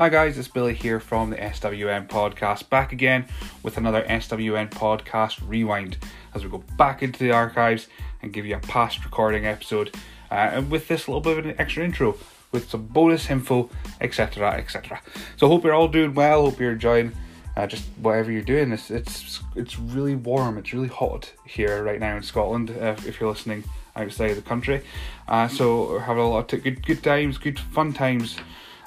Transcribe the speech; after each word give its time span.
Hi 0.00 0.08
guys, 0.10 0.38
it's 0.38 0.46
Billy 0.46 0.74
here 0.74 1.00
from 1.00 1.30
the 1.30 1.36
SWN 1.36 2.06
podcast, 2.06 2.68
back 2.68 2.92
again 2.92 3.26
with 3.64 3.78
another 3.78 4.04
SWN 4.04 4.70
podcast 4.70 5.40
rewind 5.44 5.96
as 6.36 6.44
we 6.44 6.50
go 6.50 6.62
back 6.76 7.02
into 7.02 7.18
the 7.18 7.32
archives 7.32 7.88
and 8.22 8.32
give 8.32 8.46
you 8.46 8.54
a 8.54 8.60
past 8.60 9.04
recording 9.04 9.44
episode, 9.44 9.92
uh, 10.30 10.34
and 10.34 10.70
with 10.70 10.86
this 10.86 11.08
little 11.08 11.20
bit 11.20 11.38
of 11.38 11.46
an 11.46 11.56
extra 11.58 11.84
intro 11.84 12.16
with 12.52 12.70
some 12.70 12.86
bonus 12.86 13.28
info, 13.28 13.70
etc., 14.00 14.52
etc. 14.52 15.02
So 15.36 15.48
hope 15.48 15.64
you're 15.64 15.74
all 15.74 15.88
doing 15.88 16.14
well. 16.14 16.44
Hope 16.44 16.60
you're 16.60 16.74
enjoying 16.74 17.10
uh, 17.56 17.66
just 17.66 17.84
whatever 18.00 18.30
you're 18.30 18.42
doing. 18.42 18.70
It's 18.70 18.92
it's 18.92 19.40
it's 19.56 19.80
really 19.80 20.14
warm. 20.14 20.58
It's 20.58 20.72
really 20.72 20.86
hot 20.86 21.32
here 21.44 21.82
right 21.82 21.98
now 21.98 22.16
in 22.16 22.22
Scotland. 22.22 22.70
Uh, 22.70 22.94
if 23.04 23.18
you're 23.18 23.30
listening 23.30 23.64
outside 23.96 24.30
of 24.30 24.36
the 24.36 24.42
country, 24.42 24.80
uh, 25.26 25.48
so 25.48 25.98
having 25.98 26.22
a 26.22 26.28
lot 26.28 26.52
of 26.52 26.62
good 26.62 26.86
good 26.86 27.02
times, 27.02 27.36
good 27.36 27.58
fun 27.58 27.92
times 27.92 28.36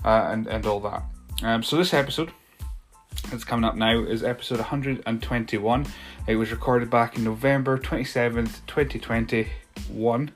uh, 0.06 0.28
and 0.30 0.48
and 0.48 0.66
all 0.66 0.80
that. 0.82 1.04
Um, 1.44 1.64
so 1.64 1.78
this 1.78 1.94
episode 1.94 2.32
that's 3.30 3.44
coming 3.44 3.66
up 3.66 3.76
now 3.76 4.00
is 4.00 4.24
episode 4.24 4.60
121. 4.60 5.86
It 6.28 6.36
was 6.36 6.52
recorded 6.52 6.90
back 6.90 7.18
in 7.18 7.24
November 7.24 7.78
27th, 7.78 8.66
2021. 8.68 10.32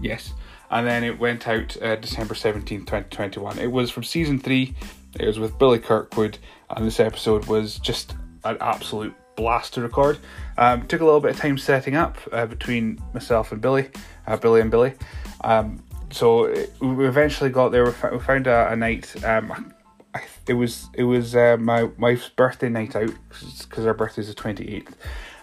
Yes, 0.00 0.32
and 0.70 0.86
then 0.86 1.04
it 1.04 1.18
went 1.18 1.46
out 1.46 1.80
uh, 1.80 1.96
December 1.96 2.34
17th, 2.34 2.66
2021. 2.66 3.58
It 3.58 3.70
was 3.70 3.90
from 3.90 4.02
season 4.02 4.38
three. 4.38 4.74
It 5.18 5.26
was 5.26 5.38
with 5.38 5.58
Billy 5.58 5.78
Kirkwood, 5.78 6.38
and 6.70 6.84
this 6.84 6.98
episode 6.98 7.46
was 7.46 7.78
just 7.78 8.14
an 8.44 8.56
absolute 8.60 9.14
blast 9.36 9.74
to 9.74 9.82
record. 9.82 10.18
Um, 10.58 10.86
took 10.86 11.00
a 11.00 11.04
little 11.04 11.20
bit 11.20 11.32
of 11.32 11.40
time 11.40 11.58
setting 11.58 11.94
up 11.94 12.18
uh, 12.32 12.46
between 12.46 13.00
myself 13.12 13.52
and 13.52 13.60
Billy, 13.60 13.88
uh, 14.26 14.36
Billy 14.36 14.60
and 14.60 14.70
Billy. 14.70 14.94
Um, 15.42 15.83
so 16.14 16.46
we 16.80 17.08
eventually 17.08 17.50
got 17.50 17.70
there. 17.70 17.84
We 17.84 18.18
found 18.20 18.46
a, 18.46 18.70
a 18.70 18.76
night. 18.76 19.24
Um, 19.24 19.74
it 20.46 20.54
was 20.54 20.88
it 20.94 21.02
was 21.02 21.34
uh, 21.34 21.56
my 21.58 21.84
wife's 21.84 22.28
birthday 22.28 22.68
night 22.68 22.94
out 22.94 23.10
because 23.28 23.84
her 23.84 23.94
birthday 23.94 24.22
is 24.22 24.28
the 24.28 24.34
twenty 24.34 24.76
eighth. 24.76 24.96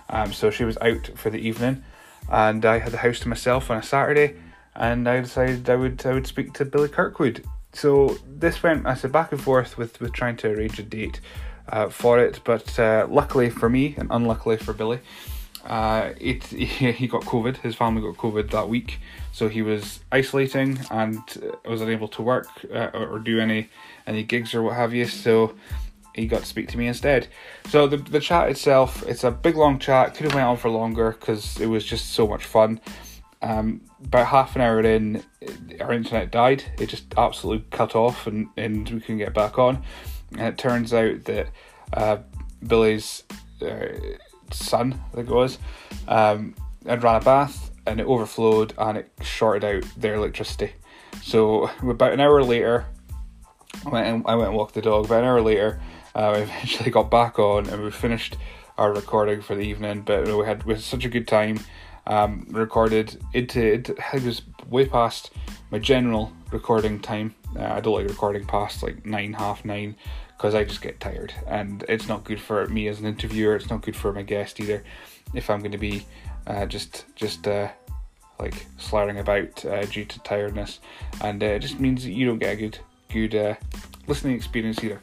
Um, 0.09 0.31
so 0.31 0.49
she 0.49 0.63
was 0.63 0.77
out 0.77 1.11
for 1.15 1.29
the 1.29 1.39
evening, 1.39 1.83
and 2.29 2.63
I 2.65 2.79
had 2.79 2.93
the 2.93 2.99
house 2.99 3.19
to 3.19 3.27
myself 3.27 3.69
on 3.69 3.77
a 3.77 3.83
Saturday, 3.83 4.35
and 4.73 5.09
I 5.09 5.19
decided 5.19 5.69
I 5.69 5.75
would 5.75 6.05
I 6.05 6.13
would 6.13 6.25
speak 6.27 6.53
to 6.53 6.63
Billy 6.63 6.87
Kirkwood. 6.87 7.43
So 7.73 8.17
this 8.25 8.63
went 8.63 8.85
I 8.85 8.93
said 8.93 9.11
back 9.11 9.33
and 9.33 9.41
forth 9.41 9.77
with 9.77 9.99
with 9.99 10.13
trying 10.13 10.37
to 10.37 10.51
arrange 10.51 10.79
a 10.79 10.83
date 10.83 11.19
uh, 11.67 11.89
for 11.89 12.17
it, 12.17 12.39
but 12.45 12.79
uh, 12.79 13.07
luckily 13.09 13.49
for 13.49 13.69
me 13.69 13.95
and 13.97 14.07
unluckily 14.09 14.55
for 14.55 14.71
Billy, 14.71 14.99
uh, 15.65 16.11
it 16.17 16.43
he 16.45 17.07
got 17.07 17.23
COVID. 17.23 17.57
His 17.57 17.75
family 17.75 18.01
got 18.01 18.15
COVID 18.15 18.51
that 18.51 18.69
week, 18.69 18.99
so 19.31 19.47
he 19.47 19.61
was 19.61 20.01
isolating 20.11 20.79
and 20.91 21.19
was 21.65 21.81
unable 21.81 22.07
to 22.09 22.21
work 22.21 22.47
uh, 22.73 22.89
or 22.93 23.19
do 23.19 23.39
any 23.39 23.69
any 24.05 24.23
gigs 24.23 24.53
or 24.53 24.61
what 24.61 24.75
have 24.75 24.93
you. 24.93 25.05
So 25.05 25.55
he 26.13 26.27
got 26.27 26.41
to 26.41 26.45
speak 26.45 26.67
to 26.69 26.77
me 26.77 26.87
instead. 26.87 27.27
So 27.69 27.87
the 27.87 27.97
the 27.97 28.19
chat 28.19 28.49
itself, 28.49 29.03
it's 29.07 29.23
a 29.23 29.31
big 29.31 29.55
long 29.55 29.79
chat. 29.79 30.15
Could 30.15 30.25
have 30.25 30.35
went 30.35 30.47
on 30.47 30.57
for 30.57 30.69
longer 30.69 31.11
because 31.11 31.59
it 31.59 31.67
was 31.67 31.85
just 31.85 32.11
so 32.11 32.27
much 32.27 32.45
fun. 32.45 32.79
Um, 33.43 33.81
about 34.03 34.27
half 34.27 34.55
an 34.55 34.61
hour 34.61 34.81
in, 34.81 35.23
our 35.79 35.93
internet 35.93 36.29
died. 36.29 36.63
It 36.79 36.89
just 36.89 37.13
absolutely 37.17 37.65
cut 37.71 37.95
off, 37.95 38.27
and 38.27 38.49
and 38.57 38.89
we 38.89 38.99
couldn't 38.99 39.17
get 39.17 39.33
back 39.33 39.57
on. 39.57 39.83
And 40.33 40.41
it 40.41 40.57
turns 40.57 40.93
out 40.93 41.23
that 41.25 41.47
uh, 41.93 42.17
Billy's 42.65 43.23
uh, 43.61 43.87
son, 44.51 45.01
I 45.11 45.15
think 45.15 45.29
it 45.29 45.33
was, 45.33 45.57
um, 46.07 46.55
had 46.85 47.03
ran 47.03 47.21
a 47.21 47.25
bath 47.25 47.70
and 47.85 47.99
it 47.99 48.07
overflowed 48.07 48.73
and 48.77 48.97
it 48.97 49.11
shorted 49.21 49.63
out 49.63 49.83
their 49.97 50.15
electricity. 50.15 50.73
So 51.21 51.69
about 51.81 52.13
an 52.13 52.19
hour 52.19 52.43
later, 52.43 52.85
I 53.85 53.89
went 53.89 54.07
and, 54.07 54.23
I 54.27 54.35
went 54.35 54.49
and 54.49 54.57
walked 54.57 54.75
the 54.75 54.81
dog. 54.81 55.05
About 55.05 55.23
an 55.23 55.29
hour 55.29 55.41
later, 55.41 55.81
uh, 56.15 56.33
eventually 56.37 56.91
got 56.91 57.11
back 57.11 57.39
on 57.39 57.67
and 57.67 57.83
we 57.83 57.91
finished 57.91 58.37
our 58.77 58.93
recording 58.93 59.41
for 59.41 59.55
the 59.55 59.63
evening. 59.63 60.01
But 60.01 60.25
we 60.27 60.45
had 60.45 60.63
we 60.63 60.73
had 60.73 60.83
such 60.83 61.05
a 61.05 61.09
good 61.09 61.27
time. 61.27 61.59
Um, 62.07 62.47
recorded 62.49 63.21
into 63.31 63.61
it, 63.61 63.89
it 63.89 64.23
was 64.23 64.41
way 64.67 64.87
past 64.87 65.29
my 65.69 65.77
general 65.77 66.33
recording 66.51 66.99
time. 66.99 67.35
Uh, 67.55 67.63
I 67.63 67.79
don't 67.79 67.93
like 67.93 68.07
recording 68.07 68.45
past 68.45 68.81
like 68.81 69.05
nine, 69.05 69.33
half 69.33 69.63
nine, 69.63 69.95
because 70.35 70.55
I 70.55 70.63
just 70.63 70.81
get 70.81 70.99
tired, 70.99 71.31
and 71.45 71.85
it's 71.87 72.07
not 72.07 72.23
good 72.23 72.41
for 72.41 72.65
me 72.67 72.87
as 72.87 72.99
an 72.99 73.05
interviewer. 73.05 73.55
It's 73.55 73.69
not 73.69 73.83
good 73.83 73.95
for 73.95 74.11
my 74.11 74.23
guest 74.23 74.59
either. 74.59 74.83
If 75.35 75.49
I'm 75.49 75.59
going 75.59 75.73
to 75.73 75.77
be 75.77 76.05
uh, 76.51 76.65
just 76.65 77.05
just 77.15 77.47
uh, 77.47 77.69
like 78.39 78.65
slurring 78.77 79.19
about 79.19 79.63
uh, 79.65 79.85
due 79.85 80.05
to 80.05 80.19
tiredness, 80.19 80.79
and 81.21 81.41
uh, 81.41 81.47
it 81.47 81.59
just 81.59 81.79
means 81.79 82.03
that 82.03 82.11
you 82.11 82.25
don't 82.25 82.39
get 82.39 82.53
a 82.53 82.55
good 82.57 82.79
good 83.09 83.35
uh, 83.35 83.55
listening 84.07 84.35
experience 84.35 84.83
either. 84.83 84.99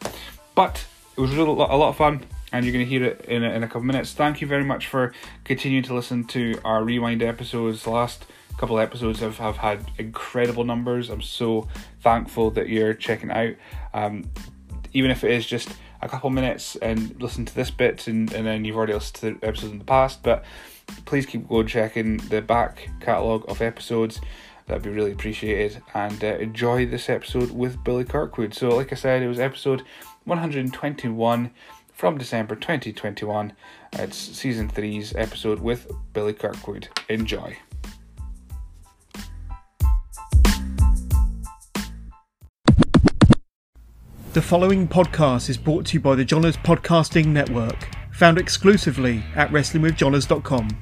But 0.55 0.85
it 1.17 1.21
was 1.21 1.35
a 1.35 1.43
lot 1.43 1.71
of 1.71 1.97
fun, 1.97 2.25
and 2.53 2.65
you're 2.65 2.73
going 2.73 2.85
to 2.85 2.89
hear 2.89 3.05
it 3.05 3.25
in 3.25 3.43
a, 3.45 3.51
in 3.51 3.63
a 3.63 3.67
couple 3.67 3.83
minutes. 3.83 4.13
Thank 4.13 4.41
you 4.41 4.47
very 4.47 4.65
much 4.65 4.87
for 4.87 5.13
continuing 5.45 5.85
to 5.85 5.95
listen 5.95 6.25
to 6.29 6.61
our 6.65 6.85
rewind 6.85 7.23
episodes. 7.23 7.85
The 7.85 7.91
last 7.91 8.27
couple 8.59 8.79
of 8.79 8.83
episodes 8.83 9.21
have, 9.21 9.39
have 9.39 9.57
had 9.57 9.91
incredible 9.99 10.65
numbers. 10.65 11.11
I'm 11.11 11.23
so 11.23 11.69
thankful 12.01 12.51
that 12.53 12.69
you're 12.69 12.93
checking 12.93 13.31
out. 13.31 13.55
Um, 13.95 14.31
even 14.93 15.11
if 15.11 15.23
it 15.23 15.31
is 15.31 15.47
just 15.47 15.69
a 16.03 16.09
couple 16.09 16.31
minutes 16.31 16.77
and 16.77 17.21
listen 17.23 17.45
to 17.45 17.55
this 17.55 17.71
bit 17.71 18.07
and, 18.09 18.33
and 18.33 18.47
then 18.47 18.65
you've 18.65 18.77
already 18.77 18.95
listened 18.95 19.15
to 19.17 19.39
the 19.41 19.47
episodes 19.47 19.73
in 19.73 19.79
the 19.79 19.85
past, 19.85 20.23
but 20.23 20.45
please 21.05 21.27
keep 21.27 21.49
going 21.49 21.67
checking 21.67 22.17
the 22.17 22.43
back 22.43 22.89
catalogue 23.01 23.45
of 23.49 23.63
episodes. 23.63 24.21
That'd 24.67 24.83
be 24.83 24.91
really 24.91 25.13
appreciated. 25.13 25.83
And 25.95 26.23
uh, 26.23 26.37
enjoy 26.37 26.87
this 26.87 27.09
episode 27.09 27.51
with 27.51 27.83
Billy 27.85 28.05
Kirkwood. 28.05 28.55
So, 28.55 28.69
like 28.69 28.93
I 28.93 28.97
said, 28.97 29.23
it 29.23 29.29
was 29.29 29.41
episode 29.41 29.83
121 30.25 31.51
from 31.93 32.19
December 32.19 32.55
2021. 32.55 33.53
It's 33.95 34.17
season 34.17 34.69
three's 34.69 35.15
episode 35.17 35.61
with 35.61 35.91
Billy 36.13 36.35
Kirkwood. 36.35 36.89
Enjoy. 37.09 37.57
The 44.35 44.43
following 44.43 44.87
podcast 44.87 45.49
is 45.49 45.57
brought 45.57 45.87
to 45.87 45.95
you 45.95 46.01
by 46.01 46.15
the 46.15 46.25
Johners 46.25 46.57
Podcasting 46.59 47.27
Network, 47.27 47.89
found 48.19 48.37
exclusively 48.37 49.23
at 49.37 49.49
WrestlingWithJohners.com. 49.51 50.77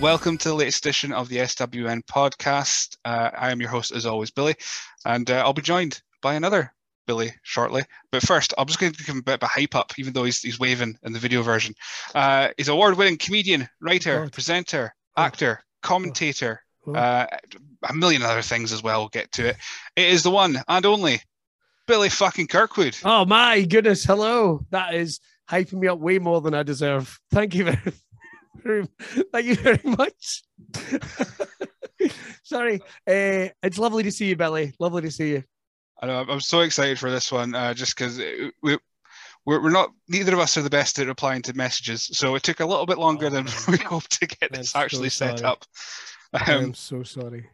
Welcome 0.00 0.38
to 0.38 0.48
the 0.48 0.54
latest 0.54 0.86
edition 0.86 1.12
of 1.12 1.28
the 1.28 1.36
SWN 1.36 2.00
podcast. 2.06 2.96
Uh, 3.04 3.28
I 3.36 3.50
am 3.50 3.60
your 3.60 3.68
host, 3.68 3.92
as 3.92 4.06
always, 4.06 4.30
Billy, 4.30 4.54
and 5.04 5.30
uh, 5.30 5.42
I'll 5.44 5.52
be 5.52 5.60
joined 5.60 6.00
by 6.22 6.36
another 6.36 6.72
Billy 7.10 7.32
shortly. 7.42 7.82
But 8.12 8.22
first, 8.22 8.54
I'm 8.56 8.68
just 8.68 8.78
going 8.78 8.92
to 8.92 8.98
give 8.98 9.08
him 9.08 9.18
a 9.18 9.22
bit 9.22 9.34
of 9.34 9.42
a 9.42 9.46
hype 9.46 9.74
up, 9.74 9.92
even 9.98 10.12
though 10.12 10.22
he's, 10.22 10.40
he's 10.40 10.60
waving 10.60 10.96
in 11.02 11.12
the 11.12 11.18
video 11.18 11.42
version. 11.42 11.74
Uh, 12.14 12.50
he's 12.56 12.68
an 12.68 12.74
award 12.74 12.96
winning 12.96 13.18
comedian, 13.18 13.68
writer, 13.80 14.26
oh. 14.26 14.28
presenter, 14.28 14.94
oh. 15.16 15.22
actor, 15.22 15.64
commentator, 15.82 16.62
oh. 16.86 16.94
uh, 16.94 17.26
a 17.88 17.94
million 17.94 18.22
other 18.22 18.42
things 18.42 18.72
as 18.72 18.80
well. 18.80 19.00
We'll 19.00 19.08
get 19.08 19.32
to 19.32 19.48
it. 19.48 19.56
It 19.96 20.06
is 20.06 20.22
the 20.22 20.30
one 20.30 20.62
and 20.68 20.86
only 20.86 21.20
Billy 21.88 22.10
fucking 22.10 22.46
Kirkwood. 22.46 22.96
Oh 23.04 23.24
my 23.24 23.62
goodness. 23.62 24.04
Hello. 24.04 24.64
That 24.70 24.94
is 24.94 25.18
hyping 25.50 25.80
me 25.80 25.88
up 25.88 25.98
way 25.98 26.20
more 26.20 26.40
than 26.40 26.54
I 26.54 26.62
deserve. 26.62 27.18
Thank 27.32 27.56
you 27.56 27.64
very 27.64 28.88
Thank 29.32 29.46
you 29.46 29.56
very 29.56 29.80
much. 29.82 30.44
Sorry. 32.44 32.80
Uh, 33.04 33.50
it's 33.64 33.78
lovely 33.78 34.04
to 34.04 34.12
see 34.12 34.26
you, 34.26 34.36
Billy. 34.36 34.74
Lovely 34.78 35.02
to 35.02 35.10
see 35.10 35.30
you. 35.30 35.44
I 36.00 36.06
know. 36.06 36.24
I'm 36.28 36.40
so 36.40 36.60
excited 36.60 36.98
for 36.98 37.10
this 37.10 37.30
one, 37.30 37.54
uh, 37.54 37.74
just 37.74 37.96
because 37.96 38.18
we, 38.18 38.78
we're, 39.44 39.62
we're 39.62 39.70
not. 39.70 39.90
Neither 40.08 40.32
of 40.32 40.40
us 40.40 40.56
are 40.56 40.62
the 40.62 40.70
best 40.70 40.98
at 40.98 41.06
replying 41.06 41.42
to 41.42 41.54
messages, 41.54 42.04
so 42.12 42.34
it 42.34 42.42
took 42.42 42.60
a 42.60 42.66
little 42.66 42.86
bit 42.86 42.98
longer 42.98 43.26
oh, 43.26 43.30
than 43.30 43.46
we 43.68 43.76
hoped 43.78 44.20
to 44.20 44.26
get 44.26 44.52
this 44.52 44.74
actually 44.74 45.10
so 45.10 45.26
set 45.26 45.44
up. 45.44 45.64
Um, 46.32 46.42
I'm 46.46 46.74
so 46.74 47.02
sorry. 47.02 47.48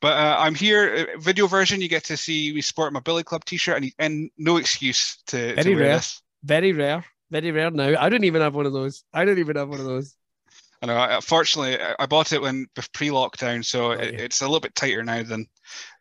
But 0.00 0.16
uh, 0.16 0.36
I'm 0.38 0.54
here. 0.54 1.08
Uh, 1.14 1.18
video 1.18 1.46
version, 1.46 1.80
you 1.80 1.88
get 1.88 2.04
to 2.04 2.16
see 2.16 2.52
we 2.52 2.62
sport 2.62 2.92
my 2.92 3.00
Billy 3.00 3.22
Club 3.22 3.44
T-shirt, 3.44 3.82
and, 3.82 3.92
and 3.98 4.30
no 4.38 4.56
excuse 4.56 5.18
to, 5.26 5.54
very 5.54 5.62
to 5.62 5.74
wear 5.74 5.84
rare. 5.84 5.96
this. 5.96 6.22
Very 6.42 6.72
rare. 6.72 7.04
Very 7.30 7.50
rare 7.50 7.70
now. 7.70 7.94
I 7.98 8.08
don't 8.08 8.24
even 8.24 8.40
have 8.40 8.54
one 8.54 8.66
of 8.66 8.72
those. 8.72 9.04
I 9.12 9.24
don't 9.24 9.38
even 9.38 9.56
have 9.56 9.68
one 9.68 9.78
of 9.78 9.86
those. 9.86 10.16
I 10.82 10.86
know. 10.86 11.20
Fortunately, 11.20 11.78
I 11.98 12.06
bought 12.06 12.32
it 12.32 12.40
when 12.40 12.66
pre-lockdown, 12.94 13.64
so 13.64 13.90
it, 13.90 14.14
it's 14.18 14.40
a 14.40 14.46
little 14.46 14.60
bit 14.60 14.74
tighter 14.74 15.04
now 15.04 15.22
than 15.22 15.46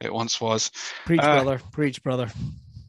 it 0.02 0.14
once 0.14 0.40
was. 0.40 0.72
Preach, 1.06 1.22
uh, 1.22 1.42
brother. 1.44 1.62
Preach, 1.72 2.04
brother. 2.04 2.30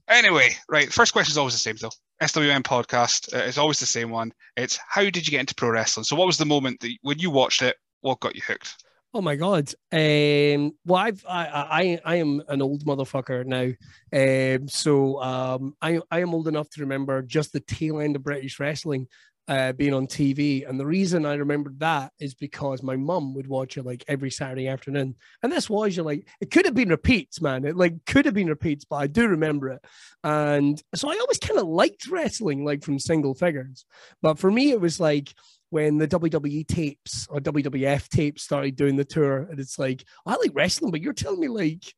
Anyway, 0.09 0.57
right. 0.69 0.93
First 0.93 1.13
question 1.13 1.33
is 1.33 1.39
always 1.39 1.55
the 1.55 1.59
same, 1.59 1.77
though. 1.77 1.91
SWN 2.21 2.63
podcast 2.63 3.35
uh, 3.35 3.45
is 3.45 3.59
always 3.59 3.79
the 3.79 3.87
same 3.87 4.11
one. 4.11 4.33
It's 4.57 4.79
how 4.89 5.03
did 5.03 5.27
you 5.27 5.31
get 5.31 5.41
into 5.41 5.55
pro 5.55 5.71
wrestling? 5.71 6.05
So, 6.05 6.17
what 6.17 6.27
was 6.27 6.37
the 6.37 6.45
moment 6.45 6.81
that 6.81 6.97
when 7.03 7.19
you 7.19 7.31
watched 7.31 7.63
it? 7.63 7.77
What 8.03 8.21
got 8.21 8.35
you 8.35 8.43
hooked? 8.47 8.83
Oh 9.13 9.21
my 9.21 9.35
god. 9.35 9.73
Um, 9.91 10.73
well, 10.85 11.03
I've 11.03 11.25
I, 11.29 11.47
I 11.47 12.01
I 12.05 12.17
am 12.17 12.43
an 12.49 12.63
old 12.63 12.85
motherfucker 12.85 13.45
now. 13.45 13.73
Um, 14.13 14.69
so 14.69 15.21
um, 15.21 15.75
I 15.83 16.01
I 16.11 16.21
am 16.21 16.33
old 16.33 16.47
enough 16.47 16.71
to 16.71 16.83
remember 16.83 17.21
just 17.23 17.53
the 17.53 17.61
tail 17.61 18.01
end 18.01 18.15
of 18.15 18.23
British 18.23 18.61
wrestling 18.61 19.09
uh, 19.51 19.73
being 19.73 19.93
on 19.93 20.07
TV. 20.07 20.67
And 20.67 20.79
the 20.79 20.87
reason 20.87 21.27
I 21.27 21.35
remembered 21.35 21.81
that 21.81 22.13
is 22.21 22.35
because 22.35 22.85
my 22.85 22.95
mum 22.95 23.35
would 23.35 23.49
watch 23.49 23.77
it 23.77 23.85
like 23.85 24.05
every 24.07 24.31
Saturday 24.31 24.69
afternoon. 24.69 25.17
And 25.43 25.51
this 25.51 25.69
was 25.69 25.97
you 25.97 26.05
like 26.05 26.29
it 26.41 26.53
could 26.53 26.67
have 26.67 26.75
been 26.75 26.89
repeats, 26.89 27.41
man. 27.41 27.65
It 27.65 27.77
like 27.77 28.05
could 28.07 28.27
have 28.27 28.35
been 28.35 28.47
repeats, 28.47 28.85
but 28.85 28.97
I 28.97 29.09
do 29.09 29.27
remember 29.27 29.71
it. 29.71 29.85
And 30.23 30.81
so 30.95 31.11
I 31.11 31.17
always 31.17 31.41
kind 31.41 31.59
of 31.59 31.67
liked 31.67 32.07
wrestling 32.07 32.65
like 32.65 32.85
from 32.85 33.01
single 33.01 33.35
figures. 33.35 33.85
But 34.23 34.39
for 34.39 34.53
me, 34.53 34.71
it 34.71 34.81
was 34.81 35.01
like 35.01 35.35
when 35.71 35.99
the 35.99 36.07
WWE 36.07 36.65
tapes 36.69 37.27
or 37.29 37.41
WWF 37.41 38.09
tapes 38.09 38.45
started 38.45 38.77
doing 38.77 38.95
the 38.95 39.05
tour, 39.05 39.49
and 39.51 39.59
it's 39.59 39.81
like 39.81 40.05
I 40.27 40.37
like 40.37 40.53
wrestling, 40.55 40.93
but 40.93 41.01
you're 41.01 41.13
telling 41.13 41.41
me 41.41 41.49
like 41.49 41.93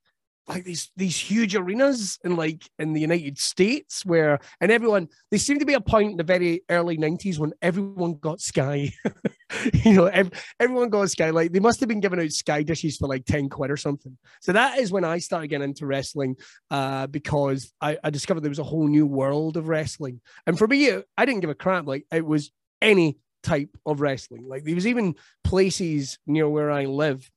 like 0.48 0.64
these 0.64 0.90
these 0.96 1.16
huge 1.16 1.54
arenas 1.54 2.18
in 2.24 2.36
like 2.36 2.68
in 2.78 2.92
the 2.92 3.00
United 3.00 3.38
States 3.38 4.04
where 4.04 4.40
and 4.60 4.72
everyone 4.72 5.08
there 5.30 5.38
seemed 5.38 5.60
to 5.60 5.66
be 5.66 5.74
a 5.74 5.80
point 5.80 6.12
in 6.12 6.16
the 6.16 6.24
very 6.24 6.62
early 6.68 6.96
90s 6.96 7.38
when 7.38 7.52
everyone 7.62 8.14
got 8.14 8.40
Sky. 8.40 8.92
you 9.84 9.92
know, 9.92 10.06
ev- 10.06 10.32
everyone 10.58 10.90
got 10.90 11.10
Sky. 11.10 11.30
Like 11.30 11.52
they 11.52 11.60
must 11.60 11.80
have 11.80 11.88
been 11.88 12.00
giving 12.00 12.20
out 12.20 12.32
Sky 12.32 12.62
dishes 12.62 12.96
for 12.96 13.08
like 13.08 13.24
10 13.24 13.48
quid 13.50 13.70
or 13.70 13.76
something. 13.76 14.16
So 14.40 14.52
that 14.52 14.78
is 14.78 14.90
when 14.90 15.04
I 15.04 15.18
started 15.18 15.48
getting 15.48 15.68
into 15.68 15.86
wrestling 15.86 16.36
uh, 16.70 17.06
because 17.06 17.72
I, 17.80 17.98
I 18.02 18.10
discovered 18.10 18.40
there 18.40 18.48
was 18.48 18.58
a 18.58 18.64
whole 18.64 18.88
new 18.88 19.06
world 19.06 19.56
of 19.56 19.68
wrestling. 19.68 20.20
And 20.46 20.58
for 20.58 20.66
me, 20.66 20.90
I 21.16 21.24
didn't 21.24 21.40
give 21.40 21.50
a 21.50 21.54
crap. 21.54 21.86
Like 21.86 22.04
it 22.12 22.26
was 22.26 22.50
any 22.80 23.18
type 23.42 23.70
of 23.86 24.00
wrestling. 24.00 24.48
Like 24.48 24.64
there 24.64 24.74
was 24.74 24.86
even 24.86 25.14
places 25.44 26.18
near 26.26 26.48
where 26.48 26.70
I 26.70 26.86
live 26.86 27.30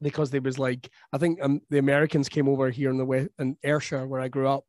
because 0.00 0.30
there 0.30 0.40
was 0.40 0.58
like 0.58 0.88
I 1.12 1.18
think 1.18 1.42
um, 1.42 1.60
the 1.70 1.78
Americans 1.78 2.28
came 2.28 2.48
over 2.48 2.70
here 2.70 2.90
in 2.90 2.98
the 2.98 3.04
West 3.04 3.30
in 3.38 3.56
Ayrshire 3.62 4.06
where 4.06 4.20
I 4.20 4.28
grew 4.28 4.48
up, 4.48 4.64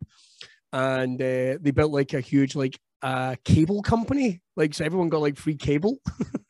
and 0.74 1.22
uh, 1.22 1.57
they 1.62 1.72
built 1.74 1.92
like 1.92 2.13
a 2.13 2.22
huge 2.22 2.56
like 2.56 2.80
uh, 3.01 3.36
cable 3.44 3.81
company. 3.81 4.42
Like 4.56 4.74
so, 4.74 4.86
everyone 4.86 5.10
got 5.10 5.22
like 5.22 5.38
free 5.38 5.56
cable, 5.57 5.98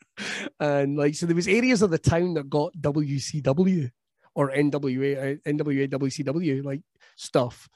and 0.60 0.98
like 0.98 1.16
so 1.16 1.26
there 1.26 1.36
was 1.36 1.48
areas 1.48 1.82
of 1.82 1.92
the 1.92 1.98
town 1.98 2.36
that 2.36 2.50
got 2.50 2.74
WCW 2.80 3.90
or 4.36 4.52
NWA, 4.52 5.18
uh, 5.18 5.50
NWA, 5.50 5.90
WCW 5.90 6.64
like 6.64 6.82
stuff, 7.16 7.70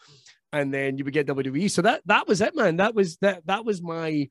and 0.51 0.73
then 0.73 0.97
you 0.97 1.03
would 1.03 1.13
get 1.13 1.27
WWE. 1.27 1.69
So 1.71 1.81
that 1.81 2.01
that 2.05 2.27
was 2.27 2.41
it, 2.41 2.55
man. 2.55 2.77
That 2.77 2.95
was 2.95 3.17
that 3.17 3.45
that 3.47 3.65
was 3.65 3.81
my 3.81 4.27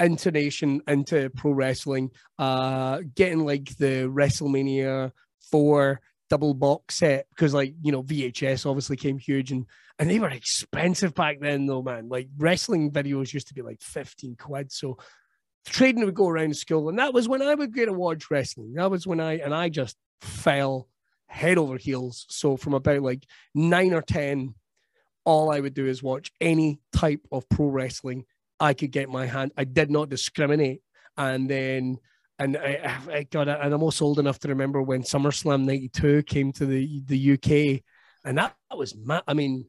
intonation 0.00 0.82
into 0.88 1.30
pro 1.30 1.52
wrestling. 1.52 2.10
Uh, 2.38 3.00
getting 3.14 3.44
like 3.44 3.76
the 3.76 4.08
WrestleMania 4.08 5.12
four 5.50 6.00
double 6.30 6.54
box 6.54 6.96
set 6.96 7.26
because 7.30 7.54
like 7.54 7.74
you 7.82 7.92
know 7.92 8.02
VHS 8.02 8.68
obviously 8.68 8.96
came 8.96 9.18
huge 9.18 9.52
and 9.52 9.66
and 9.98 10.10
they 10.10 10.18
were 10.18 10.28
expensive 10.28 11.14
back 11.14 11.38
then 11.40 11.66
though 11.66 11.82
man. 11.82 12.08
Like 12.08 12.28
wrestling 12.38 12.90
videos 12.90 13.32
used 13.32 13.48
to 13.48 13.54
be 13.54 13.62
like 13.62 13.80
15 13.80 14.36
quid 14.36 14.72
so 14.72 14.98
trading 15.66 16.04
would 16.04 16.14
go 16.14 16.28
around 16.28 16.56
school 16.56 16.88
and 16.88 16.98
that 16.98 17.14
was 17.14 17.28
when 17.28 17.42
I 17.42 17.54
would 17.54 17.74
get 17.74 17.86
to 17.86 17.92
watch 17.92 18.30
wrestling. 18.30 18.74
That 18.74 18.90
was 18.90 19.06
when 19.06 19.20
I 19.20 19.38
and 19.38 19.54
I 19.54 19.68
just 19.68 19.96
fell 20.20 20.88
head 21.26 21.58
over 21.58 21.76
heels. 21.76 22.26
So 22.28 22.56
from 22.56 22.74
about 22.74 23.02
like 23.02 23.24
9 23.54 23.92
or 23.92 24.02
10 24.02 24.54
all 25.24 25.50
I 25.50 25.60
would 25.60 25.74
do 25.74 25.86
is 25.86 26.02
watch 26.02 26.32
any 26.40 26.80
type 26.94 27.20
of 27.32 27.48
pro 27.48 27.66
wrestling 27.66 28.24
I 28.60 28.74
could 28.74 28.90
get 28.90 29.08
my 29.08 29.26
hand 29.26 29.52
I 29.56 29.64
did 29.64 29.90
not 29.90 30.08
discriminate. 30.08 30.82
And 31.16 31.48
then 31.48 31.98
and 32.38 32.56
I, 32.56 32.96
I 33.10 33.22
got 33.24 33.48
and 33.48 33.72
I'm 33.72 33.82
also 33.82 34.04
old 34.04 34.18
enough 34.18 34.38
to 34.40 34.48
remember 34.48 34.82
when 34.82 35.02
SummerSlam 35.02 35.64
'92 35.64 36.22
came 36.24 36.52
to 36.52 36.66
the 36.66 37.02
the 37.06 37.32
UK, 37.32 37.82
and 38.24 38.38
that, 38.38 38.54
that 38.70 38.76
was 38.76 38.96
mad. 38.96 39.22
I 39.26 39.34
mean, 39.34 39.68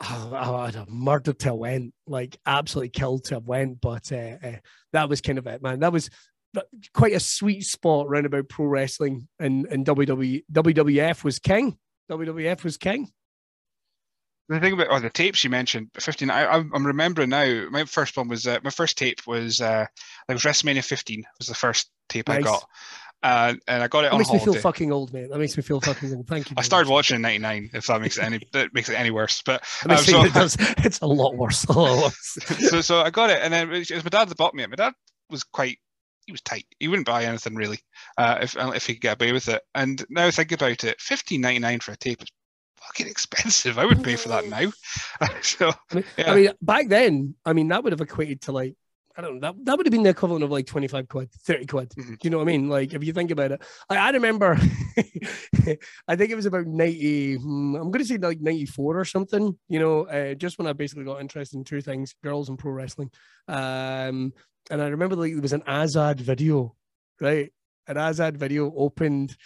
oh, 0.00 0.34
I'd 0.34 0.74
have 0.74 0.88
murdered 0.88 1.38
to 1.40 1.50
have 1.50 1.56
went, 1.56 1.92
like 2.06 2.36
absolutely 2.46 2.90
killed 2.90 3.24
to 3.24 3.34
have 3.34 3.46
went, 3.46 3.80
but 3.80 4.12
uh, 4.12 4.36
uh, 4.42 4.56
that 4.92 5.08
was 5.08 5.20
kind 5.20 5.38
of 5.38 5.46
it, 5.46 5.62
man. 5.62 5.80
That 5.80 5.92
was 5.92 6.08
quite 6.94 7.14
a 7.14 7.20
sweet 7.20 7.64
spot 7.64 8.08
round 8.08 8.26
about 8.26 8.48
pro 8.48 8.66
wrestling, 8.66 9.28
and 9.38 9.66
and 9.66 9.84
WWE 9.84 10.44
WWF 10.52 11.24
was 11.24 11.38
king. 11.38 11.78
WWF 12.10 12.62
was 12.62 12.76
king 12.76 13.10
the 14.48 14.60
thing 14.60 14.72
about 14.72 14.88
oh, 14.90 15.00
the 15.00 15.10
tapes 15.10 15.44
you 15.44 15.50
mentioned, 15.50 15.90
15. 15.98 16.30
I, 16.30 16.46
I'm 16.46 16.86
remembering 16.86 17.30
now. 17.30 17.66
My 17.70 17.84
first 17.84 18.16
one 18.16 18.28
was 18.28 18.46
uh, 18.46 18.58
my 18.62 18.70
first 18.70 18.98
tape 18.98 19.20
was 19.26 19.60
uh, 19.60 19.86
it 20.28 20.32
was 20.32 20.42
WrestleMania 20.42 20.84
15 20.84 21.24
was 21.38 21.48
the 21.48 21.54
first 21.54 21.90
tape 22.08 22.28
nice. 22.28 22.38
I 22.38 22.42
got, 22.42 22.64
uh, 23.22 23.54
and 23.68 23.82
I 23.82 23.88
got 23.88 24.00
it 24.00 24.02
that 24.02 24.12
on 24.12 24.18
makes 24.18 24.28
holiday. 24.28 24.46
me 24.46 24.52
feel 24.52 24.62
fucking 24.62 24.92
old, 24.92 25.12
man. 25.12 25.28
That 25.28 25.38
makes 25.38 25.56
me 25.56 25.62
feel 25.62 25.80
fucking 25.80 26.14
old. 26.14 26.26
Thank 26.26 26.50
you. 26.50 26.56
I 26.58 26.62
started 26.62 26.86
much. 26.86 26.92
watching 26.92 27.16
in 27.16 27.22
'99. 27.22 27.70
If 27.72 27.86
that 27.86 28.00
makes 28.00 28.18
it 28.18 28.24
any 28.24 28.40
that 28.52 28.74
makes 28.74 28.88
it 28.88 28.94
any 28.94 29.10
worse, 29.10 29.42
but 29.44 29.62
um, 29.88 29.96
so, 29.98 30.24
it 30.24 30.34
does, 30.34 30.56
it's 30.78 31.00
a 31.00 31.06
lot 31.06 31.36
worse. 31.36 31.64
A 31.64 31.72
lot 31.72 32.02
worse. 32.02 32.38
so 32.70 32.80
so 32.80 33.00
I 33.00 33.10
got 33.10 33.30
it, 33.30 33.38
and 33.42 33.52
then 33.52 33.72
it 33.72 33.90
was 33.90 34.04
my 34.04 34.10
dad 34.10 34.28
that 34.28 34.36
bought 34.36 34.54
me 34.54 34.64
it. 34.64 34.70
My 34.70 34.76
dad 34.76 34.94
was 35.30 35.44
quite 35.44 35.78
he 36.26 36.32
was 36.32 36.40
tight. 36.42 36.66
He 36.78 36.88
wouldn't 36.88 37.06
buy 37.06 37.24
anything 37.24 37.54
really 37.54 37.80
uh, 38.18 38.38
if 38.42 38.56
if 38.58 38.86
he 38.86 38.94
could 38.94 39.02
get 39.02 39.22
away 39.22 39.32
with 39.32 39.48
it. 39.48 39.62
And 39.74 40.04
now 40.10 40.30
think 40.30 40.52
about 40.52 40.84
it, 40.84 41.00
fifteen 41.00 41.40
ninety 41.40 41.60
nine 41.60 41.80
for 41.80 41.92
a 41.92 41.96
tape 41.96 42.22
is 42.22 42.28
fucking 42.86 43.06
expensive. 43.06 43.78
I 43.78 43.84
would 43.84 44.02
pay 44.02 44.16
for 44.16 44.28
that 44.28 44.48
now. 44.48 44.72
so, 45.42 45.72
I 45.90 45.94
mean, 45.94 46.04
yeah. 46.16 46.32
I 46.32 46.34
mean, 46.34 46.50
back 46.60 46.88
then, 46.88 47.34
I 47.44 47.52
mean, 47.52 47.68
that 47.68 47.82
would 47.82 47.92
have 47.92 48.00
equated 48.00 48.42
to 48.42 48.52
like, 48.52 48.74
I 49.16 49.20
don't 49.20 49.34
know, 49.34 49.40
that, 49.40 49.64
that 49.66 49.76
would 49.76 49.86
have 49.86 49.92
been 49.92 50.04
the 50.04 50.10
equivalent 50.10 50.42
of 50.42 50.50
like 50.50 50.66
25 50.66 51.08
quid, 51.08 51.30
30 51.30 51.66
quid. 51.66 51.90
Mm-hmm. 51.90 52.12
Do 52.12 52.18
you 52.22 52.30
know 52.30 52.38
what 52.38 52.44
I 52.44 52.46
mean? 52.46 52.68
Like, 52.68 52.94
if 52.94 53.04
you 53.04 53.12
think 53.12 53.30
about 53.30 53.52
it, 53.52 53.62
I, 53.90 53.96
I 53.96 54.10
remember, 54.10 54.58
I 56.08 56.16
think 56.16 56.30
it 56.30 56.34
was 56.34 56.46
about 56.46 56.66
90, 56.66 57.34
hmm, 57.36 57.76
I'm 57.76 57.90
going 57.90 57.98
to 57.98 58.04
say 58.04 58.16
like 58.16 58.40
94 58.40 58.98
or 58.98 59.04
something, 59.04 59.58
you 59.68 59.78
know, 59.78 60.06
uh, 60.06 60.34
just 60.34 60.58
when 60.58 60.66
I 60.66 60.72
basically 60.72 61.04
got 61.04 61.20
interested 61.20 61.58
in 61.58 61.64
two 61.64 61.82
things 61.82 62.14
girls 62.22 62.48
and 62.48 62.58
pro 62.58 62.72
wrestling. 62.72 63.10
Um, 63.48 64.32
and 64.70 64.80
I 64.80 64.88
remember 64.88 65.16
like 65.16 65.32
there 65.32 65.42
was 65.42 65.52
an 65.52 65.62
Azad 65.62 66.20
video, 66.20 66.74
right? 67.20 67.52
An 67.86 67.96
Azad 67.96 68.36
video 68.36 68.72
opened 68.74 69.36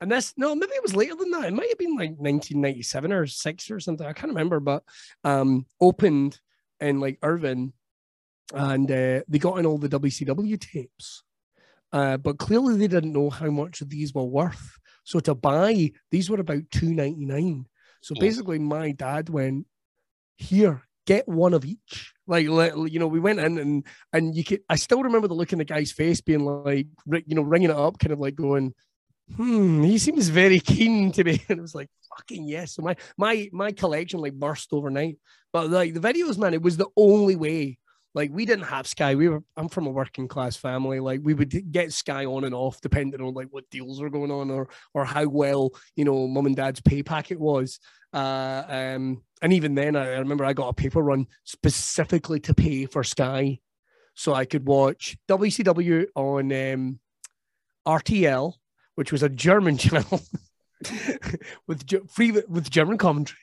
and 0.00 0.10
this 0.10 0.34
no 0.36 0.54
maybe 0.54 0.72
it 0.72 0.82
was 0.82 0.96
later 0.96 1.14
than 1.14 1.30
that. 1.30 1.44
It 1.44 1.54
might 1.54 1.68
have 1.68 1.78
been 1.78 1.96
like 1.96 2.10
1997 2.10 3.12
or 3.12 3.26
6 3.26 3.70
or 3.70 3.80
something. 3.80 4.06
I 4.06 4.12
can't 4.12 4.32
remember 4.32 4.60
but 4.60 4.82
um 5.24 5.66
opened 5.80 6.40
in 6.80 7.00
like 7.00 7.18
irvine 7.22 7.72
and 8.54 8.90
uh, 8.90 9.22
they 9.28 9.38
got 9.38 9.58
in 9.58 9.66
all 9.66 9.78
the 9.78 9.88
wcw 9.88 10.60
tapes. 10.60 11.22
Uh, 11.92 12.16
but 12.16 12.38
clearly 12.38 12.76
they 12.76 12.88
didn't 12.88 13.12
know 13.12 13.30
how 13.30 13.48
much 13.48 13.80
of 13.80 13.88
these 13.88 14.12
were 14.12 14.24
worth. 14.24 14.78
So 15.04 15.20
to 15.20 15.34
buy 15.34 15.92
these 16.10 16.28
were 16.28 16.40
about 16.40 16.68
2.99 16.70 17.64
so 18.00 18.14
basically 18.14 18.60
my 18.60 18.92
dad 18.92 19.28
went 19.28 19.66
here 20.36 20.82
get 21.06 21.26
one 21.26 21.54
of 21.54 21.64
each. 21.64 22.12
Like 22.26 22.44
you 22.44 22.98
know 22.98 23.06
we 23.06 23.20
went 23.20 23.38
in 23.38 23.58
and 23.58 23.86
and 24.12 24.34
you 24.34 24.42
could 24.42 24.60
i 24.68 24.74
still 24.74 25.02
remember 25.02 25.28
the 25.28 25.34
look 25.34 25.52
in 25.52 25.58
the 25.58 25.64
guy's 25.64 25.92
face 25.92 26.20
being 26.20 26.44
like 26.44 26.88
you 27.06 27.36
know 27.36 27.42
ringing 27.42 27.70
it 27.70 27.76
up 27.76 27.98
kind 27.98 28.12
of 28.12 28.18
like 28.18 28.34
going 28.34 28.74
hmm, 29.34 29.82
he 29.82 29.98
seems 29.98 30.28
very 30.28 30.60
keen 30.74 31.12
to 31.12 31.24
me. 31.24 31.42
And 31.48 31.58
it 31.58 31.62
was 31.62 31.74
like, 31.74 31.90
fucking 32.16 32.46
yes. 32.46 32.74
So 32.74 32.82
my 32.82 32.96
my 33.16 33.48
my 33.52 33.72
collection 33.72 34.20
like 34.20 34.34
burst 34.34 34.72
overnight. 34.72 35.18
But 35.52 35.70
like 35.70 35.94
the 35.94 36.00
videos, 36.00 36.38
man, 36.38 36.54
it 36.54 36.62
was 36.62 36.76
the 36.76 36.88
only 36.96 37.36
way. 37.36 37.78
Like 38.14 38.30
we 38.32 38.46
didn't 38.46 38.64
have 38.64 38.86
Sky. 38.86 39.14
We 39.14 39.28
were 39.28 39.42
I'm 39.56 39.68
from 39.68 39.86
a 39.86 39.90
working 39.90 40.28
class 40.28 40.56
family. 40.56 41.00
Like 41.00 41.20
we 41.22 41.34
would 41.34 41.70
get 41.70 41.92
Sky 41.92 42.24
on 42.24 42.44
and 42.44 42.54
off 42.54 42.80
depending 42.80 43.20
on 43.20 43.34
like 43.34 43.48
what 43.50 43.68
deals 43.70 44.00
were 44.00 44.10
going 44.10 44.30
on 44.30 44.50
or 44.50 44.68
or 44.94 45.04
how 45.04 45.26
well, 45.26 45.70
you 45.96 46.04
know, 46.04 46.26
mum 46.26 46.46
and 46.46 46.56
dad's 46.56 46.80
pay 46.80 47.02
packet 47.02 47.38
was. 47.38 47.78
Uh 48.14 48.62
um 48.68 49.22
and 49.42 49.52
even 49.52 49.74
then 49.74 49.96
I, 49.96 50.14
I 50.14 50.18
remember 50.18 50.44
I 50.44 50.54
got 50.54 50.68
a 50.68 50.72
paper 50.72 51.02
run 51.02 51.26
specifically 51.44 52.40
to 52.40 52.54
pay 52.54 52.86
for 52.86 53.04
Sky. 53.04 53.58
So 54.14 54.32
I 54.32 54.46
could 54.46 54.66
watch 54.66 55.18
WCW 55.28 56.06
on 56.14 56.52
um 56.52 57.00
RTL 57.86 58.54
which 58.96 59.12
was 59.12 59.22
a 59.22 59.28
German 59.28 59.78
channel 59.78 60.20
with 61.66 62.10
free 62.10 62.32
with 62.32 62.68
German 62.68 62.98
commentary. 62.98 63.38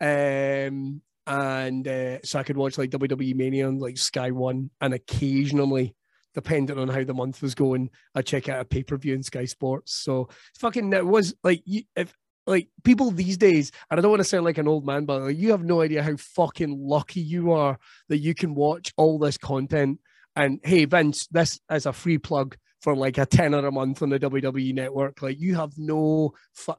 Um, 0.00 1.02
and 1.26 1.86
uh, 1.86 2.18
so 2.22 2.38
I 2.38 2.42
could 2.42 2.56
watch 2.56 2.78
like 2.78 2.90
WWE 2.90 3.34
Mania 3.34 3.68
on 3.68 3.78
like 3.78 3.98
Sky 3.98 4.30
One, 4.30 4.70
and 4.80 4.94
occasionally, 4.94 5.94
depending 6.34 6.78
on 6.78 6.88
how 6.88 7.04
the 7.04 7.14
month 7.14 7.42
was 7.42 7.54
going, 7.54 7.90
I 8.14 8.22
check 8.22 8.48
out 8.48 8.60
a 8.60 8.64
pay 8.64 8.82
per 8.82 8.96
view 8.96 9.14
in 9.14 9.22
Sky 9.22 9.44
Sports. 9.44 9.94
So 9.94 10.28
fucking 10.58 10.92
it 10.92 11.06
was 11.06 11.34
like 11.42 11.62
if 11.66 12.14
like 12.46 12.68
people 12.82 13.10
these 13.10 13.36
days, 13.36 13.70
and 13.90 13.98
I 13.98 14.00
don't 14.00 14.10
want 14.10 14.20
to 14.20 14.28
sound 14.28 14.44
like 14.44 14.58
an 14.58 14.68
old 14.68 14.86
man, 14.86 15.04
but 15.04 15.22
like, 15.22 15.36
you 15.36 15.50
have 15.50 15.64
no 15.64 15.82
idea 15.82 16.02
how 16.02 16.16
fucking 16.16 16.78
lucky 16.80 17.20
you 17.20 17.52
are 17.52 17.78
that 18.08 18.18
you 18.18 18.34
can 18.34 18.54
watch 18.54 18.92
all 18.96 19.18
this 19.18 19.36
content. 19.36 20.00
And 20.34 20.60
hey, 20.62 20.86
Vince, 20.86 21.26
this 21.30 21.60
is 21.70 21.84
a 21.84 21.92
free 21.92 22.18
plug 22.18 22.56
for 22.80 22.94
like 22.94 23.18
a 23.18 23.26
tenner 23.26 23.66
a 23.66 23.72
month 23.72 24.02
on 24.02 24.10
the 24.10 24.18
WWE 24.18 24.74
network. 24.74 25.22
Like 25.22 25.40
you 25.40 25.56
have 25.56 25.76
no, 25.76 26.34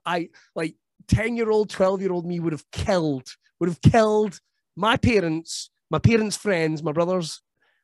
I 0.06 0.30
like 0.56 0.76
10 1.08 1.36
year 1.36 1.50
old, 1.50 1.70
12 1.70 2.02
year 2.02 2.12
old 2.12 2.26
me 2.26 2.40
would 2.40 2.54
have 2.54 2.70
killed, 2.72 3.28
would 3.60 3.70
have 3.70 3.82
killed 3.82 4.40
my 4.76 4.98
parents, 4.98 5.70
my 5.90 6.00
parents' 6.00 6.38
friends, 6.38 6.84
my 6.84 6.92
brothers. 6.92 7.42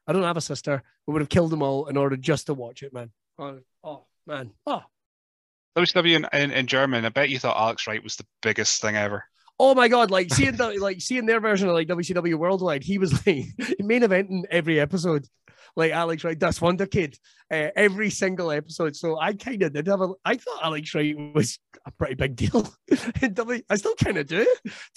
I 0.08 0.14
don't 0.14 0.24
have 0.24 0.38
a 0.38 0.42
sister, 0.42 0.84
but 1.06 1.14
would 1.14 1.22
have 1.22 1.30
killed 1.30 1.52
them 1.52 1.64
all 1.64 1.88
in 1.88 1.98
order 1.98 2.16
just 2.16 2.48
to 2.48 2.54
watch 2.54 2.84
it, 2.84 2.94
man. 2.94 3.12
Oh, 3.40 3.60
oh 3.84 4.06
man. 4.28 4.52
Oh, 4.66 4.84
WCW 5.78 6.16
in, 6.16 6.28
in, 6.32 6.52
in 6.52 6.68
German. 6.68 7.06
I 7.06 7.10
bet 7.10 7.30
you 7.30 7.40
thought 7.40 7.58
Alex 7.58 7.86
Wright 7.86 8.04
was 8.04 8.16
the 8.16 8.26
biggest 8.42 8.82
thing 8.82 8.96
ever. 8.96 9.26
Oh 9.60 9.74
my 9.74 9.88
god! 9.88 10.12
Like 10.12 10.34
seeing 10.34 10.56
the, 10.56 10.78
like 10.80 11.02
seeing 11.02 11.26
their 11.26 11.40
version 11.40 11.70
of 11.70 11.76
like 11.76 11.88
WCW 11.88 12.36
Worldwide, 12.36 12.84
he 12.84 12.98
was 12.98 13.26
like 13.26 13.46
main 13.80 14.04
event 14.04 14.30
in 14.30 14.46
every 14.52 14.80
episode, 14.80 15.28
like 15.76 15.92
Alex 15.92 16.24
Wright, 16.24 16.38
Das 16.38 16.60
Wunderkind, 16.60 17.18
uh, 17.52 17.70
every 17.76 18.10
single 18.10 18.52
episode. 18.52 18.96
So 18.96 19.20
I 19.20 19.34
kind 19.34 19.62
of 19.64 19.74
did 19.74 19.88
have 19.88 20.02
a. 20.02 20.10
I 20.24 20.36
thought 20.36 20.64
Alex 20.64 20.94
Wright 20.96 21.16
was 21.34 21.60
a 21.86 21.92
pretty 21.92 22.16
big 22.16 22.36
deal. 22.36 22.68
I 23.70 23.76
still 23.76 23.96
kind 23.96 24.18
of 24.18 24.28
do, 24.28 24.48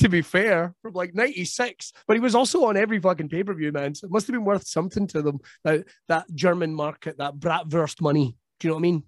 to 0.01 0.09
be 0.09 0.23
fair, 0.23 0.75
from 0.83 0.95
like 0.95 1.15
'96. 1.15 1.93
But 2.07 2.15
he 2.15 2.21
was 2.21 2.35
also 2.35 2.65
on 2.65 2.77
every 2.77 3.01
fucking 3.01 3.29
pay 3.29 3.43
per 3.43 3.55
view, 3.55 3.73
man. 3.73 3.95
So 3.95 4.07
it 4.07 4.13
must 4.13 4.27
have 4.27 4.35
been 4.35 4.45
worth 4.45 4.67
something 4.67 5.07
to 5.09 5.23
them 5.23 5.39
that 5.65 5.85
that 6.09 6.27
German 6.35 6.75
market, 6.75 7.19
that 7.19 7.37
Bratwurst 7.37 8.01
money. 8.01 8.37
Do 8.61 8.69
you 8.69 8.71
know 8.71 8.77
what 8.77 8.81
I 8.81 8.83
mean? 8.83 9.03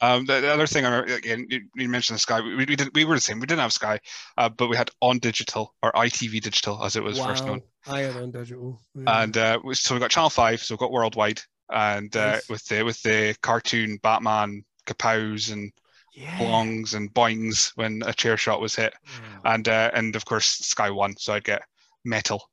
Um, 0.00 0.26
the, 0.26 0.40
the, 0.40 0.52
other 0.52 0.66
thing, 0.66 0.84
I 0.84 0.98
again, 0.98 1.46
you, 1.48 1.62
you 1.74 1.88
mentioned 1.88 2.16
the 2.16 2.20
Sky. 2.20 2.40
We, 2.40 2.54
we, 2.54 2.76
did, 2.76 2.94
we 2.94 3.04
were 3.04 3.14
the 3.14 3.20
same. 3.20 3.40
We 3.40 3.46
didn't 3.46 3.60
have 3.60 3.72
Sky, 3.72 3.98
uh, 4.36 4.48
but 4.48 4.68
we 4.68 4.76
had 4.76 4.90
ONdigital 5.02 5.68
or 5.82 5.92
ITV 5.92 6.40
digital, 6.42 6.82
as 6.84 6.96
it 6.96 7.02
was 7.02 7.18
wow. 7.18 7.26
first 7.26 7.46
known. 7.46 7.62
I 7.86 8.00
had 8.00 8.14
ONdigital. 8.14 8.78
Yeah. 8.94 9.22
And 9.22 9.36
uh, 9.36 9.58
so 9.72 9.94
we 9.94 10.00
got 10.00 10.10
Channel 10.10 10.30
Five, 10.30 10.62
so 10.62 10.74
we 10.74 10.78
got 10.78 10.92
worldwide, 10.92 11.40
and 11.70 12.14
uh, 12.14 12.32
nice. 12.32 12.48
with 12.48 12.64
the 12.66 12.82
with 12.82 13.00
the 13.02 13.34
cartoon 13.42 13.98
Batman 14.02 14.64
kapows 14.84 15.50
and 15.50 15.72
yeah. 16.14 16.38
blongs 16.38 16.94
and 16.94 17.12
boings 17.12 17.72
when 17.76 18.02
a 18.04 18.12
chair 18.12 18.36
shot 18.36 18.60
was 18.60 18.76
hit, 18.76 18.92
yeah. 19.04 19.54
and 19.54 19.68
uh, 19.68 19.90
and 19.94 20.14
of 20.14 20.26
course 20.26 20.46
Sky 20.46 20.90
One, 20.90 21.16
so 21.16 21.32
I'd 21.32 21.44
get 21.44 21.62
metal 22.04 22.50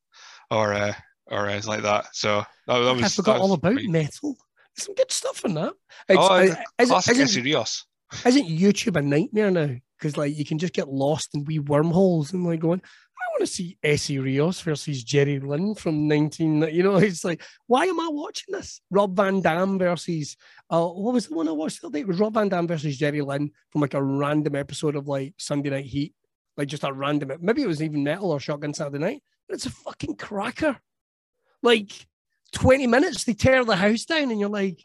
or 0.50 0.74
uh, 0.74 0.94
or 1.28 1.50
anything 1.50 1.70
like 1.70 1.84
that. 1.84 2.16
So 2.16 2.46
that, 2.68 2.80
that 2.80 2.96
was. 2.96 3.04
I 3.04 3.10
forgot 3.10 3.42
all 3.42 3.54
about 3.54 3.84
metal 3.84 4.38
some 4.78 4.96
good 4.96 5.12
stuff 5.12 5.44
in 5.46 5.54
that. 5.56 5.74
It's, 6.10 6.20
oh, 6.20 6.86
classic 6.86 7.18
isn't, 7.18 7.44
Rios. 7.44 7.86
Isn't 8.26 8.48
YouTube 8.48 8.98
a 8.98 9.02
nightmare 9.02 9.52
now? 9.52 9.76
Because 9.98 10.18
like 10.18 10.36
you 10.36 10.46
can 10.46 10.58
just 10.58 10.74
get 10.74 10.90
lost 10.90 11.34
in 11.34 11.46
wee 11.46 11.60
wormholes 11.60 12.34
and 12.34 12.44
like 12.44 12.60
going, 12.60 12.82
I 12.82 13.32
want 13.34 13.50
to 13.50 13.56
see 13.56 13.78
Essa 13.84 14.22
Rios 14.22 14.60
versus 14.62 15.04
Jerry 15.04 15.40
Lynn 15.40 15.76
from 15.76 16.08
19. 16.08 16.64
You 16.72 16.84
know, 16.84 16.96
it's 16.98 17.24
like, 17.24 17.42
why 17.68 17.86
am 17.86 18.00
I 18.00 18.10
watching 18.12 18.54
this? 18.54 18.82
Rob 18.92 19.16
Van 19.16 19.42
Dam 19.42 19.80
versus, 19.80 20.36
uh, 20.70 20.86
what 20.86 21.14
was 21.14 21.28
the 21.28 21.36
one 21.36 21.48
I 21.48 21.52
watched 21.52 21.82
the 21.82 21.88
other 21.88 21.94
day? 21.94 22.02
It 22.02 22.08
was 22.08 22.20
Rob 22.20 22.34
Van 22.34 22.50
Dam 22.50 22.68
versus 22.68 22.98
Jerry 22.98 23.22
Lynn 23.22 23.52
from 23.72 23.82
like 23.82 23.94
a 23.94 24.04
random 24.04 24.56
episode 24.56 24.96
of 24.96 25.08
like 25.08 25.34
Sunday 25.38 25.70
Night 25.70 25.86
Heat. 25.86 26.14
Like 26.58 26.68
just 26.68 26.84
a 26.84 26.94
random, 26.94 27.32
maybe 27.42 27.64
it 27.64 27.68
was 27.68 27.82
even 27.82 28.04
Metal 28.04 28.32
or 28.32 28.40
Shotgun 28.40 28.74
Saturday 28.74 29.00
Night. 29.00 29.24
But 29.48 29.56
it's 29.56 29.66
a 29.66 29.72
fucking 29.72 30.18
cracker. 30.18 30.78
Like, 31.64 31.92
20 32.54 32.88
minutes, 32.88 33.24
they 33.24 33.34
tear 33.34 33.64
the 33.66 33.76
house 33.76 34.06
down, 34.06 34.32
and 34.32 34.40
you're 34.40 34.50
like, 34.50 34.80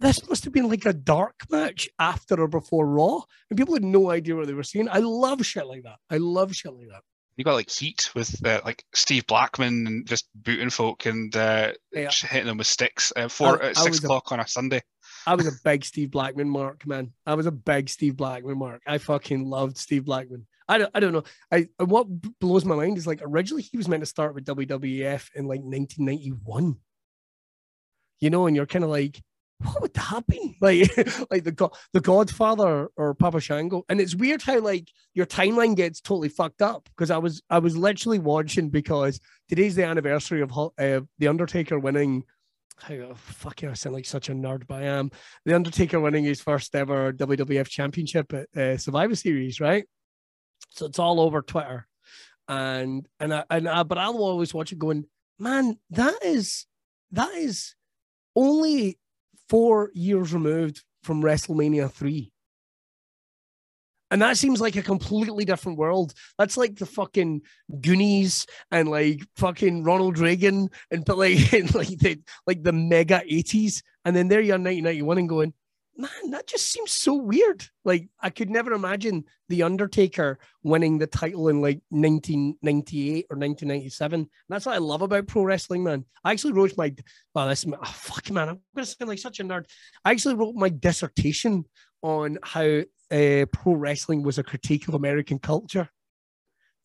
this 0.00 0.26
must 0.28 0.44
have 0.44 0.52
been 0.52 0.68
like 0.68 0.86
a 0.86 0.92
dark 0.92 1.42
match 1.50 1.88
after 1.98 2.40
or 2.40 2.48
before 2.48 2.86
Raw. 2.86 3.20
And 3.50 3.58
people 3.58 3.74
had 3.74 3.84
no 3.84 4.10
idea 4.10 4.34
what 4.34 4.46
they 4.46 4.54
were 4.54 4.62
seeing. 4.62 4.88
I 4.88 4.98
love 4.98 5.44
shit 5.44 5.66
like 5.66 5.82
that. 5.82 5.98
I 6.08 6.16
love 6.16 6.54
shit 6.54 6.72
like 6.72 6.88
that. 6.88 7.02
You 7.36 7.44
got 7.44 7.54
like 7.54 7.70
heat 7.70 8.10
with 8.14 8.44
uh, 8.46 8.60
like 8.64 8.84
Steve 8.94 9.26
Blackman 9.26 9.86
and 9.86 10.06
just 10.06 10.28
booting 10.34 10.70
folk 10.70 11.06
and 11.06 11.34
uh, 11.34 11.72
yeah. 11.92 12.10
hitting 12.10 12.46
them 12.46 12.58
with 12.58 12.66
sticks 12.66 13.12
uh, 13.16 13.28
four, 13.28 13.62
I, 13.62 13.68
at 13.68 13.76
six 13.76 13.98
o'clock 13.98 14.30
a, 14.30 14.34
on 14.34 14.40
a 14.40 14.48
Sunday. 14.48 14.82
I 15.26 15.34
was 15.34 15.46
a 15.46 15.52
big 15.64 15.84
Steve 15.84 16.10
Blackman 16.10 16.48
mark, 16.48 16.86
man. 16.86 17.12
I 17.26 17.34
was 17.34 17.46
a 17.46 17.52
big 17.52 17.88
Steve 17.88 18.16
Blackman 18.16 18.58
mark. 18.58 18.82
I 18.86 18.98
fucking 18.98 19.48
loved 19.48 19.78
Steve 19.78 20.04
Blackman. 20.04 20.46
I 20.68 20.78
don't, 20.78 20.90
I 20.94 21.00
don't 21.00 21.12
know. 21.12 21.24
I 21.50 21.68
what 21.78 22.06
blows 22.40 22.64
my 22.64 22.76
mind 22.76 22.98
is 22.98 23.06
like 23.06 23.20
originally 23.22 23.62
he 23.62 23.76
was 23.76 23.88
meant 23.88 24.02
to 24.02 24.06
start 24.06 24.34
with 24.34 24.44
WWF 24.44 25.30
in 25.34 25.46
like 25.46 25.60
1991 25.60 26.76
you 28.20 28.30
know, 28.30 28.46
and 28.46 28.54
you're 28.54 28.66
kind 28.66 28.84
of 28.84 28.90
like, 28.90 29.20
what 29.62 29.82
would 29.82 29.94
that 29.94 30.26
be? 30.26 30.56
Like, 30.60 31.30
like 31.30 31.44
the 31.44 31.52
God, 31.52 31.74
the 31.92 32.00
Godfather 32.00 32.88
or 32.96 33.14
Papa 33.14 33.40
Shango. 33.40 33.84
And 33.88 34.00
it's 34.00 34.14
weird 34.14 34.42
how 34.42 34.60
like 34.60 34.88
your 35.14 35.26
timeline 35.26 35.74
gets 35.74 36.00
totally 36.00 36.28
fucked 36.28 36.62
up 36.62 36.88
because 36.90 37.10
I 37.10 37.18
was 37.18 37.42
I 37.50 37.58
was 37.58 37.76
literally 37.76 38.18
watching 38.18 38.68
because 38.68 39.20
today's 39.48 39.74
the 39.74 39.84
anniversary 39.84 40.42
of 40.42 40.52
uh, 40.52 41.00
the 41.18 41.28
Undertaker 41.28 41.78
winning. 41.78 42.24
Oh, 42.88 43.14
fuck 43.14 43.62
I 43.62 43.74
sound 43.74 43.94
like 43.94 44.06
such 44.06 44.30
a 44.30 44.32
nerd, 44.32 44.66
but 44.66 44.82
I 44.82 44.86
am. 44.86 45.10
The 45.44 45.54
Undertaker 45.54 46.00
winning 46.00 46.24
his 46.24 46.40
first 46.40 46.74
ever 46.74 47.12
WWF 47.12 47.68
Championship 47.68 48.32
at 48.32 48.56
uh, 48.56 48.76
Survivor 48.78 49.14
Series, 49.14 49.60
right? 49.60 49.84
So 50.70 50.86
it's 50.86 50.98
all 50.98 51.20
over 51.20 51.42
Twitter, 51.42 51.86
and 52.48 53.06
and 53.18 53.34
I, 53.34 53.44
and 53.50 53.68
I, 53.68 53.82
but 53.82 53.98
I'll 53.98 54.18
always 54.18 54.54
watch 54.54 54.72
it 54.72 54.78
going, 54.78 55.06
man, 55.38 55.78
that 55.90 56.22
is 56.22 56.66
that 57.12 57.34
is 57.34 57.74
only 58.36 58.98
four 59.48 59.90
years 59.94 60.32
removed 60.32 60.84
from 61.02 61.22
WrestleMania 61.22 61.90
3. 61.90 62.32
And 64.12 64.22
that 64.22 64.36
seems 64.36 64.60
like 64.60 64.74
a 64.74 64.82
completely 64.82 65.44
different 65.44 65.78
world. 65.78 66.14
That's 66.36 66.56
like 66.56 66.76
the 66.76 66.86
fucking 66.86 67.42
Goonies 67.80 68.44
and 68.72 68.88
like 68.88 69.20
fucking 69.36 69.84
Ronald 69.84 70.18
Reagan 70.18 70.68
and 70.90 71.04
but 71.04 71.16
like 71.18 71.52
like 71.74 71.88
the 71.88 72.20
like 72.46 72.62
the 72.64 72.72
mega 72.72 73.22
80s. 73.30 73.82
And 74.04 74.16
then 74.16 74.28
there 74.28 74.40
you 74.40 74.52
are 74.52 74.58
1991 74.58 75.18
and 75.18 75.28
going, 75.28 75.54
man, 76.00 76.30
that 76.30 76.46
just 76.46 76.70
seems 76.70 76.92
so 76.92 77.14
weird. 77.14 77.64
Like 77.84 78.08
I 78.20 78.30
could 78.30 78.50
never 78.50 78.72
imagine 78.72 79.24
the 79.48 79.62
Undertaker 79.62 80.38
winning 80.62 80.98
the 80.98 81.06
title 81.06 81.48
in 81.48 81.60
like 81.60 81.80
1998 81.90 83.26
or 83.30 83.36
1997. 83.36 84.20
And 84.20 84.28
that's 84.48 84.66
what 84.66 84.74
I 84.74 84.78
love 84.78 85.02
about 85.02 85.26
pro 85.26 85.42
wrestling, 85.42 85.84
man. 85.84 86.04
I 86.24 86.32
actually 86.32 86.52
wrote 86.52 86.76
my, 86.76 86.94
well, 87.34 87.48
this, 87.48 87.64
oh, 87.66 87.84
fuck, 87.84 88.30
man, 88.30 88.48
I'm 88.48 88.60
gonna 88.74 88.86
sound 88.86 89.08
like 89.08 89.18
such 89.18 89.40
a 89.40 89.44
nerd. 89.44 89.66
I 90.04 90.12
actually 90.12 90.34
wrote 90.36 90.54
my 90.54 90.68
dissertation 90.68 91.64
on 92.02 92.38
how 92.42 92.82
uh, 93.10 93.46
pro 93.52 93.74
wrestling 93.74 94.22
was 94.22 94.38
a 94.38 94.42
critique 94.42 94.88
of 94.88 94.94
American 94.94 95.38
culture. 95.38 95.88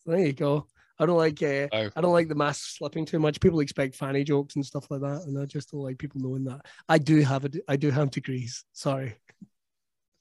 So 0.03 0.11
there 0.11 0.25
you 0.25 0.33
go. 0.33 0.67
I 0.99 1.05
don't 1.05 1.17
like 1.17 1.41
uh, 1.41 1.67
oh. 1.71 1.89
I 1.95 2.01
don't 2.01 2.13
like 2.13 2.27
the 2.27 2.35
mask 2.35 2.77
slipping 2.77 3.05
too 3.05 3.19
much. 3.19 3.39
People 3.39 3.59
expect 3.59 3.95
fanny 3.95 4.23
jokes 4.23 4.55
and 4.55 4.65
stuff 4.65 4.89
like 4.89 5.01
that, 5.01 5.23
and 5.27 5.39
I 5.39 5.45
just 5.45 5.71
don't 5.71 5.81
like 5.81 5.97
people 5.97 6.21
knowing 6.21 6.45
that. 6.45 6.61
I 6.87 6.97
do 6.97 7.21
have 7.21 7.45
a 7.45 7.49
I 7.67 7.75
do 7.75 7.91
have 7.91 8.11
degrees. 8.11 8.63
Sorry. 8.73 9.15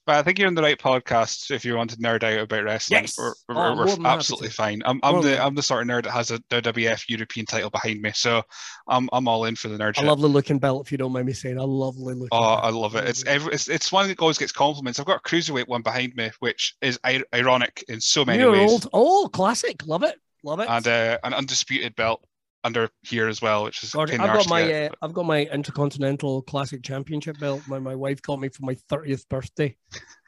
But 0.05 0.17
I 0.17 0.21
think 0.21 0.37
you're 0.37 0.47
on 0.47 0.53
the 0.53 0.61
right 0.61 0.77
podcast 0.77 1.49
if 1.49 1.65
you 1.65 1.75
want 1.75 1.89
to 1.89 1.97
nerd 1.97 2.21
out 2.23 2.39
about 2.39 2.63
wrestling. 2.63 3.01
Yes. 3.01 3.17
We're, 3.17 3.33
we're, 3.49 3.55
oh, 3.57 3.75
we're 3.97 4.07
absolutely 4.07 4.49
fine. 4.49 4.83
I'm, 4.85 4.99
I'm 5.01 5.23
the 5.23 5.43
I'm 5.43 5.55
the 5.55 5.63
sort 5.63 5.81
of 5.81 5.87
nerd 5.87 6.03
that 6.03 6.11
has 6.11 6.29
a 6.29 6.37
WWF 6.37 7.05
European 7.09 7.47
title 7.47 7.71
behind 7.71 8.01
me, 8.01 8.11
so 8.13 8.43
I'm 8.87 9.09
I'm 9.11 9.27
all 9.27 9.45
in 9.45 9.55
for 9.55 9.67
the 9.67 9.77
nerd. 9.77 9.97
I 9.97 10.03
love 10.03 10.21
the 10.21 10.27
looking 10.27 10.59
belt, 10.59 10.85
if 10.85 10.91
you 10.91 10.99
don't 10.99 11.11
mind 11.11 11.25
me 11.25 11.33
saying. 11.33 11.59
I 11.59 11.63
love 11.63 11.95
the 11.95 12.03
looking. 12.03 12.27
Oh, 12.31 12.39
belt. 12.39 12.59
I 12.63 12.69
love 12.69 12.95
it. 12.95 13.09
It's 13.09 13.25
every 13.25 13.53
it's, 13.53 13.67
it's 13.67 13.91
one 13.91 14.07
that 14.07 14.19
always 14.19 14.37
gets 14.37 14.51
compliments. 14.51 14.99
I've 14.99 15.07
got 15.07 15.21
a 15.25 15.27
cruiserweight 15.27 15.67
one 15.67 15.81
behind 15.81 16.15
me, 16.15 16.29
which 16.39 16.75
is 16.81 16.99
ironic 17.33 17.83
in 17.87 17.99
so 17.99 18.23
many 18.23 18.43
You're 18.43 18.51
ways. 18.51 18.71
Old. 18.71 18.89
Oh, 18.93 19.29
classic. 19.33 19.87
Love 19.87 20.03
it. 20.03 20.19
Love 20.45 20.59
it. 20.59 20.69
And 20.69 20.87
uh, 20.87 21.17
an 21.23 21.33
undisputed 21.33 21.95
belt 21.95 22.23
under 22.63 22.89
here 23.01 23.27
as 23.27 23.41
well, 23.41 23.63
which 23.63 23.83
is 23.83 23.93
God, 23.93 24.11
I've 24.11 24.19
got 24.19 24.47
my 24.47 24.85
uh, 24.85 24.89
I've 25.01 25.13
got 25.13 25.25
my 25.25 25.45
Intercontinental 25.45 26.43
Classic 26.43 26.83
Championship 26.83 27.39
belt. 27.39 27.63
My 27.67 27.79
my 27.79 27.95
wife 27.95 28.21
got 28.21 28.39
me 28.39 28.49
for 28.49 28.63
my 28.63 28.75
thirtieth 28.87 29.27
birthday. 29.27 29.75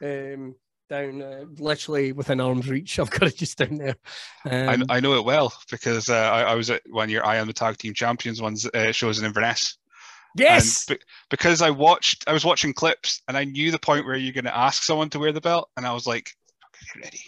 Um, 0.02 0.56
down 0.88 1.22
uh, 1.22 1.44
literally 1.58 2.12
within 2.12 2.40
arm's 2.40 2.68
reach. 2.68 2.98
I've 2.98 3.10
got 3.10 3.28
it 3.28 3.36
just 3.36 3.58
down 3.58 3.76
there. 3.76 3.96
Um, 4.44 4.84
I, 4.88 4.96
I, 4.96 5.00
know 5.00 5.14
it 5.14 5.24
well 5.24 5.52
because 5.70 6.08
uh, 6.08 6.14
I, 6.14 6.42
I, 6.42 6.54
was 6.54 6.70
at 6.70 6.82
one 6.88 7.10
year 7.10 7.22
I 7.22 7.36
am 7.36 7.46
the 7.46 7.52
tag 7.52 7.76
team 7.76 7.94
champions 7.94 8.40
ones 8.40 8.66
uh, 8.66 8.92
shows 8.92 9.18
in 9.18 9.24
Inverness. 9.24 9.76
Yes, 10.36 10.86
be- 10.86 10.98
because 11.30 11.62
I 11.62 11.70
watched, 11.70 12.24
I 12.26 12.32
was 12.32 12.44
watching 12.44 12.72
clips 12.72 13.22
and 13.28 13.36
I 13.36 13.44
knew 13.44 13.70
the 13.70 13.78
point 13.78 14.06
where 14.06 14.16
you're 14.16 14.32
going 14.32 14.44
to 14.44 14.56
ask 14.56 14.82
someone 14.82 15.10
to 15.10 15.18
wear 15.18 15.32
the 15.32 15.40
belt, 15.40 15.68
and 15.76 15.86
I 15.86 15.92
was 15.92 16.06
like, 16.06 16.30
"Get 16.94 17.04
ready, 17.04 17.20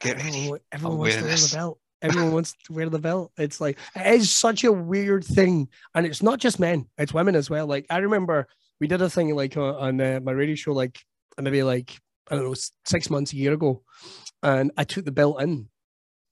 get 0.00 0.16
ready." 0.16 0.28
Everyone, 0.28 0.60
everyone 0.70 0.98
wants 0.98 1.16
to 1.16 1.22
wear 1.22 1.36
the 1.36 1.54
belt. 1.54 1.78
Everyone 2.02 2.32
wants 2.32 2.54
to 2.64 2.72
wear 2.72 2.88
the 2.88 2.98
belt. 2.98 3.32
It's 3.38 3.60
like 3.60 3.78
it 3.96 4.14
is 4.14 4.30
such 4.30 4.64
a 4.64 4.72
weird 4.72 5.24
thing, 5.24 5.68
and 5.94 6.04
it's 6.04 6.22
not 6.22 6.38
just 6.38 6.60
men; 6.60 6.86
it's 6.98 7.14
women 7.14 7.34
as 7.34 7.48
well. 7.48 7.66
Like 7.66 7.86
I 7.88 7.98
remember 7.98 8.48
we 8.80 8.88
did 8.88 9.00
a 9.00 9.08
thing 9.08 9.34
like 9.34 9.56
on 9.56 10.00
uh, 10.00 10.20
my 10.22 10.32
radio 10.32 10.56
show, 10.56 10.72
like 10.72 10.98
maybe 11.40 11.62
like 11.62 11.96
I 12.30 12.34
don't 12.34 12.44
know 12.44 12.54
six 12.84 13.08
months 13.08 13.32
a 13.32 13.36
year 13.36 13.52
ago, 13.52 13.82
and 14.42 14.72
I 14.76 14.84
took 14.84 15.04
the 15.04 15.12
belt 15.12 15.40
in, 15.40 15.68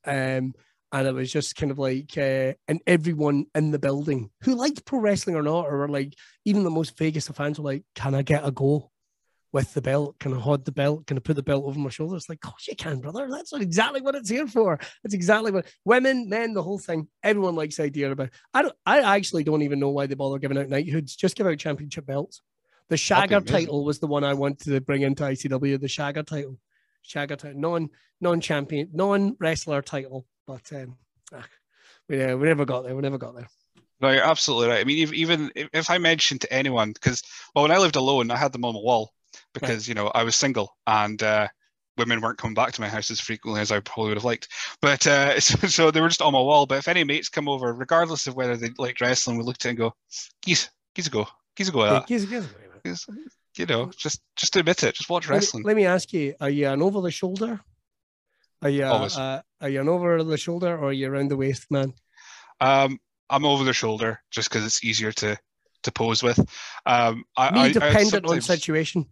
um, 0.06 0.54
and 0.92 1.06
it 1.06 1.14
was 1.14 1.32
just 1.32 1.56
kind 1.56 1.70
of 1.70 1.78
like, 1.78 2.16
uh, 2.18 2.54
and 2.66 2.80
everyone 2.86 3.46
in 3.54 3.70
the 3.70 3.78
building 3.78 4.30
who 4.42 4.54
liked 4.56 4.84
pro 4.84 4.98
wrestling 4.98 5.36
or 5.36 5.42
not, 5.42 5.66
or 5.66 5.78
were 5.78 5.88
like 5.88 6.14
even 6.44 6.64
the 6.64 6.70
most 6.70 6.98
Vegas 6.98 7.28
of 7.28 7.36
fans 7.36 7.58
were 7.58 7.72
like, 7.72 7.84
"Can 7.94 8.14
I 8.14 8.22
get 8.22 8.46
a 8.46 8.50
go?" 8.50 8.90
With 9.52 9.74
the 9.74 9.82
belt? 9.82 10.18
Can 10.18 10.34
I 10.34 10.38
hold 10.38 10.64
the 10.64 10.72
belt? 10.72 11.06
Can 11.06 11.16
I 11.16 11.20
put 11.20 11.36
the 11.36 11.42
belt 11.42 11.64
over 11.64 11.78
my 11.78 11.90
shoulders? 11.90 12.28
Like, 12.28 12.38
of 12.44 12.50
course 12.50 12.68
you 12.68 12.76
can, 12.76 13.00
brother. 13.00 13.28
That's 13.30 13.52
exactly 13.52 14.00
what 14.00 14.14
it's 14.14 14.30
here 14.30 14.46
for. 14.46 14.78
That's 15.02 15.14
exactly 15.14 15.50
what 15.50 15.66
women, 15.84 16.28
men, 16.28 16.54
the 16.54 16.62
whole 16.62 16.78
thing. 16.78 17.08
Everyone 17.22 17.56
likes 17.56 17.76
the 17.76 17.84
idea 17.84 18.10
about. 18.10 18.28
It. 18.28 18.32
I 18.54 18.62
don't. 18.62 18.74
I 18.86 19.16
actually 19.16 19.44
don't 19.44 19.62
even 19.62 19.80
know 19.80 19.90
why 19.90 20.06
they 20.06 20.14
bother 20.14 20.38
giving 20.38 20.58
out 20.58 20.68
knighthoods. 20.68 21.16
Just 21.16 21.36
give 21.36 21.46
out 21.46 21.58
championship 21.58 22.06
belts. 22.06 22.42
The 22.88 22.96
Shagger 22.96 23.46
title 23.46 23.84
was 23.84 24.00
the 24.00 24.08
one 24.08 24.24
I 24.24 24.34
wanted 24.34 24.64
to 24.64 24.80
bring 24.80 25.02
into 25.02 25.22
ICW. 25.22 25.80
The 25.80 25.86
Shagger 25.86 26.26
title, 26.26 26.58
Shagger 27.08 27.36
title, 27.36 27.60
non 27.60 27.88
non 28.20 28.40
champion, 28.40 28.90
non 28.92 29.36
wrestler 29.38 29.82
title. 29.82 30.26
But 30.46 30.72
um, 30.72 30.96
ah, 31.32 31.46
we, 32.08 32.20
uh, 32.20 32.36
we 32.36 32.48
never 32.48 32.64
got 32.64 32.82
there. 32.82 32.94
We 32.94 33.02
never 33.02 33.18
got 33.18 33.36
there. 33.36 33.48
No, 34.00 34.10
you're 34.10 34.24
absolutely 34.24 34.68
right. 34.68 34.80
I 34.80 34.84
mean, 34.84 35.12
even 35.14 35.52
if 35.54 35.90
I 35.90 35.98
mentioned 35.98 36.40
to 36.40 36.52
anyone, 36.52 36.92
because 36.92 37.22
well, 37.54 37.62
when 37.62 37.70
I 37.70 37.78
lived 37.78 37.96
alone, 37.96 38.30
I 38.30 38.36
had 38.36 38.52
them 38.52 38.64
on 38.64 38.74
the 38.74 38.80
wall, 38.80 39.12
because 39.52 39.88
you 39.88 39.94
know 39.94 40.08
I 40.08 40.22
was 40.22 40.36
single 40.36 40.76
and 40.86 41.22
uh, 41.22 41.48
women 41.96 42.20
weren't 42.20 42.38
coming 42.38 42.54
back 42.54 42.72
to 42.72 42.80
my 42.80 42.88
house 42.88 43.10
as 43.10 43.20
frequently 43.20 43.60
as 43.60 43.70
I 43.70 43.80
probably 43.80 44.08
would 44.08 44.16
have 44.16 44.24
liked. 44.24 44.48
But 44.80 45.06
uh, 45.06 45.38
so, 45.40 45.68
so, 45.68 45.90
they 45.90 46.00
were 46.00 46.08
just 46.08 46.22
on 46.22 46.32
my 46.32 46.40
wall. 46.40 46.66
But 46.66 46.78
if 46.78 46.88
any 46.88 47.04
mates 47.04 47.28
come 47.28 47.48
over, 47.48 47.72
regardless 47.72 48.26
of 48.26 48.36
whether 48.36 48.56
they 48.56 48.70
liked 48.78 49.00
wrestling, 49.00 49.36
we 49.38 49.44
looked 49.44 49.64
at 49.64 49.68
it 49.68 49.70
and 49.70 49.78
go, 49.78 49.94
"Geez, 50.42 50.70
geez 50.94 51.08
go, 51.08 51.26
geez 51.56 51.68
a 51.68 51.72
go 51.72 51.84
at 51.84 51.90
that." 51.90 52.08
Geez, 52.08 52.26
geez, 52.26 52.46
Geez, 52.84 53.06
you 53.56 53.66
know, 53.66 53.90
just 53.96 54.22
just 54.36 54.56
admit 54.56 54.82
it. 54.82 54.94
Just 54.94 55.10
watch 55.10 55.26
let 55.28 55.30
me, 55.30 55.36
wrestling. 55.36 55.64
let 55.64 55.76
me 55.76 55.84
ask 55.86 56.12
you: 56.12 56.34
Are 56.40 56.50
you 56.50 56.68
an 56.68 56.82
over 56.82 57.00
the 57.00 57.10
shoulder? 57.10 57.60
Are 58.62 58.70
you 58.70 58.84
uh, 58.84 59.40
are 59.60 59.68
you 59.68 59.80
an 59.80 59.88
over 59.88 60.22
the 60.22 60.36
shoulder 60.36 60.76
or 60.76 60.88
are 60.88 60.92
you 60.92 61.10
around 61.10 61.30
the 61.30 61.36
waist 61.36 61.70
man? 61.70 61.94
Um, 62.60 62.98
I'm 63.30 63.44
over 63.44 63.64
the 63.64 63.72
shoulder 63.72 64.22
just 64.30 64.50
because 64.50 64.64
it's 64.66 64.84
easier 64.84 65.12
to 65.12 65.38
to 65.82 65.92
pose 65.92 66.22
with. 66.22 66.38
Um, 66.84 67.24
I, 67.36 67.50
Me 67.52 67.60
I- 67.60 67.64
I 67.64 67.72
dependent 67.72 68.26
on 68.26 68.40
situation. 68.40 69.06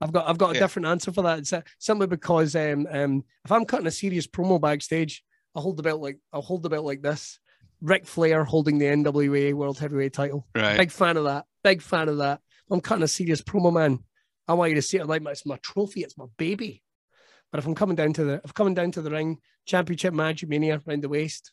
I've 0.00 0.12
got 0.12 0.28
I've 0.28 0.38
got 0.38 0.52
a 0.52 0.54
Yeah. 0.54 0.60
different 0.60 0.86
answer 0.86 1.12
for 1.12 1.22
that. 1.22 1.38
It's 1.40 1.52
uh, 1.52 1.62
simply 1.78 2.06
because 2.06 2.56
um, 2.56 2.86
um, 2.90 3.24
if 3.44 3.52
I'm 3.52 3.64
cutting 3.64 3.86
a 3.86 3.90
serious 3.90 4.26
promo 4.26 4.60
backstage, 4.60 5.22
I'll 5.54 5.62
hold 5.62 5.76
the 5.76 5.82
belt 5.82 6.00
like 6.00 6.18
I'll 6.32 6.42
hold 6.42 6.62
the 6.62 6.70
belt 6.70 6.84
like 6.86 7.02
this. 7.02 7.38
Ric 7.82 8.06
Flair 8.06 8.44
holding 8.44 8.78
the 8.78 8.86
NWA 8.86 9.54
World 9.54 9.78
Heavyweight 9.78 10.12
title. 10.12 10.46
Right. 10.54 10.76
Big 10.78 10.90
fan 10.90 11.16
of 11.16 11.24
that. 11.24 11.46
Big 11.64 11.80
fan 11.82 12.08
of 12.08 12.18
that. 12.18 12.40
I'm 12.70 12.80
cutting 12.80 13.02
a 13.04 13.08
serious 13.08 13.40
promo, 13.42 13.72
man. 13.72 14.00
I 14.46 14.54
want 14.54 14.70
you 14.70 14.76
to 14.76 14.82
see 14.82 14.98
it 14.98 15.06
like 15.06 15.22
my- 15.22 15.30
it's 15.32 15.46
my 15.46 15.56
trophy, 15.62 16.02
it's 16.02 16.16
my 16.18 16.26
baby. 16.36 16.82
But 17.50 17.58
if 17.58 17.66
I'm 17.66 17.74
coming 17.74 17.96
down 17.96 18.12
to 18.14 18.24
the 18.24 18.34
if 18.34 18.46
I'm 18.46 18.52
coming 18.52 18.74
down 18.74 18.92
to 18.92 19.02
the 19.02 19.10
ring, 19.10 19.38
championship 19.66 20.14
match, 20.14 20.44
mania 20.46 20.80
around 20.86 21.02
the 21.02 21.08
waist, 21.08 21.52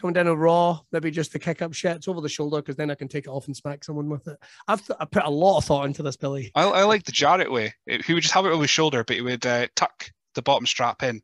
coming 0.00 0.14
down 0.14 0.26
a 0.26 0.34
raw, 0.34 0.80
maybe 0.92 1.10
just 1.10 1.32
to 1.32 1.38
kick 1.38 1.62
up 1.62 1.72
shit, 1.72 1.96
it's 1.96 2.08
over 2.08 2.20
the 2.20 2.28
shoulder 2.28 2.58
because 2.58 2.76
then 2.76 2.90
I 2.90 2.94
can 2.94 3.08
take 3.08 3.26
it 3.26 3.30
off 3.30 3.46
and 3.46 3.56
smack 3.56 3.84
someone 3.84 4.08
with 4.08 4.26
it. 4.28 4.38
I've 4.68 4.84
th- 4.86 4.96
I 5.00 5.04
put 5.04 5.24
a 5.24 5.30
lot 5.30 5.58
of 5.58 5.64
thought 5.64 5.86
into 5.86 6.02
this, 6.02 6.16
Billy. 6.16 6.50
I, 6.54 6.64
I 6.64 6.82
like 6.84 7.04
the 7.04 7.12
Jarrett 7.12 7.50
way. 7.52 7.74
It- 7.86 8.04
he 8.04 8.14
would 8.14 8.22
just 8.22 8.34
have 8.34 8.46
it 8.46 8.50
over 8.50 8.62
his 8.62 8.70
shoulder, 8.70 9.04
but 9.04 9.16
he 9.16 9.22
would 9.22 9.44
uh, 9.46 9.66
tuck 9.76 10.10
the 10.34 10.42
bottom 10.42 10.66
strap 10.66 11.02
in. 11.02 11.20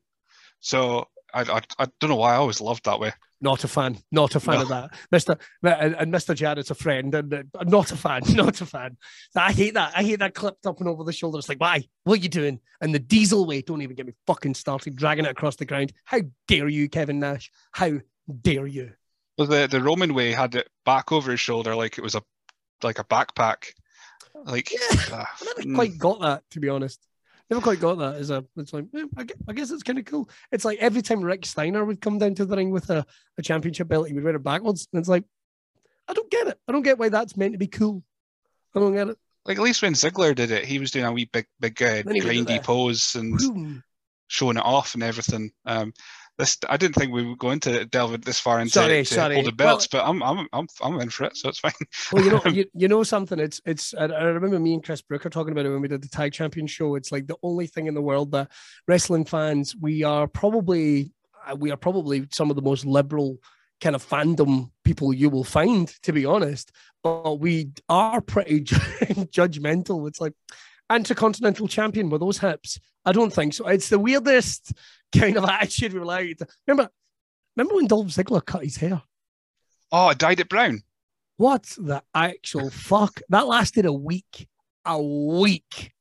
So 0.61 1.09
I, 1.35 1.42
I 1.42 1.61
I 1.78 1.87
don't 2.00 2.11
know 2.11 2.16
why 2.16 2.33
I 2.35 2.37
always 2.37 2.61
loved 2.61 2.85
that 2.85 3.00
way. 3.00 3.12
Not 3.42 3.64
a 3.64 3.68
fan. 3.68 3.99
Not 4.11 4.35
a 4.35 4.40
fan 4.40 4.54
No. 4.54 4.62
of 4.62 4.68
that, 4.71 4.90
Mister. 5.12 5.37
And, 5.62 5.95
and 5.95 6.11
Mister 6.11 6.33
Jarrett's 6.35 6.71
a 6.71 6.75
friend, 6.75 7.14
and 7.14 7.35
uh, 7.35 7.42
not 7.64 7.92
a 7.92 7.97
fan. 7.97 8.23
Not 8.35 8.62
a 8.62 8.66
fan. 8.66 8.97
I 9.37 9.52
hate 9.52 9.75
that. 9.75 9.92
I 9.95 10.02
hate 10.02 10.21
that 10.21 10.33
clipped 10.35 10.66
up 10.66 10.80
and 10.80 10.88
over 10.88 11.04
the 11.04 11.12
shoulder. 11.12 11.38
It's 11.38 11.49
like, 11.49 11.61
why? 11.61 11.85
What 12.04 12.18
are 12.18 12.23
you 12.23 12.30
doing? 12.30 12.61
And 12.80 12.95
the 12.95 12.99
diesel 12.99 13.45
way. 13.47 13.61
Don't 13.61 13.83
even 13.83 13.95
get 13.95 14.06
me 14.06 14.14
fucking 14.26 14.54
started. 14.54 14.97
Dragging 14.97 15.26
it 15.26 15.30
across 15.30 15.56
the 15.56 15.66
ground. 15.66 15.92
How 16.06 16.21
dare 16.49 16.68
you, 16.68 16.88
Kevin 16.88 17.21
Nash? 17.21 17.50
How 17.73 17.99
dare 18.42 18.66
you? 18.66 18.92
Well, 19.38 19.47
the 19.47 19.66
the 19.66 19.83
Roman 19.83 20.14
way 20.14 20.33
had 20.33 20.54
it 20.54 20.68
back 20.85 21.12
over 21.12 21.30
his 21.30 21.40
shoulder 21.40 21.75
like 21.75 21.99
it 21.99 22.02
was 22.02 22.14
a 22.14 22.23
like 22.83 22.99
a 22.99 23.04
backpack. 23.04 23.73
Like 24.45 24.71
Yeah, 24.71 24.78
ah, 25.12 25.35
I 25.40 25.45
never 25.45 25.62
mm. 25.62 25.75
quite 25.75 25.99
got 25.99 26.21
that, 26.21 26.42
to 26.50 26.61
be 26.61 26.68
honest. 26.68 27.00
Never 27.49 27.62
quite 27.62 27.80
got 27.80 27.99
that. 27.99 28.16
As 28.16 28.30
a, 28.30 28.45
it's 28.56 28.73
like, 28.73 28.87
eh, 28.95 29.04
I 29.16 29.25
guess, 29.25 29.37
I 29.49 29.52
guess 29.52 29.71
it's 29.71 29.85
kind 29.85 29.99
of 29.99 30.04
cool. 30.04 30.28
It's 30.50 30.64
like 30.64 30.78
every 30.78 31.00
time 31.00 31.23
Rick 31.23 31.47
Steiner 31.47 31.85
would 31.85 32.00
come 32.00 32.18
down 32.18 32.35
to 32.35 32.45
the 32.45 32.56
ring 32.56 32.71
with 32.71 32.90
a, 32.90 33.06
a 33.38 33.42
championship 33.42 33.87
belt, 33.88 34.09
he 34.09 34.14
would 34.14 34.25
wear 34.25 34.35
it 34.35 34.42
backwards, 34.42 34.88
and 34.92 34.99
it's 34.99 35.09
like, 35.09 35.25
I 36.09 36.12
don't 36.12 36.30
get 36.30 36.49
it. 36.49 36.59
I 36.66 36.73
don't 36.73 36.83
get 36.83 36.99
why 36.99 37.09
that's 37.09 37.37
meant 37.37 37.52
to 37.52 37.59
be 37.59 37.68
cool. 37.68 38.02
I 38.75 38.80
don't 38.80 38.95
get 38.95 39.09
it. 39.09 39.18
like 39.45 39.59
at 39.59 39.62
least 39.62 39.83
when 39.83 39.95
Ziggler 39.95 40.35
did 40.35 40.50
it, 40.50 40.64
he 40.64 40.78
was 40.78 40.90
doing 40.90 41.06
a 41.06 41.12
wee 41.12 41.30
big 41.33 41.47
big 41.61 41.80
uh, 41.83 42.02
Then 42.04 42.14
he 42.14 42.21
would 42.21 42.30
do 42.30 42.45
grindy 42.45 42.62
pose 42.62 43.14
and 43.14 43.38
Boom. 43.38 43.83
showing 44.28 44.56
it 44.56 44.64
off 44.64 44.95
and 44.95 45.02
everything. 45.02 45.50
Um, 45.64 45.92
this 46.38 46.59
I 46.69 46.76
didn't 46.76 46.95
think 46.97 47.12
we 47.12 47.26
were 47.26 47.37
going 47.37 47.61
to 47.61 47.85
delve 47.87 48.21
this 48.23 48.38
far 48.38 48.61
into 48.61 48.73
Sorry, 48.73 49.05
sorry. 49.05 49.37
holding 49.37 49.55
belts, 49.55 49.87
but 49.87 50.07
I'm 50.07 50.23
I'm 50.23 50.47
I'm 50.52 50.66
I'm 50.83 51.00
in 51.00 51.11
for 51.11 51.25
it, 51.25 51.37
so 51.37 51.49
it's 51.49 51.61
fine. 51.61 51.73
Well, 52.12 52.25
you 52.25 52.31
know, 52.31 52.43
you, 52.52 52.64
you 52.75 52.88
know 52.88 53.02
something. 53.02 53.38
It's 53.38 53.61
it's. 53.64 53.95
I, 53.95 54.05
I 54.05 54.25
remember 54.25 54.59
me 54.59 54.75
and 54.75 54.85
Chris 54.85 55.02
Brooker 55.02 55.31
talking 55.31 55.52
about 55.52 55.66
it 55.66 55.71
when 55.71 55.81
we 55.81 55.88
did 55.88 56.02
the 56.02 56.09
tag 56.09 56.33
champion 56.33 56.66
show. 56.66 56.95
It's 56.95 57.11
like 57.11 57.26
the 57.26 57.37
only 57.43 57.66
thing 57.66 57.87
in 57.87 57.94
the 57.94 58.03
world 58.03 58.33
that 58.33 58.51
wrestling 58.87 59.25
fans 59.25 59.75
we 59.81 60.03
are 60.03 60.27
probably 60.27 61.12
uh, 61.46 61.57
we 61.57 61.70
are 61.70 61.77
probably 61.77 62.27
some 62.31 62.51
of 62.51 62.57
the 62.57 62.62
most 62.62 62.85
liberal 62.85 63.38
kind 63.81 63.94
of 63.94 64.07
fandom 64.07 64.70
people 64.85 65.12
you 65.12 65.31
will 65.31 65.44
find, 65.44 65.88
to 66.03 66.12
be 66.12 66.25
honest. 66.27 66.70
But 67.03 67.40
we 67.40 67.70
are 67.88 68.20
pretty 68.20 68.61
judgmental. 68.64 70.07
It's 70.09 70.20
like 70.20 70.35
intercontinental 70.90 71.68
champion 71.68 72.11
with 72.11 72.20
those 72.20 72.38
hips. 72.38 72.79
I 73.05 73.12
don't 73.12 73.33
think 73.33 73.55
so. 73.55 73.66
It's 73.68 73.88
the 73.88 73.99
weirdest 73.99 74.72
kind 75.14 75.37
of 75.37 75.45
attitude 75.45 75.95
we're 75.95 76.05
like. 76.05 76.38
Remember, 76.66 76.90
remember 77.57 77.75
when 77.75 77.87
Dolph 77.87 78.09
Ziggler 78.09 78.45
cut 78.45 78.64
his 78.64 78.77
hair? 78.77 79.03
Oh, 79.92 80.12
dyed 80.14 80.40
it 80.40 80.49
brown. 80.49 80.83
What 81.37 81.64
the 81.79 82.03
actual 82.14 82.71
fuck? 82.71 83.21
That 83.29 83.47
lasted 83.47 83.87
a 83.87 83.92
week. 83.92 84.49
A 84.85 85.01
week. 85.01 85.92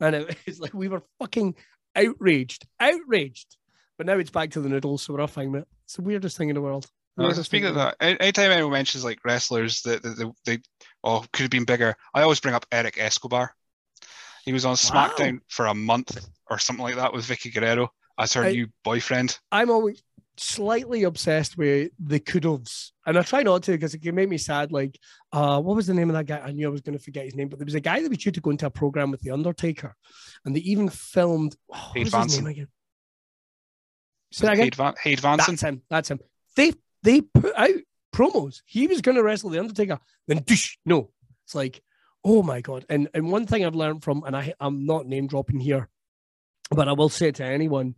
And 0.00 0.14
it 0.14 0.36
was 0.46 0.60
like 0.60 0.74
we 0.74 0.88
were 0.88 1.02
fucking 1.18 1.54
outraged. 1.94 2.66
Outraged. 2.80 3.56
But 3.96 4.06
now 4.06 4.18
it's 4.18 4.30
back 4.30 4.50
to 4.50 4.60
the 4.60 4.68
noodles, 4.68 5.02
so 5.02 5.14
we're 5.14 5.22
with 5.22 5.62
it. 5.62 5.68
It's 5.84 5.96
the 5.96 6.02
weirdest 6.02 6.36
thing 6.36 6.50
in 6.50 6.54
the 6.54 6.60
world. 6.60 6.86
Uh, 7.18 7.22
Weirdest 7.22 7.46
speaking 7.46 7.68
of 7.68 7.76
that, 7.76 7.96
any- 7.98 8.20
anytime 8.20 8.50
anyone 8.50 8.72
mentions 8.72 9.04
like 9.04 9.24
wrestlers 9.24 9.80
that 9.82 10.02
they, 10.02 10.24
they 10.44 10.62
oh 11.02 11.24
could 11.32 11.42
have 11.44 11.50
been 11.50 11.64
bigger, 11.64 11.94
I 12.12 12.20
always 12.20 12.40
bring 12.40 12.54
up 12.54 12.66
Eric 12.70 12.98
Escobar. 12.98 13.54
He 14.44 14.52
was 14.52 14.66
on 14.66 14.76
SmackDown 14.76 15.40
for 15.48 15.66
a 15.66 15.74
month 15.74 16.24
or 16.50 16.58
something 16.58 16.82
like 16.84 16.96
that 16.96 17.12
with 17.14 17.26
Vickie 17.26 17.52
Guerrero 17.52 17.90
as 18.18 18.32
her 18.34 18.44
I- 18.44 18.52
new 18.52 18.66
boyfriend. 18.84 19.38
I'm 19.52 19.70
always 19.70 20.02
slightly 20.38 21.04
obsessed 21.04 21.56
with 21.56 21.90
the 21.98 22.20
could'ves. 22.20 22.90
And 23.06 23.16
I 23.18 23.22
try 23.22 23.42
not 23.42 23.62
to 23.64 23.72
because 23.72 23.94
it 23.94 24.02
can 24.02 24.14
make 24.14 24.28
me 24.28 24.36
sad. 24.38 24.70
Like, 24.70 24.98
uh, 25.32 25.60
what 25.60 25.76
was 25.76 25.86
the 25.86 25.94
name 25.94 26.10
of 26.10 26.14
that 26.14 26.26
guy? 26.26 26.40
I 26.44 26.52
knew 26.52 26.66
I 26.66 26.70
was 26.70 26.82
going 26.82 26.96
to 26.98 27.02
forget 27.02 27.24
his 27.24 27.34
name, 27.34 27.48
but 27.48 27.58
there 27.58 27.64
was 27.64 27.74
a 27.74 27.80
guy 27.80 28.02
that 28.02 28.08
was 28.08 28.18
due 28.18 28.30
to 28.30 28.40
go 28.40 28.50
into 28.50 28.66
a 28.66 28.70
program 28.70 29.10
with 29.10 29.22
The 29.22 29.30
Undertaker. 29.30 29.94
And 30.44 30.54
they 30.54 30.60
even 30.60 30.88
filmed. 30.90 31.56
Oh, 31.72 31.76
what 31.94 31.94
was 31.94 32.04
his 32.04 32.12
Vansen. 32.12 32.38
name 32.38 32.46
again? 32.48 32.68
Say 34.32 34.46
that 34.46 34.52
again? 34.54 34.64
Hade 34.64 34.74
Van, 34.74 34.94
Hade 35.02 35.20
Vansen. 35.20 35.46
That's 35.46 35.62
him. 35.62 35.82
That's 35.88 36.10
him. 36.10 36.20
They 36.56 36.72
they 37.02 37.20
put 37.22 37.54
out 37.56 37.70
promos. 38.14 38.60
He 38.66 38.86
was 38.86 39.00
going 39.00 39.16
to 39.16 39.22
wrestle 39.22 39.50
the 39.50 39.58
Undertaker. 39.60 39.98
Then 40.26 40.38
douche, 40.38 40.76
no. 40.84 41.10
It's 41.44 41.54
like, 41.54 41.82
oh 42.24 42.42
my 42.42 42.60
god. 42.60 42.84
And 42.90 43.08
and 43.14 43.30
one 43.30 43.46
thing 43.46 43.64
I've 43.64 43.74
learned 43.74 44.02
from, 44.02 44.24
and 44.24 44.36
I 44.36 44.52
I'm 44.60 44.84
not 44.84 45.06
name 45.06 45.28
dropping 45.28 45.60
here, 45.60 45.88
but 46.70 46.88
I 46.88 46.92
will 46.92 47.08
say 47.08 47.30
to 47.32 47.44
anyone, 47.44 47.94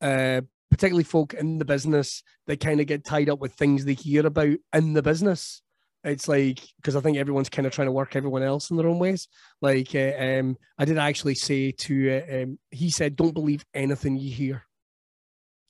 uh, 0.00 0.42
particularly 0.70 1.04
folk 1.04 1.34
in 1.34 1.58
the 1.58 1.64
business 1.64 2.22
they 2.46 2.56
kind 2.56 2.80
of 2.80 2.86
get 2.86 3.04
tied 3.04 3.28
up 3.28 3.38
with 3.40 3.54
things 3.54 3.84
they 3.84 3.94
hear 3.94 4.26
about 4.26 4.56
in 4.72 4.92
the 4.92 5.02
business. 5.02 5.62
It's 6.04 6.28
like 6.28 6.60
because 6.76 6.94
I 6.94 7.00
think 7.00 7.18
everyone's 7.18 7.48
kind 7.48 7.66
of 7.66 7.72
trying 7.72 7.88
to 7.88 7.92
work 7.92 8.14
everyone 8.14 8.42
else 8.42 8.70
in 8.70 8.76
their 8.76 8.86
own 8.86 8.98
ways. 8.98 9.28
Like 9.60 9.94
uh, 9.94 10.12
um, 10.18 10.56
I 10.78 10.84
did 10.84 10.96
actually 10.96 11.34
say 11.34 11.72
to 11.72 12.22
uh, 12.28 12.42
um, 12.42 12.58
he 12.70 12.90
said, 12.90 13.16
"Don't 13.16 13.34
believe 13.34 13.64
anything 13.74 14.16
you 14.16 14.30
hear." 14.30 14.64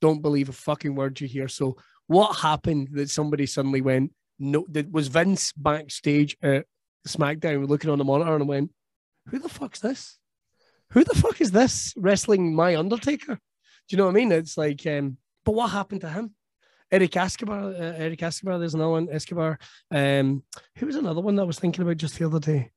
don't 0.00 0.22
believe 0.22 0.48
a 0.48 0.52
fucking 0.52 0.94
word 0.94 1.20
you 1.20 1.28
hear. 1.28 1.48
So 1.48 1.76
what 2.06 2.36
happened 2.36 2.88
that 2.92 3.10
somebody 3.10 3.46
suddenly 3.46 3.80
went, 3.80 4.12
no, 4.38 4.66
that 4.70 4.90
was 4.90 5.08
Vince 5.08 5.52
backstage 5.52 6.36
at 6.42 6.66
SmackDown 7.06 7.68
looking 7.68 7.90
on 7.90 7.98
the 7.98 8.04
monitor 8.04 8.36
and 8.36 8.48
went, 8.48 8.70
who 9.28 9.38
the 9.38 9.48
fuck's 9.48 9.80
this? 9.80 10.17
Who 10.90 11.04
the 11.04 11.14
fuck 11.14 11.40
is 11.40 11.50
this 11.50 11.92
wrestling 11.96 12.54
my 12.54 12.76
Undertaker? 12.76 13.34
Do 13.34 13.40
you 13.90 13.98
know 13.98 14.04
what 14.06 14.12
I 14.12 14.14
mean? 14.14 14.32
It's 14.32 14.56
like, 14.56 14.86
um, 14.86 15.18
but 15.44 15.52
what 15.52 15.68
happened 15.70 16.00
to 16.02 16.08
him? 16.10 16.34
Eric 16.90 17.16
Escobar, 17.16 17.60
uh, 17.74 17.94
Eric 17.96 18.22
Escobar, 18.22 18.58
there's 18.58 18.74
another 18.74 18.90
one, 18.90 19.08
Escobar. 19.10 19.58
Um, 19.90 20.42
who 20.76 20.86
was 20.86 20.96
another 20.96 21.20
one 21.20 21.36
that 21.36 21.42
I 21.42 21.46
was 21.46 21.58
thinking 21.58 21.82
about 21.82 21.98
just 21.98 22.18
the 22.18 22.26
other 22.26 22.40
day? 22.40 22.70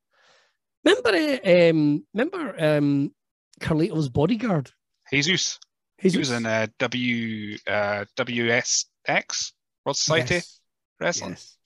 Remember, 0.83 1.09
uh, 1.09 1.69
um, 1.69 2.03
remember 2.13 2.55
um, 2.77 3.13
Carlito's 3.61 4.09
bodyguard? 4.09 4.71
Jesus. 5.11 5.59
He's 5.97 6.13
He 6.13 6.19
was 6.19 6.31
in 6.31 6.45
uh, 6.45 6.67
W 6.79 7.57
uh, 7.67 8.05
WSX 8.17 9.51
World 9.85 9.95
Society 9.97 10.35
Yes. 10.35 10.59
Wrestling, 10.99 11.29
Yes. 11.31 11.57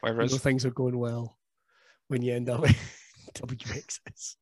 whatever 0.00 0.20
it 0.20 0.24
You 0.24 0.30
know 0.30 0.36
is. 0.36 0.42
things 0.42 0.64
are 0.64 0.70
going 0.70 0.96
well 0.96 1.36
when 2.08 2.22
you 2.22 2.32
end 2.34 2.48
up 2.48 2.64
WXS. 3.34 4.36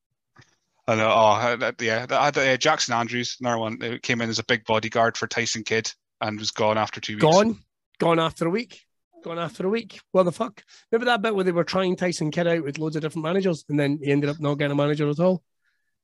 I 0.87 0.97
know. 0.97 1.09
Oh, 1.09 1.57
uh, 1.61 1.73
yeah. 1.81 2.07
I 2.11 2.25
had 2.27 2.39
uh, 2.39 2.57
Jackson 2.57 2.95
Andrews, 2.95 3.37
another 3.41 3.59
one. 3.59 3.81
Who 3.81 3.99
came 3.99 4.21
in 4.21 4.31
as 4.31 4.39
a 4.39 4.45
big 4.45 4.65
bodyguard 4.65 5.17
for 5.17 5.27
Tyson 5.27 5.63
Kidd 5.63 5.93
and 6.21 6.39
was 6.39 6.51
gone 6.51 6.79
after 6.79 7.01
two 7.01 7.15
weeks. 7.15 7.25
Gone, 7.25 7.59
gone 7.99 8.19
after 8.19 8.47
a 8.47 8.51
week. 8.51 8.81
Gone 9.23 9.39
after 9.39 9.67
a 9.67 9.71
week. 9.71 10.01
What 10.11 10.25
the 10.25 10.33
fuck? 10.33 10.63
Remember 10.91 11.07
that 11.07 11.23
bit 11.23 11.35
where 11.35 11.45
they 11.45 11.53
were 11.53 11.65
trying 11.65 11.95
Tyson 11.95 12.33
Kidd 12.33 12.49
out 12.49 12.65
with 12.65 12.79
loads 12.79 12.97
of 12.97 13.03
different 13.03 13.25
managers, 13.25 13.65
and 13.69 13.79
then 13.79 14.01
he 14.03 14.11
ended 14.11 14.31
up 14.31 14.41
not 14.41 14.57
getting 14.57 14.73
a 14.73 14.77
manager 14.77 15.09
at 15.09 15.21
all. 15.21 15.43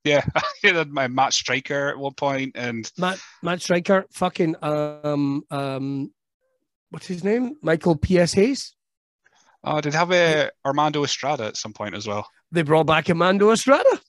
Yeah, 0.04 0.24
he 0.62 0.68
had 0.68 0.90
my 0.90 1.08
Matt 1.08 1.32
Striker 1.32 1.88
at 1.88 1.98
one 1.98 2.14
point, 2.14 2.52
and 2.54 2.90
Matt 2.96 3.20
Matt 3.42 3.60
Striker, 3.62 4.06
fucking 4.12 4.54
um 4.62 5.42
um, 5.50 6.12
what's 6.90 7.08
his 7.08 7.24
name? 7.24 7.56
Michael 7.62 7.96
P.S. 7.96 8.32
Hayes. 8.34 8.74
oh, 9.64 9.80
did 9.80 9.94
have 9.94 10.12
a 10.12 10.50
Armando 10.64 11.02
Estrada 11.02 11.46
at 11.46 11.56
some 11.56 11.72
point 11.72 11.96
as 11.96 12.06
well. 12.06 12.28
They 12.52 12.62
brought 12.62 12.86
back 12.86 13.08
Armando 13.08 13.50
Estrada. 13.50 14.00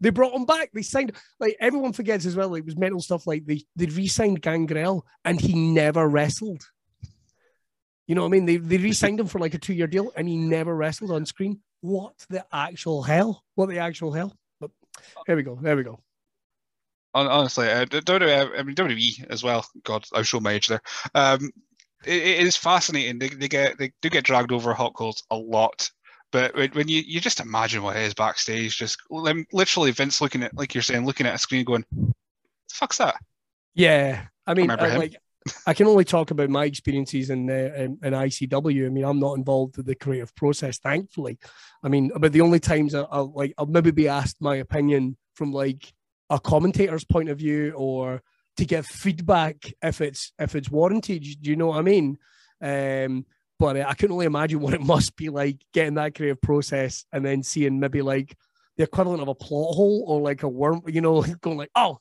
They 0.00 0.10
brought 0.10 0.34
him 0.34 0.46
back. 0.46 0.70
They 0.72 0.82
signed 0.82 1.12
like 1.38 1.56
everyone 1.60 1.92
forgets 1.92 2.26
as 2.26 2.34
well. 2.34 2.48
Like, 2.48 2.60
it 2.60 2.66
was 2.66 2.76
mental 2.76 3.00
stuff. 3.00 3.26
Like 3.26 3.44
they 3.44 3.62
they 3.76 3.86
re-signed 3.86 4.42
Gangrel, 4.42 5.04
and 5.24 5.40
he 5.40 5.54
never 5.54 6.08
wrestled. 6.08 6.62
You 8.06 8.14
know 8.14 8.22
what 8.22 8.28
I 8.28 8.30
mean? 8.30 8.46
They 8.46 8.56
they 8.56 8.78
re-signed 8.78 9.20
him 9.20 9.26
for 9.26 9.38
like 9.38 9.54
a 9.54 9.58
two-year 9.58 9.86
deal, 9.86 10.10
and 10.16 10.28
he 10.28 10.36
never 10.36 10.74
wrestled 10.74 11.10
on 11.10 11.26
screen. 11.26 11.60
what 11.80 12.14
the 12.28 12.44
actual 12.52 13.02
hell? 13.02 13.44
What 13.54 13.68
the 13.68 13.78
actual 13.78 14.12
hell? 14.12 14.34
But 14.58 14.70
here 15.26 15.36
we 15.36 15.42
go. 15.42 15.58
There 15.60 15.76
we 15.76 15.82
go. 15.82 16.00
Honestly, 17.12 17.68
uh, 17.68 17.84
WWE, 17.86 18.58
I 18.58 18.62
mean 18.62 18.76
WWE 18.76 19.30
as 19.30 19.42
well. 19.42 19.66
God, 19.82 20.04
I've 20.14 20.28
shown 20.28 20.44
my 20.44 20.52
age 20.52 20.68
there. 20.68 20.82
Um, 21.14 21.50
it, 22.06 22.22
it 22.22 22.46
is 22.46 22.56
fascinating. 22.56 23.18
They, 23.18 23.28
they 23.28 23.48
get 23.48 23.78
they 23.78 23.92
do 24.00 24.08
get 24.08 24.24
dragged 24.24 24.52
over 24.52 24.72
hot 24.72 24.94
coals 24.94 25.22
a 25.30 25.36
lot, 25.36 25.90
but 26.32 26.54
when 26.54 26.88
you 26.88 27.02
you 27.06 27.20
just 27.20 27.40
imagine 27.40 27.82
what 27.82 27.96
it 27.96 28.02
is 28.02 28.14
backstage, 28.14 28.76
just 28.76 28.98
literally 29.10 29.90
Vince 29.90 30.20
looking 30.20 30.42
at 30.42 30.56
like 30.56 30.74
you're 30.74 30.82
saying, 30.82 31.06
looking 31.06 31.26
at 31.26 31.34
a 31.34 31.38
screen, 31.38 31.64
going, 31.64 31.84
"Fuck's 32.70 32.98
that." 32.98 33.16
Yeah, 33.74 34.26
I 34.46 34.54
mean, 34.54 34.70
I, 34.70 34.96
like 34.96 35.16
I 35.66 35.74
can 35.74 35.86
only 35.86 36.04
talk 36.04 36.30
about 36.30 36.50
my 36.50 36.64
experiences 36.64 37.30
in, 37.30 37.48
uh, 37.48 37.72
in, 37.76 37.98
in 38.02 38.12
ICW. 38.12 38.86
I 38.86 38.88
mean, 38.90 39.04
I'm 39.04 39.18
not 39.18 39.38
involved 39.38 39.76
with 39.76 39.86
the 39.86 39.94
creative 39.94 40.34
process, 40.34 40.78
thankfully. 40.78 41.38
I 41.82 41.88
mean, 41.88 42.10
but 42.18 42.32
the 42.32 42.42
only 42.42 42.60
times 42.60 42.94
I, 42.94 43.00
will 43.00 43.32
like 43.34 43.54
I'll 43.56 43.66
maybe 43.66 43.90
be 43.90 44.08
asked 44.08 44.40
my 44.40 44.56
opinion 44.56 45.16
from 45.34 45.52
like 45.52 45.92
a 46.28 46.38
commentator's 46.38 47.04
point 47.04 47.28
of 47.28 47.38
view 47.38 47.72
or 47.72 48.22
to 48.56 48.64
give 48.64 48.86
feedback 48.86 49.72
if 49.82 50.00
it's 50.00 50.32
if 50.38 50.54
it's 50.54 50.70
warranted. 50.70 51.22
Do 51.40 51.50
you 51.50 51.56
know 51.56 51.68
what 51.68 51.78
I 51.78 51.82
mean? 51.82 52.18
Um, 52.62 53.24
but 53.60 53.76
uh, 53.76 53.84
I 53.86 53.94
can 53.94 54.10
only 54.10 54.24
imagine 54.24 54.58
what 54.58 54.74
it 54.74 54.80
must 54.94 55.14
be 55.14 55.28
like 55.28 55.58
getting 55.72 55.94
that 55.94 56.16
creative 56.16 56.40
process 56.40 57.04
and 57.12 57.24
then 57.24 57.44
seeing 57.44 57.78
maybe 57.78 58.02
like 58.02 58.34
the 58.76 58.84
equivalent 58.84 59.20
of 59.20 59.28
a 59.28 59.34
plot 59.34 59.74
hole 59.74 60.04
or 60.08 60.20
like 60.20 60.42
a 60.42 60.48
worm, 60.48 60.80
you 60.86 61.02
know, 61.02 61.22
going 61.42 61.58
like, 61.58 61.70
oh 61.76 61.98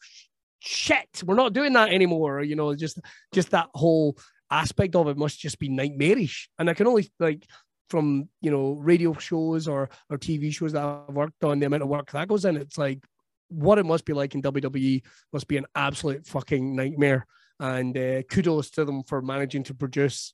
shit, 0.59 1.21
we're 1.25 1.35
not 1.35 1.53
doing 1.53 1.73
that 1.73 1.91
anymore. 1.91 2.41
You 2.41 2.55
know, 2.55 2.73
just 2.73 2.99
just 3.33 3.51
that 3.51 3.67
whole 3.75 4.17
aspect 4.49 4.95
of 4.95 5.09
it 5.09 5.17
must 5.17 5.37
just 5.37 5.59
be 5.59 5.69
nightmarish. 5.69 6.49
And 6.57 6.69
I 6.69 6.73
can 6.73 6.87
only 6.87 7.11
like 7.19 7.45
from 7.89 8.29
you 8.39 8.51
know 8.51 8.73
radio 8.73 9.13
shows 9.13 9.67
or 9.67 9.89
or 10.09 10.17
TV 10.17 10.53
shows 10.53 10.71
that 10.71 10.83
I've 10.83 11.13
worked 11.13 11.43
on, 11.43 11.59
the 11.59 11.65
amount 11.65 11.83
of 11.83 11.89
work 11.89 12.09
that 12.11 12.29
goes 12.29 12.45
in, 12.45 12.55
it's 12.55 12.77
like 12.77 13.03
what 13.49 13.79
it 13.79 13.85
must 13.85 14.05
be 14.05 14.13
like 14.13 14.33
in 14.33 14.41
WWE 14.41 15.01
must 15.33 15.47
be 15.47 15.57
an 15.57 15.65
absolute 15.75 16.25
fucking 16.25 16.75
nightmare. 16.75 17.25
And 17.59 17.97
uh, 17.97 18.21
kudos 18.23 18.69
to 18.71 18.85
them 18.85 19.03
for 19.03 19.21
managing 19.21 19.63
to 19.63 19.73
produce 19.73 20.33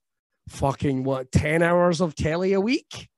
fucking 0.50 1.04
what 1.04 1.32
10 1.32 1.62
hours 1.62 2.02
of 2.02 2.16
telly 2.16 2.54
a 2.54 2.62
week? 2.62 3.10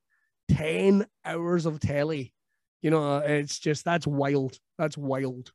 10 0.49 1.05
hours 1.25 1.65
of 1.65 1.79
telly. 1.79 2.33
You 2.81 2.91
know 2.91 3.17
it's 3.17 3.59
just 3.59 3.85
that's 3.85 4.07
wild. 4.07 4.57
That's 4.77 4.97
wild. 4.97 5.51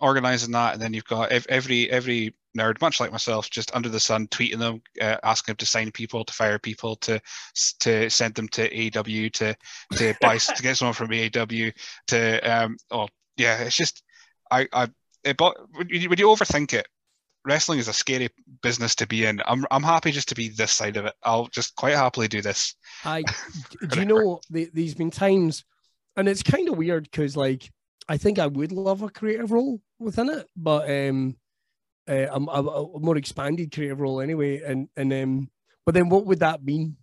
Organizing 0.00 0.52
that, 0.52 0.74
and 0.74 0.82
then 0.82 0.92
you've 0.92 1.04
got 1.04 1.30
every 1.30 1.90
every 1.90 2.34
nerd, 2.56 2.80
much 2.80 3.00
like 3.00 3.12
myself, 3.12 3.48
just 3.50 3.74
under 3.74 3.88
the 3.88 4.00
sun, 4.00 4.26
tweeting 4.28 4.58
them, 4.58 4.82
uh, 5.00 5.16
asking 5.22 5.52
them 5.52 5.56
to 5.58 5.66
sign 5.66 5.92
people, 5.92 6.24
to 6.24 6.32
fire 6.32 6.58
people, 6.58 6.96
to 6.96 7.20
to 7.80 8.10
send 8.10 8.34
them 8.34 8.48
to 8.48 8.68
AEW, 8.68 9.32
to 9.34 9.56
to 9.92 10.14
buy 10.20 10.38
to 10.38 10.62
get 10.62 10.76
someone 10.76 10.94
from 10.94 11.08
AEW, 11.08 11.72
to 12.08 12.40
um, 12.40 12.76
oh 12.90 13.08
yeah, 13.36 13.58
it's 13.58 13.76
just 13.76 14.02
I 14.50 14.66
I 14.72 14.88
it, 15.24 15.36
but 15.36 15.56
when 15.76 15.88
you 15.90 16.08
overthink 16.08 16.72
it, 16.72 16.88
wrestling 17.48 17.78
is 17.78 17.88
a 17.88 17.92
scary 17.92 18.28
business 18.62 18.94
to 18.96 19.06
be 19.06 19.24
in. 19.24 19.42
I'm 19.46 19.64
I'm 19.70 19.82
happy 19.82 20.12
just 20.12 20.28
to 20.28 20.34
be 20.34 20.48
this 20.48 20.72
side 20.72 20.96
of 20.96 21.06
it. 21.06 21.14
I'll 21.22 21.46
just 21.48 21.74
quite 21.74 21.94
happily 21.94 22.28
do 22.28 22.42
this. 22.42 22.74
I 23.04 23.24
do 23.88 24.00
you 24.00 24.06
know 24.06 24.40
the, 24.50 24.70
these 24.72 24.94
been 24.94 25.10
times, 25.10 25.64
and 26.16 26.28
it's 26.28 26.42
kind 26.42 26.68
of 26.68 26.76
weird 26.76 27.04
because 27.04 27.36
like 27.36 27.70
I 28.08 28.16
think 28.16 28.38
I 28.38 28.46
would 28.46 28.72
love 28.72 29.02
a 29.02 29.10
creative 29.10 29.52
role 29.52 29.80
within 29.98 30.30
it, 30.30 30.46
but 30.56 30.90
um, 30.90 31.36
uh, 32.08 32.26
I'm, 32.30 32.48
a, 32.48 32.52
a 32.52 33.00
more 33.00 33.16
expanded 33.16 33.72
creative 33.72 34.00
role 34.00 34.20
anyway. 34.20 34.62
And 34.62 34.88
and 34.96 35.12
um, 35.12 35.50
but 35.84 35.94
then 35.94 36.08
what 36.08 36.26
would 36.26 36.40
that 36.40 36.64
mean? 36.64 36.96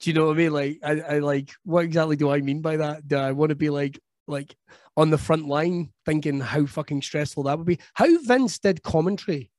Do 0.00 0.10
you 0.10 0.14
know 0.14 0.26
what 0.26 0.34
I 0.34 0.38
mean? 0.38 0.52
Like, 0.52 0.78
I, 0.82 1.00
I 1.00 1.18
like 1.18 1.52
what 1.64 1.84
exactly 1.84 2.16
do 2.16 2.30
I 2.30 2.40
mean 2.40 2.60
by 2.60 2.78
that? 2.78 3.06
Do 3.06 3.16
I 3.16 3.32
want 3.32 3.50
to 3.50 3.56
be 3.56 3.70
like 3.70 4.00
like 4.26 4.56
on 4.96 5.10
the 5.10 5.18
front 5.18 5.46
line 5.46 5.92
thinking 6.06 6.40
how 6.40 6.66
fucking 6.66 7.02
stressful 7.02 7.44
that 7.44 7.58
would 7.58 7.66
be? 7.66 7.78
How 7.94 8.06
Vince 8.22 8.58
did 8.58 8.82
commentary 8.82 9.50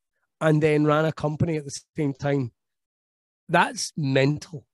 and 0.45 0.61
then 0.61 0.85
ran 0.85 1.05
a 1.05 1.11
company 1.11 1.57
at 1.57 1.65
the 1.65 1.81
same 1.97 2.13
time. 2.13 2.51
That's 3.49 3.91
mental. 3.97 4.67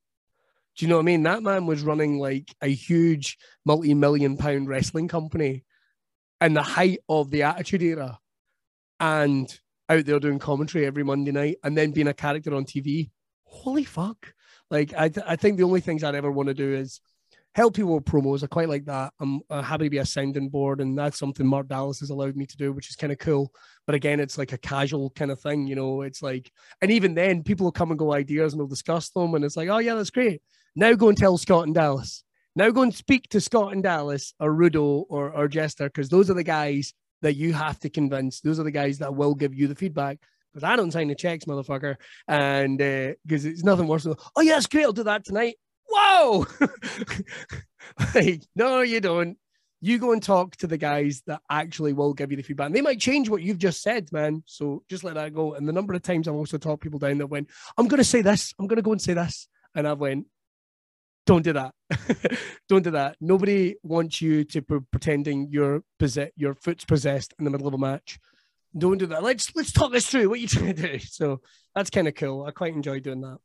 Do 0.76 0.86
you 0.86 0.90
know 0.90 0.98
what 0.98 1.04
I 1.04 1.06
mean? 1.06 1.24
That 1.24 1.44
man 1.44 1.66
was 1.66 1.82
running 1.82 2.20
like 2.20 2.54
a 2.62 2.68
huge 2.68 3.38
multi-million 3.66 4.36
pound 4.36 4.68
wrestling 4.68 5.08
company 5.08 5.64
in 6.42 6.56
the 6.56 6.62
height 6.62 7.00
of 7.08 7.32
the 7.32 7.44
Attitude 7.44 7.84
Era 7.84 8.20
and 9.00 9.58
out 9.88 10.04
there 10.06 10.20
doing 10.20 10.40
commentary 10.40 10.86
every 10.86 11.04
Monday 11.04 11.32
night 11.32 11.56
and 11.64 11.78
then 11.78 11.92
being 11.92 12.08
a 12.08 12.14
character 12.14 12.54
on 12.54 12.66
TV. 12.66 13.10
Holy 13.46 13.86
fuck. 13.86 14.34
Like, 14.70 14.94
I, 14.98 15.08
th- 15.08 15.26
I 15.26 15.38
think 15.38 15.56
the 15.56 15.64
only 15.64 15.80
things 15.80 16.04
I'd 16.04 16.16
ever 16.16 16.32
want 16.32 16.48
to 16.48 16.54
do 16.54 16.76
is 16.76 17.00
help 17.54 17.76
people 17.76 17.96
with 17.96 18.06
promos. 18.06 18.44
I 18.44 18.48
quite 18.48 18.70
like 18.70 18.86
that. 18.86 19.14
I'm 19.20 19.42
happy 19.50 19.86
to 19.86 19.90
be 19.90 19.98
a 19.98 20.06
sounding 20.06 20.50
board, 20.50 20.82
and 20.82 20.98
that's 20.98 21.20
something 21.20 21.46
Mark 21.46 21.68
Dallas 21.68 22.00
has 22.00 22.10
allowed 22.10 22.36
me 22.36 22.46
to 22.46 22.58
do, 22.58 22.72
which 22.72 22.90
is 22.90 22.96
kind 22.96 23.12
of 23.12 23.20
cool. 23.20 23.54
But 23.86 23.96
again, 23.96 24.20
it's 24.20 24.38
like 24.38 24.54
a 24.54 24.58
casual 24.58 25.10
kind 25.12 25.32
of 25.32 25.42
thing, 25.42 25.68
you 25.68 25.76
know. 25.76 26.02
It's 26.02 26.22
like, 26.22 26.52
and 26.82 26.92
even 26.92 27.14
then, 27.14 27.44
people 27.44 27.66
will 27.66 27.72
come 27.72 27.92
and 27.92 28.00
go 28.00 28.14
ideas 28.14 28.54
and 28.54 28.60
we'll 28.60 28.68
discuss 28.68 29.10
them, 29.10 29.36
and 29.36 29.44
it's 29.44 29.58
like, 29.58 29.70
oh 29.70 29.80
yeah, 29.80 29.96
that's 29.96 30.10
great. 30.10 30.42
Now 30.76 30.94
go 30.94 31.10
and 31.10 31.18
tell 31.18 31.38
Scott 31.38 31.66
and 31.66 31.76
Dallas. 31.76 32.24
Now 32.56 32.70
go 32.70 32.82
and 32.82 32.94
speak 32.94 33.30
to 33.30 33.42
Scott 33.42 33.74
and 33.74 33.84
Dallas 33.84 34.34
or 34.40 34.52
Rudo 34.52 35.06
or, 35.10 35.32
or 35.32 35.48
Jester 35.48 35.86
because 35.86 36.10
those 36.10 36.30
are 36.30 36.34
the 36.34 36.44
guys 36.44 36.94
that 37.22 37.36
you 37.36 37.54
have 37.54 37.80
to 37.80 37.90
convince. 37.90 38.42
Those 38.42 38.60
are 38.60 38.64
the 38.64 38.72
guys 38.72 38.98
that 39.00 39.16
will 39.16 39.36
give 39.36 39.54
you 39.54 39.68
the 39.68 39.76
feedback. 39.76 40.20
Because 40.54 40.66
I 40.66 40.76
don't 40.76 40.92
sign 40.92 41.08
the 41.08 41.16
checks, 41.16 41.46
motherfucker. 41.46 41.96
And 42.28 42.78
because 42.78 43.46
uh, 43.46 43.50
it's 43.50 43.64
nothing 43.64 43.88
worse 43.88 44.04
than, 44.04 44.16
oh, 44.36 44.42
yeah, 44.42 44.58
it's 44.58 44.68
great. 44.68 44.84
I'll 44.84 44.92
do 44.92 45.04
that 45.04 45.24
tonight. 45.24 45.56
Whoa. 45.92 46.46
like, 48.16 48.44
no, 48.56 48.82
you 48.82 49.02
don't. 49.02 49.38
You 49.84 49.98
go 49.98 50.14
and 50.14 50.22
talk 50.22 50.56
to 50.58 50.68
the 50.68 50.78
guys 50.78 51.24
that 51.26 51.42
actually 51.50 51.94
will 51.94 52.14
give 52.14 52.30
you 52.32 52.38
the 52.38 52.44
feedback. 52.44 52.68
And 52.68 52.76
they 52.76 52.82
might 52.82 53.00
change 53.00 53.30
what 53.30 53.42
you've 53.42 53.58
just 53.58 53.82
said, 53.82 54.12
man. 54.12 54.44
So 54.46 54.84
just 54.90 55.04
let 55.04 55.16
that 55.16 55.34
go. 55.34 55.56
And 55.56 55.68
the 55.68 55.74
number 55.74 55.94
of 55.94 56.04
times 56.04 56.28
I've 56.28 56.36
also 56.36 56.58
talked 56.58 56.84
people 56.84 57.00
down 57.00 57.18
that 57.18 57.28
went, 57.28 57.50
I'm 57.78 57.88
going 57.88 57.98
to 57.98 58.04
say 58.04 58.22
this. 58.22 58.54
I'm 58.60 58.68
going 58.68 58.78
to 58.78 58.84
go 58.84 58.92
and 58.92 59.02
say 59.02 59.14
this. 59.14 59.48
And 59.74 59.88
I've 59.88 60.00
went, 60.00 60.28
don't 61.26 61.44
do 61.44 61.54
that. 61.54 61.74
don't 62.70 62.84
do 62.84 62.92
that. 62.92 63.18
Nobody 63.20 63.76
wants 63.84 64.22
you 64.22 64.44
to 64.46 64.62
be 64.62 64.78
pretending 64.92 65.50
your 65.52 65.84
your 66.36 66.56
foot's 66.56 66.86
possessed 66.86 67.34
in 67.40 67.46
the 67.46 67.52
middle 67.52 67.68
of 67.68 67.74
a 67.74 67.78
match. 67.78 68.20
Don't 68.78 68.98
do 68.98 69.06
that. 69.08 69.24
Let's 69.24 69.54
let's 69.56 69.72
talk 69.72 69.92
this 69.92 70.08
through. 70.08 70.30
What 70.30 70.40
are 70.40 70.42
you 70.42 70.48
trying 70.50 70.76
to 70.76 70.98
do? 70.98 71.00
So 71.00 71.42
that's 71.76 71.90
kind 71.90 72.08
of 72.08 72.16
cool. 72.16 72.46
I 72.46 72.52
quite 72.52 72.74
enjoy 72.74 73.00
doing 73.00 73.22
that. 73.22 73.38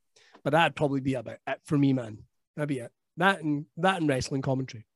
But 0.43 0.53
that'd 0.53 0.77
probably 0.77 1.01
be 1.01 1.15
about 1.15 1.39
it 1.47 1.61
for 1.65 1.77
me, 1.77 1.93
man. 1.93 2.19
That'd 2.57 2.69
be 2.69 2.79
it. 2.79 2.91
That 3.19 3.43
and 3.43 3.67
that 3.79 4.01
and 4.01 4.09
wrestling 4.09 4.43
commentary. 4.43 4.87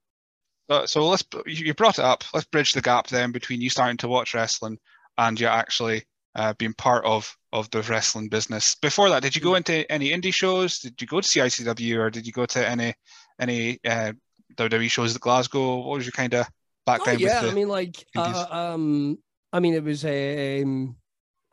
Uh, 0.69 0.87
so 0.87 1.07
let's 1.09 1.25
you 1.47 1.75
brought 1.75 1.99
it 1.99 2.05
up. 2.05 2.25
Let's 2.33 2.47
bridge 2.47 2.73
the 2.73 2.81
gap 2.81 3.09
then 3.09 3.33
between 3.33 3.61
you 3.61 3.71
starting 3.71 3.97
to 3.99 4.09
watch 4.09 4.35
wrestling 4.35 4.79
and 5.19 5.39
you 5.39 5.47
actually 5.47 6.05
uh, 6.35 6.55
being 6.55 6.75
part 6.75 7.05
of 7.05 7.37
of 7.53 7.71
the 7.71 7.83
wrestling 7.83 8.29
business. 8.29 8.77
Before 8.77 9.09
that, 9.11 9.23
did 9.23 9.35
you 9.35 9.43
go 9.43 9.57
into 9.57 9.91
any 9.91 10.11
indie 10.11 10.33
shows? 10.33 10.79
Did 10.79 11.01
you 11.01 11.07
go 11.07 11.21
to 11.21 11.27
CICW 11.27 11.99
or 11.99 12.11
did 12.11 12.27
you 12.27 12.33
go 12.33 12.47
to 12.47 12.69
any 12.69 12.95
any 13.39 13.81
uh, 13.85 14.13
WWE 14.55 14.91
shows 14.91 15.15
at 15.15 15.21
Glasgow? 15.21 15.77
What 15.79 15.97
was 15.97 16.07
your 16.07 16.13
kind 16.13 16.35
of 16.35 16.47
background? 16.87 17.19
Oh, 17.21 17.25
yeah, 17.25 17.41
I 17.41 17.53
mean, 17.53 17.69
like, 17.69 18.07
uh, 18.17 18.47
um, 18.51 19.19
I 19.53 19.61
mean, 19.61 19.75
it 19.75 19.83
was 19.83 20.05
um, 20.05 20.97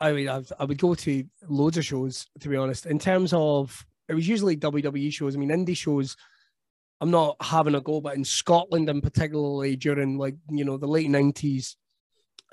I 0.00 0.12
mean, 0.12 0.28
I've, 0.28 0.52
I 0.58 0.64
would 0.64 0.78
go 0.78 0.94
to 0.94 1.24
loads 1.48 1.76
of 1.76 1.84
shows 1.84 2.26
to 2.40 2.48
be 2.48 2.56
honest. 2.56 2.86
In 2.86 2.98
terms 2.98 3.32
of, 3.32 3.84
it 4.08 4.14
was 4.14 4.28
usually 4.28 4.56
WWE 4.56 5.12
shows. 5.12 5.36
I 5.36 5.38
mean, 5.38 5.50
indie 5.50 5.76
shows. 5.76 6.16
I'm 7.00 7.10
not 7.10 7.36
having 7.40 7.74
a 7.76 7.80
go, 7.80 8.00
but 8.00 8.16
in 8.16 8.24
Scotland 8.24 8.88
and 8.88 9.02
particularly 9.02 9.76
during 9.76 10.18
like 10.18 10.36
you 10.50 10.64
know 10.64 10.76
the 10.76 10.88
late 10.88 11.08
'90s, 11.08 11.76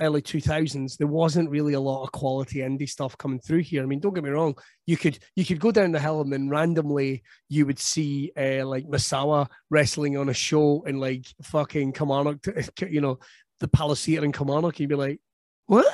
early 0.02 0.22
2000s 0.22 0.98
there 0.98 1.08
wasn't 1.08 1.50
really 1.50 1.74
a 1.74 1.80
lot 1.80 2.04
of 2.04 2.12
quality 2.12 2.60
indie 2.60 2.90
stuff 2.90 3.18
coming 3.18 3.40
through 3.40 3.60
here 3.60 3.82
i 3.82 3.86
mean 3.86 4.00
don't 4.00 4.14
get 4.14 4.24
me 4.24 4.30
wrong 4.30 4.54
you 4.86 4.98
could 4.98 5.18
you 5.36 5.46
could 5.46 5.60
go 5.60 5.72
down 5.72 5.92
the 5.92 6.00
hill 6.00 6.22
and 6.22 6.34
then 6.34 6.50
randomly 6.50 7.24
you 7.48 7.66
would 7.66 7.80
see 7.80 8.32
uh, 8.38 8.66
like 8.66 8.86
Misawa 8.88 9.48
wrestling 9.70 10.18
on 10.18 10.30
a 10.30 10.34
show 10.34 10.84
in 10.86 11.00
like 11.00 11.26
fucking 11.44 11.94
Kilmarnock 11.94 12.40
you 12.90 13.00
know 13.00 13.20
the 13.62 13.68
Palace 13.70 14.04
Theatre 14.04 14.26
in 14.26 14.34
Kilmarnock 14.34 14.80
you'd 14.80 14.90
be 14.90 14.96
like 14.96 15.22
what 15.68 15.86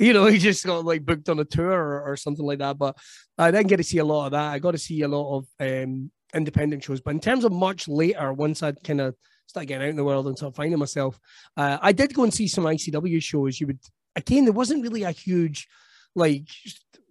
you 0.00 0.12
know 0.12 0.26
he 0.32 0.38
just 0.38 0.64
got 0.66 0.84
like 0.84 1.04
booked 1.04 1.28
on 1.28 1.38
a 1.38 1.44
tour 1.44 1.70
or, 1.70 2.02
or 2.02 2.16
something 2.16 2.44
like 2.44 2.58
that 2.58 2.78
but 2.78 2.96
i 3.38 3.50
didn't 3.50 3.68
get 3.68 3.76
to 3.76 3.84
see 3.84 3.98
a 3.98 4.04
lot 4.04 4.26
of 4.26 4.32
that 4.32 4.52
i 4.52 4.58
got 4.58 4.72
to 4.72 4.78
see 4.78 5.02
a 5.02 5.08
lot 5.08 5.38
of 5.38 5.46
um 5.60 6.10
independent 6.34 6.82
shows 6.82 7.00
but 7.00 7.10
in 7.10 7.20
terms 7.20 7.44
of 7.44 7.52
much 7.52 7.86
later 7.86 8.32
once 8.32 8.62
i'd 8.62 8.82
kind 8.82 9.00
of 9.00 9.14
start 9.50 9.66
getting 9.66 9.84
out 9.84 9.90
in 9.90 9.96
the 9.96 10.04
world 10.04 10.28
and 10.28 10.38
start 10.38 10.54
finding 10.54 10.78
myself. 10.78 11.18
Uh, 11.56 11.76
I 11.82 11.90
did 11.92 12.14
go 12.14 12.22
and 12.22 12.32
see 12.32 12.46
some 12.46 12.64
ICW 12.64 13.20
shows. 13.20 13.60
You 13.60 13.66
would 13.66 13.80
again, 14.16 14.44
there 14.44 14.52
wasn't 14.52 14.82
really 14.82 15.02
a 15.02 15.10
huge 15.10 15.68
like 16.14 16.48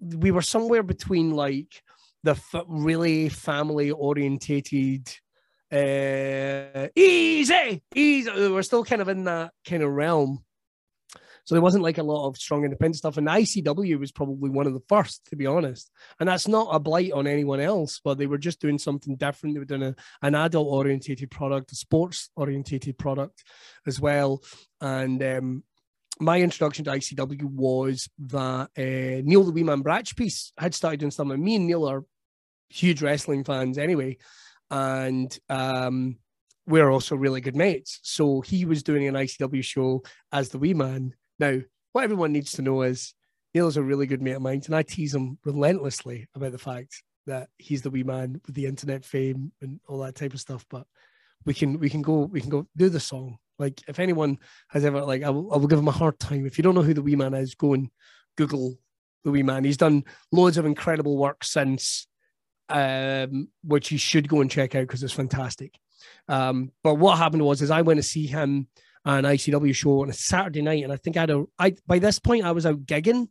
we 0.01 0.31
were 0.31 0.41
somewhere 0.41 0.83
between 0.83 1.31
like 1.31 1.83
the 2.23 2.31
f- 2.31 2.65
really 2.67 3.29
family 3.29 3.91
orientated 3.91 5.07
uh 5.71 6.87
easy 6.95 7.83
easy 7.93 8.31
we're 8.49 8.63
still 8.63 8.83
kind 8.83 9.03
of 9.03 9.07
in 9.07 9.23
that 9.25 9.51
kind 9.63 9.83
of 9.83 9.91
realm 9.91 10.43
So 11.49 11.55
there 11.55 11.63
wasn't 11.63 11.83
like 11.83 11.97
a 11.97 12.03
lot 12.03 12.27
of 12.27 12.37
strong 12.37 12.63
independent 12.63 12.97
stuff. 12.97 13.17
And 13.17 13.27
ICW 13.27 13.99
was 13.99 14.11
probably 14.11 14.51
one 14.51 14.67
of 14.67 14.75
the 14.75 14.83
first, 14.87 15.25
to 15.31 15.35
be 15.35 15.47
honest. 15.47 15.89
And 16.19 16.29
that's 16.29 16.47
not 16.47 16.67
a 16.71 16.79
blight 16.79 17.11
on 17.11 17.25
anyone 17.25 17.59
else, 17.59 17.99
but 18.03 18.19
they 18.19 18.27
were 18.27 18.37
just 18.37 18.61
doing 18.61 18.77
something 18.77 19.15
different. 19.15 19.55
They 19.55 19.59
were 19.59 19.65
doing 19.65 19.81
a, 19.81 19.95
an 20.21 20.35
adult 20.35 20.67
orientated 20.67 21.31
product, 21.31 21.71
a 21.71 21.75
sports 21.75 22.29
orientated 22.35 22.99
product 22.99 23.43
as 23.87 23.99
well. 23.99 24.43
And 24.79 25.23
um, 25.23 25.63
my 26.19 26.39
introduction 26.39 26.85
to 26.85 26.91
ICW 26.91 27.45
was 27.45 28.07
that 28.27 28.69
uh, 28.77 29.27
Neil 29.27 29.43
the 29.43 29.51
Wee 29.51 29.63
Man 29.63 29.81
Bratchpiece 29.81 30.51
had 30.55 30.75
started 30.75 30.99
doing 30.99 31.09
something. 31.09 31.43
Me 31.43 31.55
and 31.55 31.65
Neil 31.65 31.89
are 31.89 32.05
huge 32.69 33.01
wrestling 33.01 33.43
fans 33.43 33.79
anyway. 33.79 34.17
And 34.69 35.35
um, 35.49 36.17
we're 36.67 36.91
also 36.91 37.15
really 37.15 37.41
good 37.41 37.55
mates. 37.55 38.01
So 38.03 38.41
he 38.41 38.65
was 38.65 38.83
doing 38.83 39.07
an 39.07 39.15
ICW 39.15 39.63
show 39.63 40.03
as 40.31 40.49
the 40.49 40.59
wee 40.59 40.75
man. 40.75 41.15
Now, 41.39 41.59
what 41.93 42.03
everyone 42.03 42.33
needs 42.33 42.53
to 42.53 42.61
know 42.61 42.81
is 42.81 43.13
Neil's 43.53 43.77
a 43.77 43.83
really 43.83 44.05
good 44.05 44.21
mate 44.21 44.33
of 44.33 44.41
mine, 44.41 44.61
and 44.65 44.75
I 44.75 44.83
tease 44.83 45.15
him 45.15 45.39
relentlessly 45.43 46.27
about 46.35 46.51
the 46.51 46.57
fact 46.57 47.01
that 47.25 47.49
he's 47.57 47.81
the 47.81 47.89
wee 47.89 48.03
man 48.03 48.41
with 48.45 48.55
the 48.55 48.65
internet 48.65 49.05
fame 49.05 49.51
and 49.61 49.79
all 49.87 49.99
that 49.99 50.15
type 50.15 50.33
of 50.33 50.39
stuff. 50.39 50.65
But 50.69 50.85
we 51.45 51.53
can 51.53 51.79
we 51.79 51.89
can 51.89 52.01
go 52.01 52.21
we 52.25 52.41
can 52.41 52.49
go 52.49 52.67
do 52.75 52.89
the 52.89 52.99
song. 52.99 53.37
Like 53.57 53.81
if 53.87 53.99
anyone 53.99 54.37
has 54.69 54.85
ever 54.85 55.01
like 55.01 55.23
I 55.23 55.29
will, 55.29 55.53
I 55.53 55.57
will 55.57 55.67
give 55.67 55.79
him 55.79 55.87
a 55.87 55.91
hard 55.91 56.19
time. 56.19 56.45
If 56.45 56.57
you 56.57 56.63
don't 56.63 56.75
know 56.75 56.83
who 56.83 56.93
the 56.93 57.01
wee 57.01 57.15
man 57.15 57.33
is, 57.33 57.55
go 57.55 57.73
and 57.73 57.89
Google 58.37 58.77
the 59.23 59.31
wee 59.31 59.43
man. 59.43 59.63
He's 59.63 59.77
done 59.77 60.03
loads 60.31 60.57
of 60.57 60.65
incredible 60.65 61.17
work 61.17 61.43
since 61.43 62.07
um, 62.69 63.49
which 63.63 63.91
you 63.91 63.97
should 63.97 64.29
go 64.29 64.41
and 64.41 64.51
check 64.51 64.75
out 64.75 64.81
because 64.81 65.03
it's 65.03 65.13
fantastic. 65.13 65.73
Um, 66.27 66.71
but 66.83 66.95
what 66.95 67.17
happened 67.17 67.43
was, 67.43 67.61
is 67.61 67.71
I 67.71 67.81
went 67.81 67.97
to 67.97 68.03
see 68.03 68.27
him 68.27 68.67
an 69.05 69.23
ICW 69.23 69.73
show 69.73 70.01
on 70.01 70.09
a 70.09 70.13
Saturday 70.13 70.61
night, 70.61 70.83
and 70.83 70.93
I 70.93 70.97
think 70.97 71.17
I 71.17 71.21
had 71.21 71.29
a. 71.31 71.45
I 71.57 71.75
by 71.87 71.99
this 71.99 72.19
point 72.19 72.45
I 72.45 72.51
was 72.51 72.65
out 72.65 72.85
gigging, 72.85 73.29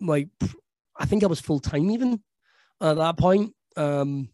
like 0.00 0.28
I 0.96 1.06
think 1.06 1.22
I 1.22 1.26
was 1.28 1.40
full 1.40 1.60
time 1.60 1.90
even 1.90 2.20
at 2.80 2.96
that 2.96 3.16
point. 3.16 3.54
Um, 3.76 4.28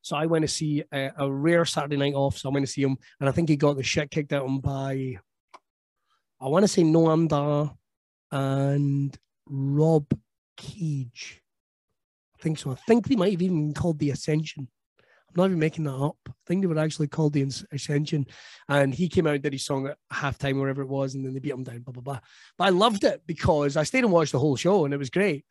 so 0.00 0.16
I 0.16 0.26
went 0.26 0.42
to 0.42 0.48
see 0.48 0.84
a, 0.92 1.10
a, 1.18 1.30
rare 1.30 1.64
Saturday 1.64 1.96
night 1.96 2.14
off. 2.14 2.38
So 2.38 2.48
I 2.48 2.52
went 2.52 2.64
to 2.64 2.72
see 2.72 2.82
him, 2.82 2.96
and 3.20 3.28
I 3.28 3.32
think 3.32 3.48
he 3.48 3.56
got 3.56 3.76
the 3.76 3.82
shit 3.82 4.10
kicked 4.10 4.32
out 4.32 4.46
him 4.46 4.60
by, 4.60 5.18
I 6.40 6.48
want 6.48 6.62
to 6.62 6.68
say 6.68 6.82
Noam 6.82 7.28
Dar 7.28 7.74
and 8.30 9.16
Rob 9.46 10.06
Cage. 10.56 11.42
I 12.38 12.42
think 12.42 12.58
so. 12.58 12.70
I 12.70 12.76
think 12.86 13.06
they 13.06 13.16
might 13.16 13.32
have 13.32 13.42
even 13.42 13.74
called 13.74 13.98
the 13.98 14.10
Ascension. 14.10 14.68
I'm 15.28 15.34
not 15.36 15.46
even 15.46 15.58
making 15.58 15.84
that 15.84 15.94
up. 15.94 16.16
I 16.28 16.32
think 16.46 16.62
they 16.62 16.66
were 16.66 16.78
actually 16.78 17.08
called 17.08 17.34
the 17.34 17.46
Ascension. 17.72 18.26
And 18.68 18.94
he 18.94 19.08
came 19.08 19.26
out, 19.26 19.42
did 19.42 19.52
his 19.52 19.64
song 19.64 19.86
at 19.86 19.98
halftime, 20.12 20.58
wherever 20.58 20.82
it 20.82 20.88
was, 20.88 21.14
and 21.14 21.24
then 21.24 21.34
they 21.34 21.40
beat 21.40 21.52
him 21.52 21.64
down, 21.64 21.80
blah, 21.80 21.92
blah, 21.92 22.02
blah. 22.02 22.20
But 22.56 22.64
I 22.64 22.70
loved 22.70 23.04
it 23.04 23.22
because 23.26 23.76
I 23.76 23.82
stayed 23.82 24.04
and 24.04 24.12
watched 24.12 24.32
the 24.32 24.38
whole 24.38 24.56
show 24.56 24.84
and 24.84 24.94
it 24.94 24.98
was 24.98 25.10
great. 25.10 25.44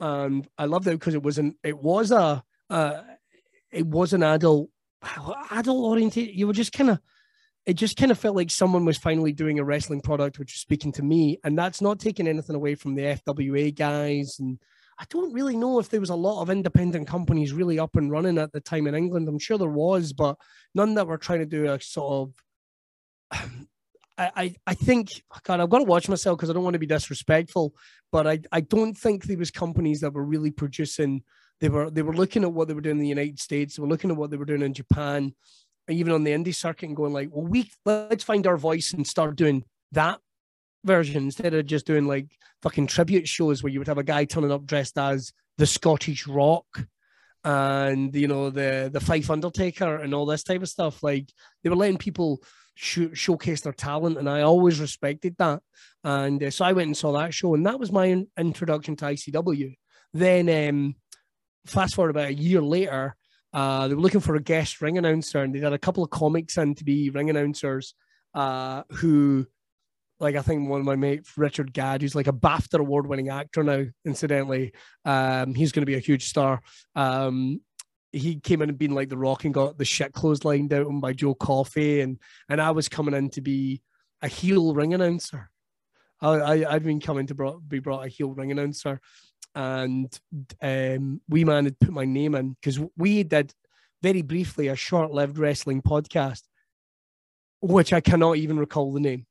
And 0.00 0.46
I 0.58 0.66
loved 0.66 0.86
it 0.86 0.98
because 0.98 1.14
it 1.14 1.22
was 1.22 1.38
an 1.38 1.54
it 1.62 1.78
was 1.78 2.10
a 2.10 2.42
uh, 2.68 3.02
it 3.70 3.86
was 3.86 4.12
an 4.12 4.22
adult 4.22 4.70
adult 5.50 5.84
oriented. 5.84 6.34
You 6.34 6.46
were 6.46 6.52
just 6.52 6.72
kind 6.72 6.90
of 6.90 7.00
it 7.66 7.74
just 7.74 7.96
kind 7.96 8.10
of 8.10 8.18
felt 8.18 8.36
like 8.36 8.50
someone 8.50 8.84
was 8.84 8.98
finally 8.98 9.32
doing 9.32 9.58
a 9.58 9.64
wrestling 9.64 10.00
product 10.00 10.38
which 10.38 10.52
was 10.52 10.60
speaking 10.60 10.92
to 10.92 11.02
me. 11.02 11.38
And 11.44 11.56
that's 11.56 11.80
not 11.80 11.98
taking 11.98 12.28
anything 12.28 12.56
away 12.56 12.74
from 12.74 12.94
the 12.94 13.18
FWA 13.26 13.74
guys 13.74 14.36
and 14.38 14.58
I 14.98 15.04
don't 15.10 15.32
really 15.32 15.56
know 15.56 15.78
if 15.78 15.88
there 15.88 16.00
was 16.00 16.10
a 16.10 16.14
lot 16.14 16.42
of 16.42 16.50
independent 16.50 17.08
companies 17.08 17.52
really 17.52 17.78
up 17.78 17.96
and 17.96 18.10
running 18.10 18.38
at 18.38 18.52
the 18.52 18.60
time 18.60 18.86
in 18.86 18.94
England. 18.94 19.28
I'm 19.28 19.38
sure 19.38 19.58
there 19.58 19.68
was, 19.68 20.12
but 20.12 20.36
none 20.74 20.94
that 20.94 21.06
were 21.06 21.18
trying 21.18 21.40
to 21.40 21.46
do 21.46 21.66
a 21.66 21.80
sort 21.80 22.28
of. 23.32 23.40
I, 24.16 24.54
I, 24.64 24.74
think 24.74 25.08
oh 25.34 25.38
God, 25.42 25.58
I've 25.58 25.70
got 25.70 25.78
to 25.78 25.84
watch 25.84 26.08
myself 26.08 26.38
because 26.38 26.48
I 26.48 26.52
don't 26.52 26.62
want 26.62 26.74
to 26.74 26.78
be 26.78 26.86
disrespectful, 26.86 27.74
but 28.12 28.28
I, 28.28 28.38
I 28.52 28.60
don't 28.60 28.94
think 28.94 29.24
there 29.24 29.36
was 29.36 29.50
companies 29.50 29.98
that 30.02 30.12
were 30.12 30.24
really 30.24 30.52
producing. 30.52 31.24
They 31.60 31.68
were 31.68 31.90
they 31.90 32.02
were 32.02 32.14
looking 32.14 32.44
at 32.44 32.52
what 32.52 32.68
they 32.68 32.74
were 32.74 32.80
doing 32.80 32.98
in 32.98 33.02
the 33.02 33.08
United 33.08 33.40
States. 33.40 33.74
They 33.74 33.82
were 33.82 33.88
looking 33.88 34.12
at 34.12 34.16
what 34.16 34.30
they 34.30 34.36
were 34.36 34.44
doing 34.44 34.62
in 34.62 34.72
Japan, 34.72 35.34
even 35.88 36.12
on 36.12 36.22
the 36.22 36.30
indie 36.30 36.54
circuit, 36.54 36.86
and 36.86 36.96
going 36.96 37.12
like, 37.12 37.30
well, 37.32 37.44
we 37.44 37.68
let's 37.84 38.22
find 38.22 38.46
our 38.46 38.56
voice 38.56 38.92
and 38.92 39.04
start 39.04 39.34
doing 39.34 39.64
that 39.90 40.20
version 40.84 41.24
instead 41.24 41.54
of 41.54 41.66
just 41.66 41.86
doing 41.86 42.06
like 42.06 42.36
fucking 42.62 42.86
tribute 42.86 43.28
shows 43.28 43.62
where 43.62 43.72
you 43.72 43.78
would 43.78 43.88
have 43.88 43.98
a 43.98 44.04
guy 44.04 44.24
turning 44.24 44.52
up 44.52 44.64
dressed 44.64 44.98
as 44.98 45.32
the 45.58 45.66
Scottish 45.66 46.26
Rock 46.26 46.86
and 47.44 48.14
you 48.14 48.26
know 48.26 48.50
the 48.50 48.90
the 48.92 49.00
Fife 49.00 49.30
Undertaker 49.30 49.96
and 49.96 50.14
all 50.14 50.26
this 50.26 50.42
type 50.42 50.62
of 50.62 50.68
stuff. 50.68 51.02
Like 51.02 51.30
they 51.62 51.70
were 51.70 51.76
letting 51.76 51.98
people 51.98 52.42
sh- 52.74 53.12
showcase 53.12 53.60
their 53.60 53.72
talent, 53.72 54.18
and 54.18 54.28
I 54.28 54.42
always 54.42 54.80
respected 54.80 55.36
that. 55.38 55.60
And 56.02 56.42
uh, 56.42 56.50
so 56.50 56.64
I 56.64 56.72
went 56.72 56.88
and 56.88 56.96
saw 56.96 57.12
that 57.12 57.34
show, 57.34 57.54
and 57.54 57.66
that 57.66 57.78
was 57.78 57.92
my 57.92 58.06
in- 58.06 58.28
introduction 58.38 58.96
to 58.96 59.06
ICW. 59.06 59.76
Then 60.12 60.68
um, 60.68 60.96
fast 61.66 61.94
forward 61.94 62.10
about 62.10 62.28
a 62.28 62.34
year 62.34 62.62
later. 62.62 63.16
Uh, 63.52 63.86
they 63.86 63.94
were 63.94 64.00
looking 64.00 64.20
for 64.20 64.34
a 64.34 64.42
guest 64.42 64.80
ring 64.80 64.98
announcer, 64.98 65.40
and 65.42 65.54
they 65.54 65.60
had 65.60 65.72
a 65.72 65.78
couple 65.78 66.02
of 66.02 66.10
comics 66.10 66.58
in 66.58 66.74
to 66.74 66.84
be 66.84 67.10
ring 67.10 67.30
announcers 67.30 67.94
uh, 68.34 68.82
who 68.90 69.46
like 70.20 70.36
I 70.36 70.42
think 70.42 70.68
one 70.68 70.80
of 70.80 70.86
my 70.86 70.96
mates, 70.96 71.32
Richard 71.36 71.72
Gadd, 71.72 72.02
who's 72.02 72.14
like 72.14 72.28
a 72.28 72.32
BAFTA 72.32 72.78
award 72.78 73.06
winning 73.06 73.28
actor 73.28 73.62
now, 73.62 73.84
incidentally. 74.04 74.72
Um, 75.04 75.54
he's 75.54 75.72
going 75.72 75.82
to 75.82 75.86
be 75.86 75.96
a 75.96 76.00
huge 76.00 76.28
star. 76.28 76.60
Um, 76.94 77.60
he 78.12 78.38
came 78.38 78.62
in 78.62 78.68
and 78.68 78.78
been 78.78 78.94
like 78.94 79.08
the 79.08 79.18
rock 79.18 79.44
and 79.44 79.52
got 79.52 79.76
the 79.76 79.84
shit 79.84 80.12
clotheslined 80.12 80.72
out 80.72 80.86
him 80.86 81.00
by 81.00 81.12
Joe 81.12 81.34
Coffey, 81.34 82.00
and 82.00 82.18
and 82.48 82.60
I 82.60 82.70
was 82.70 82.88
coming 82.88 83.14
in 83.14 83.30
to 83.30 83.40
be 83.40 83.82
a 84.22 84.28
heel 84.28 84.74
ring 84.74 84.94
announcer. 84.94 85.50
I, 86.20 86.28
I 86.28 86.74
I'd 86.74 86.84
been 86.84 87.00
coming 87.00 87.26
to 87.26 87.34
brought, 87.34 87.68
be 87.68 87.80
brought 87.80 88.06
a 88.06 88.08
heel 88.08 88.32
ring 88.32 88.52
announcer, 88.52 89.00
and 89.54 90.16
um, 90.62 91.20
Wee 91.28 91.44
Man 91.44 91.64
had 91.64 91.78
put 91.78 91.92
my 91.92 92.04
name 92.04 92.36
in 92.36 92.52
because 92.52 92.78
we 92.96 93.24
did 93.24 93.52
very 94.00 94.22
briefly 94.22 94.68
a 94.68 94.76
short 94.76 95.10
lived 95.10 95.38
wrestling 95.38 95.82
podcast, 95.82 96.42
which 97.60 97.92
I 97.92 98.00
cannot 98.00 98.36
even 98.36 98.58
recall 98.58 98.92
the 98.92 99.00
name. 99.00 99.26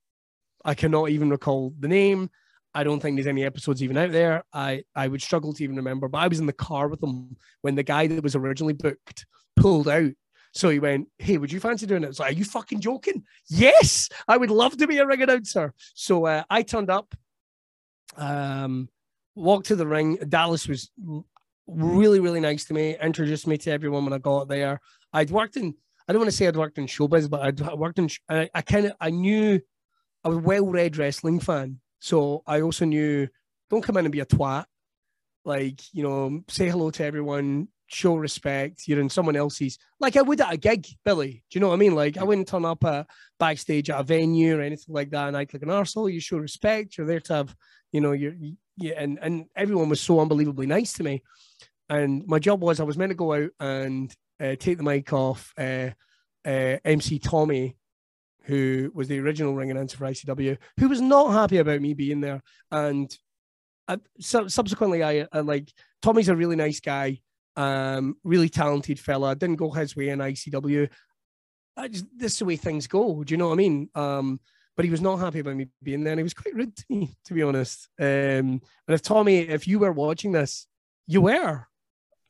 I 0.64 0.74
cannot 0.74 1.10
even 1.10 1.30
recall 1.30 1.74
the 1.78 1.88
name. 1.88 2.30
I 2.74 2.82
don't 2.82 3.00
think 3.00 3.16
there's 3.16 3.26
any 3.28 3.44
episodes 3.44 3.82
even 3.82 3.96
out 3.96 4.10
there. 4.10 4.42
I, 4.52 4.82
I 4.96 5.06
would 5.06 5.22
struggle 5.22 5.52
to 5.52 5.62
even 5.62 5.76
remember, 5.76 6.08
but 6.08 6.18
I 6.18 6.28
was 6.28 6.40
in 6.40 6.46
the 6.46 6.52
car 6.52 6.88
with 6.88 7.00
them 7.00 7.36
when 7.62 7.76
the 7.76 7.82
guy 7.84 8.08
that 8.08 8.22
was 8.22 8.34
originally 8.34 8.72
booked 8.72 9.26
pulled 9.56 9.88
out. 9.88 10.10
So 10.52 10.70
he 10.70 10.80
went, 10.80 11.08
Hey, 11.18 11.38
would 11.38 11.52
you 11.52 11.60
fancy 11.60 11.86
doing 11.86 12.02
it? 12.02 12.08
It's 12.08 12.18
like, 12.18 12.32
Are 12.32 12.38
you 12.38 12.44
fucking 12.44 12.80
joking? 12.80 13.24
Yes, 13.48 14.08
I 14.26 14.36
would 14.36 14.50
love 14.50 14.76
to 14.78 14.86
be 14.86 14.98
a 14.98 15.06
ring 15.06 15.22
announcer. 15.22 15.72
So 15.94 16.26
uh, 16.26 16.42
I 16.50 16.62
turned 16.62 16.90
up, 16.90 17.14
um, 18.16 18.88
walked 19.34 19.66
to 19.66 19.76
the 19.76 19.86
ring. 19.86 20.16
Dallas 20.28 20.66
was 20.66 20.90
really, 21.66 22.20
really 22.20 22.40
nice 22.40 22.64
to 22.66 22.74
me, 22.74 22.96
introduced 23.00 23.46
me 23.46 23.56
to 23.58 23.70
everyone 23.70 24.04
when 24.04 24.12
I 24.12 24.18
got 24.18 24.48
there. 24.48 24.80
I'd 25.12 25.30
worked 25.30 25.56
in, 25.56 25.74
I 26.08 26.12
don't 26.12 26.20
want 26.20 26.30
to 26.30 26.36
say 26.36 26.46
I'd 26.46 26.56
worked 26.56 26.78
in 26.78 26.86
showbiz, 26.86 27.30
but 27.30 27.40
I'd 27.40 27.60
worked 27.76 27.98
in, 27.98 28.08
I, 28.28 28.48
I 28.54 28.62
kind 28.62 28.86
of, 28.86 28.92
I 29.00 29.10
knew 29.10 29.60
I 30.24 30.28
was 30.28 30.38
a 30.38 30.40
well-read 30.40 30.96
wrestling 30.96 31.40
fan, 31.40 31.80
so 32.00 32.42
I 32.46 32.62
also 32.62 32.84
knew 32.84 33.28
don't 33.70 33.82
come 33.82 33.96
in 33.96 34.06
and 34.06 34.12
be 34.12 34.20
a 34.20 34.26
twat. 34.26 34.64
Like 35.44 35.80
you 35.92 36.02
know, 36.02 36.42
say 36.48 36.68
hello 36.68 36.90
to 36.90 37.04
everyone, 37.04 37.68
show 37.86 38.16
respect. 38.16 38.86
You're 38.86 39.00
in 39.00 39.10
someone 39.10 39.36
else's. 39.36 39.78
Like 40.00 40.16
I 40.16 40.22
would 40.22 40.40
at 40.40 40.52
a 40.52 40.56
gig, 40.56 40.86
Billy. 41.04 41.44
Do 41.50 41.58
you 41.58 41.60
know 41.60 41.68
what 41.68 41.74
I 41.74 41.78
mean? 41.78 41.94
Like 41.94 42.16
I 42.16 42.24
wouldn't 42.24 42.48
turn 42.48 42.64
up 42.64 42.84
a 42.84 43.06
backstage 43.38 43.90
at 43.90 44.00
a 44.00 44.02
venue 44.02 44.56
or 44.56 44.62
anything 44.62 44.94
like 44.94 45.10
that 45.10 45.28
and 45.28 45.36
act 45.36 45.52
like 45.52 45.62
an 45.62 45.68
arsehole. 45.68 46.12
You 46.12 46.20
show 46.20 46.38
respect. 46.38 46.96
You're 46.96 47.06
there 47.06 47.20
to 47.20 47.34
have, 47.34 47.54
you 47.92 48.00
know, 48.00 48.12
you're 48.12 48.34
yeah, 48.76 48.94
and 48.96 49.18
and 49.20 49.46
everyone 49.54 49.88
was 49.88 50.00
so 50.00 50.20
unbelievably 50.20 50.66
nice 50.66 50.94
to 50.94 51.04
me. 51.04 51.22
And 51.88 52.26
my 52.26 52.38
job 52.38 52.62
was 52.62 52.80
I 52.80 52.84
was 52.84 52.96
meant 52.96 53.10
to 53.10 53.16
go 53.16 53.34
out 53.34 53.50
and 53.60 54.14
uh, 54.40 54.56
take 54.58 54.78
the 54.78 54.82
mic 54.82 55.12
off 55.12 55.52
uh, 55.58 55.90
uh, 56.44 56.78
MC 56.84 57.18
Tommy 57.18 57.76
who 58.44 58.90
was 58.94 59.08
the 59.08 59.18
original 59.18 59.54
ring 59.54 59.70
announcer 59.70 59.96
for 59.96 60.04
ICW, 60.04 60.58
who 60.78 60.88
was 60.88 61.00
not 61.00 61.32
happy 61.32 61.58
about 61.58 61.80
me 61.80 61.94
being 61.94 62.20
there. 62.20 62.42
And 62.70 63.14
I, 63.88 63.98
so 64.20 64.48
subsequently, 64.48 65.02
I, 65.02 65.26
I, 65.32 65.40
like 65.40 65.72
Tommy's 66.02 66.28
a 66.28 66.36
really 66.36 66.56
nice 66.56 66.80
guy, 66.80 67.20
um, 67.56 68.16
really 68.24 68.48
talented 68.48 69.00
fella. 69.00 69.34
Didn't 69.34 69.56
go 69.56 69.70
his 69.70 69.96
way 69.96 70.10
in 70.10 70.18
ICW. 70.18 70.90
Just, 71.90 72.06
this 72.16 72.32
is 72.32 72.38
the 72.38 72.44
way 72.44 72.56
things 72.56 72.86
go. 72.86 73.24
Do 73.24 73.32
you 73.32 73.38
know 73.38 73.48
what 73.48 73.54
I 73.54 73.56
mean? 73.56 73.88
Um, 73.94 74.40
but 74.76 74.84
he 74.84 74.90
was 74.90 75.00
not 75.00 75.18
happy 75.18 75.38
about 75.40 75.56
me 75.56 75.68
being 75.82 76.04
there. 76.04 76.12
And 76.12 76.20
he 76.20 76.24
was 76.24 76.34
quite 76.34 76.54
rude 76.54 76.76
to 76.76 76.84
me, 76.88 77.14
to 77.26 77.34
be 77.34 77.42
honest. 77.42 77.88
Um, 77.98 78.06
and 78.06 78.60
if 78.88 79.02
Tommy, 79.02 79.38
if 79.38 79.66
you 79.66 79.78
were 79.78 79.92
watching 79.92 80.32
this, 80.32 80.66
you 81.06 81.22
were. 81.22 81.66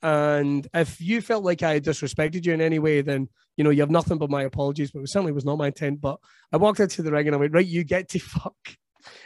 And 0.04 0.68
if 0.74 1.00
you 1.00 1.22
felt 1.22 1.44
like 1.44 1.62
I 1.62 1.80
disrespected 1.80 2.44
you 2.44 2.52
in 2.52 2.60
any 2.60 2.78
way, 2.78 3.00
then 3.00 3.28
you 3.56 3.64
know 3.64 3.70
you 3.70 3.80
have 3.80 3.90
nothing 3.90 4.18
but 4.18 4.30
my 4.30 4.42
apologies. 4.42 4.90
But 4.90 5.00
it 5.00 5.08
certainly 5.08 5.32
was 5.32 5.44
not 5.44 5.58
my 5.58 5.68
intent. 5.68 6.00
But 6.00 6.18
I 6.52 6.58
walked 6.58 6.78
into 6.78 7.02
the 7.02 7.10
ring 7.10 7.26
and 7.26 7.34
I 7.34 7.38
went, 7.38 7.54
right, 7.54 7.66
you 7.66 7.84
get 7.84 8.08
to 8.10 8.18
fuck. 8.20 8.54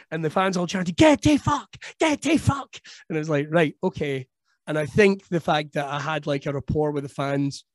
And 0.09 0.25
the 0.25 0.29
fans 0.29 0.57
all 0.57 0.67
chanting, 0.67 0.95
get 0.97 1.21
to 1.23 1.37
fuck, 1.37 1.69
get 1.99 2.21
to 2.23 2.37
fuck. 2.37 2.77
And 3.09 3.17
it 3.17 3.19
was 3.19 3.29
like, 3.29 3.47
right, 3.49 3.75
okay. 3.83 4.27
And 4.65 4.77
I 4.77 4.85
think 4.85 5.27
the 5.27 5.39
fact 5.39 5.73
that 5.73 5.85
I 5.85 5.99
had 5.99 6.25
like 6.25 6.45
a 6.45 6.53
rapport 6.53 6.91
with 6.91 7.03
the 7.03 7.09
fans 7.09 7.65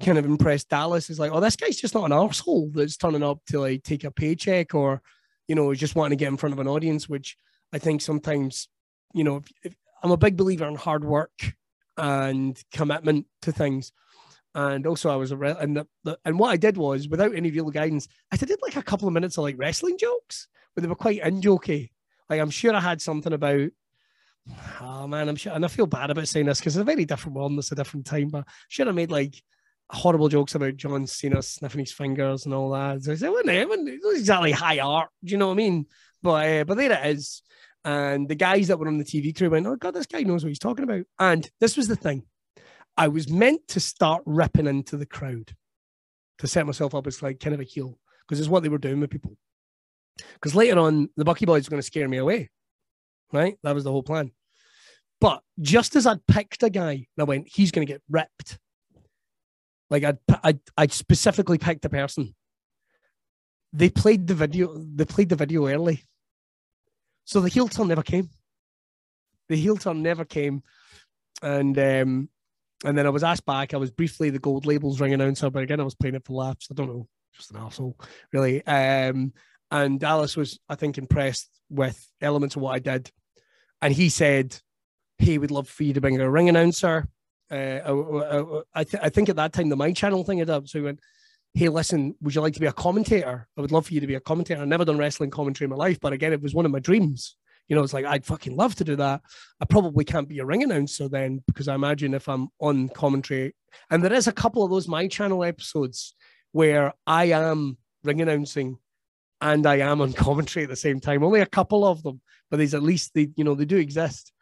kind 0.00 0.18
of 0.18 0.24
impressed 0.24 0.68
Dallas 0.68 1.10
is 1.10 1.18
like, 1.18 1.32
oh, 1.32 1.40
this 1.40 1.56
guy's 1.56 1.76
just 1.76 1.94
not 1.94 2.04
an 2.04 2.12
asshole 2.12 2.70
that's 2.72 2.96
turning 2.96 3.22
up 3.22 3.40
to 3.48 3.60
like 3.60 3.82
take 3.82 4.04
a 4.04 4.10
paycheck 4.10 4.74
or 4.74 5.02
you 5.50 5.56
know, 5.56 5.74
just 5.74 5.96
wanting 5.96 6.16
to 6.16 6.22
get 6.22 6.28
in 6.28 6.36
front 6.36 6.52
of 6.52 6.60
an 6.60 6.68
audience, 6.68 7.08
which 7.08 7.36
I 7.72 7.78
think 7.78 8.02
sometimes, 8.02 8.68
you 9.12 9.24
know, 9.24 9.38
if, 9.38 9.48
if, 9.64 9.74
I'm 10.00 10.12
a 10.12 10.16
big 10.16 10.36
believer 10.36 10.64
in 10.68 10.76
hard 10.76 11.04
work 11.04 11.54
and 12.00 12.60
commitment 12.72 13.26
to 13.42 13.52
things. 13.52 13.92
And 14.54 14.86
also, 14.86 15.10
I 15.10 15.16
was 15.16 15.30
a 15.30 15.36
re- 15.36 15.56
and 15.58 15.76
the, 15.76 15.86
the, 16.02 16.18
and 16.24 16.38
what 16.38 16.50
I 16.50 16.56
did 16.56 16.76
was 16.76 17.08
without 17.08 17.34
any 17.34 17.50
real 17.50 17.70
guidance, 17.70 18.08
I 18.32 18.36
did 18.36 18.58
like 18.62 18.76
a 18.76 18.82
couple 18.82 19.06
of 19.06 19.14
minutes 19.14 19.38
of 19.38 19.44
like 19.44 19.56
wrestling 19.58 19.96
jokes, 19.96 20.48
but 20.74 20.82
they 20.82 20.88
were 20.88 20.96
quite 20.96 21.22
in 21.22 21.40
jokey. 21.40 21.90
Like 22.28 22.40
I'm 22.40 22.50
sure 22.50 22.74
I 22.74 22.80
had 22.80 23.00
something 23.00 23.32
about 23.32 23.70
oh 24.80 25.06
man, 25.06 25.28
I'm 25.28 25.36
sure, 25.36 25.52
and 25.52 25.64
I 25.64 25.68
feel 25.68 25.86
bad 25.86 26.10
about 26.10 26.28
saying 26.28 26.46
this 26.46 26.58
because 26.58 26.76
it's 26.76 26.80
a 26.80 26.84
very 26.84 27.04
different 27.04 27.36
world 27.36 27.52
and 27.52 27.58
it's 27.58 27.72
a 27.72 27.76
different 27.76 28.06
time. 28.06 28.28
But 28.28 28.46
should 28.68 28.86
have 28.86 28.96
made 28.96 29.10
like 29.10 29.40
horrible 29.90 30.28
jokes 30.28 30.54
about 30.54 30.76
John 30.76 31.06
Cena 31.06 31.42
sniffing 31.42 31.80
his 31.80 31.92
fingers 31.92 32.44
and 32.44 32.54
all 32.54 32.70
that. 32.70 33.02
So 33.02 33.12
I 33.12 33.14
said, 33.16 33.30
well, 33.30 33.48
it 33.48 33.68
wasn't 33.68 33.88
exactly 34.16 34.52
high 34.52 34.78
art. 34.78 35.10
Do 35.24 35.32
you 35.32 35.38
know 35.38 35.48
what 35.48 35.54
I 35.54 35.56
mean? 35.56 35.86
But 36.22 36.48
uh, 36.48 36.64
but 36.64 36.76
there 36.76 36.92
it 36.92 37.16
is. 37.16 37.42
And 37.84 38.28
the 38.28 38.34
guys 38.34 38.68
that 38.68 38.78
were 38.78 38.88
on 38.88 38.98
the 38.98 39.04
TV 39.04 39.36
crew 39.36 39.50
went, 39.50 39.66
oh 39.66 39.76
god, 39.76 39.94
this 39.94 40.06
guy 40.06 40.22
knows 40.22 40.44
what 40.44 40.48
he's 40.48 40.58
talking 40.58 40.84
about. 40.84 41.04
And 41.18 41.48
this 41.60 41.76
was 41.76 41.88
the 41.88 41.96
thing. 41.96 42.24
I 42.96 43.08
was 43.08 43.30
meant 43.30 43.66
to 43.68 43.80
start 43.80 44.22
ripping 44.26 44.66
into 44.66 44.96
the 44.96 45.06
crowd 45.06 45.54
to 46.38 46.46
set 46.46 46.66
myself 46.66 46.94
up 46.94 47.06
as 47.06 47.22
like 47.22 47.40
kind 47.40 47.54
of 47.54 47.60
a 47.60 47.64
heel 47.64 47.98
because 48.26 48.40
it's 48.40 48.48
what 48.48 48.62
they 48.62 48.68
were 48.68 48.78
doing 48.78 49.00
with 49.00 49.10
people. 49.10 49.36
Because 50.34 50.54
later 50.54 50.78
on, 50.78 51.08
the 51.16 51.24
Bucky 51.24 51.46
Boys 51.46 51.66
were 51.66 51.70
going 51.70 51.82
to 51.82 51.86
scare 51.86 52.08
me 52.08 52.18
away, 52.18 52.50
right? 53.32 53.56
That 53.62 53.74
was 53.74 53.84
the 53.84 53.92
whole 53.92 54.02
plan. 54.02 54.32
But 55.20 55.42
just 55.60 55.96
as 55.96 56.06
I'd 56.06 56.26
picked 56.26 56.62
a 56.62 56.70
guy, 56.70 57.06
I 57.18 57.24
went, 57.24 57.48
he's 57.48 57.70
going 57.70 57.86
to 57.86 57.92
get 57.92 58.02
ripped. 58.08 58.58
Like 59.90 60.04
I'd, 60.04 60.18
I'd, 60.42 60.60
I'd 60.76 60.92
specifically 60.92 61.58
picked 61.58 61.84
a 61.84 61.90
person. 61.90 62.34
They 63.72 63.90
played 63.90 64.26
the 64.26 64.34
video. 64.34 64.74
They 64.76 65.04
played 65.04 65.28
the 65.28 65.36
video 65.36 65.66
early, 65.68 66.04
so 67.24 67.40
the 67.40 67.48
heel 67.48 67.68
turn 67.68 67.88
never 67.88 68.02
came. 68.02 68.28
The 69.48 69.56
heel 69.56 69.76
turn 69.76 70.02
never 70.02 70.24
came, 70.24 70.62
and 71.42 71.78
um, 71.78 72.28
and 72.84 72.96
then 72.96 73.06
I 73.06 73.10
was 73.10 73.24
asked 73.24 73.46
back. 73.46 73.74
I 73.74 73.78
was 73.78 73.90
briefly 73.90 74.30
the 74.30 74.38
gold 74.38 74.66
labels 74.66 75.00
ring 75.00 75.12
announcer, 75.12 75.50
but 75.50 75.62
again, 75.62 75.80
I 75.80 75.84
was 75.84 75.94
playing 75.94 76.14
it 76.14 76.24
for 76.24 76.34
laughs. 76.34 76.68
I 76.70 76.74
don't 76.74 76.88
know, 76.88 77.08
just 77.34 77.50
an 77.50 77.58
asshole, 77.58 77.98
really. 78.32 78.64
Um, 78.66 79.32
and 79.70 80.00
Dallas 80.00 80.36
was, 80.36 80.58
I 80.68 80.74
think, 80.74 80.98
impressed 80.98 81.48
with 81.68 82.04
elements 82.20 82.56
of 82.56 82.62
what 82.62 82.74
I 82.74 82.78
did, 82.78 83.10
and 83.82 83.92
he 83.92 84.08
said 84.08 84.56
he 85.18 85.38
would 85.38 85.50
love 85.50 85.68
for 85.68 85.84
you 85.84 85.94
to 85.94 86.00
bring 86.00 86.20
a 86.20 86.30
ring 86.30 86.48
announcer. 86.48 87.08
Uh, 87.50 87.80
uh, 87.84 87.94
uh 87.94 88.62
I, 88.74 88.84
th- 88.84 89.02
I 89.02 89.08
think 89.08 89.28
at 89.28 89.36
that 89.36 89.52
time 89.52 89.68
the 89.68 89.76
my 89.76 89.92
channel 89.92 90.24
thing 90.24 90.38
had 90.38 90.50
up, 90.50 90.68
so 90.68 90.78
he 90.78 90.84
went, 90.84 91.00
"Hey, 91.54 91.68
listen, 91.68 92.14
would 92.20 92.34
you 92.34 92.40
like 92.40 92.54
to 92.54 92.60
be 92.60 92.66
a 92.66 92.72
commentator? 92.72 93.48
I 93.56 93.60
would 93.60 93.72
love 93.72 93.86
for 93.86 93.94
you 93.94 94.00
to 94.00 94.06
be 94.06 94.14
a 94.14 94.20
commentator. 94.20 94.60
I've 94.60 94.68
never 94.68 94.84
done 94.84 94.98
wrestling 94.98 95.30
commentary 95.30 95.66
in 95.66 95.70
my 95.70 95.76
life, 95.76 95.98
but 96.00 96.12
again, 96.12 96.32
it 96.32 96.42
was 96.42 96.54
one 96.54 96.66
of 96.66 96.72
my 96.72 96.80
dreams." 96.80 97.36
you 97.70 97.76
know, 97.76 97.84
it's 97.84 97.94
like 97.94 98.04
I'd 98.04 98.26
fucking 98.26 98.56
love 98.56 98.74
to 98.74 98.84
do 98.84 98.96
that. 98.96 99.22
I 99.60 99.64
probably 99.64 100.04
can't 100.04 100.28
be 100.28 100.40
a 100.40 100.44
ring 100.44 100.64
announcer 100.64 101.08
then 101.08 101.40
because 101.46 101.68
I 101.68 101.76
imagine 101.76 102.14
if 102.14 102.28
I'm 102.28 102.48
on 102.60 102.88
commentary, 102.88 103.54
and 103.90 104.04
there 104.04 104.12
is 104.12 104.26
a 104.26 104.32
couple 104.32 104.64
of 104.64 104.70
those 104.72 104.88
my 104.88 105.06
channel 105.06 105.44
episodes 105.44 106.14
where 106.50 106.92
I 107.06 107.26
am 107.26 107.78
ring 108.02 108.20
announcing 108.20 108.78
and 109.40 109.64
I 109.66 109.76
am 109.76 110.00
on 110.00 110.12
commentary 110.26 110.64
at 110.64 110.68
the 110.68 110.76
same 110.76 110.98
time. 110.98 111.22
Only 111.22 111.40
a 111.40 111.46
couple 111.46 111.86
of 111.86 112.02
them, 112.02 112.20
but 112.50 112.56
there's 112.56 112.74
at 112.74 112.82
least 112.82 113.14
they, 113.14 113.30
you 113.36 113.44
know, 113.44 113.54
they 113.54 113.64
do 113.64 113.76
exist. 113.76 114.32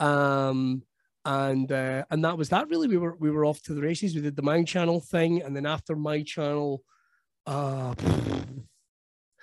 Um, 0.00 0.82
and 1.26 1.70
uh, 1.70 2.04
and 2.10 2.24
that 2.24 2.38
was 2.38 2.48
that. 2.48 2.68
Really, 2.68 2.88
we 2.88 2.96
were 2.96 3.16
we 3.16 3.30
were 3.30 3.44
off 3.44 3.60
to 3.64 3.74
the 3.74 3.82
races. 3.82 4.14
We 4.14 4.22
did 4.22 4.36
the 4.36 4.42
my 4.42 4.62
channel 4.62 5.00
thing, 5.00 5.42
and 5.42 5.54
then 5.54 5.66
after 5.66 5.94
my 5.96 6.22
channel, 6.22 6.82
uh, 7.46 7.94
then 7.98 8.56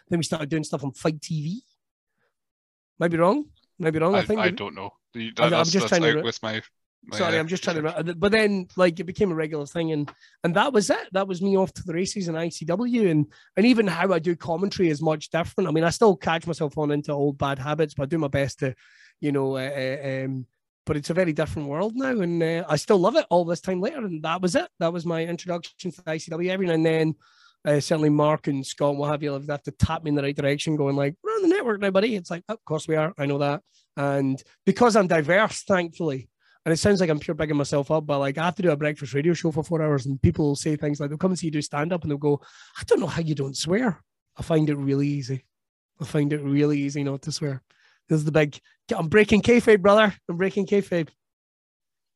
we 0.10 0.24
started 0.24 0.50
doing 0.50 0.64
stuff 0.64 0.84
on 0.84 0.94
Fight 0.94 1.20
TV 1.20 1.60
Maybe 3.00 3.18
wrong. 3.18 3.46
Maybe 3.80 4.00
wrong. 4.00 4.16
I, 4.16 4.20
I 4.20 4.26
think 4.26 4.40
I 4.40 4.50
don't 4.50 4.76
know. 4.76 4.92
That, 5.14 5.54
I'm 5.54 5.66
just 5.66 5.88
trying 5.88 6.04
to 6.04 6.22
with 6.22 6.42
my. 6.42 6.62
my 7.06 7.18
Sorry, 7.18 7.38
uh, 7.38 7.40
I'm 7.40 7.48
just 7.48 7.64
trying 7.64 7.84
to. 7.84 8.16
But 8.16 8.32
then, 8.32 8.68
like, 8.78 9.00
it 9.00 9.04
became 9.04 9.32
a 9.32 9.36
regular 9.36 9.66
thing, 9.66 9.92
and 9.92 10.10
and 10.44 10.56
that 10.56 10.72
was 10.72 10.90
it. 10.90 11.10
That 11.12 11.28
was 11.28 11.42
me 11.42 11.58
off 11.58 11.74
to 11.74 11.84
the 11.84 11.94
races 11.94 12.30
in 12.30 12.36
ICW, 12.36 13.12
and 13.12 13.26
and 13.58 13.66
even 13.66 13.88
how 13.88 14.14
I 14.14 14.20
do 14.20 14.36
commentary 14.36 14.90
is 14.90 15.02
much 15.02 15.30
different. 15.30 15.68
I 15.68 15.74
mean, 15.74 15.84
I 15.84 15.90
still 15.90 16.16
catch 16.16 16.48
myself 16.48 16.78
on 16.78 16.92
into 16.92 17.12
old 17.12 17.38
bad 17.38 17.60
habits, 17.60 17.94
but 17.94 18.04
I 18.04 18.06
do 18.06 18.20
my 18.20 18.30
best 18.30 18.60
to, 18.60 18.74
you 19.20 19.32
know, 19.32 19.58
uh, 19.58 19.70
uh 19.70 20.26
um, 20.26 20.46
but 20.86 20.98
it's 20.98 21.10
a 21.10 21.14
very 21.14 21.34
different 21.34 21.68
world 21.68 21.96
now, 21.96 22.20
and 22.20 22.42
uh, 22.42 22.66
I 22.68 22.76
still 22.76 22.98
love 22.98 23.16
it 23.16 23.26
all 23.30 23.46
this 23.46 23.62
time 23.62 23.82
later. 23.82 24.06
And 24.06 24.24
that 24.24 24.42
was 24.42 24.56
it. 24.56 24.68
That 24.80 24.94
was 24.94 25.06
my 25.06 25.26
introduction 25.26 25.92
to 25.92 26.02
ICW. 26.02 26.50
Every 26.50 26.68
now 26.68 26.74
and 26.74 26.86
then, 26.86 27.16
uh, 27.66 27.80
certainly 27.80 28.10
Mark 28.10 28.48
and 28.48 28.66
Scott 28.66 28.98
will 28.98 29.06
have 29.06 29.24
you 29.24 29.32
have 29.32 29.64
to 29.64 29.72
tap 29.72 30.04
me 30.04 30.10
in 30.10 30.16
the 30.16 30.24
right 30.24 30.36
direction, 30.36 30.76
going 30.76 30.96
like, 30.96 31.16
"We're 31.24 31.32
on 31.32 31.44
the 31.44 31.48
network 31.48 31.82
now, 31.82 31.92
buddy." 31.92 32.16
It's 32.16 32.32
like, 32.32 32.44
oh, 32.50 32.56
of 32.56 32.66
course 32.66 32.88
we 32.88 32.96
are. 32.96 33.14
I 33.18 33.26
know 33.26 33.38
that, 33.38 33.62
and 33.96 34.42
because 34.66 34.96
I'm 34.96 35.08
diverse, 35.08 35.64
thankfully, 35.64 36.30
and 36.66 36.74
it 36.74 36.78
sounds 36.78 37.00
like 37.00 37.10
I'm 37.10 37.20
pure 37.20 37.36
bigging 37.36 37.58
myself 37.58 37.90
up, 37.92 38.06
but 38.06 38.20
like 38.20 38.38
I 38.38 38.46
have 38.46 38.56
to 38.56 38.62
do 38.62 38.72
a 38.72 38.78
breakfast 38.78 39.14
radio 39.14 39.34
show 39.34 39.52
for 39.52 39.64
four 39.64 39.82
hours, 39.82 40.06
and 40.06 40.22
people 40.22 40.46
will 40.46 40.56
say 40.56 40.76
things 40.76 41.00
like, 41.00 41.10
"They'll 41.10 41.18
come 41.18 41.32
and 41.32 41.40
see 41.40 41.48
you 41.48 41.52
do 41.52 41.62
stand 41.62 41.94
up," 41.94 42.02
and 42.02 42.12
they'll 42.12 42.18
go, 42.18 42.42
"I 42.78 42.84
don't 42.86 43.00
know 43.00 43.08
how 43.08 43.22
you 43.22 43.36
don't 43.36 43.58
swear." 43.58 44.02
I 44.36 44.42
find 44.42 44.70
it 44.70 44.76
really 44.76 45.08
easy. 45.08 45.46
I 46.02 46.06
find 46.06 46.34
it 46.34 46.42
really 46.42 46.80
easy 46.80 47.04
not 47.04 47.22
to 47.24 47.32
swear. 47.32 47.62
This 48.10 48.20
is 48.20 48.26
the 48.26 48.32
big. 48.32 48.60
I'm 48.96 49.08
breaking 49.08 49.42
kayfabe, 49.42 49.82
brother. 49.82 50.14
I'm 50.30 50.38
breaking 50.38 50.68
kayfabe. 50.68 51.10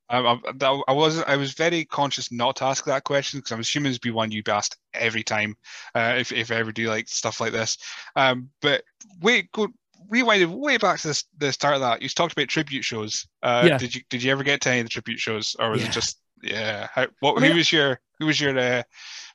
I, 0.09 0.19
I, 0.19 0.81
I 0.87 0.93
was 0.93 1.21
I 1.23 1.35
was 1.35 1.53
very 1.53 1.83
conscious 1.85 2.31
not 2.31 2.57
to 2.57 2.65
ask 2.65 2.85
that 2.85 3.03
question 3.03 3.39
because 3.39 3.51
I'm 3.51 3.59
assuming 3.59 3.89
it's 3.89 3.99
be 3.99 4.11
one 4.11 4.31
you'd 4.31 4.45
be 4.45 4.51
asked 4.51 4.77
every 4.93 5.23
time 5.23 5.55
uh, 5.95 6.15
if 6.17 6.31
if 6.31 6.51
I 6.51 6.55
ever 6.55 6.71
do 6.71 6.87
like 6.87 7.09
stuff 7.09 7.41
like 7.41 7.51
this. 7.51 7.77
Um, 8.15 8.49
but 8.61 8.83
wait, 9.21 9.51
go 9.51 9.67
rewinded 10.11 10.47
way 10.47 10.77
back 10.77 10.99
to 10.99 11.09
this, 11.09 11.25
the 11.37 11.51
start 11.51 11.75
of 11.75 11.81
that. 11.81 12.01
You 12.01 12.09
talked 12.09 12.33
about 12.33 12.47
tribute 12.47 12.83
shows. 12.83 13.27
Uh, 13.43 13.65
yeah. 13.67 13.77
Did 13.77 13.95
you 13.95 14.01
did 14.09 14.23
you 14.23 14.31
ever 14.31 14.43
get 14.43 14.61
to 14.61 14.69
any 14.69 14.79
of 14.79 14.85
the 14.85 14.89
tribute 14.89 15.19
shows, 15.19 15.55
or 15.59 15.71
was 15.71 15.81
yeah. 15.81 15.87
it 15.87 15.91
just 15.91 16.21
yeah? 16.41 16.87
How, 16.93 17.07
what? 17.19 17.41
who 17.41 17.55
was 17.55 17.71
your 17.71 17.99
who 18.19 18.27
was 18.27 18.39
your 18.39 18.57
uh, 18.57 18.83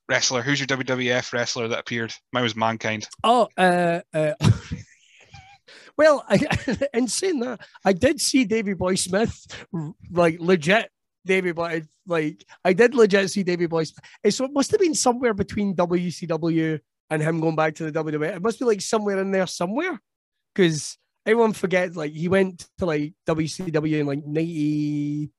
wrestler? 0.08 0.42
Who's 0.42 0.60
your 0.60 0.66
WWF 0.68 1.32
wrestler 1.32 1.68
that 1.68 1.80
appeared? 1.80 2.14
Mine 2.32 2.44
was 2.44 2.56
Mankind. 2.56 3.06
Oh, 3.24 3.48
uh, 3.58 4.00
uh 4.14 4.34
Well, 5.96 6.24
I, 6.28 6.40
in 6.94 7.08
saying 7.08 7.40
that, 7.40 7.60
I 7.84 7.92
did 7.92 8.20
see 8.20 8.44
Davy 8.44 8.74
Boy 8.74 8.94
Smith, 8.94 9.46
like 10.10 10.38
legit 10.40 10.90
Davy 11.24 11.52
Boy. 11.52 11.82
Like 12.06 12.44
I 12.64 12.72
did 12.72 12.94
legit 12.94 13.30
see 13.30 13.42
Davy 13.42 13.66
Boy. 13.66 13.84
Smith. 13.84 14.34
So 14.34 14.44
it 14.44 14.52
must 14.52 14.70
have 14.70 14.80
been 14.80 14.94
somewhere 14.94 15.34
between 15.34 15.74
WCW 15.76 16.80
and 17.10 17.22
him 17.22 17.40
going 17.40 17.56
back 17.56 17.74
to 17.76 17.90
the 17.90 18.04
WWE. 18.04 18.36
It 18.36 18.42
must 18.42 18.58
be 18.58 18.64
like 18.64 18.80
somewhere 18.80 19.20
in 19.20 19.30
there 19.30 19.46
somewhere, 19.46 20.00
because 20.54 20.98
everyone 21.26 21.52
forgets 21.52 21.96
like 21.96 22.12
he 22.12 22.28
went 22.28 22.66
to 22.78 22.86
like 22.86 23.12
WCW 23.26 24.00
in 24.00 24.06
like 24.06 24.24
ninety 24.24 25.30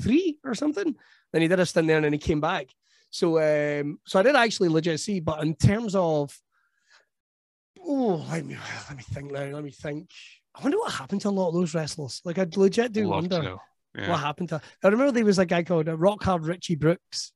three 0.00 0.38
or 0.44 0.54
something. 0.54 0.94
Then 1.32 1.42
he 1.42 1.48
did 1.48 1.60
a 1.60 1.66
stint 1.66 1.88
there 1.88 1.96
and 1.96 2.04
then 2.04 2.12
he 2.12 2.18
came 2.18 2.40
back. 2.40 2.68
So 3.10 3.38
um, 3.38 3.98
so 4.06 4.18
I 4.18 4.22
did 4.22 4.36
actually 4.36 4.68
legit 4.68 5.00
see, 5.00 5.20
but 5.20 5.42
in 5.42 5.54
terms 5.54 5.94
of 5.94 6.36
oh, 7.86 8.26
let 8.30 8.44
me 8.44 8.56
let 8.88 8.96
me 8.96 9.02
think 9.02 9.32
now. 9.32 9.44
Let 9.44 9.64
me 9.64 9.70
think. 9.70 10.10
I 10.54 10.62
wonder 10.62 10.78
what 10.78 10.92
happened 10.92 11.20
to 11.22 11.28
a 11.28 11.30
lot 11.30 11.48
of 11.48 11.54
those 11.54 11.74
wrestlers. 11.74 12.20
Like 12.24 12.38
I 12.38 12.46
legit 12.56 12.92
do 12.92 13.04
Love 13.08 13.30
wonder 13.30 13.56
yeah. 13.94 14.08
what 14.08 14.20
happened 14.20 14.48
to. 14.50 14.60
I 14.82 14.88
remember 14.88 15.12
there 15.12 15.24
was 15.24 15.38
a 15.38 15.46
guy 15.46 15.62
called 15.62 15.88
uh, 15.88 15.96
Rock 15.96 16.22
Hard 16.22 16.46
Richie 16.46 16.76
Brooks. 16.76 17.32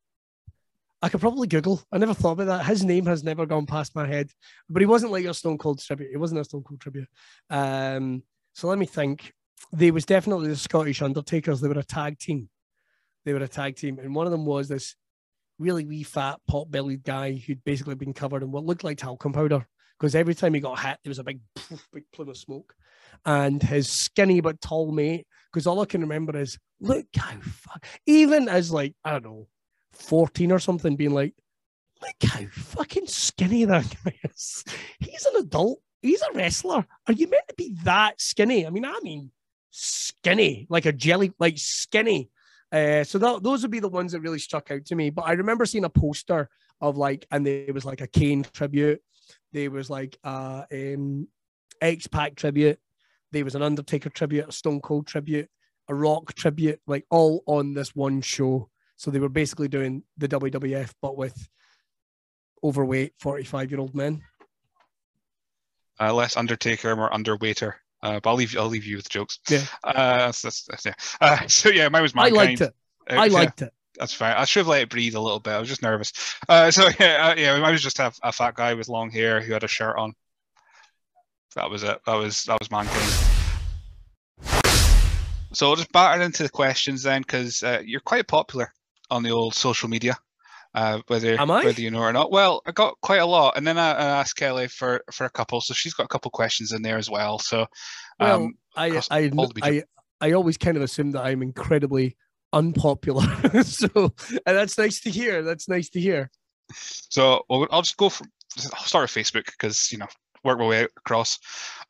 I 1.02 1.08
could 1.08 1.20
probably 1.20 1.46
Google. 1.46 1.82
I 1.90 1.98
never 1.98 2.12
thought 2.12 2.32
about 2.32 2.46
that. 2.46 2.66
His 2.66 2.84
name 2.84 3.06
has 3.06 3.24
never 3.24 3.46
gone 3.46 3.64
past 3.64 3.94
my 3.94 4.06
head, 4.06 4.30
but 4.68 4.82
he 4.82 4.86
wasn't 4.86 5.12
like 5.12 5.24
a 5.24 5.32
Stone 5.32 5.58
Cold 5.58 5.80
tribute. 5.80 6.10
He 6.10 6.18
wasn't 6.18 6.40
a 6.40 6.44
Stone 6.44 6.62
Cold 6.62 6.80
tribute. 6.80 7.08
Um, 7.48 8.22
so 8.54 8.68
let 8.68 8.78
me 8.78 8.86
think. 8.86 9.32
There 9.72 9.92
was 9.92 10.06
definitely 10.06 10.48
the 10.48 10.56
Scottish 10.56 11.02
Undertakers. 11.02 11.60
They 11.60 11.68
were 11.68 11.78
a 11.78 11.84
tag 11.84 12.18
team. 12.18 12.48
They 13.24 13.34
were 13.34 13.40
a 13.40 13.48
tag 13.48 13.76
team, 13.76 13.98
and 13.98 14.14
one 14.14 14.26
of 14.26 14.32
them 14.32 14.46
was 14.46 14.68
this 14.68 14.96
really 15.58 15.84
wee 15.84 16.02
fat 16.02 16.40
pot 16.48 16.70
bellied 16.70 17.04
guy 17.04 17.34
who'd 17.34 17.62
basically 17.64 17.94
been 17.94 18.14
covered 18.14 18.42
in 18.42 18.50
what 18.50 18.64
looked 18.64 18.82
like 18.82 18.96
talcum 18.96 19.32
powder 19.32 19.66
because 20.00 20.14
every 20.14 20.34
time 20.34 20.54
he 20.54 20.60
got 20.60 20.80
hit, 20.80 20.98
there 21.04 21.10
was 21.10 21.18
a 21.18 21.24
big, 21.24 21.40
big 21.92 22.04
plume 22.12 22.30
of 22.30 22.36
smoke. 22.38 22.74
And 23.26 23.62
his 23.62 23.90
skinny 23.90 24.40
but 24.40 24.60
tall 24.62 24.92
mate, 24.92 25.26
because 25.52 25.66
all 25.66 25.80
I 25.80 25.84
can 25.84 26.00
remember 26.00 26.38
is, 26.38 26.58
look 26.80 27.06
how 27.14 27.38
fuck, 27.42 27.84
even 28.06 28.48
as 28.48 28.72
like, 28.72 28.94
I 29.04 29.12
don't 29.12 29.24
know, 29.24 29.46
14 29.92 30.52
or 30.52 30.58
something, 30.58 30.96
being 30.96 31.12
like, 31.12 31.34
look 32.00 32.30
how 32.32 32.46
fucking 32.50 33.08
skinny 33.08 33.66
that 33.66 33.94
guy 34.04 34.14
is. 34.24 34.64
He's 35.00 35.26
an 35.26 35.42
adult. 35.42 35.80
He's 36.00 36.22
a 36.22 36.32
wrestler. 36.32 36.86
Are 37.06 37.12
you 37.12 37.28
meant 37.28 37.48
to 37.48 37.54
be 37.54 37.76
that 37.84 38.18
skinny? 38.22 38.66
I 38.66 38.70
mean, 38.70 38.86
I 38.86 38.98
mean, 39.02 39.30
skinny, 39.70 40.66
like 40.70 40.86
a 40.86 40.92
jelly, 40.92 41.32
like 41.38 41.58
skinny. 41.58 42.30
Uh, 42.72 43.04
so 43.04 43.18
that, 43.18 43.42
those 43.42 43.60
would 43.62 43.70
be 43.70 43.80
the 43.80 43.88
ones 43.88 44.12
that 44.12 44.20
really 44.20 44.38
struck 44.38 44.70
out 44.70 44.86
to 44.86 44.94
me. 44.94 45.10
But 45.10 45.26
I 45.26 45.32
remember 45.32 45.66
seeing 45.66 45.84
a 45.84 45.90
poster 45.90 46.48
of 46.80 46.96
like, 46.96 47.26
and 47.30 47.44
there 47.44 47.74
was 47.74 47.84
like 47.84 48.00
a 48.00 48.06
Kane 48.06 48.46
tribute, 48.54 49.02
there 49.52 49.70
was 49.70 49.90
like 49.90 50.18
a 50.24 50.66
um, 50.72 51.28
X 51.80 52.06
Pac 52.06 52.36
tribute. 52.36 52.78
There 53.32 53.44
was 53.44 53.54
an 53.54 53.62
Undertaker 53.62 54.10
tribute, 54.10 54.48
a 54.48 54.52
Stone 54.52 54.80
Cold 54.80 55.06
tribute, 55.06 55.48
a 55.88 55.94
Rock 55.94 56.34
tribute, 56.34 56.80
like 56.86 57.06
all 57.10 57.42
on 57.46 57.74
this 57.74 57.94
one 57.94 58.20
show. 58.20 58.68
So 58.96 59.10
they 59.10 59.20
were 59.20 59.28
basically 59.28 59.68
doing 59.68 60.02
the 60.18 60.28
WWF, 60.28 60.92
but 61.00 61.16
with 61.16 61.48
overweight 62.62 63.14
45 63.20 63.70
year 63.70 63.80
old 63.80 63.94
men. 63.94 64.22
uh, 65.98 66.12
less 66.12 66.36
Undertaker, 66.36 66.94
more 66.96 67.12
Underwaiter. 67.12 67.76
Uh, 68.02 68.18
but 68.20 68.30
I'll 68.30 68.36
leave 68.36 68.56
I'll 68.56 68.66
leave 68.66 68.86
you 68.86 68.96
with 68.96 69.08
jokes. 69.10 69.38
Yeah. 69.48 69.64
Uh, 69.84 69.92
that's, 70.18 70.42
that's, 70.42 70.64
that's, 70.64 70.86
yeah. 70.86 70.94
Uh, 71.20 71.46
so 71.48 71.68
yeah, 71.68 71.88
mine 71.88 72.02
was 72.02 72.14
my 72.14 72.26
I 72.26 72.28
liked 72.30 72.60
it. 72.62 72.74
Uh, 73.08 73.14
I 73.14 73.26
yeah, 73.26 73.32
liked 73.32 73.62
it. 73.62 73.72
That's 74.00 74.14
fine. 74.14 74.32
I 74.32 74.46
should 74.46 74.60
have 74.60 74.66
let 74.66 74.80
it 74.80 74.88
breathe 74.88 75.14
a 75.14 75.20
little 75.20 75.40
bit. 75.40 75.52
I 75.52 75.60
was 75.60 75.68
just 75.68 75.82
nervous. 75.82 76.12
Uh, 76.48 76.70
so 76.70 76.88
yeah, 76.98 77.28
uh, 77.28 77.34
yeah, 77.36 77.52
I 77.62 77.70
was 77.70 77.82
just 77.82 77.98
a, 77.98 78.10
a 78.22 78.32
fat 78.32 78.54
guy 78.54 78.72
with 78.72 78.88
long 78.88 79.10
hair 79.10 79.42
who 79.42 79.52
had 79.52 79.62
a 79.62 79.68
shirt 79.68 79.98
on. 79.98 80.14
That 81.54 81.68
was 81.68 81.82
it. 81.82 82.00
That 82.06 82.14
was 82.14 82.44
that 82.44 82.58
was 82.58 82.70
mankind. 82.70 83.12
So 85.52 85.68
I'll 85.68 85.76
just 85.76 85.92
batter 85.92 86.22
into 86.22 86.44
the 86.44 86.48
questions 86.48 87.02
then, 87.02 87.22
because 87.22 87.62
uh, 87.62 87.82
you're 87.84 88.00
quite 88.00 88.26
popular 88.26 88.72
on 89.10 89.22
the 89.22 89.30
old 89.30 89.54
social 89.54 89.88
media, 89.88 90.16
uh, 90.74 91.00
whether 91.08 91.38
Am 91.38 91.50
I? 91.50 91.64
whether 91.64 91.82
you 91.82 91.90
know 91.90 91.98
or 91.98 92.12
not. 92.12 92.30
Well, 92.30 92.62
I 92.66 92.72
got 92.72 92.94
quite 93.02 93.20
a 93.20 93.26
lot, 93.26 93.58
and 93.58 93.66
then 93.66 93.76
I, 93.76 93.90
I 93.90 94.20
asked 94.20 94.36
Kelly 94.36 94.68
for 94.68 95.02
for 95.12 95.26
a 95.26 95.30
couple, 95.30 95.60
so 95.60 95.74
she's 95.74 95.92
got 95.92 96.04
a 96.04 96.08
couple 96.08 96.30
questions 96.30 96.72
in 96.72 96.80
there 96.80 96.96
as 96.96 97.10
well. 97.10 97.38
So, 97.38 97.66
Well, 98.18 98.44
um, 98.44 98.54
I, 98.76 99.02
I, 99.10 99.28
all 99.36 99.48
the 99.48 99.60
media. 99.60 99.84
I, 100.20 100.28
I 100.28 100.32
always 100.32 100.56
kind 100.56 100.76
of 100.78 100.82
assume 100.82 101.10
that 101.10 101.24
I'm 101.24 101.42
incredibly 101.42 102.16
unpopular. 102.52 103.24
so, 103.62 103.88
and 104.46 104.56
that's 104.56 104.78
nice 104.78 105.00
to 105.00 105.10
hear. 105.10 105.42
That's 105.42 105.68
nice 105.68 105.88
to 105.90 106.00
hear. 106.00 106.30
So 106.72 107.44
well, 107.48 107.66
I'll 107.70 107.82
just 107.82 107.96
go 107.96 108.08
from. 108.08 108.30
I'll 108.74 108.84
start 108.84 109.02
with 109.02 109.26
Facebook 109.26 109.46
because 109.46 109.90
you 109.92 109.98
know 109.98 110.08
work 110.44 110.58
my 110.58 110.66
way 110.66 110.82
across. 110.82 111.38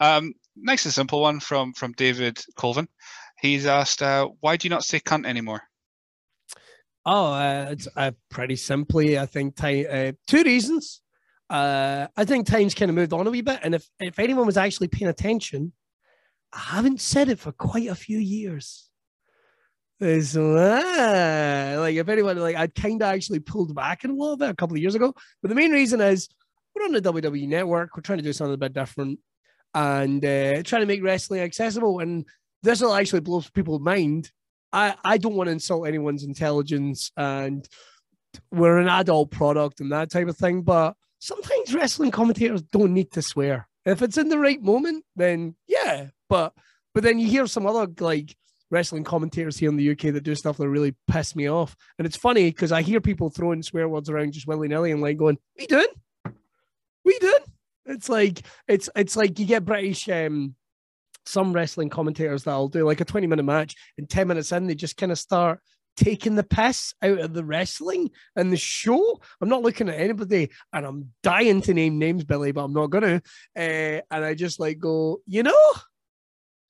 Um, 0.00 0.34
nice 0.56 0.84
and 0.84 0.94
simple 0.94 1.20
one 1.20 1.40
from 1.40 1.72
from 1.72 1.92
David 1.92 2.42
Colvin. 2.56 2.88
He's 3.40 3.66
asked, 3.66 4.02
uh, 4.02 4.28
"Why 4.40 4.56
do 4.56 4.66
you 4.66 4.70
not 4.70 4.84
say 4.84 5.00
cunt 5.00 5.26
anymore?" 5.26 5.62
Oh, 7.06 7.32
uh, 7.32 7.68
it's 7.70 7.88
uh, 7.96 8.12
pretty 8.28 8.56
simply, 8.56 9.18
I 9.18 9.24
think 9.24 9.56
time, 9.56 9.86
uh, 9.90 10.12
two 10.26 10.42
reasons. 10.42 11.00
Uh, 11.48 12.06
I 12.16 12.24
think 12.24 12.46
time's 12.46 12.74
kind 12.74 12.90
of 12.90 12.94
moved 12.94 13.12
on 13.12 13.26
a 13.26 13.30
wee 13.30 13.40
bit, 13.40 13.60
and 13.62 13.74
if 13.74 13.88
if 13.98 14.18
anyone 14.18 14.46
was 14.46 14.56
actually 14.56 14.88
paying 14.88 15.08
attention, 15.08 15.72
I 16.52 16.58
haven't 16.58 17.00
said 17.00 17.28
it 17.28 17.38
for 17.38 17.52
quite 17.52 17.88
a 17.88 17.94
few 17.94 18.18
years. 18.18 18.89
It's, 20.00 20.34
ah, 20.34 21.74
like 21.78 21.96
if 21.96 22.08
anyone 22.08 22.38
like 22.38 22.56
I 22.56 22.68
kind 22.68 23.02
of 23.02 23.08
actually 23.08 23.40
pulled 23.40 23.74
back 23.74 24.02
in 24.04 24.10
a 24.10 24.14
little 24.14 24.36
bit 24.36 24.48
a 24.48 24.54
couple 24.54 24.76
of 24.76 24.80
years 24.80 24.94
ago, 24.94 25.14
but 25.42 25.48
the 25.48 25.54
main 25.54 25.72
reason 25.72 26.00
is 26.00 26.28
we're 26.74 26.84
on 26.84 26.92
the 26.92 27.02
WWE 27.02 27.46
network. 27.48 27.96
We're 27.96 28.02
trying 28.02 28.18
to 28.18 28.24
do 28.24 28.32
something 28.32 28.54
a 28.54 28.58
bit 28.58 28.72
different 28.72 29.18
and 29.74 30.24
uh, 30.24 30.62
trying 30.62 30.82
to 30.82 30.86
make 30.86 31.02
wrestling 31.02 31.40
accessible. 31.40 32.00
And 32.00 32.26
this 32.62 32.80
will 32.80 32.94
actually 32.94 33.20
blow 33.20 33.42
people's 33.54 33.80
mind. 33.80 34.30
I, 34.72 34.94
I 35.04 35.18
don't 35.18 35.34
want 35.34 35.48
to 35.48 35.52
insult 35.52 35.88
anyone's 35.88 36.24
intelligence 36.24 37.10
and 37.16 37.68
we're 38.50 38.78
an 38.78 38.88
adult 38.88 39.30
product 39.30 39.80
and 39.80 39.92
that 39.92 40.10
type 40.10 40.28
of 40.28 40.36
thing, 40.36 40.62
but 40.62 40.94
sometimes 41.18 41.74
wrestling 41.74 42.10
commentators 42.10 42.62
don't 42.62 42.94
need 42.94 43.10
to 43.12 43.22
swear. 43.22 43.68
If 43.84 44.02
it's 44.02 44.18
in 44.18 44.28
the 44.28 44.38
right 44.38 44.62
moment, 44.62 45.04
then 45.16 45.56
yeah. 45.66 46.08
But 46.28 46.54
but 46.94 47.02
then 47.02 47.18
you 47.18 47.26
hear 47.26 47.46
some 47.46 47.66
other 47.66 47.90
like 47.98 48.36
wrestling 48.70 49.04
commentators 49.04 49.58
here 49.58 49.68
in 49.68 49.76
the 49.76 49.90
UK 49.90 50.12
that 50.12 50.22
do 50.22 50.34
stuff 50.34 50.56
that 50.56 50.68
really 50.68 50.94
piss 51.08 51.34
me 51.34 51.48
off. 51.48 51.76
And 51.98 52.06
it's 52.06 52.16
funny 52.16 52.50
because 52.50 52.72
I 52.72 52.82
hear 52.82 53.00
people 53.00 53.30
throwing 53.30 53.62
swear 53.62 53.88
words 53.88 54.08
around 54.08 54.32
just 54.32 54.46
willy 54.46 54.68
nilly 54.68 54.92
and 54.92 55.00
like 55.00 55.16
going, 55.16 55.38
"We 55.58 55.66
doing? 55.66 55.86
We 57.04 57.18
doing?" 57.18 57.44
It's 57.86 58.08
like 58.08 58.42
it's 58.68 58.88
it's 58.94 59.16
like 59.16 59.38
you 59.38 59.46
get 59.46 59.64
British 59.64 60.08
um 60.08 60.54
some 61.26 61.52
wrestling 61.52 61.90
commentators 61.90 62.44
that'll 62.44 62.68
do 62.68 62.84
like 62.84 63.00
a 63.00 63.04
20 63.04 63.26
minute 63.26 63.42
match 63.42 63.74
and 63.98 64.08
10 64.08 64.26
minutes 64.26 64.52
in 64.52 64.66
they 64.66 64.74
just 64.74 64.96
kind 64.96 65.12
of 65.12 65.18
start 65.18 65.60
taking 65.96 66.34
the 66.34 66.42
piss 66.42 66.94
out 67.02 67.18
of 67.18 67.34
the 67.34 67.44
wrestling 67.44 68.10
and 68.36 68.52
the 68.52 68.56
show. 68.56 69.20
I'm 69.40 69.48
not 69.48 69.62
looking 69.62 69.88
at 69.88 70.00
anybody 70.00 70.50
and 70.72 70.86
I'm 70.86 71.10
dying 71.22 71.60
to 71.62 71.74
name 71.74 71.98
names, 71.98 72.24
Billy, 72.24 72.52
but 72.52 72.64
I'm 72.64 72.72
not 72.72 72.90
gonna. 72.90 73.22
Uh, 73.56 74.00
and 74.10 74.24
I 74.24 74.34
just 74.34 74.60
like 74.60 74.78
go, 74.78 75.20
you 75.26 75.42
know, 75.42 75.72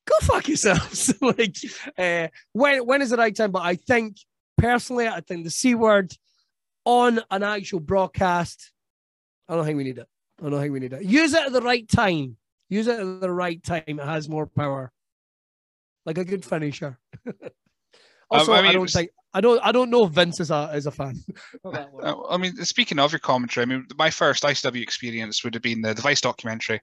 go 0.07 0.15
fuck 0.23 0.49
yourselves. 0.49 1.15
like, 1.21 1.57
uh, 1.99 2.29
when 2.53 2.87
when 2.87 3.03
is 3.03 3.11
the 3.11 3.17
right 3.17 3.35
time? 3.35 3.51
But 3.53 3.63
I 3.63 3.75
think 3.77 4.17
personally, 4.59 5.09
I 5.09 5.21
think 5.21 5.45
the 5.45 5.51
c 5.51 5.75
word 5.75 6.13
on 6.85 7.21
an 7.31 7.43
actual 7.43 7.81
broadcast, 7.81 8.73
I 9.49 9.55
don't 9.55 9.65
think 9.65 9.77
we 9.77 9.85
need 9.85 9.99
it. 9.99 10.07
I 10.45 10.49
don't 10.49 10.61
think 10.61 10.73
we 10.73 10.81
need 10.81 10.93
it. 10.93 11.05
Use 11.05 11.35
it 11.35 11.47
at 11.47 11.53
the 11.53 11.61
right 11.63 11.89
time. 11.89 12.37
Use 12.69 12.87
it 12.87 12.99
at 12.99 13.21
the 13.21 13.31
right 13.31 13.63
time. 13.63 13.83
It 13.87 13.99
has 14.01 14.29
more 14.29 14.47
power, 14.47 14.93
like 16.07 16.19
a 16.19 16.25
good 16.25 16.45
finisher. 16.45 16.99
also, 18.31 18.53
I 18.53 18.59
I, 18.59 18.63
mean, 18.63 18.71
it 18.71 18.75
don't 18.75 18.83
was- 18.83 18.93
think 18.93 19.11
I 19.33 19.41
don't 19.41 19.61
I 19.63 19.71
don't 19.73 19.91
know 19.91 20.05
if 20.07 20.13
Vince 20.13 20.41
is 20.41 20.51
a 20.51 20.71
is 20.75 20.87
a 20.87 20.91
fan. 20.91 21.23
of 21.65 21.73
that 21.75 21.93
one. 21.93 22.05
Uh, 22.05 22.23
I 22.29 22.37
mean, 22.37 22.57
speaking 22.65 22.99
of 22.99 23.13
your 23.13 23.19
commentary, 23.21 23.63
I 23.63 23.67
mean, 23.67 23.87
my 23.97 24.11
first 24.11 24.43
ICW 24.43 24.83
experience 24.83 25.45
would 25.45 25.55
have 25.55 25.63
been 25.63 25.83
the 25.83 25.95
Device 25.95 26.21
documentary, 26.21 26.81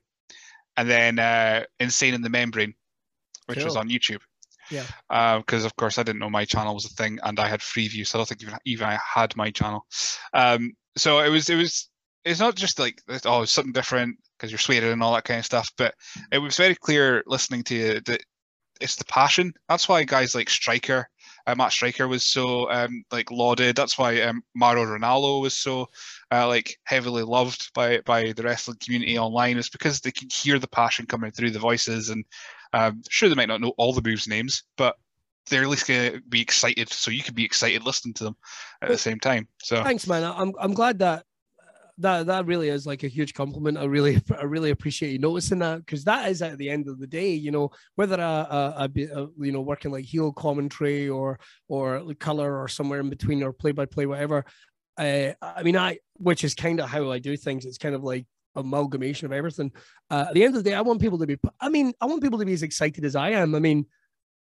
and 0.76 0.88
then 0.88 1.18
uh, 1.18 1.64
Insane 1.80 2.14
in 2.14 2.22
the 2.22 2.30
Membrane, 2.30 2.74
which 3.48 3.64
was 3.64 3.76
on 3.76 3.88
YouTube. 3.88 4.20
Yeah. 4.70 4.84
Because 5.38 5.64
of 5.64 5.74
course 5.76 5.98
I 5.98 6.02
didn't 6.02 6.20
know 6.20 6.30
my 6.30 6.44
channel 6.44 6.74
was 6.74 6.84
a 6.84 6.90
thing, 6.90 7.18
and 7.22 7.38
I 7.40 7.48
had 7.48 7.60
Freeview, 7.60 8.06
so 8.06 8.18
I 8.18 8.20
don't 8.20 8.28
think 8.28 8.42
even 8.42 8.58
even 8.64 8.86
I 8.86 8.98
had 9.14 9.36
my 9.36 9.50
channel. 9.50 9.86
Um, 10.32 10.72
so 10.96 11.20
it 11.20 11.30
was 11.30 11.48
it 11.48 11.56
was 11.56 11.88
it's 12.24 12.40
not 12.40 12.56
just 12.56 12.78
like 12.78 13.00
oh 13.24 13.42
it's 13.42 13.52
something 13.52 13.72
different 13.72 14.16
because 14.36 14.50
you're 14.50 14.58
swearing 14.58 14.92
and 14.92 15.02
all 15.02 15.14
that 15.14 15.24
kind 15.24 15.38
of 15.38 15.46
stuff, 15.46 15.70
but 15.76 15.94
it 16.30 16.38
was 16.38 16.56
very 16.56 16.74
clear 16.74 17.22
listening 17.26 17.62
to 17.64 17.74
you 17.74 18.00
that 18.00 18.22
it's 18.80 18.96
the 18.96 19.04
passion. 19.06 19.52
That's 19.68 19.88
why 19.88 20.04
guys 20.04 20.34
like 20.34 20.48
Striker, 20.48 21.08
uh, 21.46 21.54
Matt 21.56 21.72
Striker 21.72 22.06
was 22.06 22.22
so 22.22 22.70
um, 22.70 23.02
like 23.10 23.30
lauded. 23.30 23.74
That's 23.74 23.98
why 23.98 24.20
um, 24.20 24.42
Mauro 24.54 24.84
Ranallo 24.84 25.40
was 25.40 25.56
so 25.56 25.86
uh, 26.30 26.46
like 26.46 26.76
heavily 26.84 27.22
loved 27.22 27.72
by 27.74 28.00
by 28.04 28.32
the 28.32 28.42
wrestling 28.42 28.78
community 28.80 29.18
online. 29.18 29.58
It's 29.58 29.70
because 29.70 30.00
they 30.00 30.12
can 30.12 30.28
hear 30.32 30.58
the 30.58 30.68
passion 30.68 31.06
coming 31.06 31.32
through 31.32 31.50
the 31.50 31.58
voices, 31.58 32.10
and 32.10 32.24
um, 32.72 33.02
sure 33.08 33.28
they 33.28 33.34
might 33.34 33.48
not 33.48 33.60
know 33.60 33.74
all 33.76 33.92
the 33.92 34.02
moves 34.02 34.28
names, 34.28 34.64
but 34.76 34.96
they're 35.48 35.62
at 35.62 35.68
least 35.68 35.86
gonna 35.86 36.20
be 36.28 36.40
excited, 36.40 36.88
so 36.88 37.10
you 37.10 37.22
can 37.22 37.34
be 37.34 37.44
excited 37.44 37.84
listening 37.84 38.14
to 38.14 38.24
them 38.24 38.36
at 38.82 38.88
the 38.88 38.98
same 38.98 39.18
time. 39.18 39.48
So 39.62 39.82
Thanks, 39.82 40.06
man. 40.06 40.24
I'm 40.24 40.52
I'm 40.60 40.74
glad 40.74 40.98
that 41.00 41.24
that 41.98 42.26
that 42.26 42.46
really 42.46 42.68
is 42.68 42.86
like 42.86 43.02
a 43.02 43.08
huge 43.08 43.34
compliment. 43.34 43.76
I 43.76 43.84
really 43.84 44.20
I 44.38 44.44
really 44.44 44.70
appreciate 44.70 45.10
you 45.10 45.18
noticing 45.18 45.58
that 45.60 45.78
because 45.78 46.04
that 46.04 46.28
is 46.30 46.42
at 46.42 46.58
the 46.58 46.70
end 46.70 46.88
of 46.88 46.98
the 46.98 47.06
day, 47.06 47.32
you 47.32 47.50
know, 47.50 47.70
whether 47.96 48.20
I, 48.20 48.42
I, 48.42 48.84
I 48.84 48.86
be 48.86 49.10
uh, 49.10 49.26
you 49.38 49.52
know 49.52 49.60
working 49.60 49.90
like 49.90 50.04
heel 50.04 50.32
commentary 50.32 51.08
or 51.08 51.38
or 51.68 52.02
color 52.14 52.60
or 52.60 52.68
somewhere 52.68 53.00
in 53.00 53.10
between 53.10 53.42
or 53.42 53.52
play 53.52 53.72
by 53.72 53.86
play 53.86 54.06
whatever. 54.06 54.44
Uh, 54.96 55.32
I 55.40 55.62
mean, 55.62 55.76
I 55.76 55.98
which 56.14 56.44
is 56.44 56.54
kind 56.54 56.80
of 56.80 56.88
how 56.88 57.10
I 57.10 57.18
do 57.18 57.36
things. 57.36 57.64
It's 57.64 57.78
kind 57.78 57.94
of 57.94 58.02
like 58.02 58.26
amalgamation 58.58 59.26
of 59.26 59.32
everything. 59.32 59.72
Uh, 60.10 60.26
at 60.28 60.34
the 60.34 60.44
end 60.44 60.56
of 60.56 60.62
the 60.62 60.70
day, 60.70 60.76
I 60.76 60.80
want 60.82 61.00
people 61.00 61.18
to 61.18 61.26
be. 61.26 61.36
I 61.60 61.68
mean, 61.68 61.92
I 62.00 62.06
want 62.06 62.22
people 62.22 62.38
to 62.38 62.44
be 62.44 62.52
as 62.52 62.62
excited 62.62 63.04
as 63.04 63.16
I 63.16 63.30
am. 63.30 63.54
I 63.54 63.58
mean, 63.58 63.86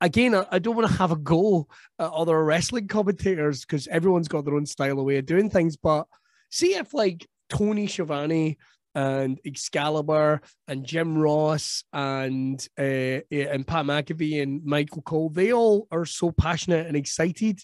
again, 0.02 0.36
I, 0.36 0.46
I 0.52 0.60
don't 0.60 0.76
want 0.76 0.90
to 0.90 0.98
have 0.98 1.12
a 1.12 1.16
go 1.16 1.68
at 2.00 2.12
other 2.12 2.44
wrestling 2.44 2.88
commentators 2.88 3.62
because 3.62 3.88
everyone's 3.88 4.28
got 4.28 4.46
their 4.46 4.56
own 4.56 4.66
style 4.66 5.00
of 5.00 5.06
way 5.06 5.18
of 5.18 5.26
doing 5.26 5.50
things. 5.50 5.78
But 5.78 6.08
see 6.52 6.76
if 6.76 6.94
like 6.94 7.28
Tony 7.50 7.88
Schiavone 7.88 8.58
and 8.96 9.40
Excalibur 9.46 10.42
and 10.68 10.86
Jim 10.86 11.18
Ross 11.18 11.84
and 11.94 12.66
uh, 12.78 13.22
and 13.32 13.68
Pat 13.68 13.86
McAfee 13.86 14.42
and 14.42 14.64
Michael 14.64 15.02
Cole, 15.02 15.30
they 15.30 15.52
all 15.52 15.88
are 15.92 16.06
so 16.06 16.32
passionate 16.32 16.88
and 16.88 16.96
excited. 16.96 17.60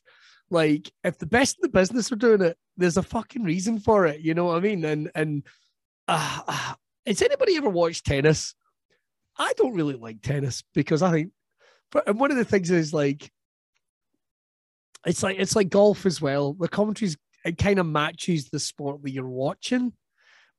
Like 0.50 0.92
if 1.04 1.18
the 1.18 1.28
best 1.28 1.58
in 1.58 1.62
the 1.64 1.70
business 1.70 2.12
are 2.12 2.16
doing 2.16 2.42
it, 2.42 2.58
there's 2.78 2.98
a 2.98 3.04
fucking 3.04 3.44
reason 3.44 3.80
for 3.80 4.08
it. 4.08 4.22
You 4.22 4.34
know 4.34 4.46
what 4.46 4.58
I 4.58 4.62
mean? 4.62 4.84
And 4.86 5.12
and 5.14 5.44
uh, 6.10 6.42
uh, 6.48 6.74
has 7.06 7.22
anybody 7.22 7.56
ever 7.58 7.70
watched 7.70 8.06
tennis? 8.06 8.56
I 9.38 9.54
don't 9.56 9.76
really 9.76 9.96
like 9.96 10.22
tennis 10.22 10.64
because 10.74 11.02
I 11.02 11.12
think, 11.12 11.32
and 12.06 12.20
one 12.20 12.32
of 12.32 12.38
the 12.38 12.46
things 12.46 12.72
is 12.72 12.94
like, 12.94 13.32
it's 15.06 15.24
like 15.24 15.40
it's 15.40 15.56
like 15.56 15.70
golf 15.70 16.06
as 16.06 16.22
well. 16.22 16.54
The 16.54 16.68
commentary's 16.68 17.16
it 17.46 17.58
kind 17.58 17.80
of 17.80 17.86
matches 17.86 18.50
the 18.50 18.60
sport 18.60 19.02
that 19.04 19.12
you're 19.12 19.28
watching. 19.28 19.94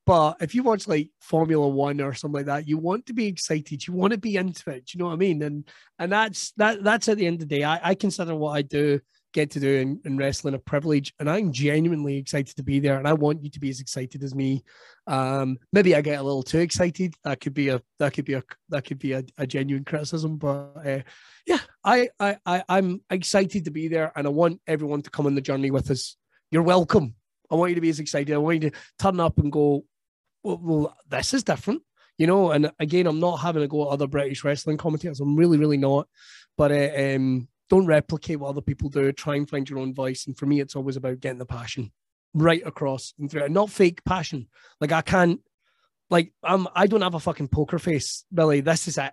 But 0.07 0.38
if 0.40 0.55
you 0.55 0.62
watch 0.62 0.88
like 0.88 1.11
Formula 1.20 1.68
One 1.68 2.01
or 2.01 2.14
something 2.14 2.38
like 2.38 2.46
that, 2.46 2.66
you 2.66 2.78
want 2.78 3.07
to 3.07 3.12
be 3.12 3.26
excited. 3.26 3.86
You 3.86 3.92
want 3.92 4.12
to 4.12 4.18
be 4.18 4.36
into 4.36 4.70
it. 4.70 4.86
Do 4.86 4.96
you 4.96 4.98
know 4.98 5.09
what 5.09 5.14
I 5.14 5.16
mean? 5.16 5.42
And 5.42 5.68
and 5.98 6.11
that's 6.11 6.53
that 6.53 6.82
that's 6.82 7.09
at 7.09 7.18
the 7.18 7.26
end 7.26 7.42
of 7.42 7.48
the 7.48 7.57
day. 7.57 7.64
I, 7.64 7.90
I 7.90 7.94
consider 7.94 8.34
what 8.34 8.53
I 8.53 8.62
do 8.62 9.01
get 9.33 9.51
to 9.53 9.61
do 9.61 9.76
in, 9.76 10.01
in 10.05 10.16
wrestling 10.16 10.55
a 10.55 10.59
privilege, 10.59 11.12
and 11.18 11.31
I'm 11.31 11.53
genuinely 11.53 12.16
excited 12.16 12.57
to 12.57 12.62
be 12.62 12.81
there. 12.81 12.99
And 12.99 13.07
I 13.07 13.12
want 13.12 13.43
you 13.43 13.51
to 13.51 13.61
be 13.61 13.70
as 13.70 13.81
excited 13.81 14.22
as 14.22 14.35
me. 14.35 14.62
Um, 15.07 15.59
maybe 15.72 15.95
I 15.95 16.01
get 16.01 16.18
a 16.18 16.22
little 16.22 16.43
too 16.43 16.59
excited. 16.59 17.14
That 17.24 17.41
could 17.41 17.55
be 17.55 17.68
a 17.68 17.81
that 17.99 18.14
could 18.14 18.24
be 18.24 18.35
a 18.35 18.43
that 18.70 18.85
could 18.85 18.99
be 18.99 19.12
a, 19.12 19.24
a 19.39 19.47
genuine 19.47 19.85
criticism. 19.85 20.37
But 20.37 20.72
uh, 20.85 21.01
yeah, 21.47 21.61
I, 21.85 22.09
I 22.18 22.37
I 22.45 22.64
I'm 22.68 23.03
excited 23.11 23.64
to 23.64 23.70
be 23.70 23.89
there, 23.89 24.12
and 24.16 24.26
I 24.26 24.31
want 24.31 24.61
everyone 24.66 25.03
to 25.03 25.11
come 25.11 25.26
on 25.26 25.35
the 25.35 25.41
journey 25.41 25.70
with 25.70 25.91
us. 25.91 26.16
You're 26.51 26.62
welcome. 26.62 27.14
I 27.51 27.55
want 27.55 27.70
you 27.70 27.74
to 27.76 27.81
be 27.81 27.91
as 27.91 28.01
excited. 28.01 28.33
I 28.33 28.39
want 28.39 28.62
you 28.62 28.70
to 28.70 28.76
turn 28.99 29.20
up 29.20 29.39
and 29.39 29.51
go, 29.51 29.85
well, 30.43 30.61
well 30.62 30.97
this 31.09 31.35
is 31.35 31.43
different, 31.43 31.83
you 32.16 32.26
know. 32.26 32.53
And 32.53 32.70
again, 32.78 33.07
I'm 33.07 33.20
not 33.20 33.37
having 33.37 33.62
to 33.62 33.68
go 33.68 33.83
at 33.83 33.93
other 33.93 34.07
British 34.07 34.45
wrestling 34.45 34.76
commentators. 34.76 35.20
I'm 35.20 35.37
really, 35.37 35.59
really 35.59 35.76
not. 35.76 36.09
But 36.57 36.72
uh, 36.72 37.14
um, 37.14 37.49
don't 37.71 37.87
replicate 37.87 38.41
what 38.41 38.51
other 38.51 38.61
people 38.61 38.91
do. 38.91 39.12
Try 39.12 39.37
and 39.37 39.49
find 39.49 39.71
your 39.71 39.79
own 39.79 39.95
voice. 39.95 40.27
And 40.27 40.37
for 40.37 40.45
me, 40.45 40.61
it's 40.61 40.77
always 40.77 40.97
about 40.97 41.21
getting 41.21 41.39
the 41.39 41.47
passion 41.47 41.93
right 42.35 42.62
across 42.66 43.14
and 43.18 43.31
through, 43.31 43.45
and 43.45 43.55
not 43.55 43.71
fake 43.71 44.05
passion. 44.05 44.49
Like 44.81 44.93
I 44.93 45.01
can't, 45.01 45.41
like 46.11 46.33
I'm, 46.43 46.66
I 46.75 46.89
don't 46.89 47.03
have 47.03 47.14
a 47.14 47.21
fucking 47.21 47.49
poker 47.49 47.79
face, 47.79 48.25
Billy. 48.35 48.61
This 48.61 48.89
is 48.89 48.99
it. 48.99 49.12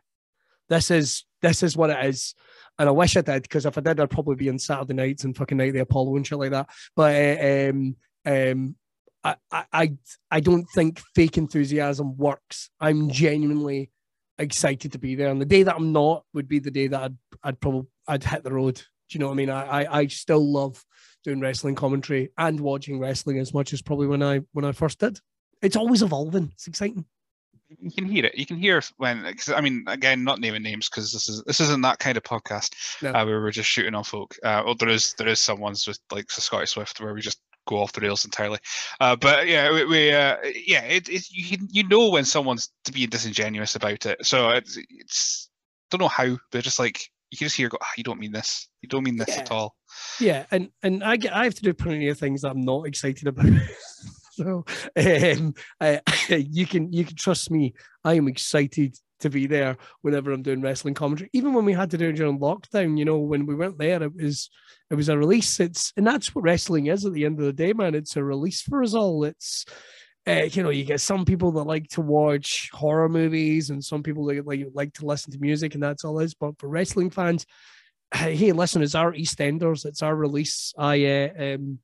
This 0.70 0.92
is 0.92 1.24
this 1.42 1.62
is 1.64 1.78
what 1.78 1.92
it 1.92 2.04
is. 2.06 2.34
And 2.80 2.90
I 2.90 2.92
wish 2.92 3.16
I 3.16 3.22
did 3.22 3.44
because 3.44 3.66
if 3.66 3.78
I 3.78 3.82
did, 3.82 4.00
I'd 4.00 4.10
probably 4.10 4.36
be 4.36 4.50
on 4.50 4.60
Saturday 4.60 4.94
nights 4.94 5.24
and 5.24 5.38
fucking 5.38 5.58
night 5.58 5.74
the 5.74 5.80
Apollo 5.80 6.16
and 6.16 6.26
shit 6.26 6.40
like 6.40 6.52
that. 6.52 6.68
But 6.96 7.16
uh, 7.16 7.70
um, 7.70 7.96
um, 8.26 8.76
I, 9.24 9.66
I, 9.72 9.94
I 10.32 10.40
don't 10.40 10.66
think 10.74 11.00
fake 11.16 11.38
enthusiasm 11.38 12.18
works. 12.18 12.70
I'm 12.80 13.10
genuinely 13.10 13.92
excited 14.40 14.92
to 14.92 15.00
be 15.00 15.16
there, 15.16 15.30
and 15.30 15.42
the 15.42 15.46
day 15.46 15.64
that 15.64 15.76
I'm 15.76 15.92
not 15.92 16.24
would 16.34 16.48
be 16.48 16.60
the 16.60 16.72
day 16.72 16.88
that 16.88 17.02
I'd, 17.02 17.18
I'd 17.44 17.60
probably 17.60 17.88
I'd 18.08 18.24
hit 18.24 18.44
the 18.44 18.54
road. 18.54 18.76
Do 18.76 18.84
you 19.12 19.20
know 19.20 19.28
what 19.28 19.34
I 19.34 19.36
mean? 19.36 19.50
I, 19.50 19.84
I, 19.84 20.00
I 20.00 20.08
still 20.08 20.46
love 20.52 20.84
doing 21.24 21.40
wrestling 21.40 21.76
commentary 21.76 22.32
and 22.38 22.60
watching 22.60 23.00
wrestling 23.00 23.40
as 23.40 23.54
much 23.54 23.74
as 23.74 23.82
probably 23.82 24.08
when 24.08 24.24
I 24.24 24.42
when 24.54 24.66
I 24.66 24.72
first 24.72 25.00
did. 25.00 25.20
It's 25.62 25.76
always 25.76 26.02
evolving. 26.02 26.52
It's 26.54 26.68
exciting. 26.68 27.06
You 27.80 27.92
can 27.92 28.06
hear 28.06 28.26
it. 28.26 28.36
You 28.36 28.46
can 28.46 28.58
hear 28.58 28.82
when. 28.98 29.36
I 29.54 29.62
mean, 29.62 29.84
again, 29.88 30.24
not 30.24 30.40
naming 30.40 30.64
names 30.64 30.88
because 30.90 31.12
this 31.12 31.28
is 31.28 31.44
this 31.44 31.60
isn't 31.60 31.82
that 31.82 32.00
kind 32.00 32.18
of 32.18 32.24
podcast 32.24 32.74
no. 33.02 33.12
uh, 33.12 33.26
where 33.26 33.42
we're 33.42 33.52
just 33.52 33.70
shooting 33.70 33.96
on 33.96 34.04
folk. 34.04 34.38
Uh, 34.44 34.64
well, 34.66 34.76
there 34.76 34.90
is 34.90 35.14
there 35.18 35.28
is 35.28 35.40
some 35.40 35.60
ones 35.60 35.86
with 35.86 36.00
like 36.12 36.32
Scotty 36.32 36.66
Swift 36.66 37.02
where 37.02 37.14
we 37.14 37.22
just 37.22 37.42
go 37.68 37.78
off 37.78 37.92
the 37.92 38.02
rails 38.02 38.24
entirely. 38.24 38.60
Uh, 39.02 39.16
but 39.16 39.48
yeah, 39.48 39.72
we, 39.72 39.86
we 39.86 40.12
uh, 40.12 40.38
yeah, 40.66 40.84
it, 40.84 41.10
it, 41.10 41.30
you 41.30 41.58
you 41.70 41.84
know 41.88 42.10
when 42.10 42.26
someone's 42.26 42.70
to 42.86 42.92
be 42.92 43.06
disingenuous 43.06 43.76
about 43.76 44.06
it. 44.06 44.26
So 44.26 44.50
it's, 44.52 44.78
it's 44.90 45.50
don't 45.92 46.02
know 46.02 46.08
how, 46.08 46.38
but 46.52 46.64
just 46.64 46.80
like 46.80 47.10
you 47.30 47.38
can 47.38 47.46
just 47.46 47.58
hear, 47.58 47.70
go, 47.70 47.78
oh, 47.82 47.94
you 47.98 48.04
don't 48.04 48.20
mean 48.20 48.32
this. 48.32 48.68
You 48.82 48.90
don't 48.90 49.04
mean 49.04 49.18
this 49.18 49.30
yeah. 49.30 49.40
at 49.42 49.52
all. 49.52 49.76
Yeah, 50.20 50.46
and 50.52 50.70
and 50.82 51.04
I 51.04 51.18
get 51.18 51.34
I 51.34 51.44
have 51.44 51.56
to 51.56 51.62
do 51.62 51.74
plenty 51.74 52.08
of 52.10 52.18
things 52.18 52.44
I'm 52.44 52.62
not 52.62 52.88
excited 52.88 53.28
about. 53.28 53.46
so 54.32 54.66
um, 54.96 55.54
I, 55.82 56.02
you 56.30 56.66
can 56.66 56.92
you 56.94 57.06
can 57.06 57.16
trust 57.16 57.52
me. 57.52 57.74
I 58.04 58.14
am 58.14 58.28
excited 58.28 58.96
to 59.20 59.30
be 59.30 59.48
there 59.48 59.78
whenever 60.02 60.32
I'm 60.32 60.44
doing 60.44 60.62
wrestling 60.62 60.94
commentary. 60.94 61.30
Even 61.34 61.54
when 61.54 61.66
we 61.66 61.74
had 61.74 61.92
to 61.92 61.98
do 61.98 62.10
it 62.10 62.14
during 62.14 62.40
lockdown, 62.40 62.98
you 62.98 63.06
know, 63.06 63.18
when 63.18 63.46
we 63.46 63.56
weren't 63.56 63.80
there, 63.80 64.02
it 64.04 64.16
was 64.16 64.50
it 64.90 64.96
was 64.96 65.10
a 65.10 65.18
release. 65.18 65.60
It's 65.60 65.92
and 65.98 66.08
that's 66.08 66.34
what 66.34 66.44
wrestling 66.44 66.88
is 66.88 67.06
at 67.06 67.14
the 67.14 67.26
end 67.26 67.40
of 67.40 67.46
the 67.46 67.54
day, 67.54 67.74
man. 67.74 67.96
It's 67.96 68.16
a 68.16 68.24
release 68.24 68.62
for 68.62 68.84
us 68.84 68.94
all. 68.94 69.24
It's 69.24 69.66
uh, 70.28 70.50
you 70.52 70.62
know, 70.62 70.70
you 70.70 70.84
get 70.84 71.00
some 71.00 71.24
people 71.24 71.52
that 71.54 71.64
like 71.64 71.88
to 71.88 72.02
watch 72.02 72.70
horror 72.74 73.08
movies, 73.08 73.70
and 73.70 73.84
some 73.84 74.04
people 74.04 74.26
that 74.26 74.46
like 74.46 74.68
like 74.74 74.94
to 74.94 75.06
listen 75.06 75.32
to 75.32 75.40
music, 75.40 75.74
and 75.74 75.82
that's 75.82 76.04
all 76.04 76.20
it 76.20 76.26
is. 76.26 76.34
But 76.34 76.60
for 76.60 76.68
wrestling 76.68 77.10
fans, 77.10 77.46
hey, 78.14 78.52
listen, 78.52 78.82
it's 78.82 78.96
our 78.96 79.14
EastEnders, 79.14 79.86
it's 79.86 80.02
our 80.02 80.16
release. 80.16 80.74
I 80.78 81.06
uh, 81.06 81.56
um, 81.56 81.80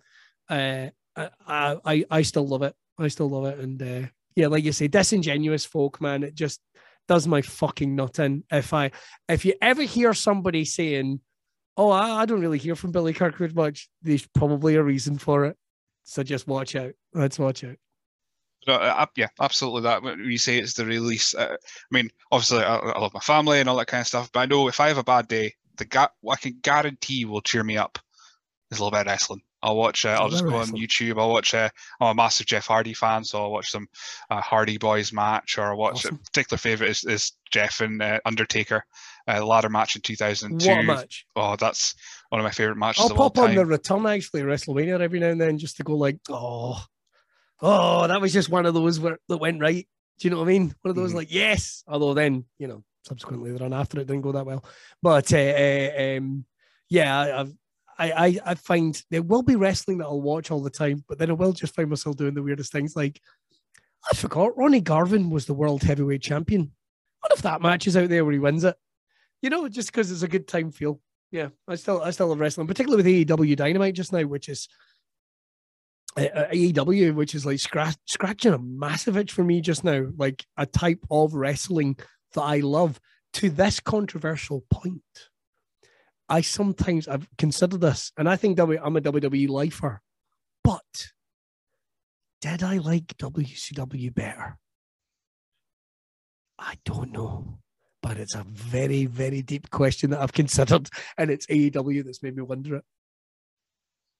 uh, 0.49 0.87
I, 1.15 1.77
I 1.85 2.05
I 2.09 2.21
still 2.23 2.47
love 2.47 2.63
it. 2.63 2.75
I 2.99 3.07
still 3.07 3.29
love 3.29 3.45
it, 3.45 3.59
and 3.59 3.81
uh, 3.81 4.07
yeah, 4.35 4.47
like 4.47 4.65
you 4.65 4.73
say, 4.73 4.87
disingenuous 4.87 5.65
folk, 5.65 6.01
man. 6.01 6.23
It 6.23 6.35
just 6.35 6.59
does 7.07 7.27
my 7.27 7.41
fucking 7.41 7.95
nut 7.95 8.19
in. 8.19 8.43
If 8.51 8.73
I 8.73 8.91
if 9.29 9.45
you 9.45 9.53
ever 9.61 9.83
hear 9.83 10.13
somebody 10.13 10.65
saying, 10.65 11.21
"Oh, 11.77 11.91
I, 11.91 12.21
I 12.21 12.25
don't 12.25 12.41
really 12.41 12.57
hear 12.57 12.75
from 12.75 12.91
Billy 12.91 13.13
Kirkwood 13.13 13.55
much," 13.55 13.89
there's 14.01 14.27
probably 14.27 14.75
a 14.75 14.83
reason 14.83 15.17
for 15.17 15.45
it. 15.45 15.55
So 16.03 16.23
just 16.23 16.45
watch 16.45 16.75
out. 16.75 16.93
Let's 17.13 17.39
watch 17.39 17.63
out. 17.63 17.77
No, 18.67 18.75
uh, 18.75 19.05
yeah, 19.15 19.27
absolutely. 19.39 19.81
That 19.81 20.03
when 20.03 20.19
you 20.19 20.37
say 20.37 20.57
it's 20.57 20.73
the 20.73 20.85
release, 20.85 21.35
uh, 21.35 21.55
I 21.59 21.87
mean, 21.91 22.09
obviously, 22.31 22.63
I, 22.63 22.77
I, 22.77 22.99
love 22.99 23.13
my 23.13 23.19
family 23.19 23.59
and 23.59 23.67
all 23.67 23.75
that 23.77 23.87
kind 23.87 24.01
of 24.01 24.07
stuff. 24.07 24.31
But 24.31 24.41
I 24.41 24.45
know 24.45 24.67
if 24.67 24.79
I 24.79 24.87
have 24.87 24.97
a 24.97 25.03
bad 25.03 25.27
day, 25.27 25.53
the 25.77 25.85
ga- 25.85 26.09
I 26.29 26.35
can 26.35 26.59
guarantee 26.61 27.25
will 27.25 27.41
cheer 27.41 27.63
me 27.63 27.77
up 27.77 27.99
is 28.71 28.79
a 28.79 28.83
little 28.83 28.91
bit 28.91 29.01
of 29.01 29.07
wrestling. 29.07 29.41
I'll 29.61 29.77
watch. 29.77 30.05
Uh, 30.05 30.17
I'll 30.19 30.29
just 30.29 30.43
go 30.43 30.57
wrestling. 30.57 30.81
on 30.81 30.87
YouTube. 30.87 31.19
I'll 31.19 31.29
watch. 31.29 31.53
Uh, 31.53 31.69
I'm 32.01 32.11
a 32.11 32.13
massive 32.13 32.45
Jeff 32.47 32.67
Hardy 32.67 32.93
fan, 32.93 33.23
so 33.23 33.41
I'll 33.41 33.51
watch 33.51 33.71
some 33.71 33.87
uh, 34.29 34.41
Hardy 34.41 34.77
Boys 34.77 35.13
match, 35.13 35.57
or 35.57 35.71
I'll 35.71 35.77
watch. 35.77 36.05
Awesome. 36.05 36.15
A 36.15 36.25
particular 36.25 36.57
favorite 36.57 36.89
is, 36.89 37.05
is 37.05 37.31
Jeff 37.49 37.79
and 37.79 38.01
uh, 38.01 38.19
Undertaker, 38.25 38.85
uh, 39.27 39.45
ladder 39.45 39.69
match 39.69 39.95
in 39.95 40.01
2002. 40.01 40.69
What 40.69 40.85
match? 40.85 41.25
Oh, 41.37 41.55
that's 41.55 41.95
one 42.29 42.41
of 42.41 42.43
my 42.43 42.51
favorite 42.51 42.77
matches. 42.77 43.05
I'll 43.09 43.15
pop 43.15 43.37
on 43.37 43.55
the 43.55 43.65
return 43.65 44.05
actually 44.05 44.41
WrestleMania 44.41 44.99
every 44.99 45.19
now 45.19 45.29
and 45.29 45.39
then 45.39 45.57
just 45.57 45.77
to 45.77 45.83
go 45.83 45.95
like, 45.95 46.17
oh, 46.29 46.83
oh, 47.63 48.07
that 48.07 48.21
was 48.21 48.33
just 48.33 48.49
one 48.49 48.65
of 48.65 48.73
those 48.73 48.99
where 48.99 49.17
that 49.29 49.37
went 49.37 49.61
right. 49.61 49.87
Do 50.19 50.27
you 50.27 50.29
know 50.29 50.37
what 50.37 50.49
I 50.49 50.51
mean? 50.51 50.75
One 50.81 50.89
of 50.89 50.95
those 50.95 51.09
mm-hmm. 51.09 51.17
like 51.17 51.33
yes. 51.33 51.83
Although 51.87 52.13
then 52.13 52.45
you 52.59 52.67
know 52.67 52.83
subsequently 53.03 53.51
the 53.51 53.57
run 53.57 53.73
after 53.73 53.99
it 53.99 54.07
didn't 54.07 54.21
go 54.21 54.33
that 54.33 54.45
well, 54.45 54.63
but 55.01 55.33
uh, 55.33 55.37
uh, 55.37 56.17
um, 56.17 56.45
yeah, 56.89 57.45
I, 57.97 58.11
I, 58.11 58.39
I 58.45 58.55
find 58.55 59.01
there 59.09 59.21
will 59.21 59.41
be 59.41 59.55
wrestling 59.55 59.97
that 59.97 60.05
I'll 60.05 60.21
watch 60.21 60.51
all 60.51 60.61
the 60.61 60.69
time, 60.69 61.03
but 61.07 61.17
then 61.17 61.29
I 61.29 61.33
will 61.33 61.53
just 61.53 61.75
find 61.75 61.89
myself 61.89 62.17
doing 62.17 62.33
the 62.33 62.43
weirdest 62.43 62.71
things. 62.71 62.95
Like 62.95 63.19
I 64.11 64.15
forgot 64.15 64.57
Ronnie 64.57 64.81
Garvin 64.81 65.29
was 65.29 65.45
the 65.45 65.53
world 65.53 65.83
heavyweight 65.83 66.21
champion. 66.21 66.71
What 67.21 67.31
if 67.31 67.41
that 67.43 67.61
match 67.61 67.87
is 67.87 67.95
out 67.95 68.09
there 68.09 68.25
where 68.25 68.33
he 68.33 68.39
wins 68.39 68.63
it? 68.63 68.75
You 69.41 69.49
know, 69.49 69.67
just 69.69 69.91
because 69.91 70.11
it's 70.11 70.23
a 70.23 70.27
good 70.27 70.47
time 70.47 70.71
feel. 70.71 70.99
Yeah, 71.31 71.49
I 71.67 71.75
still 71.75 72.01
I 72.01 72.11
still 72.11 72.27
love 72.27 72.39
wrestling, 72.39 72.67
particularly 72.67 73.03
with 73.03 73.27
AEW 73.39 73.55
Dynamite 73.55 73.95
just 73.95 74.13
now, 74.13 74.23
which 74.23 74.49
is 74.49 74.67
AEW, 76.17 77.15
which 77.15 77.35
is 77.35 77.45
like 77.45 77.59
scratch, 77.59 77.97
scratching 78.05 78.53
a 78.53 78.59
massive 78.59 79.17
itch 79.17 79.31
for 79.31 79.43
me 79.43 79.61
just 79.61 79.83
now, 79.83 80.07
like 80.17 80.45
a 80.57 80.65
type 80.65 81.03
of 81.09 81.33
wrestling 81.33 81.97
that 82.33 82.41
I 82.41 82.59
love. 82.59 82.99
To 83.33 83.49
this 83.49 83.79
controversial 83.79 84.63
point, 84.69 85.01
I 86.29 86.41
sometimes 86.41 87.07
I've 87.07 87.27
considered 87.39 87.81
this, 87.81 88.11
and 88.15 88.29
I 88.29 88.35
think 88.35 88.59
I'm 88.59 88.71
a 88.71 89.01
WWE 89.01 89.49
lifer, 89.49 90.01
but 90.63 91.11
did 92.41 92.61
I 92.61 92.77
like 92.77 93.17
WCW 93.17 94.13
better? 94.13 94.59
I 96.59 96.75
don't 96.85 97.11
know, 97.11 97.57
but 98.03 98.17
it's 98.17 98.35
a 98.35 98.43
very, 98.43 99.07
very 99.07 99.41
deep 99.41 99.71
question 99.71 100.11
that 100.11 100.21
I've 100.21 100.33
considered, 100.33 100.89
and 101.17 101.31
it's 101.31 101.47
AEW 101.47 102.05
that's 102.05 102.21
made 102.21 102.35
me 102.35 102.43
wonder 102.43 102.75
it. 102.75 102.83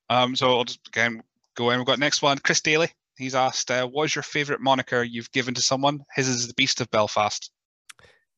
Um, 0.10 0.36
so 0.36 0.50
I'll 0.50 0.64
just 0.64 0.88
again 0.88 1.22
go 1.56 1.70
in. 1.72 1.80
We've 1.80 1.88
got 1.88 2.00
next 2.00 2.22
one, 2.22 2.38
Chris 2.40 2.62
Daly. 2.62 2.90
He's 3.18 3.36
asked, 3.36 3.70
uh, 3.70 3.88
"What's 3.88 4.16
your 4.16 4.24
favorite 4.24 4.62
moniker 4.62 5.04
you've 5.04 5.32
given 5.32 5.54
to 5.54 5.62
someone?" 5.62 6.00
His 6.16 6.28
is 6.28 6.48
the 6.48 6.54
Beast 6.56 6.82
of 6.82 6.90
Belfast. 6.90 7.52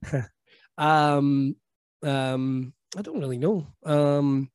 um, 0.77 1.55
um, 2.03 2.73
I 2.97 3.01
don't 3.01 3.19
really 3.19 3.37
know. 3.37 3.67
Um, 3.85 4.49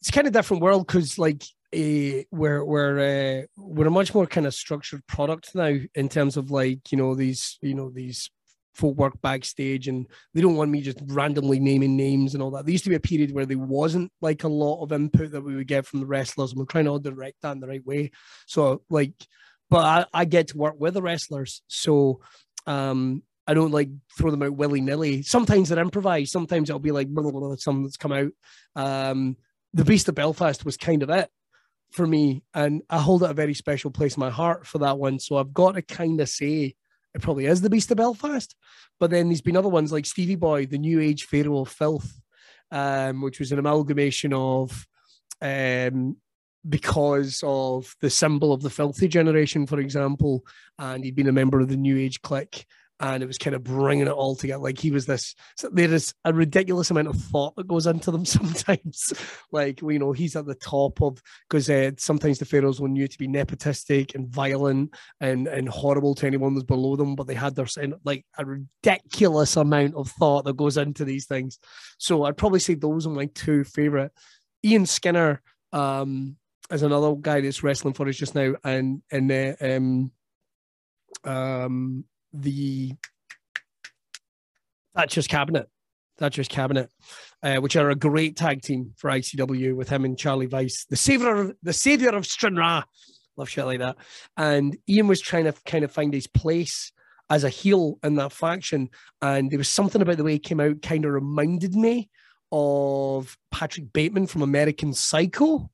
it's 0.00 0.10
kind 0.10 0.26
of 0.26 0.32
different 0.32 0.62
world 0.62 0.86
because 0.86 1.18
like 1.18 1.42
uh, 1.74 2.22
we're 2.30 2.64
we're 2.64 2.98
uh, 2.98 3.46
we're 3.56 3.86
a 3.86 3.90
much 3.90 4.14
more 4.14 4.26
kind 4.26 4.46
of 4.46 4.54
structured 4.54 5.06
product 5.06 5.54
now 5.54 5.76
in 5.94 6.08
terms 6.08 6.36
of 6.36 6.50
like 6.50 6.92
you 6.92 6.98
know 6.98 7.14
these 7.14 7.58
you 7.62 7.74
know 7.74 7.90
these 7.90 8.30
folk 8.74 8.96
work 8.96 9.20
backstage 9.22 9.88
and 9.88 10.06
they 10.34 10.40
don't 10.40 10.56
want 10.56 10.70
me 10.70 10.80
just 10.80 10.98
randomly 11.06 11.60
naming 11.60 11.96
names 11.96 12.34
and 12.34 12.42
all 12.42 12.50
that. 12.50 12.64
There 12.64 12.72
used 12.72 12.84
to 12.84 12.90
be 12.90 12.96
a 12.96 13.00
period 13.00 13.32
where 13.32 13.46
there 13.46 13.58
wasn't 13.58 14.12
like 14.20 14.44
a 14.44 14.48
lot 14.48 14.82
of 14.82 14.92
input 14.92 15.30
that 15.32 15.42
we 15.42 15.54
would 15.54 15.68
get 15.68 15.86
from 15.86 16.00
the 16.00 16.06
wrestlers 16.06 16.50
and 16.50 16.58
we're 16.58 16.66
trying 16.66 16.86
to 16.86 16.98
direct 16.98 17.42
that 17.42 17.52
in 17.52 17.60
the 17.60 17.68
right 17.68 17.84
way. 17.84 18.10
So 18.46 18.82
like, 18.90 19.12
but 19.70 19.84
I, 19.84 20.06
I 20.12 20.24
get 20.24 20.48
to 20.48 20.58
work 20.58 20.74
with 20.78 20.94
the 20.94 21.02
wrestlers. 21.02 21.62
So 21.68 22.20
um 22.66 23.22
I 23.46 23.54
don't 23.54 23.72
like 23.72 23.90
throw 24.16 24.30
them 24.30 24.42
out 24.42 24.56
willy 24.56 24.80
nilly. 24.80 25.22
Sometimes 25.22 25.68
they're 25.68 25.78
improvised. 25.78 26.32
Sometimes 26.32 26.70
it'll 26.70 26.80
be 26.80 26.92
like 26.92 27.08
blah, 27.08 27.22
blah, 27.22 27.32
blah, 27.32 27.56
something 27.56 27.82
that's 27.82 27.96
come 27.96 28.12
out. 28.12 28.32
Um, 28.74 29.36
the 29.74 29.84
Beast 29.84 30.08
of 30.08 30.14
Belfast 30.14 30.64
was 30.64 30.76
kind 30.76 31.02
of 31.02 31.10
it 31.10 31.28
for 31.92 32.06
me, 32.06 32.42
and 32.54 32.82
I 32.88 32.98
hold 32.98 33.22
it 33.22 33.30
a 33.30 33.34
very 33.34 33.54
special 33.54 33.90
place 33.90 34.16
in 34.16 34.20
my 34.20 34.30
heart 34.30 34.66
for 34.66 34.78
that 34.78 34.98
one. 34.98 35.18
So 35.18 35.36
I've 35.36 35.52
got 35.52 35.74
to 35.74 35.82
kind 35.82 36.20
of 36.20 36.28
say 36.28 36.74
it 37.14 37.22
probably 37.22 37.46
is 37.46 37.60
the 37.60 37.70
Beast 37.70 37.90
of 37.90 37.96
Belfast. 37.96 38.54
But 38.98 39.10
then 39.10 39.28
there's 39.28 39.40
been 39.40 39.56
other 39.56 39.68
ones 39.68 39.92
like 39.92 40.06
Stevie 40.06 40.36
Boy, 40.36 40.66
the 40.66 40.78
New 40.78 41.00
Age 41.00 41.24
Pharaoh 41.24 41.60
of 41.60 41.68
Filth, 41.68 42.20
um, 42.70 43.22
which 43.22 43.38
was 43.38 43.52
an 43.52 43.58
amalgamation 43.58 44.32
of 44.32 44.86
um, 45.40 46.16
because 46.68 47.42
of 47.44 47.94
the 48.00 48.10
symbol 48.10 48.52
of 48.52 48.62
the 48.62 48.70
filthy 48.70 49.08
generation, 49.08 49.66
for 49.66 49.78
example, 49.78 50.44
and 50.78 51.04
he'd 51.04 51.16
been 51.16 51.28
a 51.28 51.32
member 51.32 51.60
of 51.60 51.68
the 51.68 51.76
New 51.76 51.96
Age 51.96 52.20
clique 52.22 52.66
and 53.12 53.22
it 53.22 53.26
was 53.26 53.36
kind 53.36 53.54
of 53.54 53.62
bringing 53.62 54.06
it 54.06 54.12
all 54.12 54.34
together. 54.34 54.62
Like 54.62 54.78
he 54.78 54.90
was 54.90 55.04
this. 55.04 55.34
There 55.72 55.92
is 55.92 56.14
a 56.24 56.32
ridiculous 56.32 56.90
amount 56.90 57.08
of 57.08 57.16
thought 57.16 57.54
that 57.56 57.68
goes 57.68 57.86
into 57.86 58.10
them 58.10 58.24
sometimes. 58.24 59.12
like 59.52 59.82
you 59.82 59.98
know, 59.98 60.12
he's 60.12 60.36
at 60.36 60.46
the 60.46 60.54
top 60.54 61.02
of 61.02 61.20
because 61.48 61.68
uh, 61.68 61.90
sometimes 61.98 62.38
the 62.38 62.46
pharaohs 62.46 62.80
were 62.80 62.88
new 62.88 63.06
to 63.06 63.18
be 63.18 63.28
nepotistic 63.28 64.14
and 64.14 64.28
violent 64.28 64.94
and 65.20 65.46
and 65.48 65.68
horrible 65.68 66.14
to 66.14 66.26
anyone 66.26 66.54
that's 66.54 66.64
below 66.64 66.96
them, 66.96 67.14
but 67.14 67.26
they 67.26 67.34
had 67.34 67.54
their 67.54 67.66
like 68.04 68.24
a 68.38 68.44
ridiculous 68.44 69.56
amount 69.56 69.94
of 69.94 70.10
thought 70.12 70.46
that 70.46 70.56
goes 70.56 70.78
into 70.78 71.04
these 71.04 71.26
things. 71.26 71.58
So 71.98 72.24
I'd 72.24 72.38
probably 72.38 72.60
say 72.60 72.74
those 72.74 73.06
are 73.06 73.10
my 73.10 73.26
two 73.26 73.64
favorite. 73.64 74.12
Ian 74.64 74.86
Skinner. 74.86 75.42
Um, 75.72 76.36
as 76.70 76.82
another 76.82 77.14
guy 77.14 77.42
that's 77.42 77.62
wrestling 77.62 77.92
for 77.92 78.08
us 78.08 78.16
just 78.16 78.34
now, 78.34 78.54
and 78.64 79.02
and 79.10 79.30
uh, 79.30 79.52
um, 79.60 80.10
um, 81.24 82.04
the 82.34 82.92
Thatcher's 84.94 85.26
Cabinet, 85.26 85.68
Thatcher's 86.18 86.48
Cabinet, 86.48 86.90
uh, 87.42 87.56
which 87.56 87.76
are 87.76 87.90
a 87.90 87.96
great 87.96 88.36
tag 88.36 88.62
team 88.62 88.92
for 88.96 89.10
ICW 89.10 89.74
with 89.74 89.88
him 89.88 90.04
and 90.04 90.18
Charlie 90.18 90.46
Vice, 90.46 90.84
the 90.90 90.96
savior 90.96 91.36
of 91.36 91.56
the 91.62 91.72
savior 91.72 92.10
of 92.10 92.26
Stranraer. 92.26 92.84
love 93.36 93.48
shit 93.48 93.64
like 93.64 93.80
that. 93.80 93.96
And 94.36 94.76
Ian 94.88 95.08
was 95.08 95.20
trying 95.20 95.44
to 95.44 95.54
kind 95.64 95.84
of 95.84 95.92
find 95.92 96.12
his 96.12 96.26
place 96.26 96.92
as 97.30 97.44
a 97.44 97.48
heel 97.48 97.98
in 98.02 98.16
that 98.16 98.32
faction, 98.32 98.90
and 99.22 99.50
there 99.50 99.58
was 99.58 99.68
something 99.68 100.02
about 100.02 100.18
the 100.18 100.24
way 100.24 100.32
he 100.32 100.38
came 100.38 100.60
out 100.60 100.82
kind 100.82 101.04
of 101.04 101.12
reminded 101.12 101.74
me 101.74 102.10
of 102.52 103.36
Patrick 103.50 103.92
Bateman 103.92 104.26
from 104.26 104.42
American 104.42 104.92
Psycho. 104.92 105.70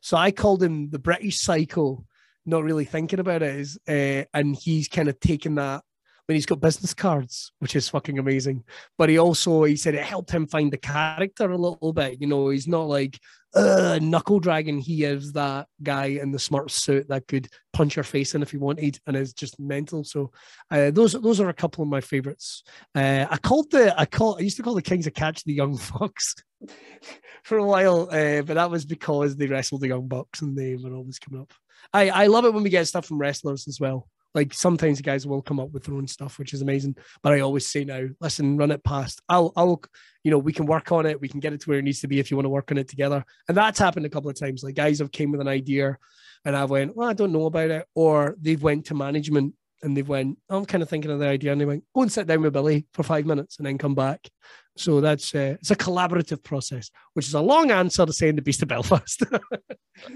So 0.00 0.16
I 0.16 0.32
called 0.32 0.62
him 0.62 0.90
the 0.90 0.98
British 0.98 1.40
Psycho, 1.40 2.04
not 2.46 2.64
really 2.64 2.84
thinking 2.84 3.20
about 3.20 3.42
it. 3.42 3.56
Is, 3.56 3.78
uh, 3.88 4.24
and 4.34 4.56
he's 4.56 4.88
kind 4.88 5.08
of 5.08 5.18
taken 5.20 5.54
that 5.56 5.82
when 6.26 6.36
he's 6.36 6.46
got 6.46 6.60
business 6.60 6.94
cards, 6.94 7.52
which 7.58 7.76
is 7.76 7.88
fucking 7.88 8.18
amazing. 8.18 8.64
But 8.98 9.08
he 9.08 9.18
also 9.18 9.64
he 9.64 9.76
said 9.76 9.94
it 9.94 10.04
helped 10.04 10.30
him 10.30 10.46
find 10.46 10.72
the 10.72 10.78
character 10.78 11.50
a 11.50 11.56
little 11.56 11.92
bit. 11.92 12.20
You 12.20 12.26
know, 12.26 12.48
he's 12.48 12.68
not 12.68 12.88
like 12.88 13.18
uh, 13.54 13.98
knuckle 14.00 14.40
dragon. 14.40 14.78
He 14.78 15.04
is 15.04 15.32
that 15.32 15.66
guy 15.82 16.06
in 16.06 16.32
the 16.32 16.38
smart 16.38 16.70
suit 16.70 17.08
that 17.08 17.26
could 17.28 17.48
punch 17.72 17.96
your 17.96 18.04
face 18.04 18.34
in 18.34 18.42
if 18.42 18.50
he 18.50 18.56
wanted, 18.56 18.98
and 19.06 19.16
is 19.16 19.32
just 19.32 19.60
mental. 19.60 20.04
So 20.04 20.30
uh, 20.70 20.90
those 20.90 21.12
those 21.12 21.40
are 21.40 21.48
a 21.48 21.54
couple 21.54 21.82
of 21.82 21.88
my 21.88 22.00
favorites. 22.00 22.62
Uh, 22.94 23.26
I 23.30 23.36
called 23.38 23.70
the 23.70 23.98
I 23.98 24.06
call 24.06 24.36
I 24.36 24.40
used 24.40 24.56
to 24.56 24.62
call 24.62 24.74
the 24.74 24.82
Kings 24.82 25.06
of 25.06 25.14
Catch 25.14 25.44
the 25.44 25.52
Young 25.52 25.76
Fox 25.76 26.34
for 27.44 27.58
a 27.58 27.64
while, 27.64 28.08
uh, 28.10 28.42
but 28.42 28.54
that 28.54 28.70
was 28.70 28.84
because 28.84 29.36
they 29.36 29.46
wrestled 29.46 29.82
the 29.82 29.88
Young 29.88 30.08
Bucks 30.08 30.42
and 30.42 30.56
they 30.56 30.76
were 30.76 30.94
always 30.94 31.18
coming 31.18 31.40
up. 31.40 31.52
I 31.92 32.10
I 32.10 32.26
love 32.26 32.44
it 32.44 32.54
when 32.54 32.62
we 32.62 32.70
get 32.70 32.86
stuff 32.88 33.06
from 33.06 33.18
wrestlers 33.18 33.68
as 33.68 33.78
well. 33.80 34.08
Like 34.34 34.54
sometimes 34.54 35.00
guys 35.00 35.26
will 35.26 35.42
come 35.42 35.60
up 35.60 35.70
with 35.70 35.84
their 35.84 35.94
own 35.94 36.06
stuff, 36.06 36.38
which 36.38 36.54
is 36.54 36.62
amazing. 36.62 36.96
But 37.22 37.32
I 37.32 37.40
always 37.40 37.66
say 37.66 37.84
now, 37.84 38.06
listen, 38.20 38.56
run 38.56 38.70
it 38.70 38.84
past. 38.84 39.20
I'll, 39.28 39.52
I'll, 39.56 39.82
you 40.24 40.30
know, 40.30 40.38
we 40.38 40.52
can 40.52 40.66
work 40.66 40.92
on 40.92 41.06
it. 41.06 41.20
We 41.20 41.28
can 41.28 41.40
get 41.40 41.52
it 41.52 41.60
to 41.62 41.70
where 41.70 41.78
it 41.78 41.84
needs 41.84 42.00
to 42.00 42.08
be 42.08 42.18
if 42.18 42.30
you 42.30 42.36
want 42.36 42.46
to 42.46 42.50
work 42.50 42.70
on 42.70 42.78
it 42.78 42.88
together. 42.88 43.24
And 43.48 43.56
that's 43.56 43.78
happened 43.78 44.06
a 44.06 44.10
couple 44.10 44.30
of 44.30 44.38
times. 44.38 44.62
Like 44.62 44.74
guys 44.74 45.00
have 45.00 45.12
came 45.12 45.32
with 45.32 45.40
an 45.40 45.48
idea, 45.48 45.98
and 46.44 46.56
I 46.56 46.64
went, 46.64 46.96
well, 46.96 47.08
I 47.08 47.12
don't 47.12 47.32
know 47.32 47.46
about 47.46 47.70
it, 47.70 47.86
or 47.94 48.36
they've 48.40 48.62
went 48.62 48.86
to 48.86 48.94
management 48.94 49.54
and 49.82 49.96
they've 49.96 50.08
went, 50.08 50.38
I'm 50.48 50.64
kind 50.64 50.82
of 50.82 50.88
thinking 50.88 51.10
of 51.10 51.18
the 51.18 51.26
idea, 51.26 51.52
and 51.52 51.60
they 51.60 51.64
went, 51.64 51.84
go 51.94 52.02
and 52.02 52.12
sit 52.12 52.26
down 52.26 52.42
with 52.42 52.52
Billy 52.52 52.86
for 52.92 53.02
five 53.02 53.26
minutes 53.26 53.56
and 53.58 53.66
then 53.66 53.78
come 53.78 53.94
back. 53.94 54.28
So 54.76 55.00
that's 55.00 55.34
uh, 55.34 55.56
it's 55.60 55.70
a 55.70 55.76
collaborative 55.76 56.42
process, 56.42 56.90
which 57.14 57.26
is 57.26 57.34
a 57.34 57.40
long 57.40 57.70
answer 57.70 58.06
to 58.06 58.12
saying 58.12 58.36
the 58.36 58.42
Beast 58.42 58.62
of 58.62 58.68
Belfast. 58.68 59.22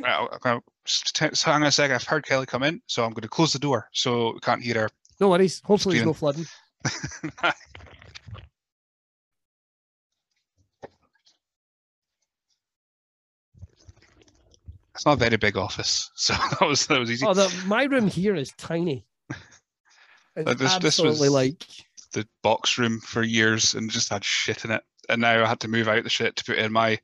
Right, 0.01 0.29
okay, 0.37 0.59
hang 1.15 1.63
on 1.63 1.63
a 1.65 1.71
second. 1.71 1.95
I've 1.95 2.03
heard 2.05 2.27
Kelly 2.27 2.47
come 2.47 2.63
in, 2.63 2.81
so 2.87 3.05
I'm 3.05 3.11
going 3.11 3.23
to 3.23 3.29
close 3.29 3.53
the 3.53 3.59
door 3.59 3.89
so 3.93 4.33
we 4.33 4.41
can't 4.41 4.63
hear 4.63 4.75
her. 4.75 4.89
no 5.21 5.29
worries. 5.29 5.61
Hopefully, 5.65 5.97
there's 5.97 6.07
no 6.07 6.15
flooding. 6.15 6.47
It's 14.97 15.05
not 15.05 15.13
a 15.13 15.17
very 15.17 15.37
big 15.37 15.59
office, 15.59 16.11
so 16.15 16.33
that 16.59 16.67
was 16.67 16.87
that 16.87 16.99
was 16.99 17.11
easy. 17.11 17.27
Oh, 17.27 17.35
the, 17.35 17.53
my 17.67 17.85
room 17.85 18.09
here 18.09 18.35
is 18.35 18.51
tiny. 18.57 19.05
Like, 20.37 20.59
this- 20.59 20.79
this 20.79 20.99
was- 20.99 21.21
like 21.21 21.65
the 22.13 22.27
box 22.43 22.79
room 22.79 23.01
for 23.01 23.23
years 23.23 23.75
and 23.75 23.91
just 23.91 24.11
had 24.11 24.25
shit 24.25 24.65
in 24.65 24.71
it. 24.71 24.83
And 25.09 25.21
now 25.21 25.45
I 25.45 25.49
had 25.49 25.61
to 25.61 25.69
move 25.69 25.89
out 25.89 26.03
the 26.05 26.11
shit 26.11 26.37
to 26.37 26.45
put 26.45 26.59
in 26.59 26.73
my 26.73 26.99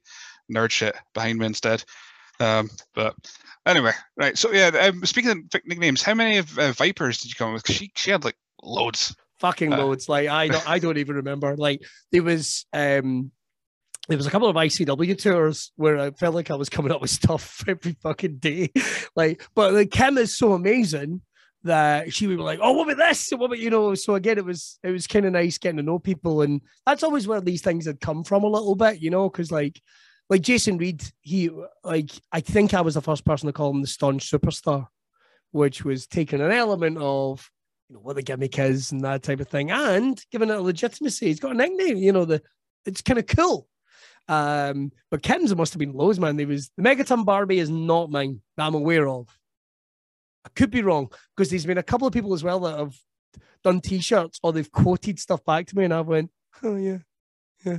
nerd 0.52 0.70
shit 0.70 0.94
behind 1.14 1.38
me 1.38 1.46
instead. 1.46 1.84
Um, 2.40 2.70
but 2.94 3.14
anyway, 3.66 3.92
right. 4.16 4.36
So 4.36 4.52
yeah, 4.52 4.68
um, 4.68 5.04
speaking 5.04 5.30
of 5.30 5.38
nicknames, 5.64 6.02
how 6.02 6.14
many 6.14 6.38
of 6.38 6.58
uh, 6.58 6.72
Vipers 6.72 7.18
did 7.20 7.28
you 7.28 7.34
come 7.36 7.48
up 7.48 7.54
with? 7.54 7.70
She 7.70 7.92
she 7.96 8.10
had 8.10 8.24
like 8.24 8.36
loads. 8.62 9.14
fucking 9.38 9.72
Uh, 9.72 9.78
loads. 9.78 10.08
Like 10.08 10.28
I 10.28 10.48
don't, 10.48 10.68
I 10.68 10.78
don't 10.78 10.98
even 10.98 11.16
remember. 11.16 11.56
Like 11.56 11.82
there 12.10 12.22
was, 12.22 12.64
um, 12.72 13.30
there 14.08 14.16
was 14.16 14.26
a 14.26 14.30
couple 14.30 14.48
of 14.48 14.56
ICW 14.56 15.16
tours 15.18 15.72
where 15.76 15.98
I 15.98 16.10
felt 16.10 16.34
like 16.34 16.50
I 16.50 16.54
was 16.56 16.68
coming 16.68 16.90
up 16.90 17.00
with 17.00 17.10
stuff 17.10 17.62
every 17.68 17.96
fucking 18.02 18.38
day. 18.38 18.70
Like, 19.14 19.46
but 19.54 19.72
like 19.74 19.90
Kim 19.90 20.18
is 20.18 20.36
so 20.36 20.54
amazing 20.54 21.20
that 21.64 22.12
she 22.12 22.26
would 22.26 22.36
be 22.36 22.42
like, 22.42 22.58
"Oh, 22.62 22.72
what 22.72 22.90
about 22.90 23.08
this? 23.08 23.30
What 23.30 23.46
about 23.46 23.58
you 23.58 23.70
know?" 23.70 23.94
So 23.94 24.14
again, 24.14 24.38
it 24.38 24.44
was 24.44 24.78
it 24.82 24.90
was 24.90 25.06
kind 25.06 25.26
of 25.26 25.32
nice 25.32 25.58
getting 25.58 25.78
to 25.78 25.82
know 25.82 25.98
people, 25.98 26.42
and 26.42 26.60
that's 26.86 27.02
always 27.02 27.26
where 27.26 27.40
these 27.40 27.62
things 27.62 27.86
had 27.86 28.00
come 28.00 28.24
from 28.24 28.44
a 28.44 28.48
little 28.48 28.74
bit, 28.74 29.00
you 29.00 29.10
know, 29.10 29.28
because 29.28 29.50
like. 29.50 29.80
Like 30.30 30.40
Jason 30.40 30.78
Reed, 30.78 31.02
he 31.20 31.50
like 31.84 32.10
I 32.30 32.40
think 32.40 32.72
I 32.72 32.80
was 32.80 32.94
the 32.94 33.02
first 33.02 33.26
person 33.26 33.48
to 33.48 33.52
call 33.52 33.70
him 33.70 33.82
the 33.82 33.86
staunch 33.86 34.30
superstar, 34.30 34.86
which 35.50 35.84
was 35.84 36.06
taking 36.06 36.40
an 36.40 36.52
element 36.52 36.96
of 36.96 37.50
you 37.90 37.96
know 37.96 38.00
what 38.00 38.16
the 38.16 38.22
gimmick 38.22 38.58
is 38.58 38.92
and 38.92 39.02
that 39.02 39.22
type 39.22 39.40
of 39.40 39.48
thing, 39.48 39.70
and 39.70 40.18
giving 40.30 40.48
it 40.48 40.56
a 40.56 40.60
legitimacy. 40.62 41.26
He's 41.26 41.40
got 41.40 41.50
a 41.50 41.54
nickname, 41.54 41.98
you 41.98 42.12
know, 42.12 42.24
the 42.24 42.40
it's 42.86 43.02
kind 43.02 43.18
of 43.18 43.26
cool. 43.26 43.68
Um, 44.28 44.92
but 45.10 45.22
Kim's 45.22 45.54
must 45.54 45.74
have 45.74 45.80
been 45.80 45.92
loads, 45.92 46.18
man. 46.18 46.36
There 46.36 46.46
was 46.46 46.70
the 46.76 46.82
Megaton 46.82 47.26
Barbie 47.26 47.58
is 47.58 47.68
not 47.68 48.10
mine 48.10 48.40
that 48.56 48.66
I'm 48.66 48.74
aware 48.74 49.08
of. 49.08 49.28
I 50.44 50.48
could 50.54 50.70
be 50.70 50.82
wrong 50.82 51.10
because 51.36 51.50
there's 51.50 51.66
been 51.66 51.78
a 51.78 51.82
couple 51.82 52.06
of 52.06 52.12
people 52.12 52.34
as 52.34 52.42
well 52.42 52.60
that 52.60 52.78
have 52.78 52.96
done 53.62 53.80
t-shirts 53.80 54.40
or 54.42 54.52
they've 54.52 54.70
quoted 54.70 55.18
stuff 55.18 55.44
back 55.44 55.66
to 55.66 55.76
me, 55.76 55.84
and 55.84 55.94
I've 55.94 56.06
went, 56.06 56.30
oh 56.62 56.76
yeah, 56.76 56.98
yeah, 57.64 57.78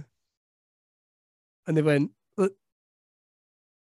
and 1.67 1.77
they 1.77 1.81
went, 1.81 2.11
"Look, 2.37 2.53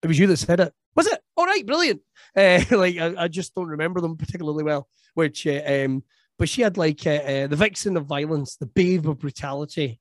it 0.02 0.08
was 0.08 0.20
you 0.20 0.28
that 0.28 0.38
said 0.38 0.60
it. 0.60 0.74
Was 0.96 1.08
it? 1.08 1.20
All 1.36 1.46
right, 1.46 1.66
brilliant. 1.66 2.02
Uh, 2.36 2.62
like 2.72 2.98
I, 2.98 3.24
I 3.24 3.28
just 3.28 3.56
don't 3.56 3.68
remember 3.68 4.02
them 4.02 4.18
particularly 4.18 4.64
well. 4.64 4.88
Which, 5.14 5.46
uh, 5.48 5.62
um, 5.66 6.04
but 6.38 6.50
she 6.50 6.62
had 6.62 6.78
like 6.78 7.06
uh, 7.06 7.48
the 7.48 7.56
vixen 7.56 7.98
of 7.98 8.06
violence, 8.06 8.56
the 8.56 8.66
babe 8.66 9.08
of 9.08 9.20
brutality. 9.20 10.00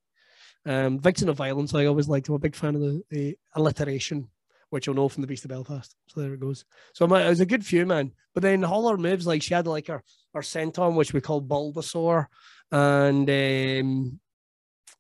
Um, 0.65 1.01
vixen 1.01 1.29
of 1.29 1.37
violence. 1.37 1.75
I 1.75 1.87
always 1.87 2.09
liked. 2.09 2.29
I'm 2.29 2.35
a 2.35 2.39
big 2.39 2.55
fan 2.55 2.75
of 2.75 2.81
the, 2.81 3.03
the 3.11 3.39
alliteration, 3.55 4.29
which 4.73 4.87
you'll 4.87 4.97
know 4.97 5.09
from 5.09 5.21
the 5.21 5.27
Beast 5.27 5.45
of 5.45 5.51
Belfast. 5.51 5.95
So 6.09 6.21
there 6.23 6.33
it 6.33 6.41
goes. 6.41 6.65
So 6.95 7.05
it 7.05 7.29
was 7.29 7.41
a 7.41 7.47
good 7.47 7.65
few, 7.65 7.85
man. 7.85 8.13
But 8.33 8.43
then 8.43 8.63
Holler 8.63 8.97
moves, 8.97 9.27
like 9.27 9.43
she 9.43 9.53
had 9.53 9.67
like 9.67 9.89
her 9.89 10.03
her 10.35 10.41
senton, 10.41 10.95
which 10.95 11.13
we 11.13 11.21
call 11.21 11.43
Bulbasaur, 11.43 12.27
and 12.71 13.29
um, 13.29 14.19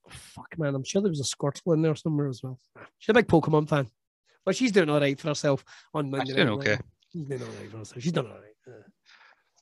fuck 0.08 0.58
man, 0.58 0.74
I'm 0.74 0.84
sure 0.84 1.00
there 1.00 1.08
was 1.10 1.20
a 1.20 1.24
Squirtle 1.36 1.72
in 1.74 1.80
there 1.82 1.94
somewhere 1.94 2.28
as 2.28 2.42
well. 2.42 2.60
She's 2.98 3.08
a 3.08 3.14
big 3.14 3.26
Pokemon 3.28 3.68
fan, 3.68 3.88
but 4.44 4.54
she's 4.54 4.72
doing 4.72 4.90
all 4.90 5.00
right 5.00 5.18
for 5.18 5.28
herself 5.28 5.64
on 5.94 6.10
Monday. 6.10 6.26
She's 6.26 6.34
doing 6.36 6.48
okay. 6.50 6.76
She's 7.12 7.24
doing 7.24 7.40
all 7.42 7.48
right 7.48 7.70
for 7.70 7.78
herself. 7.78 8.02
She's 8.02 8.12
done 8.12 8.26
all 8.26 8.32
right. 8.32 8.54
yeah. 8.66 8.74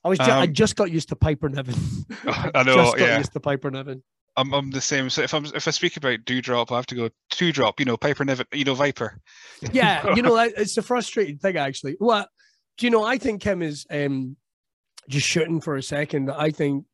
I 0.05 0.09
was 0.09 0.19
ju- 0.19 0.25
I 0.25 0.43
Um, 0.45 0.53
just 0.53 0.77
got 0.77 0.91
used 0.91 1.11
to 1.11 1.17
Piper 1.17 1.49
Niven. 1.49 1.75
I 2.27 2.63
know, 2.65 2.75
just 2.85 2.97
got 2.97 3.01
yeah. 3.01 3.19
used 3.19 3.33
to 3.35 3.41
Piper 3.41 3.71
Niven. 3.71 4.03
I'm 4.41 4.55
I'm 4.55 4.71
the 4.71 4.81
same. 4.81 5.11
So 5.11 5.23
if 5.23 5.35
I'm 5.35 5.45
if 5.45 5.69
I 5.69 5.71
speak 5.71 5.97
about 5.97 6.21
Doudrop, 6.21 6.73
I 6.73 6.77
have 6.77 6.87
to 6.87 6.95
go 6.95 7.11
Doudrop. 7.33 7.79
You 7.79 7.85
know, 7.85 7.97
Piper 7.97 8.25
never. 8.25 8.45
You 8.53 8.65
know, 8.65 8.75
Viper. 8.75 9.21
Yeah, 9.73 10.15
you 10.17 10.23
know, 10.23 10.39
it's 10.39 10.79
a 10.79 10.83
frustrating 10.83 11.39
thing 11.39 11.57
actually. 11.57 11.97
What 11.99 12.29
do 12.79 12.87
you 12.87 12.91
know? 12.91 13.05
I 13.05 13.19
think 13.19 13.43
Kim 13.43 13.63
is 13.63 13.87
um 13.91 14.37
just 15.09 15.27
shooting 15.27 15.61
for 15.61 15.77
a 15.77 15.83
second. 15.83 16.31
I 16.31 16.51
think 16.51 16.87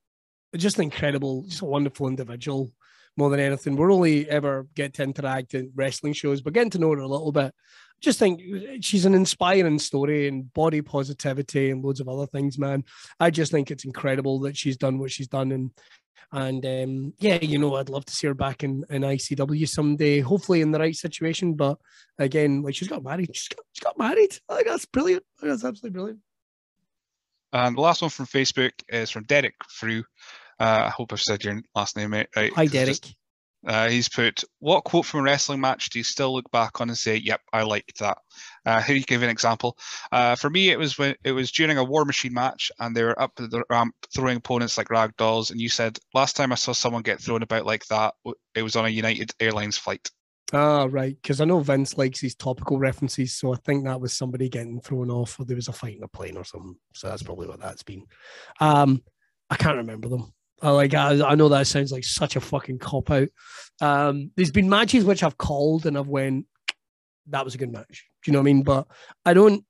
just 0.57 0.79
incredible, 0.79 1.45
just 1.49 1.63
a 1.63 1.67
wonderful 1.67 2.09
individual 2.09 2.73
more 3.17 3.31
than 3.31 3.41
anything. 3.41 3.77
We're 3.77 3.93
only 3.93 4.29
ever 4.29 4.67
get 4.75 4.95
to 4.95 5.03
interact 5.03 5.55
in 5.55 5.73
wrestling 5.75 6.13
shows, 6.13 6.43
but 6.43 6.53
getting 6.53 6.71
to 6.71 6.79
know 6.79 6.91
her 6.91 6.99
a 6.99 7.09
little 7.09 7.33
bit. 7.33 7.55
Just 8.01 8.19
think 8.19 8.43
she's 8.83 9.07
an 9.07 9.15
inspiring 9.15 9.79
story 9.79 10.29
and 10.29 10.53
body 10.53 10.83
positivity 10.83 11.71
and 11.71 11.83
loads 11.83 12.01
of 12.01 12.11
other 12.11 12.27
things, 12.27 12.59
man. 12.59 12.85
I 13.19 13.31
just 13.31 13.51
think 13.51 13.71
it's 13.71 13.87
incredible 13.87 14.41
that 14.41 14.57
she's 14.57 14.77
done 14.77 14.99
what 14.99 15.11
she's 15.11 15.29
done 15.29 15.51
and 15.53 15.71
and 16.33 16.65
um, 16.65 17.15
yeah, 17.19 17.39
you 17.41 17.59
know, 17.59 17.77
I'd 17.77 17.89
love 17.89 18.05
to 18.07 18.13
see 18.13 18.27
her 18.27 18.35
back 18.35 18.65
in, 18.65 18.85
in 18.91 19.03
ICW 19.03 19.69
someday, 19.69 20.21
hopefully 20.21 20.61
in 20.61 20.73
the 20.73 20.79
right 20.79 20.95
situation. 20.95 21.55
But 21.55 21.79
again, 22.19 22.63
like 22.63 22.75
she's 22.75 22.89
got 22.89 23.03
married. 23.03 23.31
She's 23.35 23.49
got, 23.49 23.65
she 23.73 23.85
got 23.85 23.99
married. 23.99 24.37
I 24.49 24.57
think 24.57 24.69
that's 24.69 24.87
brilliant. 24.87 25.25
I 25.43 25.47
that's 25.49 25.65
absolutely 25.65 25.91
brilliant. 25.91 26.21
And 27.53 27.77
the 27.77 27.81
last 27.81 28.03
one 28.03 28.11
from 28.11 28.27
Facebook 28.27 28.73
is 28.89 29.11
from 29.11 29.25
Derek 29.25 29.55
Frew. 29.69 30.05
Uh, 30.59 30.85
I 30.87 30.91
hope 30.91 31.13
I've 31.13 31.21
said 31.21 31.45
your 31.45 31.61
last 31.75 31.97
name 31.97 32.13
right. 32.13 32.29
right. 32.35 32.53
Hi, 32.55 32.67
Derek. 32.67 32.89
just- 32.89 33.15
Uh, 33.67 33.89
he's 33.89 34.09
put, 34.09 34.45
what 34.61 34.85
quote 34.85 35.05
from 35.05 35.21
a 35.21 35.23
wrestling 35.25 35.61
match 35.61 35.91
do 35.91 35.99
you 35.99 36.05
still 36.05 36.33
look 36.33 36.51
back 36.51 36.81
on 36.81 36.89
and 36.89 36.97
say, 36.97 37.17
"Yep, 37.17 37.41
I 37.53 37.63
liked 37.63 37.99
that"? 37.99 38.19
Uh, 38.65 38.81
here 38.81 38.97
you 38.97 39.03
give 39.03 39.23
an 39.23 39.29
example. 39.29 39.77
Uh, 40.13 40.37
for 40.37 40.49
me, 40.49 40.71
it 40.71 40.79
was 40.79 40.99
when 40.99 41.17
it 41.25 41.33
was 41.33 41.51
during 41.51 41.77
a 41.77 41.85
War 41.85 42.05
Machine 42.05 42.33
match, 42.33 42.71
and 42.79 42.97
they 42.97 43.03
were 43.03 43.21
up 43.21 43.35
the 43.37 43.65
ramp 43.69 43.95
throwing 44.15 44.37
opponents 44.37 44.79
like 44.79 44.91
rag 44.91 45.17
dolls, 45.17 45.51
and 45.51 45.61
you 45.61 45.69
said, 45.69 45.99
"Last 46.15 46.37
time 46.37 46.53
I 46.53 46.57
saw 46.57 46.73
someone 46.73 47.03
get 47.03 47.21
thrown 47.21 47.43
about 47.43 47.67
like 47.67 47.87
that, 47.87 48.15
it 48.55 48.63
was 48.63 48.77
on 48.77 48.87
a 48.87 48.91
United 48.91 49.33
Airlines 49.41 49.79
flight." 49.79 50.11
Ah, 50.53 50.87
right. 50.89 51.17
Because 51.21 51.41
I 51.41 51.45
know 51.45 51.59
Vince 51.59 51.99
likes 51.99 52.21
his 52.21 52.37
topical 52.37 52.79
references, 52.79 53.35
so 53.35 53.53
I 53.53 53.57
think 53.65 53.85
that 53.85 54.01
was 54.01 54.13
somebody 54.13 54.49
getting 54.49 54.81
thrown 54.81 55.11
off, 55.11 55.41
or 55.41 55.45
there 55.45 55.57
was 55.57 55.69
a 55.69 55.73
fight 55.73 55.97
in 55.97 56.05
a 56.05 56.09
plane 56.09 56.37
or 56.37 56.45
something. 56.45 56.77
So 56.95 57.09
that's 57.09 57.23
probably 57.23 57.49
what 57.49 57.61
that's 57.61 57.83
been. 57.83 58.07
Um, 58.61 59.03
I 59.51 59.57
can't 59.57 59.79
remember 59.79 60.09
them. 60.09 60.33
I 60.63 60.71
like 60.71 60.95
I, 60.95 61.23
I 61.23 61.35
know 61.35 61.49
that 61.51 61.67
sounds 61.67 61.93
like 61.93 62.05
such 62.05 62.37
a 62.37 62.41
fucking 62.41 62.79
cop 62.79 63.11
out. 63.11 63.29
Um, 63.81 64.31
there's 64.37 64.51
been 64.51 64.69
matches 64.69 65.05
which 65.05 65.23
I've 65.23 65.37
called 65.37 65.87
and 65.87 65.99
I've 65.99 66.09
went, 66.09 66.47
that 67.29 67.45
was 67.45 67.55
a 67.55 67.59
good 67.59 67.73
match. 67.73 68.09
Do 68.23 68.31
you 68.31 68.33
know 68.33 68.41
what 68.41 68.45
I 68.45 68.53
mean? 68.53 68.63
But 68.63 68.87
I 69.25 69.35
don't. 69.35 69.65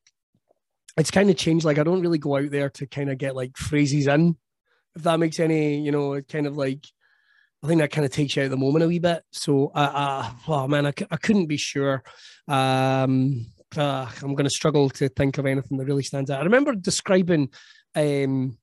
It's 0.97 1.11
kind 1.11 1.29
of 1.29 1.37
changed. 1.37 1.65
Like 1.65 1.79
I 1.79 1.83
don't 1.83 2.01
really 2.01 2.19
go 2.19 2.37
out 2.37 2.51
there 2.51 2.71
to 2.71 2.87
kind 2.87 3.11
of 3.11 3.19
get 3.19 3.37
like 3.37 3.57
phrases 3.57 4.07
in, 4.07 4.37
if 4.95 5.03
that 5.03 5.21
makes 5.21 5.41
any. 5.41 5.81
You 5.81 5.93
know, 5.93 6.21
kind 6.23 6.47
of 6.47 6.57
like 6.57 6.87
I 7.63 7.67
think 7.67 7.81
that 7.81 7.91
kind 7.91 8.05
of 8.05 8.13
takes 8.13 8.37
you 8.37 8.43
out 8.43 8.47
of 8.47 8.51
the 8.53 8.57
moment 8.57 8.85
a 8.85 8.89
wee 8.89 8.99
bit. 8.99 9.23
So, 9.33 9.73
uh, 9.75 9.93
uh, 9.93 10.31
oh 10.49 10.69
man, 10.69 10.87
I 10.87 10.93
couldn't 10.93 11.47
be 11.47 11.57
sure. 11.57 12.03
Um, 12.49 13.47
uh, 13.77 14.09
I'm 14.23 14.35
going 14.35 14.45
to 14.45 14.51
struggle 14.51 14.89
to 14.91 15.09
think 15.09 15.39
of 15.39 15.47
anything 15.47 15.79
that 15.79 15.87
really 15.87 16.03
stands 16.03 16.31
out. 16.31 16.41
I 16.41 16.45
remember 16.45 16.75
describing 16.75 17.51
um, 17.95 18.57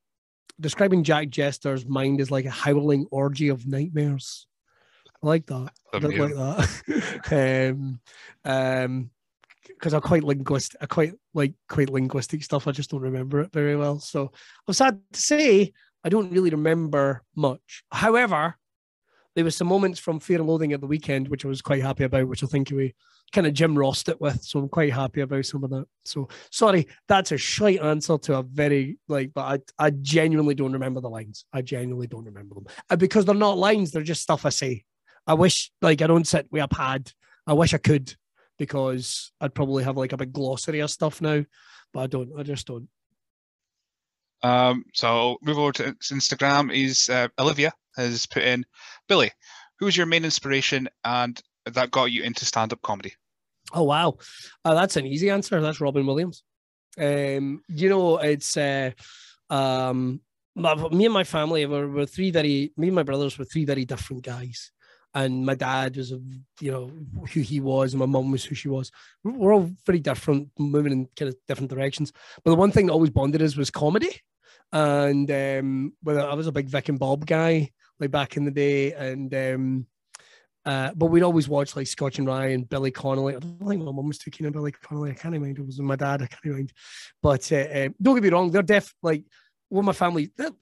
describing 0.60 1.04
Jack 1.04 1.30
Jester's 1.30 1.86
mind 1.86 2.22
as 2.22 2.32
like 2.32 2.46
a 2.46 2.52
howling 2.52 3.08
orgy 3.12 3.50
of 3.50 3.68
nightmares. 3.68 4.48
I 5.24 5.28
like 5.28 5.46
that. 5.48 5.72
I 5.94 6.00
don't 6.00 6.18
like 6.18 6.36
that. 6.36 7.72
um, 7.72 8.00
um, 8.46 9.10
because 9.68 9.94
I'm 9.94 10.02
quite 10.02 10.24
linguist, 10.24 10.76
I 10.82 10.86
quite 10.86 11.14
like 11.34 11.54
quite 11.68 11.89
linguistic 11.89 12.44
stuff. 12.44 12.68
I 12.68 12.72
just 12.72 12.89
don't 12.89 13.02
remember 13.02 13.41
it 13.41 13.52
very 13.52 13.76
well. 13.76 14.00
So 14.00 14.32
I'm 14.68 14.74
sad 14.74 15.00
to 15.14 15.20
say 15.20 15.74
I 16.04 16.10
don't 16.10 16.32
really 16.32 16.50
remember 16.50 17.24
much. 17.36 17.84
However, 17.91 18.56
there 19.36 19.43
was 19.43 19.55
some 19.55 19.67
moments 19.67 19.99
from 19.99 20.19
Fear 20.19 20.39
and 20.39 20.47
Loathing 20.47 20.73
at 20.73 20.81
the 20.81 20.88
weekend, 20.88 21.27
which 21.27 21.43
I 21.43 21.47
was 21.47 21.61
quite 21.61 21.81
happy 21.81 22.03
about, 22.03 22.27
which 22.27 22.43
I 22.43 22.47
think 22.47 22.69
we 22.71 22.93
kind 23.31 23.47
of 23.47 23.53
Jim 23.53 23.75
Rossed 23.75 24.09
it 24.09 24.21
with. 24.21 24.43
So 24.43 24.59
I'm 24.59 24.69
quite 24.69 24.93
happy 24.93 25.21
about 25.21 25.45
some 25.45 25.63
of 25.63 25.71
that. 25.71 25.86
So 26.05 26.29
sorry, 26.51 26.88
that's 27.07 27.31
a 27.31 27.38
shite 27.38 27.81
answer 27.81 28.17
to 28.17 28.38
a 28.38 28.43
very 28.43 28.97
like, 29.07 29.34
but 29.34 29.63
I, 29.79 29.88
I 29.88 29.89
genuinely 29.89 30.55
don't 30.55 30.73
remember 30.73 31.01
the 31.01 31.09
lines. 31.09 31.45
I 31.51 31.61
genuinely 31.61 32.07
don't 32.07 32.25
remember 32.25 32.55
them. 32.55 32.67
And 32.89 32.99
because 32.99 33.25
they're 33.25 33.36
not 33.36 33.57
lines, 33.57 33.91
they're 33.91 34.03
just 34.03 34.21
stuff 34.21 34.45
I 34.45 34.49
say. 34.49 34.86
I 35.25 35.34
wish 35.34 35.71
like 35.81 36.01
I 36.01 36.07
don't 36.07 36.27
sit 36.27 36.47
with 36.51 36.63
a 36.63 36.67
pad. 36.67 37.11
I 37.47 37.53
wish 37.53 37.73
I 37.73 37.77
could 37.79 38.13
because 38.59 39.31
I'd 39.41 39.55
probably 39.55 39.84
have 39.84 39.97
like 39.97 40.13
a 40.13 40.17
big 40.17 40.31
glossary 40.31 40.79
of 40.81 40.91
stuff 40.91 41.21
now, 41.21 41.43
but 41.91 42.01
I 42.01 42.07
don't. 42.07 42.31
I 42.38 42.43
just 42.43 42.67
don't. 42.67 42.88
Um, 44.43 44.84
so 44.93 45.38
move 45.41 45.57
over 45.57 45.71
to 45.71 45.93
Instagram. 45.93 46.73
Is 46.73 47.09
uh, 47.09 47.29
Olivia 47.39 47.73
has 47.96 48.26
put 48.26 48.44
in 48.44 48.66
Billy, 49.08 49.32
who 49.80 49.86
was 49.86 49.98
your 49.98 50.06
main 50.06 50.26
inspiration 50.26 50.89
and 51.04 51.41
that 51.66 51.91
got 51.91 52.12
you 52.12 52.24
into 52.24 52.46
stand-up 52.46 52.82
comedy? 52.82 53.14
Oh 53.74 53.84
wow, 53.84 54.18
uh, 54.66 54.74
that's 54.74 54.98
an 54.98 55.06
easy 55.06 55.30
answer. 55.30 55.60
That's 55.62 55.82
Robin 55.82 56.06
Williams. 56.06 56.44
Um, 56.98 57.64
you 57.70 57.89
know, 57.89 58.18
it's 58.18 58.56
uh, 58.56 58.91
um, 59.50 60.22
me 60.56 61.06
and 61.06 61.14
my 61.14 61.24
family 61.24 61.66
were, 61.66 61.88
were 61.88 62.06
three 62.06 62.32
very. 62.32 62.72
Me 62.78 62.88
and 62.88 62.96
my 62.96 63.04
brothers 63.04 63.38
were 63.38 63.46
three 63.46 63.66
very 63.66 63.86
different 63.86 64.24
guys 64.24 64.72
and 65.16 65.46
my 65.46 65.56
dad 65.56 65.96
was, 65.96 66.12
you 66.60 66.72
know, 66.72 66.91
who 67.34 67.41
he 67.41 67.60
was, 67.60 67.94
and 67.94 68.00
my 68.00 68.06
mum 68.06 68.32
was 68.32 68.44
who 68.44 68.56
she 68.56 68.68
was. 68.68 68.91
We're 69.24 69.54
all 69.54 69.70
very 69.86 70.00
different, 70.00 70.50
moving 70.58 70.91
in 70.91 71.08
kind 71.16 71.30
of 71.30 71.38
different 71.48 71.70
directions. 71.70 72.12
But 72.44 72.52
the 72.52 72.58
one 72.58 72.72
thing 72.72 72.88
that 72.88 72.94
always 72.94 73.12
bonded 73.12 73.41
us 73.41 73.56
was 73.56 73.70
comedy. 73.70 74.20
And 74.72 75.30
um, 75.30 75.94
I 76.08 76.34
was 76.34 76.48
a 76.48 76.52
big 76.52 76.68
Vic 76.68 76.89
and 76.89 76.98
Bob 76.98 77.28
guy, 77.28 77.70
like 78.00 78.12
back 78.12 78.38
in 78.38 78.46
the 78.46 78.52
day, 78.52 78.94
and 78.94 79.34
um, 79.34 79.88
uh, 80.66 80.91
but 80.96 81.08
we'd 81.08 81.24
always 81.24 81.48
watch 81.48 81.76
like 81.76 81.88
Scotch 81.88 82.20
and 82.20 82.28
Ryan, 82.28 82.64
Billy 82.64 82.91
Connolly. 82.91 83.36
I 83.36 83.39
don't 83.39 83.60
think 83.68 83.84
my 83.84 83.91
mum 83.91 84.08
was 84.08 84.18
too 84.18 84.32
keen 84.32 84.48
on 84.48 84.54
Billy 84.54 84.72
Connolly. 84.72 85.12
I 85.12 85.16
can't 85.16 85.39
mind. 85.39 85.60
It 85.60 85.66
was 85.66 85.80
my 85.80 85.96
dad. 85.96 86.22
I 86.22 86.28
can't 86.28 86.56
mind. 86.56 86.74
But 87.22 87.52
uh, 87.52 87.56
uh, 87.56 87.89
don't 88.02 88.16
get 88.16 88.24
me 88.24 88.30
wrong, 88.30 88.52
they're 88.52 88.62
deaf. 88.62 88.94
Like, 89.02 89.24
well, 89.70 89.84
my 89.84 89.94
family. 89.94 90.32
The, 90.36 90.54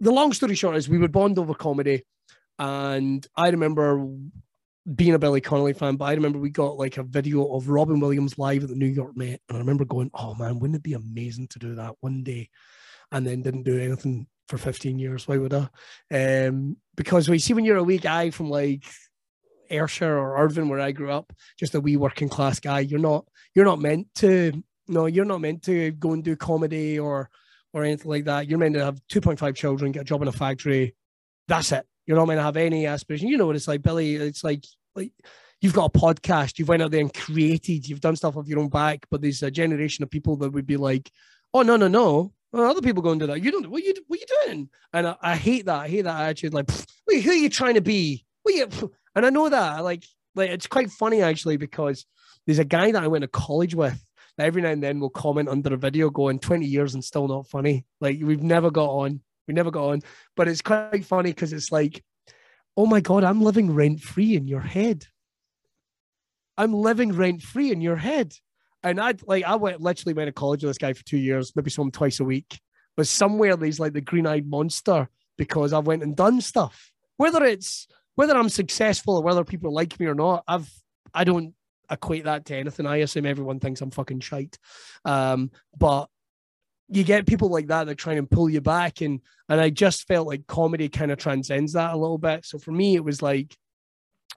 the 0.00 0.10
long 0.10 0.32
story 0.32 0.54
short 0.54 0.76
is 0.76 0.88
we 0.88 0.98
would 0.98 1.12
bond 1.12 1.38
over 1.38 1.54
comedy 1.54 2.02
and 2.58 3.26
I 3.36 3.48
remember 3.48 4.06
being 4.94 5.14
a 5.14 5.18
Billy 5.18 5.40
Connolly 5.40 5.72
fan, 5.72 5.96
but 5.96 6.06
I 6.06 6.12
remember 6.12 6.38
we 6.38 6.50
got 6.50 6.76
like 6.76 6.98
a 6.98 7.02
video 7.02 7.52
of 7.54 7.68
Robin 7.68 8.00
Williams 8.00 8.38
live 8.38 8.62
at 8.62 8.68
the 8.68 8.76
New 8.76 8.86
York 8.86 9.16
Met. 9.16 9.40
And 9.48 9.56
I 9.56 9.60
remember 9.60 9.84
going, 9.84 10.10
oh 10.14 10.34
man, 10.34 10.58
wouldn't 10.58 10.76
it 10.76 10.82
be 10.82 10.92
amazing 10.92 11.48
to 11.48 11.58
do 11.58 11.74
that 11.76 11.94
one 12.00 12.22
day? 12.22 12.50
And 13.10 13.26
then 13.26 13.42
didn't 13.42 13.62
do 13.62 13.80
anything 13.80 14.26
for 14.48 14.58
15 14.58 14.98
years. 14.98 15.26
Why 15.26 15.38
would 15.38 15.54
I? 15.54 15.68
Um, 16.46 16.76
because 16.96 17.28
we 17.28 17.38
see 17.38 17.54
when 17.54 17.64
you're 17.64 17.76
a 17.76 17.82
wee 17.82 17.98
guy 17.98 18.30
from 18.30 18.50
like 18.50 18.84
Ayrshire 19.70 20.18
or 20.18 20.38
Irvine, 20.38 20.68
where 20.68 20.80
I 20.80 20.92
grew 20.92 21.10
up, 21.10 21.32
just 21.58 21.74
a 21.74 21.80
wee 21.80 21.96
working 21.96 22.28
class 22.28 22.60
guy, 22.60 22.80
you're 22.80 23.00
not 23.00 23.26
you're 23.54 23.64
not 23.64 23.80
meant 23.80 24.08
to 24.16 24.62
no, 24.86 25.06
you're 25.06 25.24
not 25.24 25.40
meant 25.40 25.62
to 25.64 25.92
go 25.92 26.12
and 26.12 26.22
do 26.22 26.36
comedy 26.36 26.98
or 26.98 27.30
or 27.72 27.84
anything 27.84 28.10
like 28.10 28.24
that. 28.24 28.48
You're 28.48 28.58
meant 28.58 28.74
to 28.74 28.84
have 28.84 29.00
2.5 29.10 29.54
children, 29.56 29.92
get 29.92 30.02
a 30.02 30.04
job 30.04 30.22
in 30.22 30.28
a 30.28 30.32
factory. 30.32 30.94
That's 31.48 31.72
it. 31.72 31.86
You're 32.06 32.16
not 32.16 32.26
meant 32.26 32.38
to 32.38 32.44
have 32.44 32.56
any 32.56 32.86
aspiration. 32.86 33.28
You 33.28 33.38
know 33.38 33.46
what 33.46 33.56
it's 33.56 33.66
like, 33.66 33.82
Billy. 33.82 34.16
It's 34.16 34.44
like 34.44 34.64
like 34.94 35.12
you've 35.60 35.72
got 35.72 35.94
a 35.94 35.98
podcast, 35.98 36.58
you've 36.58 36.68
went 36.68 36.82
out 36.82 36.90
there 36.90 37.00
and 37.00 37.12
created, 37.12 37.88
you've 37.88 38.00
done 38.00 38.16
stuff 38.16 38.36
off 38.36 38.46
your 38.46 38.58
own 38.58 38.68
back, 38.68 39.06
but 39.10 39.22
there's 39.22 39.42
a 39.42 39.50
generation 39.50 40.02
of 40.02 40.10
people 40.10 40.36
that 40.36 40.50
would 40.50 40.66
be 40.66 40.76
like, 40.76 41.10
oh 41.54 41.62
no, 41.62 41.76
no, 41.76 41.88
no. 41.88 42.33
Well, 42.54 42.70
other 42.70 42.82
people 42.82 43.02
go 43.02 43.10
and 43.10 43.18
do 43.18 43.26
that. 43.26 43.42
You 43.42 43.50
don't. 43.50 43.68
What 43.68 43.82
you 43.82 43.94
what 44.06 44.20
you 44.20 44.26
doing? 44.44 44.68
And 44.92 45.08
I, 45.08 45.16
I 45.20 45.36
hate 45.36 45.66
that. 45.66 45.80
I 45.80 45.88
hate 45.88 46.02
that 46.02 46.20
attitude. 46.20 46.54
Like, 46.54 46.70
wait, 47.08 47.24
who 47.24 47.32
are 47.32 47.34
you 47.34 47.50
trying 47.50 47.74
to 47.74 47.80
be? 47.80 48.24
What 48.44 48.54
you? 48.54 48.92
And 49.16 49.26
I 49.26 49.30
know 49.30 49.48
that. 49.48 49.82
Like, 49.82 50.04
like 50.36 50.50
it's 50.50 50.68
quite 50.68 50.92
funny 50.92 51.20
actually 51.20 51.56
because 51.56 52.06
there's 52.46 52.60
a 52.60 52.64
guy 52.64 52.92
that 52.92 53.02
I 53.02 53.08
went 53.08 53.22
to 53.22 53.28
college 53.28 53.74
with 53.74 54.00
that 54.36 54.46
every 54.46 54.62
now 54.62 54.68
and 54.68 54.80
then 54.80 55.00
will 55.00 55.10
comment 55.10 55.48
under 55.48 55.74
a 55.74 55.76
video 55.76 56.10
going 56.10 56.38
20 56.38 56.64
years 56.64 56.94
and 56.94 57.02
still 57.02 57.26
not 57.26 57.48
funny. 57.48 57.86
Like 58.00 58.20
we've 58.22 58.42
never 58.42 58.70
got 58.70 58.88
on. 58.88 59.20
We 59.48 59.54
never 59.54 59.72
got 59.72 59.88
on, 59.88 60.02
but 60.36 60.46
it's 60.46 60.62
quite 60.62 61.04
funny 61.04 61.30
because 61.30 61.52
it's 61.52 61.72
like, 61.72 62.04
oh 62.76 62.86
my 62.86 63.00
god, 63.00 63.24
I'm 63.24 63.42
living 63.42 63.74
rent 63.74 64.00
free 64.00 64.36
in 64.36 64.46
your 64.46 64.60
head. 64.60 65.06
I'm 66.56 66.72
living 66.72 67.14
rent 67.14 67.42
free 67.42 67.72
in 67.72 67.80
your 67.80 67.96
head, 67.96 68.32
and 68.84 69.00
I 69.00 69.14
like 69.26 69.44
I 69.44 69.56
went 69.56 69.80
literally 69.80 70.14
went 70.14 70.28
to 70.28 70.32
college 70.32 70.62
with 70.62 70.70
this 70.70 70.78
guy 70.78 70.92
for 70.92 71.04
two 71.04 71.18
years, 71.18 71.56
maybe 71.56 71.70
saw 71.70 71.82
him 71.82 71.90
twice 71.90 72.20
a 72.20 72.24
week. 72.24 72.60
But 72.96 73.08
somewhere 73.08 73.56
there's 73.56 73.80
like 73.80 73.94
the 73.94 74.00
green 74.00 74.26
eyed 74.26 74.46
monster 74.46 75.08
because 75.36 75.72
I 75.72 75.78
went 75.78 76.02
and 76.02 76.14
done 76.14 76.40
stuff. 76.40 76.92
Whether 77.16 77.44
it's 77.44 77.88
whether 78.14 78.36
I'm 78.36 78.50
successful 78.50 79.16
or 79.16 79.22
whether 79.22 79.42
people 79.42 79.72
like 79.72 79.98
me 79.98 80.06
or 80.06 80.14
not, 80.14 80.44
I've 80.46 80.70
I 81.12 81.24
don't 81.24 81.54
equate 81.90 82.24
that 82.24 82.44
to 82.46 82.56
anything. 82.56 82.86
I 82.86 82.98
assume 82.98 83.26
everyone 83.26 83.58
thinks 83.58 83.80
I'm 83.80 83.90
fucking 83.90 84.20
shite. 84.20 84.58
Um, 85.04 85.50
but 85.76 86.08
you 86.88 87.02
get 87.02 87.26
people 87.26 87.48
like 87.48 87.68
that 87.68 87.84
that 87.84 87.96
try 87.96 88.12
and 88.12 88.30
pull 88.30 88.50
you 88.50 88.60
back 88.60 89.00
and 89.00 89.20
and 89.48 89.60
I 89.60 89.70
just 89.70 90.06
felt 90.06 90.26
like 90.26 90.46
comedy 90.46 90.88
kind 90.90 91.10
of 91.10 91.18
transcends 91.18 91.72
that 91.72 91.94
a 91.94 91.96
little 91.96 92.18
bit. 92.18 92.44
So 92.44 92.58
for 92.58 92.70
me, 92.70 92.94
it 92.96 93.04
was 93.04 93.22
like 93.22 93.56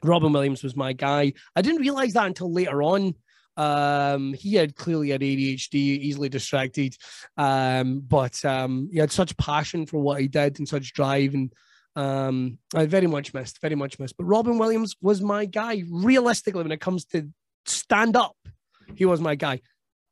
Robin 0.04 0.32
Williams 0.32 0.64
was 0.64 0.76
my 0.76 0.93
guy. 0.93 1.34
I 1.56 1.62
didn't 1.62 1.82
realize 1.82 2.14
that 2.14 2.28
until 2.28 2.52
later 2.52 2.82
on. 2.82 3.16
Um, 3.58 4.34
he 4.34 4.53
had 4.53 4.76
clearly 4.76 5.10
had 5.10 5.22
ADHD, 5.22 5.74
easily 5.74 6.30
distracted, 6.30 6.95
um, 7.38 7.99
but 8.08 8.43
um, 8.45 8.88
he 8.91 8.99
had 8.99 9.12
such 9.12 9.36
passion 9.38 9.88
for 9.88 9.99
what 9.99 10.22
he 10.22 10.28
did 10.28 10.60
and 10.60 10.68
such 10.68 10.93
drive, 10.93 11.34
and 11.34 11.51
um, 11.95 12.60
I 12.76 12.86
very 12.86 13.08
much 13.08 13.34
missed, 13.34 13.60
very 13.60 13.76
much 13.76 13.97
missed. 13.97 14.16
But 14.16 14.26
Robin 14.26 14.60
Williams 14.60 14.95
was 15.01 15.22
my 15.22 15.45
guy. 15.45 15.84
Realistically, 15.89 16.62
when 16.62 16.72
it 16.72 16.80
comes 16.80 17.05
to 17.05 17.28
stand 17.66 18.16
up, 18.16 18.38
he 18.93 19.05
was 19.05 19.20
my 19.20 19.34
guy. 19.34 19.62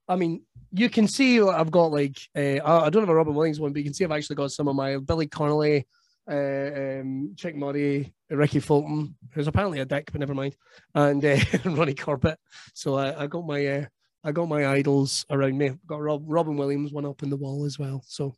I 0.07 0.15
mean, 0.15 0.41
you 0.71 0.89
can 0.89 1.07
see 1.07 1.39
I've 1.39 1.71
got 1.71 1.91
like 1.91 2.17
uh, 2.35 2.59
I 2.63 2.89
don't 2.89 3.03
have 3.03 3.09
a 3.09 3.15
Robin 3.15 3.35
Williams 3.35 3.59
one, 3.59 3.73
but 3.73 3.77
you 3.77 3.85
can 3.85 3.93
see 3.93 4.03
I've 4.03 4.11
actually 4.11 4.37
got 4.37 4.51
some 4.51 4.67
of 4.67 4.75
my 4.75 4.97
Billy 4.97 5.27
Connolly, 5.27 5.87
uh, 6.29 6.33
um, 6.33 7.35
Chic 7.37 7.55
Murray, 7.55 8.14
Rikki 8.29 8.59
Fulton, 8.59 9.15
who's 9.33 9.47
apparently 9.47 9.79
a 9.79 9.85
dick, 9.85 10.11
but 10.11 10.19
never 10.19 10.33
mind, 10.33 10.55
and 10.93 11.23
uh, 11.23 11.37
Ronnie 11.65 11.93
Corbett. 11.93 12.39
So 12.73 12.95
I, 12.95 13.23
I 13.23 13.27
got 13.27 13.45
my 13.45 13.65
uh, 13.65 13.85
I 14.23 14.31
got 14.31 14.49
my 14.49 14.67
idols 14.67 15.25
around 15.29 15.57
me. 15.57 15.67
I've 15.67 15.87
got 15.87 16.01
Rob, 16.01 16.23
Robin 16.25 16.57
Williams 16.57 16.91
one 16.91 17.05
up 17.05 17.21
in 17.21 17.29
the 17.29 17.37
wall 17.37 17.65
as 17.65 17.77
well. 17.77 18.03
So 18.07 18.33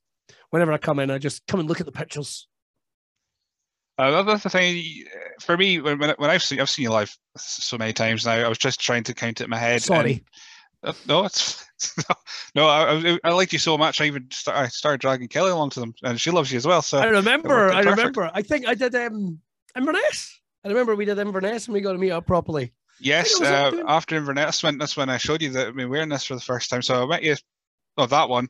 whenever 0.50 0.74
I 0.74 0.78
come 0.78 1.00
in, 1.00 1.10
I 1.10 1.18
just 1.18 1.48
come 1.48 1.60
and 1.62 1.70
look 1.70 1.80
at 1.80 1.86
the 1.86 1.92
pictures. 1.92 2.48
Uh, 3.98 4.22
that's 4.24 4.44
the 4.44 4.50
thing 4.50 5.06
for 5.42 5.58
me 5.58 5.80
when, 5.80 6.00
when 6.00 6.30
I've 6.30 6.44
seen 6.44 6.60
I've 6.60 6.70
seen 6.70 6.84
you 6.84 6.92
live 6.92 7.16
so 7.38 7.78
many 7.78 7.94
times 7.94 8.26
now. 8.26 8.34
I 8.34 8.48
was 8.48 8.58
just 8.58 8.80
trying 8.80 9.04
to 9.04 9.14
count 9.14 9.42
it 9.42 9.46
in 9.46 9.50
my 9.50 9.58
head. 9.58 9.82
Sorry. 9.82 10.24
And, 10.84 10.92
uh, 10.92 10.94
no, 11.08 11.26
it's 11.26 11.66
no. 12.54 12.68
I, 12.68 13.18
I 13.24 13.32
liked 13.32 13.54
you 13.54 13.60
so 13.60 13.78
much. 13.78 14.00
I 14.00 14.06
even 14.06 14.28
start, 14.30 14.58
I 14.58 14.68
started 14.68 15.02
dragging 15.02 15.28
Kelly 15.30 15.50
along 15.50 15.72
to 15.72 15.80
them, 15.80 15.96
and 16.04 16.22
she 16.22 16.30
loves 16.30 16.52
you 16.52 16.58
as 16.58 16.68
well. 16.68 16.84
So 16.84 17.00
I 17.00 17.06
remember. 17.06 17.72
I 17.72 17.80
remember. 17.82 18.30
I 18.32 18.44
think 18.44 18.68
I 18.68 18.76
did 18.76 18.94
um 18.94 19.40
Inverness. 19.78 20.40
I 20.66 20.70
remember 20.70 20.96
we 20.96 21.06
did 21.06 21.20
Inverness 21.20 21.68
and 21.68 21.74
we 21.74 21.82
got 21.82 21.94
to 21.94 21.98
meet 21.98 22.12
up 22.12 22.26
properly. 22.26 22.74
Yes, 23.00 23.40
uh, 23.40 23.84
after 23.88 24.16
Inverness, 24.16 24.64
when 24.64 24.78
that's 24.78 24.98
when 24.98 25.10
I 25.10 25.18
showed 25.18 25.42
you 25.42 25.50
that 25.52 25.68
I've 25.68 25.76
been 25.76 25.90
wearing 25.90 26.10
this 26.10 26.26
for 26.26 26.36
the 26.36 26.42
first 26.42 26.70
time. 26.70 26.82
So 26.82 27.04
I 27.04 27.06
met 27.06 27.24
you. 27.24 27.36
Oh, 27.98 28.08
that 28.08 28.28
one. 28.28 28.48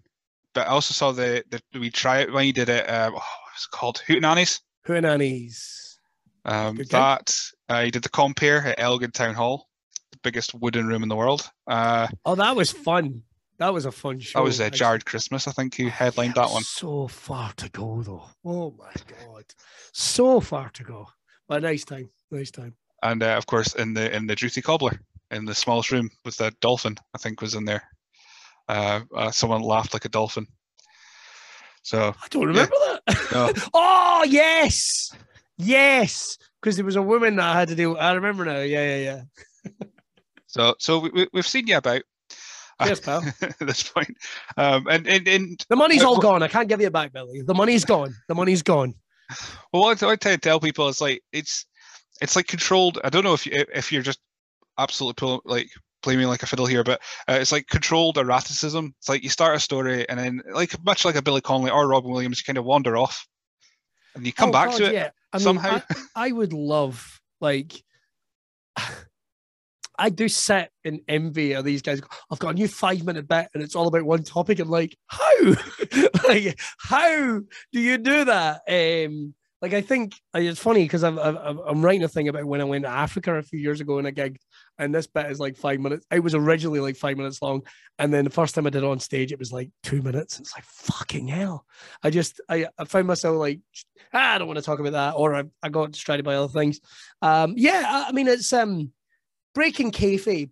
But 0.53 0.67
I 0.67 0.69
also 0.69 0.93
saw 0.93 1.11
the 1.11 1.43
the 1.49 1.61
we 1.79 1.89
try 1.89 2.19
it 2.19 2.31
when 2.31 2.45
you 2.45 2.53
did 2.53 2.69
it. 2.69 2.89
Uh, 2.89 3.11
oh, 3.13 3.21
it's 3.53 3.67
called 3.67 4.01
Hootenannies. 4.07 4.61
Hootenannies. 4.87 5.97
Um, 6.45 6.79
that 6.91 7.37
uh, 7.69 7.79
you 7.79 7.91
did 7.91 8.03
the 8.03 8.09
compare 8.09 8.65
at 8.65 8.79
Elgin 8.79 9.11
Town 9.11 9.35
Hall 9.35 9.67
the 10.11 10.19
biggest 10.23 10.53
wooden 10.53 10.87
room 10.87 11.03
in 11.03 11.09
the 11.09 11.15
world. 11.15 11.49
Uh, 11.67 12.07
oh, 12.25 12.35
that 12.35 12.55
was 12.55 12.71
fun. 12.71 13.23
That 13.59 13.73
was 13.73 13.85
a 13.85 13.91
fun 13.91 14.19
show. 14.19 14.39
That 14.39 14.45
was 14.45 14.61
uh, 14.61 14.69
Jarred 14.69 15.05
Christmas, 15.05 15.47
I 15.47 15.51
think, 15.51 15.75
who 15.75 15.87
headlined 15.87 16.35
that 16.35 16.49
one. 16.49 16.63
So 16.63 17.07
far 17.07 17.51
to 17.57 17.69
go, 17.69 18.01
though. 18.03 18.23
Oh 18.45 18.75
my 18.77 18.93
god, 19.07 19.45
so 19.91 20.39
far 20.39 20.69
to 20.69 20.83
go. 20.83 21.07
But 21.47 21.63
nice 21.63 21.85
time, 21.85 22.09
nice 22.31 22.51
time. 22.51 22.75
And 23.03 23.23
uh, 23.23 23.35
of 23.37 23.45
course, 23.45 23.75
in 23.75 23.93
the 23.93 24.13
in 24.15 24.27
the 24.27 24.35
Drouthy 24.35 24.63
Cobbler, 24.63 24.99
in 25.31 25.45
the 25.45 25.55
smallest 25.55 25.91
room 25.91 26.09
with 26.25 26.37
the 26.37 26.53
dolphin, 26.61 26.97
I 27.15 27.17
think 27.17 27.41
was 27.41 27.55
in 27.55 27.65
there. 27.65 27.83
Uh, 28.67 29.01
uh, 29.15 29.31
someone 29.31 29.61
laughed 29.61 29.93
like 29.93 30.05
a 30.05 30.09
dolphin. 30.09 30.47
So 31.83 32.13
I 32.21 32.27
don't 32.29 32.47
remember 32.47 32.75
yeah. 32.85 32.97
that. 33.07 33.31
No. 33.31 33.53
oh 33.73 34.25
yes, 34.27 35.11
yes, 35.57 36.37
because 36.61 36.75
there 36.75 36.85
was 36.85 36.97
a 36.97 37.01
woman 37.01 37.37
that 37.37 37.55
I 37.55 37.59
had 37.59 37.69
to 37.69 37.75
do. 37.75 37.95
I 37.97 38.13
remember 38.13 38.43
now. 38.45 38.59
Yeah, 38.59 38.97
yeah, 38.97 39.21
yeah. 39.65 39.71
So, 40.47 40.75
so 40.79 40.99
we, 40.99 41.27
we've 41.33 41.45
seen 41.45 41.67
you 41.67 41.77
about. 41.77 42.01
Yes, 42.83 42.99
pal. 42.99 43.21
at 43.41 43.59
this 43.59 43.83
point. 43.83 44.17
Um, 44.55 44.87
and, 44.87 45.07
and, 45.07 45.27
and 45.27 45.65
The 45.69 45.75
money's 45.75 46.03
Uh, 46.03 46.09
all 46.09 46.19
gone. 46.19 46.41
I 46.41 46.47
can't 46.47 46.69
give 46.69 46.79
you 46.79 46.87
it 46.87 46.93
back, 46.93 47.11
Billy. 47.11 47.41
The 47.41 47.53
money's 47.53 47.85
gone. 47.85 48.15
The 48.27 48.35
money's 48.35 48.63
gone. 48.63 48.95
Well, 49.73 49.83
what 49.83 50.03
I 50.03 50.15
try 50.15 50.31
to 50.31 50.37
tell 50.37 50.59
people 50.59 50.87
is 50.87 51.01
like 51.01 51.21
it's 51.31 51.65
it's 52.21 52.35
like 52.35 52.47
controlled. 52.47 52.99
I 53.03 53.09
don't 53.09 53.23
know 53.23 53.33
if 53.33 53.45
you, 53.45 53.65
if 53.73 53.91
you're 53.91 54.01
just 54.01 54.19
absolutely 54.77 55.15
pull, 55.15 55.41
like 55.45 55.67
playing 56.01 56.19
me 56.19 56.25
like 56.25 56.43
a 56.43 56.47
fiddle 56.47 56.65
here, 56.65 56.83
but 56.83 57.01
uh, 57.27 57.33
it's 57.33 57.51
like 57.51 57.67
controlled 57.67 58.17
erraticism. 58.17 58.93
It's 58.99 59.09
like 59.09 59.23
you 59.23 59.29
start 59.29 59.55
a 59.55 59.59
story 59.59 60.07
and 60.09 60.19
then, 60.19 60.41
like 60.51 60.73
much 60.85 61.05
like 61.05 61.15
a 61.15 61.21
Billy 61.21 61.41
Connolly 61.41 61.71
or 61.71 61.87
Robin 61.87 62.11
Williams, 62.11 62.39
you 62.39 62.43
kind 62.45 62.57
of 62.57 62.65
wander 62.65 62.97
off, 62.97 63.27
and 64.15 64.25
you 64.25 64.33
come 64.33 64.49
Oh, 64.49 64.53
back 64.53 64.69
God, 64.69 64.77
to 64.77 64.85
it. 64.85 64.93
Yeah. 64.93 65.09
I 65.33 65.37
mean, 65.37 65.43
somehow. 65.43 65.81
I, 66.15 66.27
I 66.27 66.31
would 66.31 66.53
love 66.53 67.19
like. 67.41 67.73
I 69.97 70.09
do 70.09 70.27
sit 70.29 70.69
in 70.83 71.01
envy 71.07 71.53
of 71.53 71.65
these 71.65 71.81
guys. 71.81 72.01
I've 72.31 72.39
got 72.39 72.51
a 72.51 72.53
new 72.53 72.67
five 72.67 73.03
minute 73.03 73.27
bit 73.27 73.49
and 73.53 73.63
it's 73.63 73.75
all 73.75 73.87
about 73.87 74.03
one 74.03 74.23
topic. 74.23 74.59
And 74.59 74.69
like, 74.69 74.97
how? 75.07 75.55
like, 76.27 76.59
how 76.77 77.39
do 77.71 77.79
you 77.79 77.97
do 77.97 78.25
that? 78.25 78.61
Um, 78.67 79.33
like, 79.59 79.73
I 79.73 79.81
think 79.81 80.13
it's 80.35 80.59
funny 80.59 80.83
because 80.83 81.03
I'm, 81.03 81.17
I'm, 81.17 81.35
I'm 81.35 81.81
writing 81.83 82.03
a 82.03 82.07
thing 82.07 82.27
about 82.27 82.45
when 82.45 82.61
I 82.61 82.65
went 82.65 82.85
to 82.85 82.91
Africa 82.91 83.35
a 83.35 83.41
few 83.41 83.59
years 83.59 83.81
ago 83.81 83.97
in 83.97 84.05
a 84.05 84.11
gig, 84.11 84.37
and 84.77 84.93
this 84.93 85.07
bit 85.07 85.31
is 85.31 85.39
like 85.39 85.57
five 85.57 85.79
minutes. 85.79 86.05
It 86.11 86.19
was 86.19 86.35
originally 86.35 86.79
like 86.79 86.95
five 86.95 87.17
minutes 87.17 87.41
long. 87.41 87.63
And 87.97 88.13
then 88.13 88.23
the 88.23 88.29
first 88.29 88.53
time 88.53 88.67
I 88.67 88.69
did 88.69 88.83
it 88.83 88.87
on 88.87 88.99
stage, 88.99 89.31
it 89.31 89.39
was 89.39 89.51
like 89.51 89.71
two 89.81 90.03
minutes. 90.03 90.39
It's 90.39 90.53
like, 90.55 90.63
fucking 90.63 91.27
hell. 91.27 91.65
I 92.03 92.11
just, 92.11 92.39
I, 92.47 92.67
I 92.77 92.85
found 92.85 93.07
myself 93.07 93.37
like, 93.37 93.61
ah, 94.13 94.35
I 94.35 94.37
don't 94.37 94.47
want 94.47 94.59
to 94.59 94.65
talk 94.65 94.79
about 94.79 94.91
that. 94.91 95.15
Or 95.15 95.33
I, 95.33 95.45
I 95.63 95.69
got 95.69 95.91
distracted 95.91 96.23
by 96.23 96.35
other 96.35 96.53
things. 96.53 96.79
Um, 97.23 97.55
yeah, 97.57 97.83
I, 97.83 98.09
I 98.09 98.11
mean, 98.11 98.27
it's 98.27 98.53
um 98.53 98.91
breaking 99.53 99.91
kayfabe 99.91 100.51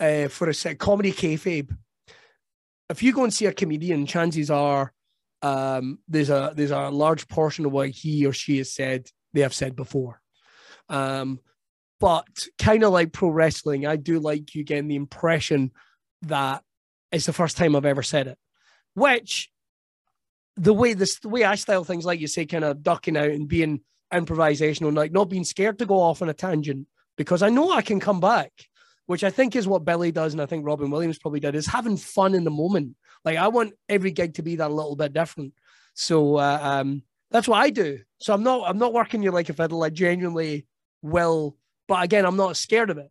uh, 0.00 0.28
for 0.28 0.48
a 0.48 0.54
set 0.54 0.78
comedy 0.78 1.12
kayfabe. 1.12 1.76
If 2.88 3.02
you 3.02 3.12
go 3.12 3.24
and 3.24 3.32
see 3.32 3.46
a 3.46 3.52
comedian, 3.52 4.06
chances 4.06 4.50
are 4.50 4.92
um, 5.42 5.98
there's 6.08 6.30
a 6.30 6.52
there's 6.54 6.70
a 6.70 6.90
large 6.90 7.26
portion 7.28 7.66
of 7.66 7.72
what 7.72 7.90
he 7.90 8.26
or 8.26 8.32
she 8.32 8.58
has 8.58 8.72
said 8.72 9.08
they 9.32 9.40
have 9.40 9.54
said 9.54 9.74
before. 9.74 10.20
Um, 10.88 11.40
but 12.00 12.26
kind 12.58 12.82
of 12.82 12.92
like 12.92 13.12
pro 13.12 13.28
wrestling, 13.28 13.86
I 13.86 13.96
do 13.96 14.18
like 14.18 14.54
you 14.54 14.64
getting 14.64 14.88
the 14.88 14.96
impression 14.96 15.70
that 16.22 16.62
it's 17.10 17.26
the 17.26 17.32
first 17.32 17.56
time 17.56 17.76
I've 17.76 17.84
ever 17.84 18.02
said 18.02 18.26
it, 18.26 18.38
which 18.94 19.50
the 20.56 20.74
way 20.74 20.94
this 20.94 21.18
the 21.20 21.28
way 21.28 21.44
I 21.44 21.54
style 21.54 21.84
things, 21.84 22.04
like 22.04 22.20
you 22.20 22.26
say, 22.26 22.46
kind 22.46 22.64
of 22.64 22.82
ducking 22.82 23.16
out 23.16 23.30
and 23.30 23.48
being 23.48 23.80
improvisational, 24.12 24.94
like 24.94 25.12
not 25.12 25.30
being 25.30 25.44
scared 25.44 25.78
to 25.78 25.86
go 25.86 26.00
off 26.00 26.22
on 26.22 26.28
a 26.28 26.34
tangent 26.34 26.86
because 27.16 27.42
I 27.42 27.48
know 27.48 27.70
I 27.70 27.82
can 27.82 28.00
come 28.00 28.20
back, 28.20 28.52
which 29.06 29.24
I 29.24 29.30
think 29.30 29.56
is 29.56 29.66
what 29.66 29.84
Billy 29.84 30.12
does, 30.12 30.32
and 30.32 30.42
I 30.42 30.46
think 30.46 30.66
Robin 30.66 30.90
Williams 30.90 31.18
probably 31.18 31.40
did, 31.40 31.54
is 31.54 31.66
having 31.66 31.96
fun 31.96 32.34
in 32.34 32.44
the 32.44 32.50
moment. 32.50 32.96
Like 33.24 33.38
I 33.38 33.48
want 33.48 33.74
every 33.88 34.10
gig 34.10 34.34
to 34.34 34.42
be 34.42 34.56
that 34.56 34.72
little 34.72 34.96
bit 34.96 35.12
different. 35.12 35.54
So 35.94 36.36
uh, 36.36 36.58
um, 36.60 37.02
that's 37.30 37.48
what 37.48 37.58
I 37.58 37.70
do. 37.70 38.00
So 38.18 38.34
I'm 38.34 38.42
not 38.42 38.68
I'm 38.68 38.78
not 38.78 38.92
working 38.92 39.22
you 39.22 39.30
like 39.30 39.48
a 39.48 39.52
fiddle. 39.52 39.82
I 39.82 39.90
genuinely 39.90 40.66
will, 41.02 41.56
but 41.88 42.02
again, 42.02 42.24
I'm 42.24 42.36
not 42.36 42.56
scared 42.56 42.90
of 42.90 42.98
it. 42.98 43.10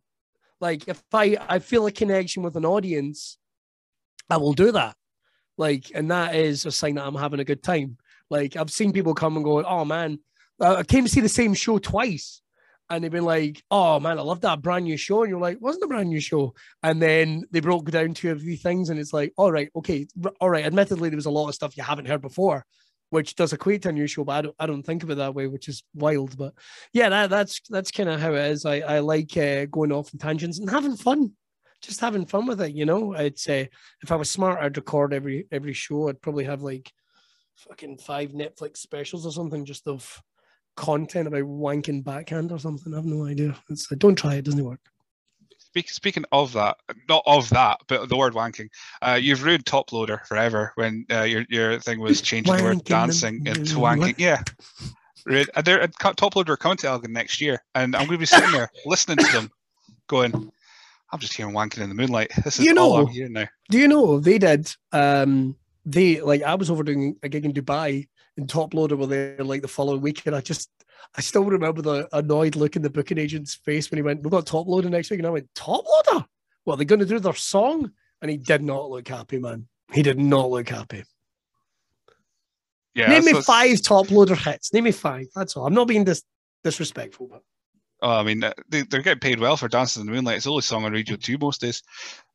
Like 0.60 0.88
if 0.88 1.02
I 1.12 1.36
I 1.48 1.58
feel 1.58 1.86
a 1.86 1.92
connection 1.92 2.42
with 2.42 2.56
an 2.56 2.66
audience, 2.66 3.38
I 4.28 4.36
will 4.36 4.52
do 4.52 4.72
that. 4.72 4.96
Like, 5.58 5.92
and 5.94 6.10
that 6.10 6.34
is 6.34 6.66
a 6.66 6.72
sign 6.72 6.96
that 6.96 7.06
I'm 7.06 7.14
having 7.14 7.40
a 7.40 7.44
good 7.44 7.62
time. 7.62 7.98
Like 8.30 8.56
I've 8.56 8.70
seen 8.70 8.92
people 8.92 9.14
come 9.14 9.36
and 9.36 9.44
go, 9.44 9.62
oh 9.62 9.84
man, 9.84 10.18
uh, 10.60 10.76
I 10.76 10.82
came 10.82 11.04
to 11.04 11.10
see 11.10 11.20
the 11.20 11.28
same 11.28 11.54
show 11.54 11.78
twice. 11.78 12.41
And 12.90 13.02
they've 13.02 13.10
been 13.10 13.24
like, 13.24 13.62
oh 13.70 14.00
man, 14.00 14.18
I 14.18 14.22
love 14.22 14.42
that 14.42 14.60
brand 14.60 14.84
new 14.84 14.96
show. 14.96 15.22
And 15.22 15.30
you're 15.30 15.40
like, 15.40 15.60
wasn't 15.60 15.84
a 15.84 15.88
brand 15.88 16.10
new 16.10 16.20
show. 16.20 16.54
And 16.82 17.00
then 17.00 17.44
they 17.50 17.60
broke 17.60 17.90
down 17.90 18.12
two 18.12 18.32
or 18.32 18.38
three 18.38 18.56
things. 18.56 18.90
And 18.90 19.00
it's 19.00 19.12
like, 19.12 19.32
all 19.36 19.50
right, 19.50 19.70
okay, 19.76 20.06
all 20.40 20.50
right. 20.50 20.66
Admittedly, 20.66 21.08
there 21.08 21.16
was 21.16 21.26
a 21.26 21.30
lot 21.30 21.48
of 21.48 21.54
stuff 21.54 21.76
you 21.76 21.82
haven't 21.82 22.08
heard 22.08 22.20
before, 22.20 22.66
which 23.08 23.34
does 23.34 23.52
equate 23.52 23.82
to 23.82 23.88
a 23.88 23.92
new 23.92 24.06
show, 24.06 24.24
but 24.24 24.32
I 24.32 24.42
don't, 24.42 24.56
I 24.58 24.66
don't 24.66 24.82
think 24.82 25.02
of 25.02 25.10
it 25.10 25.14
that 25.16 25.34
way, 25.34 25.46
which 25.46 25.68
is 25.68 25.82
wild. 25.94 26.36
But 26.36 26.54
yeah, 26.92 27.08
that, 27.08 27.30
that's 27.30 27.60
that's 27.70 27.90
kind 27.90 28.10
of 28.10 28.20
how 28.20 28.34
it 28.34 28.50
is. 28.50 28.66
I, 28.66 28.80
I 28.80 28.98
like 28.98 29.36
uh, 29.36 29.66
going 29.66 29.92
off 29.92 30.10
on 30.12 30.18
tangents 30.18 30.58
and 30.58 30.68
having 30.68 30.96
fun, 30.96 31.32
just 31.80 32.00
having 32.00 32.26
fun 32.26 32.46
with 32.46 32.60
it. 32.60 32.72
You 32.72 32.84
know, 32.84 33.14
I'd 33.14 33.38
say 33.38 33.70
if 34.02 34.12
I 34.12 34.16
was 34.16 34.30
smart, 34.30 34.60
I'd 34.60 34.76
record 34.76 35.14
every 35.14 35.46
every 35.50 35.72
show. 35.72 36.08
I'd 36.08 36.20
probably 36.20 36.44
have 36.44 36.62
like 36.62 36.92
fucking 37.56 37.98
five 37.98 38.32
Netflix 38.32 38.78
specials 38.78 39.24
or 39.24 39.32
something 39.32 39.64
just 39.64 39.86
of 39.86 40.22
content 40.76 41.26
about 41.28 41.42
wanking 41.42 42.04
backhand 42.04 42.52
or 42.52 42.58
something. 42.58 42.92
I 42.92 42.96
have 42.96 43.04
no 43.06 43.24
idea. 43.26 43.56
It's, 43.68 43.86
don't 43.98 44.16
try 44.16 44.34
it; 44.36 44.44
doesn't 44.44 44.64
work. 44.64 44.80
Speak, 45.58 45.88
speaking 45.88 46.24
of 46.32 46.52
that, 46.52 46.76
not 47.08 47.22
of 47.24 47.48
that, 47.50 47.78
but 47.88 48.08
the 48.10 48.16
word 48.16 48.34
wanking, 48.34 48.68
uh, 49.00 49.18
you've 49.20 49.42
ruined 49.42 49.64
Toploader 49.64 50.24
forever 50.26 50.72
when 50.74 51.06
uh, 51.10 51.22
your 51.22 51.44
your 51.48 51.78
thing 51.80 51.98
was 52.00 52.20
changing 52.20 52.54
the 52.54 52.62
word 52.62 52.84
dancing 52.84 53.36
and- 53.46 53.58
into 53.58 53.76
wanking. 53.76 54.14
Yeah. 54.18 54.42
Uh, 55.30 55.62
they're- 55.62 55.82
uh, 55.82 55.86
Toploader 55.86 56.50
are 56.50 56.56
coming 56.56 56.76
to 56.78 56.88
Elgin 56.88 57.12
next 57.12 57.40
year, 57.40 57.62
and 57.74 57.94
I'm 57.94 58.06
going 58.06 58.16
to 58.16 58.18
be 58.18 58.26
sitting 58.26 58.50
there 58.50 58.70
listening 58.86 59.24
to 59.24 59.32
them, 59.32 59.50
going, 60.08 60.52
"I'm 61.12 61.20
just 61.20 61.36
hearing 61.36 61.54
wanking 61.54 61.82
in 61.82 61.88
the 61.88 61.94
moonlight. 61.94 62.32
This 62.44 62.58
is 62.58 62.66
You 62.66 62.76
all 62.76 62.96
I'm 62.96 63.06
hearing 63.06 63.32
now." 63.32 63.46
Do 63.70 63.78
you 63.78 63.88
know 63.88 64.18
they 64.20 64.38
did? 64.38 64.68
Um, 64.90 65.56
they 65.86 66.20
like 66.20 66.42
I 66.42 66.54
was 66.54 66.70
over 66.70 66.82
doing 66.82 67.16
a 67.22 67.28
gig 67.28 67.44
in 67.44 67.52
Dubai, 67.52 68.08
and 68.36 68.48
Toploader 68.48 68.96
were 68.96 69.06
there 69.06 69.44
like 69.44 69.62
the 69.62 69.68
following 69.68 70.00
week, 70.00 70.22
and 70.26 70.34
I 70.34 70.40
just 70.40 70.70
I 71.16 71.20
still 71.20 71.44
remember 71.44 71.82
the 71.82 72.08
annoyed 72.12 72.56
look 72.56 72.76
in 72.76 72.82
the 72.82 72.90
booking 72.90 73.18
agent's 73.18 73.54
face 73.54 73.90
when 73.90 73.98
he 73.98 74.02
went, 74.02 74.22
"We've 74.22 74.30
got 74.30 74.46
Toploader 74.46 74.90
next 74.90 75.10
week," 75.10 75.20
and 75.20 75.26
I 75.26 75.30
went, 75.30 75.52
"Toploader? 75.54 76.24
What 76.64 76.76
they're 76.76 76.84
going 76.84 77.00
to 77.00 77.06
do 77.06 77.18
their 77.18 77.34
song?" 77.34 77.92
And 78.20 78.30
he 78.30 78.36
did 78.36 78.62
not 78.62 78.90
look 78.90 79.08
happy, 79.08 79.38
man. 79.38 79.66
He 79.92 80.02
did 80.02 80.18
not 80.18 80.50
look 80.50 80.68
happy. 80.68 81.04
Yeah. 82.94 83.08
Name 83.08 83.24
me 83.24 83.32
five 83.42 83.78
Toploader 83.78 84.36
hits. 84.36 84.72
Name 84.72 84.84
me 84.84 84.92
five. 84.92 85.26
That's 85.34 85.56
all. 85.56 85.66
I'm 85.66 85.74
not 85.74 85.88
being 85.88 86.04
dis- 86.04 86.24
disrespectful, 86.62 87.28
but 87.28 87.42
Oh, 88.02 88.10
I 88.18 88.22
mean, 88.24 88.42
uh, 88.42 88.52
they, 88.68 88.82
they're 88.82 89.00
getting 89.00 89.20
paid 89.20 89.38
well 89.38 89.56
for 89.56 89.68
Dancing 89.68 90.00
in 90.00 90.06
the 90.06 90.12
Moonlight. 90.12 90.36
It's 90.36 90.44
the 90.44 90.50
only 90.50 90.62
song 90.62 90.84
on 90.84 90.92
Radio 90.92 91.16
Two 91.16 91.38
most 91.38 91.60
days. 91.60 91.82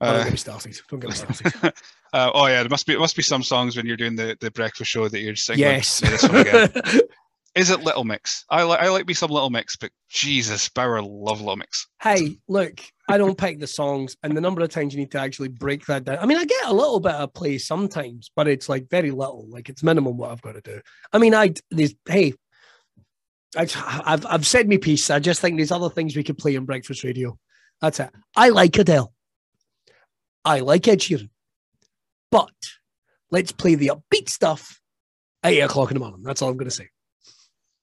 don't 0.01 0.09
Uh, 0.15 0.24
get 0.24 0.32
me 0.32 0.38
started. 0.38 0.80
Don't 0.89 0.99
get 1.01 1.09
me 1.09 1.15
started. 1.15 1.53
uh, 2.13 2.32
oh 2.34 2.47
yeah, 2.47 2.61
there 2.63 2.70
must 2.70 2.88
be 2.88 2.93
it 2.93 2.99
must 2.99 3.15
be 3.18 3.22
some 3.22 3.43
songs 3.43 3.76
when 3.76 3.86
you're 3.86 3.97
doing 3.97 4.15
the, 4.15 4.38
the 4.39 4.49
breakfast 4.51 4.89
show 4.89 5.07
that 5.09 5.20
you're 5.20 5.36
singing. 5.36 5.59
yes. 5.61 5.99
"Play 5.99 6.09
this 6.11 6.24
one 6.24 6.36
again." 6.38 6.72
Is 7.55 7.72
it 7.72 7.80
Little 7.82 8.03
Mix? 8.03 8.45
I 8.51 8.61
like 8.63 8.80
I 8.82 8.89
like 8.89 9.07
me 9.07 9.15
some 9.15 9.32
Little 9.32 9.49
Mix, 9.49 9.76
but 9.76 9.89
Jesus, 10.09 10.70
Bauer 10.70 11.01
love 11.01 11.39
Little 11.41 11.55
Mix. 11.55 11.88
hey, 12.03 12.38
look, 12.47 12.80
I 13.09 13.18
don't 13.18 13.36
pick 13.45 13.59
the 13.59 13.65
songs, 13.65 14.15
and 14.22 14.38
the 14.38 14.41
number 14.41 14.61
of 14.61 14.70
times 14.70 14.93
you 14.93 14.99
need 14.99 15.09
to 15.11 15.20
actually 15.20 15.47
break 15.49 15.84
that 15.88 16.03
down. 16.03 16.20
I 16.20 16.28
mean, 16.28 16.38
I 16.38 16.45
get 16.45 16.68
a 16.68 16.74
little 16.74 16.99
bit 16.99 17.13
of 17.15 17.34
play 17.34 17.57
sometimes, 17.57 18.30
but 18.36 18.47
it's 18.47 18.70
like 18.70 18.89
very 18.91 19.09
little. 19.09 19.47
Like 19.49 19.70
it's 19.70 19.82
minimum 19.82 20.18
what 20.18 20.32
I've 20.32 20.41
got 20.43 20.51
to 20.53 20.61
do. 20.61 20.80
I 21.11 21.18
mean, 21.18 21.34
I 21.34 21.55
there's 21.72 21.95
hey, 22.07 22.34
I've 23.55 24.25
I've 24.25 24.47
said 24.47 24.67
my 24.67 24.77
piece. 24.77 25.09
I 25.09 25.19
just 25.19 25.39
think 25.39 25.57
there's 25.57 25.71
other 25.71 25.89
things 25.89 26.15
we 26.15 26.23
could 26.23 26.37
play 26.37 26.57
on 26.57 26.65
breakfast 26.65 27.03
radio. 27.03 27.37
That's 27.81 27.99
it. 27.99 28.09
I 28.35 28.49
like 28.49 28.77
Adele. 28.77 29.13
I 30.43 30.59
like 30.59 30.87
Ed 30.87 30.99
Sheeran, 30.99 31.29
but 32.31 32.51
let's 33.31 33.51
play 33.51 33.75
the 33.75 33.91
upbeat 33.93 34.29
stuff 34.29 34.81
at 35.43 35.53
eight 35.53 35.61
o'clock 35.61 35.91
in 35.91 35.95
the 35.95 35.99
morning. 35.99 36.23
That's 36.23 36.41
all 36.41 36.49
I'm 36.49 36.57
going 36.57 36.69
to 36.69 36.75
say. 36.75 36.89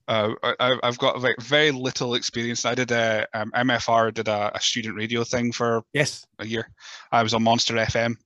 Uh, 0.07 0.35
I, 0.43 0.77
I've 0.83 0.99
got 0.99 1.21
very, 1.21 1.35
very 1.41 1.71
little 1.71 2.15
experience. 2.15 2.67
I 2.67 2.75
did 2.75 2.91
a 2.91 3.27
um, 3.33 3.51
MFR 3.53 4.13
did 4.13 4.29
a, 4.29 4.55
a 4.55 4.61
student 4.61 4.97
radio 4.97 5.25
thing 5.25 5.51
for 5.53 5.83
Yes, 5.93 6.27
a 6.39 6.47
year. 6.47 6.69
I 7.11 7.23
was 7.23 7.33
on 7.33 7.43
Monster 7.43 7.75
FM. 7.75 8.17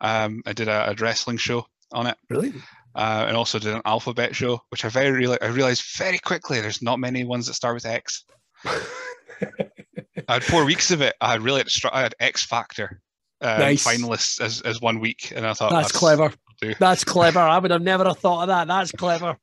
Um, 0.00 0.42
I 0.46 0.52
did 0.52 0.68
a, 0.68 0.90
a 0.90 0.94
wrestling 0.94 1.36
show 1.36 1.66
on 1.92 2.06
it, 2.06 2.16
really. 2.30 2.54
Uh, 2.98 3.26
and 3.28 3.36
also 3.36 3.60
did 3.60 3.72
an 3.74 3.82
alphabet 3.84 4.34
show, 4.34 4.60
which 4.70 4.84
I 4.84 4.88
very 4.88 5.12
really 5.12 5.40
I 5.40 5.46
realized 5.46 5.84
very 5.96 6.18
quickly 6.18 6.60
there's 6.60 6.82
not 6.82 6.98
many 6.98 7.22
ones 7.22 7.46
that 7.46 7.54
start 7.54 7.74
with 7.74 7.86
X. 7.86 8.24
I 8.66 10.34
had 10.34 10.42
four 10.42 10.64
weeks 10.64 10.90
of 10.90 11.00
it. 11.00 11.14
I 11.20 11.30
had 11.30 11.42
really 11.42 11.62
I 11.92 12.02
had 12.02 12.16
X 12.18 12.44
Factor 12.44 13.00
um, 13.40 13.60
Nice. 13.60 13.86
finalists 13.86 14.40
as, 14.40 14.60
as 14.62 14.80
one 14.80 14.98
week, 14.98 15.32
and 15.34 15.46
I 15.46 15.54
thought 15.54 15.70
That's 15.70 15.92
clever. 15.92 16.32
That's 16.80 17.04
clever. 17.04 17.38
I 17.38 17.58
would 17.58 17.70
have 17.70 17.82
never 17.82 18.04
have 18.04 18.18
thought 18.18 18.42
of 18.42 18.48
that. 18.48 18.66
That's 18.66 18.90
clever. 18.90 19.36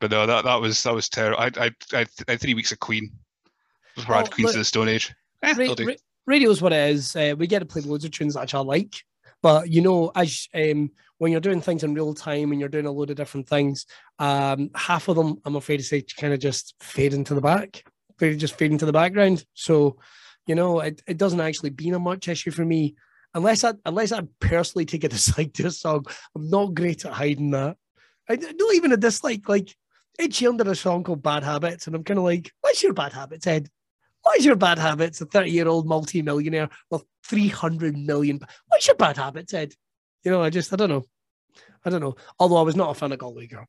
But 0.00 0.10
no, 0.10 0.24
that 0.26 0.44
that 0.44 0.60
was 0.60 0.82
that 0.84 0.94
was 0.94 1.10
terrible. 1.10 1.38
I 1.38 1.50
I 1.56 1.70
I, 1.92 2.06
had 2.26 2.40
three 2.40 2.54
weeks 2.54 2.72
of 2.72 2.80
Queen 2.80 3.10
before 3.94 4.14
I 4.14 4.18
had 4.18 4.28
Oh, 4.28 4.30
Queens 4.30 4.46
look, 4.48 4.54
of 4.54 4.60
the 4.60 4.64
Stone 4.64 4.88
Age. 4.88 5.14
Eh, 5.42 5.52
Ra- 5.54 5.74
ra- 5.78 5.94
radio's 6.26 6.62
what 6.62 6.72
it 6.72 6.90
is. 6.90 7.14
Uh, 7.14 7.34
we 7.36 7.46
get 7.46 7.58
to 7.58 7.66
play 7.66 7.82
loads 7.82 8.06
of 8.06 8.10
tunes 8.10 8.34
that 8.34 8.54
I 8.54 8.58
like, 8.60 9.04
but 9.46 9.70
you 9.70 9.80
know, 9.80 10.10
as 10.16 10.48
um, 10.54 10.90
when 11.18 11.30
you're 11.30 11.40
doing 11.40 11.60
things 11.60 11.84
in 11.84 11.94
real 11.94 12.14
time 12.14 12.50
and 12.50 12.58
you're 12.58 12.68
doing 12.68 12.86
a 12.86 12.90
load 12.90 13.10
of 13.10 13.16
different 13.16 13.48
things, 13.48 13.86
um, 14.18 14.70
half 14.74 15.06
of 15.06 15.14
them, 15.14 15.36
I'm 15.44 15.54
afraid 15.54 15.76
to 15.76 15.84
say, 15.84 16.02
kind 16.18 16.34
of 16.34 16.40
just 16.40 16.74
fade 16.80 17.14
into 17.14 17.32
the 17.32 17.40
back. 17.40 17.84
They 18.18 18.34
just 18.34 18.58
fade 18.58 18.72
into 18.72 18.86
the 18.86 18.92
background. 18.92 19.44
So, 19.54 19.98
you 20.48 20.56
know, 20.56 20.80
it, 20.80 21.00
it 21.06 21.16
doesn't 21.16 21.40
actually 21.40 21.70
been 21.70 21.94
a 21.94 22.00
much 22.00 22.26
issue 22.26 22.50
for 22.50 22.64
me. 22.64 22.96
Unless 23.34 23.62
I 23.62 23.74
unless 23.84 24.10
I 24.10 24.22
personally 24.40 24.84
take 24.84 25.04
a 25.04 25.08
dislike 25.16 25.52
to 25.52 25.68
a 25.68 25.70
song, 25.70 26.06
I'm 26.34 26.50
not 26.50 26.74
great 26.74 27.04
at 27.04 27.12
hiding 27.12 27.52
that. 27.52 27.76
I 28.28 28.34
not 28.34 28.74
even 28.74 28.90
a 28.90 28.96
dislike. 28.96 29.48
Like 29.48 29.76
Ed 30.18 30.32
Sheeran 30.32 30.58
did 30.58 30.66
a 30.66 30.74
song 30.74 31.04
called 31.04 31.22
Bad 31.22 31.44
Habits, 31.44 31.86
and 31.86 31.94
I'm 31.94 32.02
kind 32.02 32.18
of 32.18 32.24
like, 32.24 32.50
what's 32.62 32.82
your 32.82 32.94
bad 32.94 33.12
habits, 33.12 33.46
Ed? 33.46 33.68
What 34.26 34.38
is 34.40 34.44
your 34.44 34.56
bad 34.56 34.80
habits? 34.80 35.20
A 35.20 35.26
30 35.26 35.52
year 35.52 35.68
old 35.68 35.86
multi-millionaire 35.86 36.68
with 36.90 37.04
300 37.26 37.96
million. 37.96 38.40
What's 38.66 38.88
your 38.88 38.96
bad 38.96 39.16
habits, 39.16 39.54
Ed? 39.54 39.72
You 40.24 40.32
know, 40.32 40.42
I 40.42 40.50
just, 40.50 40.72
I 40.72 40.76
don't 40.76 40.88
know. 40.88 41.04
I 41.84 41.90
don't 41.90 42.00
know. 42.00 42.16
Although 42.40 42.56
I 42.56 42.62
was 42.62 42.74
not 42.74 42.90
a 42.90 42.94
fan 42.94 43.12
of 43.12 43.20
Galway 43.20 43.46
Girl. 43.46 43.66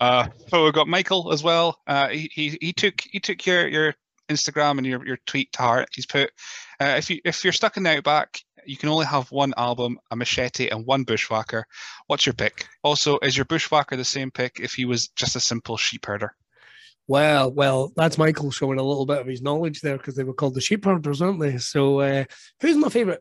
Uh, 0.00 0.28
so 0.48 0.64
we've 0.64 0.72
got 0.72 0.88
Michael 0.88 1.34
as 1.34 1.42
well. 1.42 1.82
Uh, 1.86 2.08
he, 2.08 2.30
he 2.32 2.58
he 2.62 2.72
took 2.72 3.02
he 3.02 3.20
took 3.20 3.44
your 3.44 3.68
your 3.68 3.94
Instagram 4.30 4.78
and 4.78 4.86
your, 4.86 5.06
your 5.06 5.18
tweet 5.26 5.52
to 5.52 5.60
heart. 5.60 5.90
He's 5.92 6.06
put 6.06 6.30
uh, 6.80 6.94
if 6.96 7.10
you 7.10 7.20
if 7.26 7.44
you're 7.44 7.52
stuck 7.52 7.76
in 7.76 7.82
the 7.82 7.98
outback, 7.98 8.40
you 8.64 8.78
can 8.78 8.88
only 8.88 9.04
have 9.04 9.30
one 9.30 9.52
album, 9.58 9.98
a 10.10 10.16
machete, 10.16 10.70
and 10.70 10.86
one 10.86 11.04
bushwhacker. 11.04 11.66
What's 12.06 12.24
your 12.24 12.32
pick? 12.32 12.66
Also, 12.82 13.18
is 13.18 13.36
your 13.36 13.44
bushwhacker 13.44 13.96
the 13.96 14.04
same 14.04 14.30
pick 14.30 14.60
if 14.60 14.72
he 14.72 14.86
was 14.86 15.08
just 15.08 15.36
a 15.36 15.40
simple 15.40 15.76
sheep 15.76 16.06
herder? 16.06 16.34
Well, 17.08 17.50
well, 17.50 17.92
that's 17.96 18.18
Michael 18.18 18.50
showing 18.50 18.78
a 18.78 18.82
little 18.82 19.06
bit 19.06 19.18
of 19.18 19.26
his 19.26 19.42
knowledge 19.42 19.80
there 19.80 19.96
because 19.96 20.14
they 20.14 20.24
were 20.24 20.34
called 20.34 20.54
the 20.54 20.60
sheep 20.60 20.84
herders, 20.84 21.20
aren't 21.20 21.40
they? 21.40 21.58
So, 21.58 22.00
uh, 22.00 22.24
who's 22.60 22.76
my 22.76 22.88
favourite? 22.88 23.20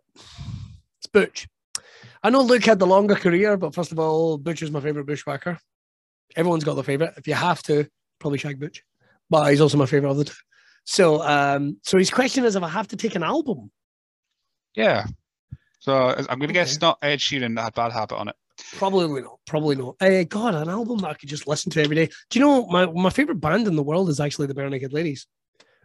It's 0.99 1.07
Butch. 1.11 1.47
I 2.23 2.29
know 2.29 2.41
Luke 2.41 2.63
had 2.63 2.79
the 2.79 2.87
longer 2.87 3.15
career, 3.15 3.57
but 3.57 3.73
first 3.73 3.91
of 3.91 3.99
all, 3.99 4.37
Butch 4.37 4.61
is 4.61 4.71
my 4.71 4.79
favourite 4.79 5.07
bushwhacker. 5.07 5.57
Everyone's 6.35 6.63
got 6.63 6.75
their 6.75 6.83
favourite. 6.83 7.13
If 7.17 7.27
you 7.27 7.33
have 7.33 7.63
to, 7.63 7.87
probably 8.19 8.37
Shag 8.37 8.59
Butch, 8.59 8.83
but 9.29 9.49
he's 9.49 9.61
also 9.61 9.77
my 9.77 9.87
favourite 9.87 10.11
of 10.11 10.17
the 10.17 10.25
two. 10.25 10.33
So, 10.83 11.21
um, 11.23 11.77
so 11.83 11.97
his 11.97 12.09
question 12.09 12.45
is 12.45 12.55
if 12.55 12.63
I 12.63 12.69
have 12.69 12.87
to 12.89 12.97
take 12.97 13.15
an 13.15 13.23
album. 13.23 13.71
Yeah. 14.75 15.05
So 15.79 15.95
I'm 15.95 16.39
going 16.39 16.47
to 16.47 16.53
guess 16.53 16.79
not 16.79 16.99
Ed 17.01 17.19
Sheeran 17.19 17.55
that 17.55 17.63
had 17.63 17.73
Bad 17.73 17.91
Habit 17.91 18.15
on 18.15 18.27
it. 18.29 18.35
Probably 18.75 19.21
not. 19.21 19.39
Probably 19.45 19.75
not. 19.75 19.95
Uh, 19.99 20.23
God, 20.23 20.55
an 20.55 20.69
album 20.69 20.99
that 20.99 21.09
I 21.09 21.13
could 21.13 21.29
just 21.29 21.47
listen 21.47 21.71
to 21.71 21.81
every 21.83 21.95
day. 21.95 22.09
Do 22.29 22.39
you 22.39 22.45
know 22.45 22.65
my 22.67 22.85
my 22.85 23.09
favorite 23.09 23.41
band 23.41 23.67
in 23.67 23.75
the 23.75 23.83
world 23.83 24.09
is 24.09 24.19
actually 24.19 24.47
the 24.47 24.53
Barenaked 24.53 24.93
Ladies. 24.93 25.27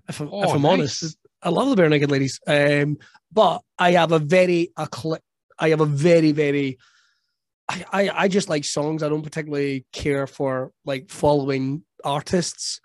If 0.08 0.20
I'm, 0.20 0.28
Oh, 0.30 0.42
if 0.44 0.54
I'm 0.54 0.62
nice. 0.62 0.72
honest, 0.72 1.18
I 1.42 1.48
love 1.50 1.74
the 1.74 1.82
Barenaked 1.82 2.10
Ladies. 2.10 2.40
Um, 2.46 2.98
but 3.32 3.62
I 3.78 3.92
have 3.92 4.12
a 4.12 4.18
very 4.18 4.72
a 4.76 4.88
cl- 4.94 5.18
I 5.58 5.70
have 5.70 5.80
a 5.80 5.86
very 5.86 6.32
very. 6.32 6.78
I, 7.68 7.84
I 7.92 8.08
I 8.10 8.28
just 8.28 8.48
like 8.48 8.64
songs. 8.64 9.02
I 9.02 9.08
don't 9.08 9.22
particularly 9.22 9.84
care 9.92 10.26
for 10.26 10.70
like 10.84 11.10
following 11.10 11.82
artists 12.04 12.80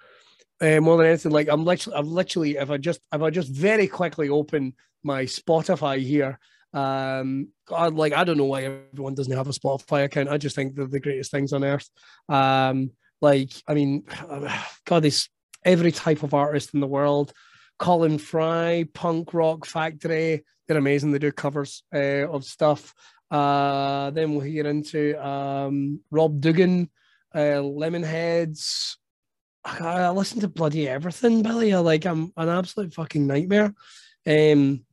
uh, 0.61 0.79
more 0.79 0.97
than 0.97 1.07
anything. 1.07 1.31
Like 1.31 1.49
I'm 1.49 1.65
literally, 1.65 1.97
I'm 1.97 2.07
literally, 2.07 2.57
if 2.57 2.69
I 2.69 2.77
just, 2.77 3.01
if 3.13 3.21
I 3.21 3.29
just 3.29 3.49
very 3.49 3.87
quickly 3.87 4.29
open 4.29 4.73
my 5.03 5.23
Spotify 5.23 5.99
here, 5.99 6.39
um, 6.73 7.49
God, 7.65 7.95
like 7.95 8.13
I 8.13 8.23
don't 8.23 8.37
know 8.37 8.45
why 8.45 8.63
everyone 8.63 9.15
doesn't 9.15 9.35
have 9.35 9.47
a 9.47 9.51
Spotify 9.51 10.05
account. 10.05 10.29
I 10.29 10.37
just 10.37 10.55
think 10.55 10.75
they're 10.75 10.87
the 10.87 10.99
greatest 10.99 11.31
things 11.31 11.53
on 11.53 11.63
earth. 11.63 11.89
Um, 12.29 12.91
like 13.21 13.51
I 13.67 13.73
mean, 13.73 14.03
God, 14.85 15.03
there's 15.03 15.29
every 15.63 15.91
type 15.91 16.23
of 16.23 16.33
artist 16.33 16.73
in 16.73 16.79
the 16.79 16.87
world. 16.87 17.33
Colin 17.79 18.17
Fry, 18.19 18.85
Punk 18.93 19.33
Rock 19.33 19.65
Factory, 19.65 20.43
they're 20.67 20.77
amazing. 20.77 21.11
They 21.11 21.19
do 21.19 21.31
covers 21.31 21.83
uh, 21.93 22.27
of 22.29 22.45
stuff. 22.45 22.93
Uh, 23.29 24.11
then 24.11 24.35
we'll 24.35 24.51
get 24.51 24.65
into 24.65 25.15
um, 25.25 26.01
Rob 26.11 26.41
Dougan, 26.41 26.89
uh, 27.33 27.61
Lemonheads, 27.63 28.97
I, 29.63 30.09
listen 30.09 30.41
to 30.41 30.47
bloody 30.47 30.87
everything, 30.87 31.43
Billy. 31.43 31.75
Like 31.75 32.05
I'm 32.05 32.31
an 32.35 32.49
absolute 32.49 32.93
fucking 32.93 33.27
nightmare. 33.27 33.73
Um, 34.25 34.85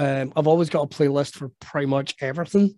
um, 0.00 0.32
I've 0.36 0.46
always 0.46 0.70
got 0.70 0.82
a 0.82 0.86
playlist 0.86 1.34
for 1.34 1.50
pretty 1.60 1.86
much 1.86 2.14
everything. 2.20 2.74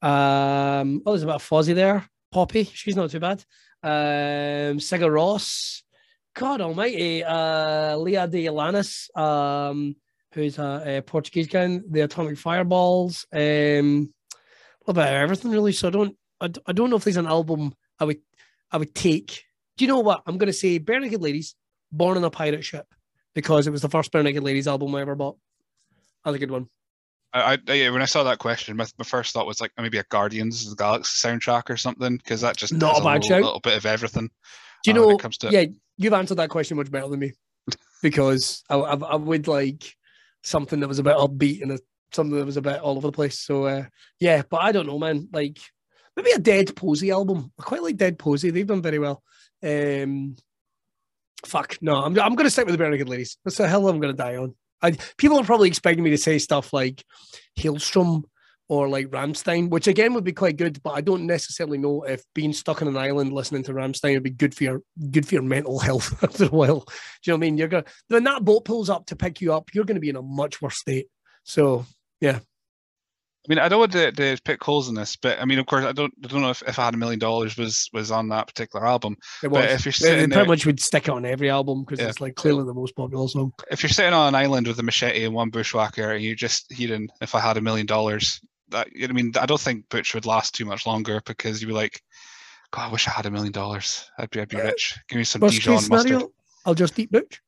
Um, 0.00 1.02
oh, 1.04 1.12
there's 1.12 1.22
a 1.22 1.26
bit 1.26 1.34
of 1.36 1.48
Fozzy 1.48 1.74
there. 1.74 2.08
Poppy, 2.32 2.64
she's 2.64 2.96
not 2.96 3.10
too 3.10 3.20
bad. 3.20 3.44
Um, 3.82 4.78
Sigur 4.78 5.10
Rós, 5.10 5.82
God 6.34 6.60
Almighty, 6.60 7.22
uh, 7.22 7.96
Leah 7.96 8.26
de 8.26 8.46
Alanis, 8.46 9.14
um, 9.16 9.94
who's 10.32 10.58
a, 10.58 10.98
a 10.98 11.02
Portuguese 11.02 11.48
guy, 11.48 11.80
the 11.88 12.00
Atomic 12.00 12.38
Fireballs, 12.38 13.26
um, 13.32 14.12
a 14.88 14.92
bit 14.94 15.06
of 15.06 15.12
everything 15.12 15.50
really. 15.50 15.72
So 15.72 15.88
I 15.88 15.90
don't, 15.90 16.16
I, 16.40 16.50
I 16.66 16.72
don't 16.72 16.90
know 16.90 16.96
if 16.96 17.04
there's 17.04 17.16
an 17.16 17.26
album 17.26 17.74
I 18.00 18.04
would, 18.04 18.20
I 18.70 18.78
would 18.78 18.94
take 18.94 19.44
do 19.76 19.84
you 19.84 19.88
know 19.88 20.00
what? 20.00 20.22
I'm 20.26 20.38
going 20.38 20.48
to 20.48 20.52
say 20.52 20.78
Barenaked 20.78 21.20
Ladies, 21.20 21.54
Born 21.90 22.16
on 22.16 22.24
a 22.24 22.30
Pirate 22.30 22.64
Ship, 22.64 22.86
because 23.34 23.66
it 23.66 23.70
was 23.70 23.82
the 23.82 23.88
first 23.88 24.12
Barenaked 24.12 24.42
Ladies 24.42 24.68
album 24.68 24.94
I 24.94 25.00
ever 25.00 25.14
bought. 25.14 25.36
That's 26.24 26.36
a 26.36 26.38
good 26.38 26.50
one. 26.50 26.68
I, 27.32 27.58
I 27.66 27.72
yeah, 27.72 27.90
when 27.90 28.02
I 28.02 28.06
saw 28.06 28.22
that 28.24 28.38
question, 28.38 28.76
my, 28.76 28.86
my 28.98 29.04
first 29.04 29.32
thought 29.32 29.46
was 29.46 29.60
like 29.60 29.72
maybe 29.78 29.98
a 29.98 30.04
Guardians 30.10 30.64
of 30.64 30.70
the 30.70 30.82
Galaxy 30.82 31.26
soundtrack 31.26 31.70
or 31.70 31.76
something 31.76 32.16
because 32.16 32.42
that 32.42 32.56
just 32.56 32.72
Not 32.72 33.00
a 33.00 33.04
bad 33.04 33.22
little, 33.22 33.40
little 33.40 33.60
bit 33.60 33.76
of 33.76 33.86
everything. 33.86 34.30
Do 34.84 34.90
you 34.90 34.96
uh, 34.96 35.00
when 35.00 35.08
know? 35.08 35.16
it 35.16 35.22
comes 35.22 35.38
to. 35.38 35.50
Yeah, 35.50 35.64
you've 35.96 36.12
answered 36.12 36.36
that 36.36 36.50
question 36.50 36.76
much 36.76 36.90
better 36.90 37.08
than 37.08 37.20
me 37.20 37.32
because 38.02 38.62
I, 38.68 38.76
I, 38.76 38.94
I 38.94 39.16
would 39.16 39.48
like 39.48 39.94
something 40.42 40.80
that 40.80 40.88
was 40.88 40.98
a 40.98 41.02
bit 41.02 41.16
upbeat 41.16 41.62
and 41.62 41.72
a, 41.72 41.78
something 42.12 42.36
that 42.36 42.44
was 42.44 42.56
a 42.56 42.62
bit 42.62 42.80
all 42.80 42.96
over 42.96 43.08
the 43.08 43.12
place. 43.12 43.38
So 43.38 43.64
uh, 43.64 43.84
yeah, 44.20 44.42
but 44.48 44.60
I 44.60 44.72
don't 44.72 44.86
know, 44.86 44.98
man. 44.98 45.28
Like 45.32 45.58
maybe 46.16 46.32
a 46.32 46.38
Dead 46.38 46.74
Posey 46.76 47.10
album. 47.10 47.52
I 47.58 47.62
quite 47.62 47.82
like 47.82 47.96
Dead 47.96 48.18
Posey. 48.18 48.50
They've 48.50 48.66
done 48.66 48.82
very 48.82 48.98
well. 48.98 49.22
Um, 49.62 50.36
fuck 51.46 51.78
no, 51.80 51.96
I'm 51.96 52.18
I'm 52.18 52.34
gonna 52.34 52.50
stick 52.50 52.66
with 52.66 52.76
the 52.76 52.84
Barenaked 52.84 53.08
Ladies. 53.08 53.38
That's 53.44 53.56
the 53.56 53.68
hell 53.68 53.88
I'm 53.88 54.00
gonna 54.00 54.12
die 54.12 54.36
on. 54.36 54.54
I, 54.82 54.96
people 55.16 55.38
are 55.38 55.44
probably 55.44 55.68
expecting 55.68 56.04
me 56.04 56.10
to 56.10 56.18
say 56.18 56.38
stuff 56.38 56.72
like 56.72 57.04
Halestorm 57.58 58.24
or 58.68 58.88
like 58.88 59.08
Rammstein, 59.08 59.68
which 59.68 59.86
again 59.86 60.14
would 60.14 60.24
be 60.24 60.32
quite 60.32 60.56
good, 60.56 60.82
but 60.82 60.92
I 60.92 61.00
don't 61.00 61.26
necessarily 61.26 61.78
know 61.78 62.02
if 62.04 62.24
being 62.34 62.52
stuck 62.52 62.80
on 62.80 62.88
an 62.88 62.96
island 62.96 63.32
listening 63.32 63.62
to 63.64 63.74
Rammstein 63.74 64.14
would 64.14 64.22
be 64.22 64.30
good 64.30 64.54
for 64.54 64.64
your 64.64 64.82
good 65.10 65.26
for 65.26 65.34
your 65.34 65.42
mental 65.42 65.78
health 65.86 66.22
after 66.24 66.44
a 66.44 66.48
while. 66.48 66.80
Do 66.80 67.30
you 67.30 67.32
know 67.32 67.34
what 67.34 67.36
I 67.36 67.36
mean? 67.38 67.58
You're 67.58 67.68
gonna 67.68 67.84
when 68.08 68.24
that 68.24 68.44
boat 68.44 68.64
pulls 68.64 68.90
up 68.90 69.06
to 69.06 69.16
pick 69.16 69.40
you 69.40 69.52
up, 69.52 69.70
you're 69.74 69.84
gonna 69.84 70.00
be 70.00 70.08
in 70.08 70.16
a 70.16 70.22
much 70.22 70.62
worse 70.62 70.78
state. 70.78 71.08
So 71.44 71.84
I 73.44 73.46
mean, 73.48 73.58
I 73.58 73.68
don't 73.68 73.80
want 73.80 73.92
to, 73.92 74.12
to 74.12 74.36
pick 74.44 74.62
holes 74.62 74.88
in 74.88 74.94
this, 74.94 75.16
but 75.16 75.40
I 75.40 75.44
mean, 75.44 75.58
of 75.58 75.66
course, 75.66 75.84
I 75.84 75.90
don't 75.90 76.14
I 76.24 76.28
don't 76.28 76.42
know 76.42 76.50
if, 76.50 76.62
if 76.66 76.78
I 76.78 76.84
had 76.84 76.94
a 76.94 76.96
million 76.96 77.18
dollars 77.18 77.56
was 77.56 77.90
was 77.92 78.12
on 78.12 78.28
that 78.28 78.46
particular 78.46 78.86
album. 78.86 79.16
it 79.42 79.48
was. 79.48 79.62
But 79.62 79.70
if 79.72 79.84
you're 79.84 79.92
sitting 79.92 80.18
pretty 80.18 80.34
there, 80.34 80.44
much 80.44 80.64
would 80.64 80.78
stick 80.78 81.08
it 81.08 81.10
on 81.10 81.24
every 81.24 81.50
album 81.50 81.82
because 81.82 81.98
Yeah. 81.98 82.08
it's 82.08 82.20
like 82.20 82.36
clearly 82.36 82.64
the 82.64 82.74
most 82.74 82.94
popular 82.94 83.26
song. 83.26 83.52
if 83.70 83.82
you're 83.82 83.90
sitting 83.90 84.12
on 84.12 84.28
an 84.28 84.34
island 84.36 84.68
with 84.68 84.78
a 84.78 84.82
machete 84.84 85.24
and 85.24 85.34
one 85.34 85.50
bushwhacker, 85.50 86.12
and 86.12 86.24
you're 86.24 86.36
just 86.36 86.72
hearing, 86.72 87.08
if 87.20 87.34
I 87.34 87.40
had 87.40 87.56
a 87.56 87.60
million 87.60 87.86
dollars, 87.86 88.40
that 88.68 88.86
I 89.02 89.08
mean, 89.08 89.32
I 89.40 89.46
don't 89.46 89.60
think 89.60 89.88
Butch 89.88 90.14
would 90.14 90.24
last 90.26 90.54
too 90.54 90.64
much 90.64 90.86
longer 90.86 91.20
because 91.26 91.60
you'd 91.60 91.68
be 91.68 91.74
like, 91.74 92.00
God, 92.70 92.88
I 92.88 92.92
wish 92.92 93.08
I 93.08 93.10
had 93.10 93.26
a 93.26 93.30
million 93.30 93.52
dollars. 93.52 94.08
I'd 94.18 94.30
be, 94.30 94.40
I'd 94.40 94.48
be 94.48 94.56
rich. 94.56 94.96
Give 95.08 95.18
me 95.18 95.24
some 95.24 95.40
Worst 95.40 95.56
Dijon 95.56 95.88
mustard. 95.88 96.22
I'll 96.64 96.74
just 96.74 96.96
eat 96.98 97.10
Butch 97.10 97.42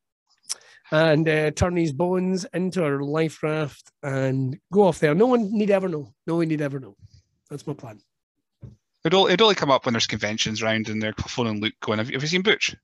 and 0.91 1.29
uh, 1.29 1.51
turn 1.53 1.77
his 1.77 1.93
bones 1.93 2.47
into 2.53 2.87
a 2.87 2.91
life 3.03 3.43
raft 3.43 3.91
and 4.03 4.59
go 4.73 4.85
off 4.85 4.99
there. 4.99 5.15
No 5.15 5.27
one 5.27 5.53
need 5.53 5.71
ever 5.71 5.89
know. 5.89 6.13
No 6.27 6.37
one 6.37 6.49
need 6.49 6.61
ever 6.61 6.81
know. 6.81 6.97
That's 7.51 7.67
my 7.67 7.75
plan. 7.75 8.01
It'd 9.05 9.15
only, 9.15 9.33
it'd 9.33 9.43
only 9.43 9.55
come 9.55 9.71
up 9.71 9.85
when 9.85 9.93
there's 9.93 10.07
conventions 10.07 10.63
around 10.63 10.89
and 10.89 11.03
they're 11.03 11.15
phoning 11.27 11.61
Luke 11.61 11.75
going, 11.81 11.99
Have 11.99 12.09
you, 12.09 12.15
have 12.15 12.23
you 12.23 12.29
seen 12.29 12.43
Butch? 12.43 12.75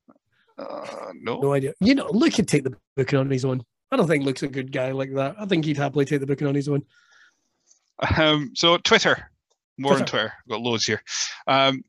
Uh, 0.58 1.12
no. 1.14 1.40
No 1.40 1.52
idea. 1.54 1.72
You 1.80 1.94
know, 1.94 2.08
Luke 2.10 2.34
could 2.34 2.48
take 2.48 2.64
the 2.64 2.74
booking 2.96 3.18
on 3.18 3.30
his 3.30 3.44
own. 3.44 3.62
I 3.90 3.96
don't 3.96 4.06
think 4.06 4.24
Luke's 4.24 4.42
a 4.42 4.48
good 4.48 4.70
guy 4.70 4.92
like 4.92 5.14
that. 5.14 5.36
I 5.38 5.46
think 5.46 5.64
he'd 5.64 5.78
happily 5.78 6.04
take 6.04 6.20
the 6.20 6.26
booking 6.26 6.46
on 6.46 6.54
his 6.54 6.68
own. 6.68 6.82
Um, 8.16 8.52
so 8.54 8.76
Twitter, 8.78 9.30
more 9.78 9.94
on 9.94 10.06
Twitter. 10.06 10.32
We've 10.46 10.52
got 10.52 10.62
loads 10.62 10.84
here. 10.84 11.02
Um, 11.46 11.82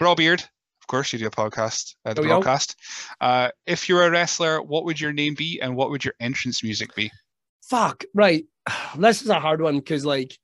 Brawbeard, 0.00 0.42
of 0.42 0.48
course, 0.92 1.12
you 1.12 1.18
do 1.18 1.26
a 1.26 1.30
podcast, 1.30 1.94
uh, 2.04 2.12
the 2.12 2.20
Oh, 2.20 2.26
broadcast. 2.26 2.76
Uh, 3.20 3.48
if 3.66 3.88
you're 3.88 4.06
a 4.06 4.10
wrestler, 4.10 4.60
what 4.60 4.84
would 4.84 5.00
your 5.00 5.12
name 5.12 5.34
be 5.34 5.58
and 5.60 5.74
what 5.74 5.90
would 5.90 6.04
your 6.04 6.14
entrance 6.20 6.62
music 6.62 6.94
be? 6.94 7.10
Fuck. 7.62 8.04
Right. 8.14 8.44
This 8.98 9.22
is 9.22 9.30
a 9.30 9.40
hard 9.40 9.62
one 9.62 9.78
because, 9.78 10.04
like, 10.04 10.38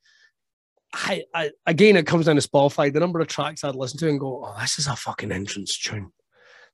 I, 0.94 1.24
I 1.34 1.51
again, 1.66 1.96
it 1.96 2.07
comes 2.07 2.26
down 2.26 2.36
to 2.36 2.49
Spotify. 2.49 2.90
The 2.90 2.99
number 2.99 3.20
of 3.20 3.28
tracks 3.28 3.62
I'd 3.62 3.76
listen 3.76 3.99
to 3.99 4.09
and 4.09 4.18
go, 4.18 4.42
"Oh, 4.46 4.57
this 4.59 4.78
is 4.78 4.86
a 4.86 4.96
fucking 4.96 5.30
entrance 5.30 5.76
tune." 5.78 6.11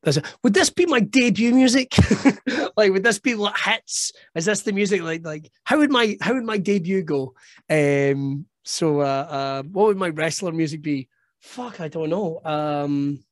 A, 0.04 0.22
would 0.42 0.54
this 0.54 0.70
be 0.70 0.86
my 0.86 1.00
debut 1.00 1.52
music? 1.52 1.96
like, 2.76 2.92
would 2.92 3.02
this 3.02 3.18
be 3.18 3.34
what 3.34 3.58
hits? 3.58 4.12
Is 4.36 4.44
this 4.44 4.62
the 4.62 4.72
music? 4.72 5.02
Like, 5.02 5.24
like 5.24 5.50
how 5.64 5.78
would 5.78 5.90
my 5.90 6.16
how 6.20 6.34
would 6.34 6.44
my 6.44 6.58
debut 6.58 7.02
go? 7.02 7.34
Um. 7.68 8.46
So, 8.62 9.00
uh, 9.00 9.26
uh 9.38 9.62
what 9.64 9.88
would 9.88 9.96
my 9.96 10.10
wrestler 10.10 10.52
music 10.52 10.80
be? 10.80 11.08
Fuck, 11.40 11.80
I 11.80 11.88
don't 11.88 12.08
know. 12.08 12.40
Um, 12.44 13.24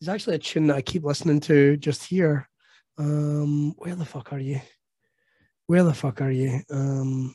there's 0.00 0.08
actually 0.08 0.36
a 0.36 0.40
tune 0.40 0.66
that 0.66 0.76
I 0.76 0.82
keep 0.82 1.04
listening 1.04 1.40
to 1.40 1.76
just 1.76 2.04
here. 2.04 2.48
Um, 2.98 3.74
where 3.78 3.94
the 3.94 4.04
fuck 4.04 4.32
are 4.32 4.38
you? 4.38 4.60
Where 5.66 5.82
the 5.82 5.94
fuck 5.94 6.20
are 6.20 6.30
you? 6.30 6.60
Um, 6.70 7.34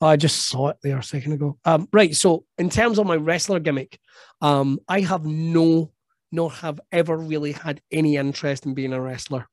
oh, 0.00 0.06
I 0.06 0.16
just 0.16 0.48
saw 0.48 0.68
it 0.68 0.78
there 0.82 0.98
a 0.98 1.02
second 1.02 1.32
ago. 1.32 1.58
Um, 1.64 1.88
right. 1.92 2.14
So, 2.14 2.44
in 2.58 2.70
terms 2.70 2.98
of 2.98 3.06
my 3.06 3.16
wrestler 3.16 3.60
gimmick, 3.60 3.98
um, 4.40 4.78
I 4.88 5.00
have 5.00 5.24
no, 5.24 5.92
nor 6.32 6.50
have 6.50 6.80
ever 6.92 7.16
really 7.16 7.52
had 7.52 7.80
any 7.90 8.16
interest 8.16 8.66
in 8.66 8.74
being 8.74 8.92
a 8.92 9.00
wrestler. 9.00 9.48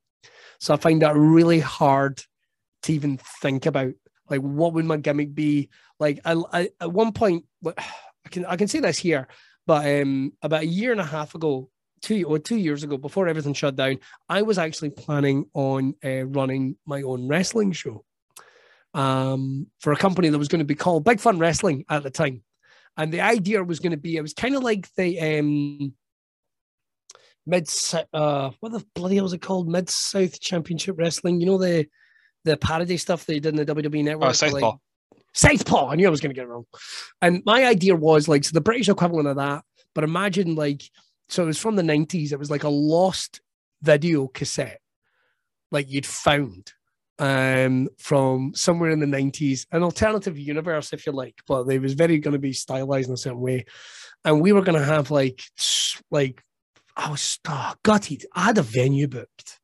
So, 0.60 0.74
I 0.74 0.78
find 0.78 1.02
that 1.02 1.16
really 1.16 1.60
hard 1.60 2.22
to 2.84 2.94
even 2.94 3.20
think 3.42 3.66
about. 3.66 3.94
Like, 4.30 4.42
what 4.42 4.74
would 4.74 4.86
my 4.86 4.98
gimmick 4.98 5.34
be? 5.34 5.70
Like, 6.00 6.20
I, 6.26 6.42
I 6.52 6.70
at 6.82 6.92
one 6.92 7.14
point, 7.14 7.46
I 7.66 8.30
can 8.30 8.46
I 8.46 8.58
can 8.58 8.68
say 8.68 8.80
this 8.80 9.00
here, 9.00 9.28
but 9.68 9.86
um, 9.86 10.32
about 10.42 10.64
a 10.64 10.68
year 10.68 10.92
and 10.94 11.02
a 11.02 11.06
half 11.06 11.36
ago, 11.36 11.70
two 12.02 12.24
or 12.24 12.40
two 12.40 12.56
years 12.56 12.84
ago, 12.84 12.98
before 12.98 13.28
everything 13.28 13.54
shut 13.54 13.76
down, 13.76 14.00
I 14.30 14.42
was 14.42 14.58
actually 14.58 14.92
planning 14.92 15.46
on 15.54 15.94
uh, 16.04 16.26
running 16.26 16.78
my 16.86 17.02
own 17.02 17.28
wrestling 17.28 17.74
show 17.74 18.06
um, 18.94 19.68
for 19.80 19.92
a 19.92 19.98
company 19.98 20.30
that 20.30 20.38
was 20.40 20.48
going 20.48 20.60
to 20.60 20.66
be 20.66 20.74
called 20.74 21.04
Big 21.04 21.20
Fun 21.20 21.38
Wrestling 21.38 21.84
at 21.90 22.04
the 22.04 22.10
time. 22.10 22.44
And 22.96 23.12
the 23.12 23.22
idea 23.22 23.64
was 23.64 23.80
going 23.80 23.92
to 23.92 23.98
be, 23.98 24.16
it 24.16 24.22
was 24.22 24.34
kind 24.34 24.56
of 24.56 24.64
like 24.64 24.88
the 24.96 25.20
um, 25.20 25.94
mid, 27.46 27.70
uh, 28.14 28.52
what 28.62 28.72
the 28.72 28.86
bloody 28.96 29.16
hell 29.16 29.26
was 29.26 29.34
it 29.34 29.42
called? 29.42 29.68
Mid 29.68 29.90
South 29.90 30.40
Championship 30.40 30.96
Wrestling. 30.98 31.42
You 31.42 31.46
know 31.46 31.58
the 31.58 31.88
the 32.46 32.56
parody 32.56 32.96
stuff 32.96 33.26
they 33.26 33.40
did 33.40 33.60
in 33.60 33.66
the 33.66 33.76
WWE 33.76 34.04
Network. 34.06 34.30
Oh, 34.30 34.32
Southpaw. 34.32 34.72
Like, 34.72 34.80
Southpaw. 35.34 35.90
I 35.90 35.96
knew 35.96 36.08
I 36.08 36.12
was 36.12 36.22
going 36.22 36.32
to 36.32 36.36
get 36.36 36.46
it 36.46 36.50
wrong. 36.50 36.66
And 37.22 37.44
my 37.46 37.66
idea 37.66 37.96
was 37.96 38.28
like, 38.28 38.44
so 38.44 38.52
the 38.54 38.62
British 38.62 38.90
equivalent 38.90 39.28
of 39.28 39.38
that, 39.38 39.64
but 39.94 40.04
imagine 40.04 40.56
like, 40.56 40.84
so 41.30 41.44
it 41.44 41.48
was 41.48 41.60
from 41.60 41.76
the 41.76 41.84
90s. 41.84 42.32
It 42.32 42.40
was 42.40 42.52
like 42.52 42.64
a 42.64 42.70
lost 42.70 43.42
video 43.82 44.28
cassette, 44.28 44.80
like 45.72 45.90
you'd 45.90 46.06
found 46.06 46.72
um, 47.20 47.90
from 47.98 48.54
somewhere 48.56 48.92
in 48.92 49.00
the 49.00 49.06
90s, 49.06 49.66
an 49.72 49.84
alternative 49.84 50.38
universe, 50.38 50.94
if 50.94 51.06
you 51.06 51.12
like, 51.12 51.36
but 51.48 51.68
it 51.68 51.82
was 51.82 51.94
very 51.94 52.20
going 52.20 52.34
to 52.34 52.40
be 52.40 52.54
stylized 52.54 53.10
in 53.10 53.14
a 53.14 53.18
certain 53.18 53.42
way. 53.42 53.66
And 54.26 54.42
we 54.42 54.52
were 54.52 54.62
going 54.62 54.80
to 54.80 54.86
have 54.86 55.12
like, 55.12 55.42
like, 56.12 56.44
I 56.96 57.12
was 57.12 57.40
oh, 57.48 57.74
gutted. 57.84 58.26
I 58.34 58.46
had 58.46 58.58
a 58.58 58.64
venue 58.64 59.08
booked. 59.08 59.60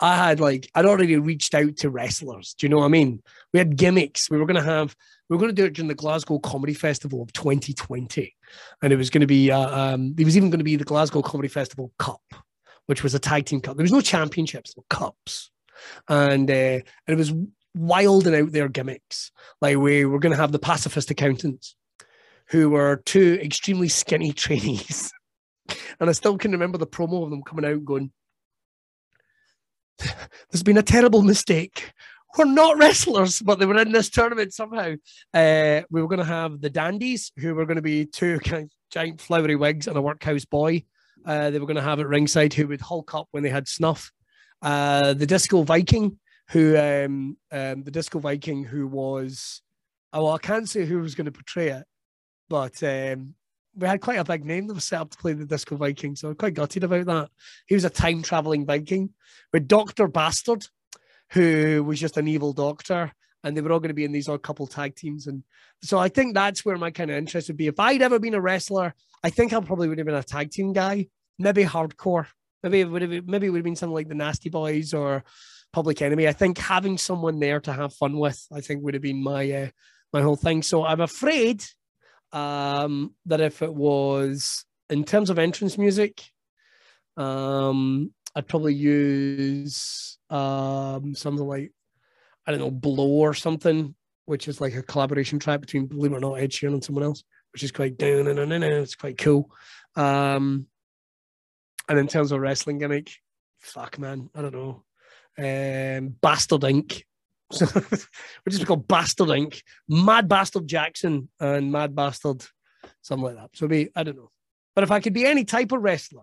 I 0.00 0.16
had 0.16 0.38
like 0.38 0.70
I'd 0.74 0.84
already 0.84 1.16
reached 1.16 1.54
out 1.54 1.76
to 1.78 1.90
wrestlers. 1.90 2.54
Do 2.54 2.66
you 2.66 2.70
know 2.70 2.78
what 2.78 2.84
I 2.84 2.88
mean? 2.88 3.22
We 3.52 3.58
had 3.58 3.76
gimmicks. 3.76 4.30
We 4.30 4.38
were 4.38 4.46
going 4.46 4.62
to 4.62 4.62
have 4.62 4.94
we 5.28 5.36
were 5.36 5.40
going 5.40 5.54
to 5.54 5.62
do 5.62 5.64
it 5.64 5.74
during 5.74 5.88
the 5.88 5.94
Glasgow 5.94 6.38
Comedy 6.38 6.74
Festival 6.74 7.22
of 7.22 7.32
2020, 7.32 8.34
and 8.82 8.92
it 8.92 8.96
was 8.96 9.10
going 9.10 9.20
to 9.20 9.26
be 9.26 9.50
uh, 9.50 9.94
um, 9.94 10.14
there 10.14 10.26
was 10.26 10.36
even 10.36 10.50
going 10.50 10.58
to 10.58 10.64
be 10.64 10.76
the 10.76 10.84
Glasgow 10.84 11.22
Comedy 11.22 11.48
Festival 11.48 11.92
Cup, 11.98 12.22
which 12.86 13.02
was 13.02 13.14
a 13.14 13.18
tag 13.18 13.46
team 13.46 13.60
cup. 13.60 13.76
There 13.76 13.84
was 13.84 13.92
no 13.92 14.00
championships, 14.00 14.74
no 14.76 14.84
cups, 14.90 15.50
and 16.08 16.50
uh, 16.50 16.54
and 16.54 16.84
it 17.06 17.16
was 17.16 17.32
wild 17.74 18.26
and 18.26 18.36
out 18.36 18.52
there 18.52 18.68
gimmicks. 18.68 19.32
Like 19.60 19.76
we 19.76 20.04
were 20.04 20.18
going 20.18 20.34
to 20.34 20.40
have 20.40 20.52
the 20.52 20.58
pacifist 20.58 21.10
accountants, 21.10 21.74
who 22.50 22.70
were 22.70 23.02
two 23.04 23.38
extremely 23.42 23.88
skinny 23.88 24.32
trainees, 24.34 25.12
and 26.00 26.10
I 26.10 26.12
still 26.12 26.36
can 26.36 26.52
remember 26.52 26.78
the 26.78 26.86
promo 26.86 27.24
of 27.24 27.30
them 27.30 27.42
coming 27.42 27.64
out 27.64 27.84
going 27.84 28.12
there's 30.50 30.62
been 30.62 30.78
a 30.78 30.82
terrible 30.82 31.22
mistake. 31.22 31.92
We're 32.36 32.44
not 32.44 32.78
wrestlers, 32.78 33.40
but 33.40 33.58
they 33.58 33.66
were 33.66 33.78
in 33.78 33.92
this 33.92 34.10
tournament 34.10 34.52
somehow. 34.52 34.94
Uh, 35.32 35.82
we 35.90 36.02
were 36.02 36.08
going 36.08 36.18
to 36.18 36.24
have 36.24 36.60
the 36.60 36.70
Dandies, 36.70 37.32
who 37.38 37.54
were 37.54 37.64
going 37.64 37.76
to 37.76 37.82
be 37.82 38.04
two 38.04 38.38
giant 38.90 39.20
flowery 39.20 39.56
wigs 39.56 39.86
and 39.86 39.96
a 39.96 40.02
workhouse 40.02 40.44
boy. 40.44 40.84
Uh, 41.24 41.50
they 41.50 41.58
were 41.58 41.66
going 41.66 41.76
to 41.76 41.82
have 41.82 42.00
at 42.00 42.06
ringside 42.06 42.54
who 42.54 42.68
would 42.68 42.80
hulk 42.80 43.14
up 43.14 43.28
when 43.30 43.42
they 43.42 43.48
had 43.48 43.68
snuff. 43.68 44.12
Uh, 44.62 45.14
the 45.14 45.26
Disco 45.26 45.62
Viking, 45.62 46.18
who 46.50 46.76
um, 46.76 47.36
um, 47.52 47.82
the 47.82 47.90
Disco 47.90 48.18
Viking, 48.18 48.64
who 48.64 48.86
was, 48.86 49.62
oh, 50.12 50.24
well, 50.24 50.34
I 50.34 50.38
can't 50.38 50.68
say 50.68 50.84
who 50.84 51.00
was 51.00 51.14
going 51.14 51.26
to 51.26 51.32
portray 51.32 51.68
it, 51.68 51.84
but 52.48 52.82
um, 52.82 53.34
we 53.76 53.86
had 53.86 54.00
quite 54.00 54.18
a 54.18 54.24
big 54.24 54.44
name 54.44 54.66
that 54.66 54.74
was 54.74 54.84
set 54.84 55.00
up 55.00 55.10
to 55.10 55.18
play 55.18 55.32
the 55.32 55.44
Disco 55.44 55.76
Viking, 55.76 56.16
so 56.16 56.28
I'm 56.28 56.34
quite 56.34 56.54
gutted 56.54 56.84
about 56.84 57.06
that. 57.06 57.30
He 57.66 57.74
was 57.74 57.84
a 57.84 57.90
time 57.90 58.22
traveling 58.22 58.66
Viking 58.66 59.10
with 59.52 59.68
Doctor 59.68 60.08
Bastard, 60.08 60.66
who 61.30 61.84
was 61.84 62.00
just 62.00 62.16
an 62.16 62.28
evil 62.28 62.52
doctor, 62.52 63.12
and 63.44 63.56
they 63.56 63.60
were 63.60 63.72
all 63.72 63.80
going 63.80 63.88
to 63.88 63.94
be 63.94 64.04
in 64.04 64.12
these 64.12 64.28
odd 64.28 64.42
couple 64.42 64.66
tag 64.66 64.94
teams. 64.94 65.26
And 65.26 65.42
so 65.82 65.98
I 65.98 66.08
think 66.08 66.34
that's 66.34 66.64
where 66.64 66.76
my 66.76 66.90
kind 66.90 67.10
of 67.10 67.16
interest 67.16 67.48
would 67.48 67.56
be. 67.56 67.66
If 67.66 67.78
I'd 67.78 68.02
ever 68.02 68.18
been 68.18 68.34
a 68.34 68.40
wrestler, 68.40 68.94
I 69.22 69.30
think 69.30 69.52
I 69.52 69.60
probably 69.60 69.88
would 69.88 69.98
have 69.98 70.06
been 70.06 70.14
a 70.14 70.22
tag 70.22 70.50
team 70.50 70.72
guy, 70.72 71.08
maybe 71.38 71.64
hardcore. 71.64 72.26
Maybe 72.62 72.80
it 72.80 72.90
would 72.90 73.02
have 73.02 73.26
maybe 73.26 73.46
it 73.46 73.50
would 73.50 73.58
have 73.58 73.64
been 73.64 73.76
something 73.76 73.94
like 73.94 74.08
the 74.08 74.14
Nasty 74.14 74.50
Boys 74.50 74.92
or 74.92 75.24
Public 75.72 76.02
Enemy. 76.02 76.26
I 76.26 76.32
think 76.32 76.58
having 76.58 76.98
someone 76.98 77.38
there 77.38 77.60
to 77.60 77.72
have 77.72 77.94
fun 77.94 78.18
with, 78.18 78.44
I 78.52 78.60
think 78.60 78.82
would 78.82 78.94
have 78.94 79.02
been 79.02 79.22
my 79.22 79.50
uh, 79.50 79.68
my 80.12 80.22
whole 80.22 80.36
thing. 80.36 80.62
So 80.62 80.84
I'm 80.84 81.00
afraid 81.00 81.64
um, 82.32 83.14
that 83.26 83.40
if 83.40 83.62
it 83.62 83.72
was 83.72 84.64
in 84.90 85.04
terms 85.04 85.30
of 85.30 85.38
entrance 85.38 85.78
music, 85.78 86.24
um, 87.16 88.12
I'd 88.38 88.46
probably 88.46 88.72
use 88.72 90.16
um, 90.30 91.12
something 91.16 91.44
like 91.44 91.72
I 92.46 92.52
don't 92.52 92.60
know, 92.60 92.70
Blow 92.70 93.08
or 93.08 93.34
something, 93.34 93.96
which 94.26 94.46
is 94.46 94.60
like 94.60 94.76
a 94.76 94.82
collaboration 94.82 95.40
track 95.40 95.60
between 95.60 95.86
Believe 95.86 96.12
It 96.12 96.18
or 96.18 96.20
Not, 96.20 96.34
Ed 96.34 96.50
Sheeran 96.50 96.74
and 96.74 96.84
someone 96.84 97.02
else, 97.02 97.24
which 97.52 97.64
is 97.64 97.72
quite 97.72 97.98
down 97.98 98.28
and 98.28 98.64
it's 98.64 98.94
quite 98.94 99.18
cool. 99.18 99.50
Um, 99.96 100.66
and 101.88 101.98
in 101.98 102.06
terms 102.06 102.30
of 102.30 102.38
wrestling 102.38 102.78
gimmick, 102.78 103.10
fuck 103.58 103.98
man, 103.98 104.30
I 104.36 104.42
don't 104.42 104.54
know. 104.54 104.84
Um, 105.36 106.14
Bastard 106.20 106.60
Inc. 106.60 107.02
which 107.50 108.54
is 108.54 108.64
called 108.64 108.86
Bastard 108.86 109.28
Inc. 109.28 109.60
Mad 109.88 110.28
Bastard 110.28 110.68
Jackson 110.68 111.28
and 111.40 111.72
Mad 111.72 111.96
Bastard, 111.96 112.44
something 113.02 113.24
like 113.24 113.34
that. 113.34 113.50
So 113.54 113.66
be 113.66 113.90
I 113.96 114.04
don't 114.04 114.16
know. 114.16 114.30
But 114.76 114.84
if 114.84 114.92
I 114.92 115.00
could 115.00 115.12
be 115.12 115.26
any 115.26 115.44
type 115.44 115.72
of 115.72 115.82
wrestler, 115.82 116.22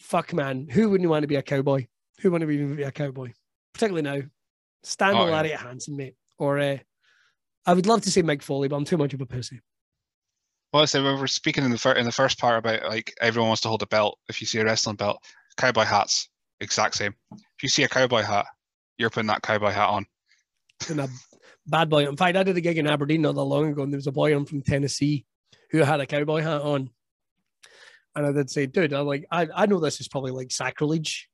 fuck 0.00 0.32
man, 0.32 0.68
who 0.68 0.90
wouldn't 0.90 1.10
want 1.10 1.22
to 1.22 1.28
be 1.28 1.36
a 1.36 1.42
cowboy? 1.42 1.86
Who 2.20 2.30
wouldn't 2.30 2.50
even 2.50 2.76
be 2.76 2.82
a 2.82 2.92
cowboy? 2.92 3.32
Particularly 3.74 4.02
now. 4.02 4.26
Stan 4.82 5.14
oh, 5.14 5.24
Larry 5.24 5.50
yeah. 5.50 5.58
Hansen, 5.58 5.96
mate. 5.96 6.16
Or 6.38 6.58
uh, 6.58 6.78
I 7.66 7.74
would 7.74 7.86
love 7.86 8.02
to 8.02 8.10
say 8.10 8.22
Mick 8.22 8.42
Foley, 8.42 8.68
but 8.68 8.76
I'm 8.76 8.84
too 8.84 8.96
much 8.96 9.14
of 9.14 9.20
a 9.20 9.26
pussy. 9.26 9.60
Well, 10.72 10.82
I 10.82 10.86
said 10.86 11.04
we 11.04 11.14
were 11.14 11.26
speaking 11.26 11.64
in 11.64 11.70
the 11.70 11.78
fir- 11.78 11.92
in 11.92 12.06
the 12.06 12.12
first 12.12 12.38
part 12.38 12.58
about 12.58 12.88
like 12.88 13.12
everyone 13.20 13.48
wants 13.48 13.60
to 13.62 13.68
hold 13.68 13.82
a 13.82 13.86
belt. 13.86 14.18
If 14.28 14.40
you 14.40 14.46
see 14.46 14.58
a 14.58 14.64
wrestling 14.64 14.96
belt, 14.96 15.18
cowboy 15.56 15.84
hats, 15.84 16.28
exact 16.60 16.94
same. 16.94 17.14
If 17.32 17.62
you 17.62 17.68
see 17.68 17.82
a 17.82 17.88
cowboy 17.88 18.22
hat, 18.22 18.46
you're 18.96 19.10
putting 19.10 19.28
that 19.28 19.42
cowboy 19.42 19.70
hat 19.70 19.88
on. 19.88 20.06
And 20.88 21.00
a 21.00 21.08
bad 21.66 21.90
boy. 21.90 22.08
In 22.08 22.16
fact, 22.16 22.36
I 22.36 22.42
did 22.42 22.56
a 22.56 22.60
gig 22.60 22.78
in 22.78 22.86
Aberdeen 22.86 23.22
not 23.22 23.34
that 23.34 23.42
long 23.42 23.68
ago, 23.68 23.82
and 23.82 23.92
there 23.92 23.98
was 23.98 24.06
a 24.06 24.12
boy 24.12 24.34
on 24.34 24.46
from 24.46 24.62
Tennessee 24.62 25.26
who 25.70 25.78
had 25.78 26.00
a 26.00 26.06
cowboy 26.06 26.40
hat 26.40 26.62
on. 26.62 26.90
And 28.14 28.26
I 28.26 28.32
did 28.32 28.50
say, 28.50 28.66
dude, 28.66 28.92
I'm 28.92 29.06
like, 29.06 29.26
I, 29.30 29.48
I 29.54 29.66
know 29.66 29.80
this 29.80 30.00
is 30.00 30.08
probably 30.08 30.32
like 30.32 30.50
sacrilege, 30.50 31.28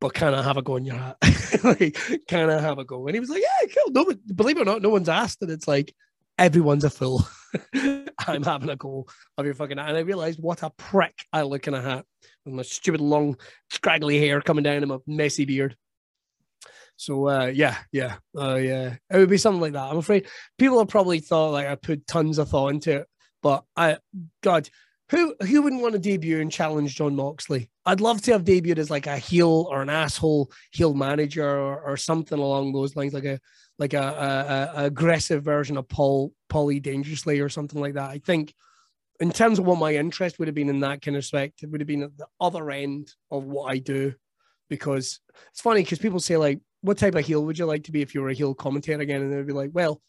but 0.00 0.14
can 0.14 0.34
I 0.34 0.42
have 0.42 0.56
a 0.56 0.62
go 0.62 0.76
in 0.76 0.84
your 0.84 0.96
hat? 0.96 1.16
like, 1.64 1.96
can 2.28 2.50
I 2.50 2.60
have 2.60 2.78
a 2.78 2.84
go? 2.84 3.06
And 3.06 3.14
he 3.14 3.20
was 3.20 3.30
like, 3.30 3.42
yeah, 3.42 3.68
cool. 3.74 3.92
No, 3.92 4.12
believe 4.34 4.56
it 4.56 4.62
or 4.62 4.64
not, 4.64 4.82
no 4.82 4.90
one's 4.90 5.08
asked. 5.08 5.42
And 5.42 5.50
it's 5.50 5.68
like, 5.68 5.94
everyone's 6.38 6.84
a 6.84 6.90
fool. 6.90 7.26
I'm 7.74 8.42
having 8.42 8.68
a 8.68 8.76
go 8.76 9.06
of 9.38 9.44
your 9.44 9.54
fucking 9.54 9.78
hat. 9.78 9.88
And 9.88 9.96
I 9.96 10.00
realized 10.00 10.42
what 10.42 10.62
a 10.62 10.70
prick 10.70 11.14
I 11.32 11.42
look 11.42 11.66
in 11.66 11.74
a 11.74 11.80
hat 11.80 12.04
with 12.44 12.54
my 12.54 12.62
stupid 12.62 13.00
long, 13.00 13.36
scraggly 13.70 14.18
hair 14.18 14.40
coming 14.40 14.64
down 14.64 14.78
and 14.78 14.88
my 14.88 14.98
messy 15.06 15.44
beard. 15.44 15.76
So 16.96 17.28
uh, 17.28 17.46
yeah, 17.46 17.76
yeah, 17.92 18.16
uh, 18.38 18.54
yeah, 18.54 18.96
it 19.10 19.18
would 19.18 19.28
be 19.28 19.36
something 19.36 19.60
like 19.60 19.74
that. 19.74 19.90
I'm 19.90 19.98
afraid 19.98 20.26
people 20.58 20.78
have 20.78 20.88
probably 20.88 21.20
thought 21.20 21.52
like 21.52 21.66
I 21.66 21.74
put 21.74 22.06
tons 22.06 22.38
of 22.38 22.48
thought 22.48 22.68
into 22.68 23.00
it, 23.00 23.08
but 23.42 23.64
I, 23.76 23.98
God, 24.42 24.68
who 25.10 25.34
who 25.40 25.62
wouldn't 25.62 25.82
want 25.82 25.92
to 25.92 25.98
debut 25.98 26.40
and 26.40 26.50
challenge 26.50 26.96
Jon 26.96 27.14
Moxley? 27.14 27.70
I'd 27.84 28.00
love 28.00 28.20
to 28.22 28.32
have 28.32 28.44
debuted 28.44 28.78
as 28.78 28.90
like 28.90 29.06
a 29.06 29.18
heel 29.18 29.68
or 29.70 29.82
an 29.82 29.88
asshole 29.88 30.50
heel 30.72 30.94
manager 30.94 31.48
or, 31.48 31.80
or 31.80 31.96
something 31.96 32.38
along 32.38 32.72
those 32.72 32.96
lines, 32.96 33.14
like 33.14 33.24
a 33.24 33.38
like 33.78 33.94
a, 33.94 34.72
a, 34.74 34.80
a 34.80 34.84
aggressive 34.86 35.44
version 35.44 35.76
of 35.76 35.88
Paul 35.88 36.32
Paulie 36.50 36.82
Dangerously 36.82 37.40
or 37.40 37.48
something 37.48 37.80
like 37.80 37.94
that. 37.94 38.10
I 38.10 38.18
think 38.18 38.54
in 39.20 39.30
terms 39.30 39.58
of 39.58 39.66
what 39.66 39.78
my 39.78 39.94
interest 39.94 40.38
would 40.38 40.48
have 40.48 40.54
been 40.54 40.68
in 40.68 40.80
that 40.80 41.02
kind 41.02 41.16
of 41.16 41.20
respect, 41.20 41.62
it 41.62 41.70
would 41.70 41.80
have 41.80 41.88
been 41.88 42.02
at 42.02 42.16
the 42.16 42.26
other 42.40 42.70
end 42.70 43.12
of 43.30 43.44
what 43.44 43.70
I 43.70 43.78
do. 43.78 44.14
Because 44.68 45.20
it's 45.52 45.60
funny 45.60 45.82
because 45.82 46.00
people 46.00 46.18
say 46.18 46.36
like 46.36 46.60
what 46.80 46.98
type 46.98 47.14
of 47.14 47.24
heel 47.24 47.44
would 47.44 47.58
you 47.58 47.66
like 47.66 47.84
to 47.84 47.92
be 47.92 48.02
if 48.02 48.14
you 48.14 48.22
were 48.22 48.30
a 48.30 48.34
heel 48.34 48.54
commentator 48.54 49.00
again? 49.00 49.22
And 49.22 49.32
they'd 49.32 49.46
be 49.46 49.52
like, 49.52 49.70
well, 49.72 50.00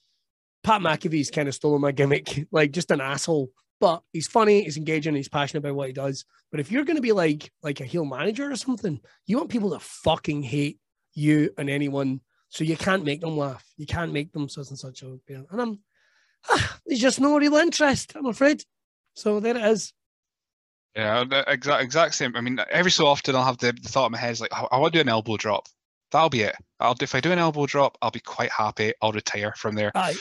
Pat 0.63 0.81
McAfee's 0.81 1.31
kind 1.31 1.47
of 1.47 1.55
stolen 1.55 1.81
my 1.81 1.91
gimmick, 1.91 2.47
like 2.51 2.71
just 2.71 2.91
an 2.91 3.01
asshole. 3.01 3.49
But 3.79 4.01
he's 4.11 4.27
funny, 4.27 4.63
he's 4.63 4.77
engaging, 4.77 5.15
he's 5.15 5.29
passionate 5.29 5.59
about 5.59 5.75
what 5.75 5.87
he 5.87 5.93
does. 5.93 6.25
But 6.51 6.59
if 6.59 6.71
you're 6.71 6.85
going 6.85 6.95
to 6.95 7.01
be 7.01 7.11
like 7.11 7.51
like 7.61 7.79
a 7.79 7.85
heel 7.85 8.05
manager 8.05 8.51
or 8.51 8.55
something, 8.55 8.99
you 9.25 9.37
want 9.37 9.49
people 9.49 9.71
to 9.71 9.79
fucking 9.79 10.43
hate 10.43 10.79
you 11.13 11.51
and 11.57 11.69
anyone, 11.69 12.21
so 12.49 12.63
you 12.63 12.77
can't 12.77 13.03
make 13.03 13.21
them 13.21 13.37
laugh. 13.37 13.63
You 13.77 13.85
can't 13.85 14.13
make 14.13 14.31
them 14.31 14.49
such 14.49 14.69
and 14.69 14.79
such. 14.79 15.03
A, 15.03 15.17
and 15.29 15.45
I'm, 15.51 15.79
ah, 16.49 16.79
there's 16.85 16.99
just 16.99 17.19
no 17.19 17.37
real 17.37 17.55
interest, 17.55 18.13
I'm 18.15 18.25
afraid. 18.25 18.63
So 19.13 19.39
there 19.39 19.57
it 19.57 19.63
is. 19.63 19.93
Yeah, 20.95 21.25
exact 21.47 21.83
exact 21.83 22.15
same. 22.15 22.35
I 22.35 22.41
mean, 22.41 22.59
every 22.71 22.91
so 22.91 23.05
often 23.05 23.35
I'll 23.35 23.45
have 23.45 23.59
the, 23.59 23.71
the 23.73 23.89
thought 23.89 24.07
in 24.07 24.13
my 24.13 24.17
head 24.17 24.31
is 24.31 24.41
like, 24.41 24.53
I, 24.53 24.67
I 24.71 24.79
want 24.79 24.93
to 24.93 24.97
do 24.97 25.01
an 25.01 25.09
elbow 25.09 25.37
drop, 25.37 25.67
that'll 26.11 26.29
be 26.29 26.41
it. 26.41 26.55
I'll 26.79 26.95
if 26.99 27.15
I 27.15 27.19
do 27.19 27.31
an 27.31 27.39
elbow 27.39 27.65
drop, 27.65 27.97
I'll 28.01 28.11
be 28.11 28.19
quite 28.19 28.51
happy. 28.51 28.93
I'll 29.01 29.11
retire 29.11 29.53
from 29.55 29.75
there. 29.75 29.91
Aye. 29.95 30.15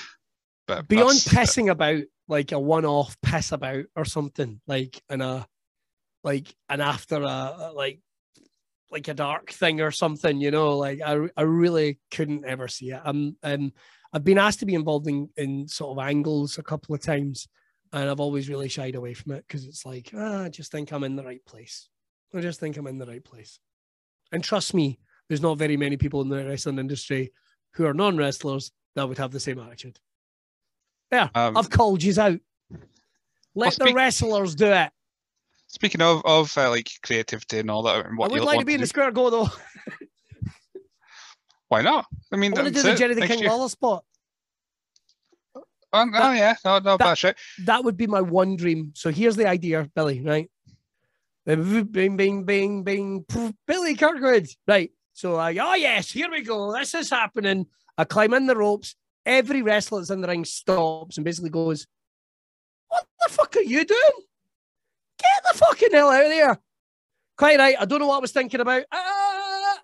But 0.66 0.88
beyond 0.88 1.18
pissing 1.18 1.70
about 1.70 2.02
like 2.28 2.52
a 2.52 2.59
one-off 2.59 3.16
piss 3.22 3.52
about 3.52 3.84
or 3.94 4.05
something 4.05 4.60
like 4.66 5.01
in 5.09 5.20
a 5.20 5.47
like 6.24 6.52
an 6.68 6.80
after 6.80 7.22
a 7.22 7.70
like 7.74 8.01
like 8.90 9.09
a 9.09 9.14
dark 9.14 9.51
thing 9.51 9.80
or 9.80 9.90
something, 9.90 10.40
you 10.40 10.51
know, 10.51 10.76
like 10.76 11.01
I, 11.05 11.28
I 11.36 11.43
really 11.43 11.98
couldn't 12.10 12.44
ever 12.44 12.68
see 12.68 12.90
it. 12.90 13.01
I'm 13.05 13.36
um 13.43 13.72
I've 14.12 14.24
been 14.24 14.38
asked 14.38 14.60
to 14.60 14.66
be 14.66 14.74
involved 14.74 15.06
in, 15.06 15.28
in 15.36 15.68
sort 15.68 15.97
of 15.97 16.05
angles 16.05 16.59
a 16.59 16.62
couple 16.62 16.94
of 16.94 17.02
times 17.02 17.48
and 17.93 18.09
I've 18.09 18.20
always 18.20 18.48
really 18.48 18.68
shied 18.68 18.94
away 18.94 19.14
from 19.14 19.32
it 19.32 19.44
because 19.47 19.66
it's 19.66 19.86
like 19.86 20.10
ah, 20.16 20.44
I 20.44 20.48
just 20.48 20.72
think 20.72 20.93
I'm 20.93 21.05
in 21.05 21.16
the 21.16 21.24
right 21.24 21.44
place. 21.47 21.88
I 22.34 22.40
just 22.40 22.60
think 22.60 22.76
I'm 22.76 22.88
in 22.88 22.98
the 22.98 23.06
right 23.06 23.24
place. 23.24 23.60
And 24.32 24.43
trust 24.43 24.74
me, 24.74 24.98
there's 25.28 25.43
not 25.43 25.59
very 25.59 25.76
many 25.76 25.97
people 25.97 26.20
in 26.22 26.28
the 26.28 26.44
wrestling 26.44 26.78
industry 26.78 27.32
who 27.74 27.86
are 27.86 27.94
non 27.94 28.16
wrestlers 28.16 28.72
that 28.97 29.09
would 29.09 29.18
have 29.18 29.30
the 29.30 29.40
same 29.40 29.60
attitude. 29.60 30.01
Yeah, 31.12 31.28
Um, 31.35 31.57
I've 31.57 31.70
called 31.70 32.03
you 32.03 32.20
out. 32.20 32.39
Let 33.55 33.74
the 33.77 33.85
speak- 33.85 33.97
wrestlers 33.97 34.55
do 34.55 34.66
it. 34.66 34.91
Speaking 35.69 36.01
of 36.01 36.23
of 36.24 36.57
uh, 36.57 36.70
like 36.70 36.89
creativity 37.03 37.59
and 37.59 37.70
all 37.70 37.83
that, 37.83 38.07
and 38.07 38.15
I 38.15 38.16
what 38.16 38.31
would 38.31 38.43
like 38.43 38.61
to 38.61 38.65
be 38.65 38.74
in 38.74 38.78
do, 38.78 38.85
the 38.85 38.89
square 38.89 39.11
go 39.11 39.31
though. 39.31 39.49
why 41.69 41.83
not? 41.83 42.07
I 42.33 42.37
mean, 42.37 42.53
I 42.57 42.62
want 42.62 42.69
to 42.69 42.74
do 42.74 42.83
that's 42.83 42.95
the 42.95 42.99
Jerry 42.99 43.15
the 43.15 43.27
King 43.27 43.41
year. 43.41 43.49
Lawler 43.49 43.69
spot. 43.69 44.05
Oh, 45.55 45.62
oh, 45.93 46.11
that- 46.11 46.37
yeah, 46.37 46.55
no, 46.65 46.78
no, 46.78 46.97
that- 46.97 46.99
bad 46.99 47.19
shit. 47.19 47.37
that 47.65 47.85
would 47.85 47.97
be 47.97 48.07
my 48.07 48.20
one 48.20 48.57
dream. 48.57 48.93
So 48.95 49.11
here's 49.11 49.37
the 49.37 49.49
idea, 49.49 49.89
Billy, 49.95 50.23
right? 50.23 50.51
Bing, 51.45 52.16
bing, 52.16 52.45
bing, 52.45 52.83
bing, 52.83 53.24
Billy 53.66 53.95
Kirkwood, 53.95 54.49
right? 54.66 54.91
So 55.12 55.37
I, 55.37 55.57
oh 55.57 55.74
yes, 55.74 56.11
here 56.11 56.31
we 56.31 56.43
go. 56.43 56.73
This 56.73 56.95
is 56.95 57.11
happening. 57.11 57.66
I 57.97 58.05
climb 58.05 58.35
in 58.35 58.47
the 58.47 58.57
ropes. 58.57 58.95
Every 59.27 59.61
wrestler 59.61 59.98
that's 59.98 60.11
in 60.11 60.20
the 60.20 60.28
ring 60.28 60.44
stops 60.44 61.19
and 61.19 61.24
basically 61.24 61.51
goes, 61.51 61.86
"What 62.89 63.07
the 63.20 63.32
fuck 63.32 63.57
are 63.57 63.61
you 63.61 63.85
doing? 63.85 64.27
Get 65.19 65.53
the 65.53 65.59
fucking 65.59 65.93
hell 65.93 66.11
out 66.11 66.24
of 66.24 66.31
there!" 66.31 66.59
Quite 67.36 67.59
right. 67.59 67.77
I 67.78 67.85
don't 67.85 67.98
know 67.98 68.07
what 68.07 68.16
I 68.16 68.20
was 68.20 68.32
thinking 68.32 68.61
about. 68.61 68.85
Ah! 68.93 69.82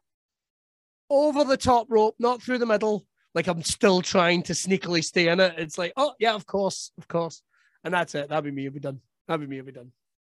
Over 1.10 1.44
the 1.44 1.58
top 1.58 1.88
rope, 1.90 2.14
not 2.18 2.40
through 2.40 2.58
the 2.58 2.66
middle. 2.66 3.04
Like 3.34 3.46
I'm 3.46 3.62
still 3.62 4.00
trying 4.00 4.42
to 4.44 4.52
sneakily 4.52 5.04
stay 5.04 5.28
in 5.28 5.40
it. 5.40 5.54
It's 5.58 5.76
like, 5.76 5.92
oh 5.96 6.14
yeah, 6.18 6.34
of 6.34 6.46
course, 6.46 6.92
of 6.96 7.08
course. 7.08 7.42
And 7.84 7.92
that's 7.92 8.14
it. 8.14 8.28
That'd 8.28 8.44
be 8.44 8.50
me. 8.50 8.62
It'd 8.62 8.74
be 8.74 8.80
done. 8.80 9.00
That'd 9.26 9.40
be 9.40 9.46
me. 9.46 9.56
It'd 9.56 9.66
be 9.66 9.72
done. 9.72 9.92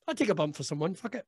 I'd 0.09 0.19
take 0.19 0.29
a 0.29 0.35
bump 0.35 0.57
for 0.57 0.63
someone. 0.63 0.95
Fuck 0.95 1.15
it. 1.15 1.27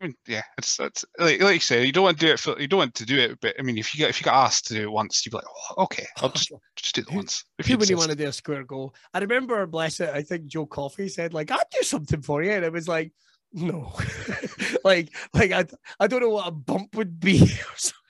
I 0.00 0.06
mean, 0.06 0.14
yeah, 0.26 0.42
it's 0.56 0.80
it's 0.80 1.04
like, 1.18 1.42
like 1.42 1.54
you 1.54 1.60
say, 1.60 1.84
you 1.84 1.92
don't 1.92 2.04
want 2.04 2.18
to 2.18 2.26
do 2.26 2.32
it 2.32 2.40
for 2.40 2.58
you 2.58 2.66
don't 2.66 2.78
want 2.78 2.94
to 2.94 3.04
do 3.04 3.18
it, 3.18 3.38
but 3.40 3.54
I 3.58 3.62
mean, 3.62 3.76
if 3.76 3.94
you 3.94 3.98
get 3.98 4.08
if 4.08 4.20
you 4.20 4.24
got 4.24 4.46
asked 4.46 4.66
to 4.68 4.74
do 4.74 4.82
it 4.84 4.90
once, 4.90 5.24
you'd 5.24 5.32
be 5.32 5.36
like, 5.36 5.44
oh, 5.46 5.84
okay, 5.84 6.06
I'll 6.18 6.28
just 6.30 6.52
just 6.76 6.94
do 6.94 7.02
it 7.02 7.12
once. 7.12 7.44
If 7.58 7.68
you 7.68 7.76
you 7.78 7.96
want 7.96 8.10
to 8.10 8.16
do 8.16 8.26
a 8.26 8.32
square 8.32 8.64
goal? 8.64 8.94
I 9.12 9.18
remember, 9.18 9.66
bless 9.66 10.00
it, 10.00 10.08
I 10.08 10.22
think 10.22 10.46
Joe 10.46 10.66
Coffey 10.66 11.08
said, 11.08 11.34
like, 11.34 11.50
I'd 11.50 11.58
do 11.70 11.82
something 11.82 12.22
for 12.22 12.42
you. 12.42 12.52
And 12.52 12.64
it 12.64 12.72
was 12.72 12.88
like, 12.88 13.12
no. 13.52 13.92
like, 14.84 15.14
like 15.34 15.52
I, 15.52 15.66
I 15.98 16.06
don't 16.06 16.20
know 16.20 16.30
what 16.30 16.48
a 16.48 16.52
bump 16.52 16.94
would 16.96 17.20
be. 17.20 17.50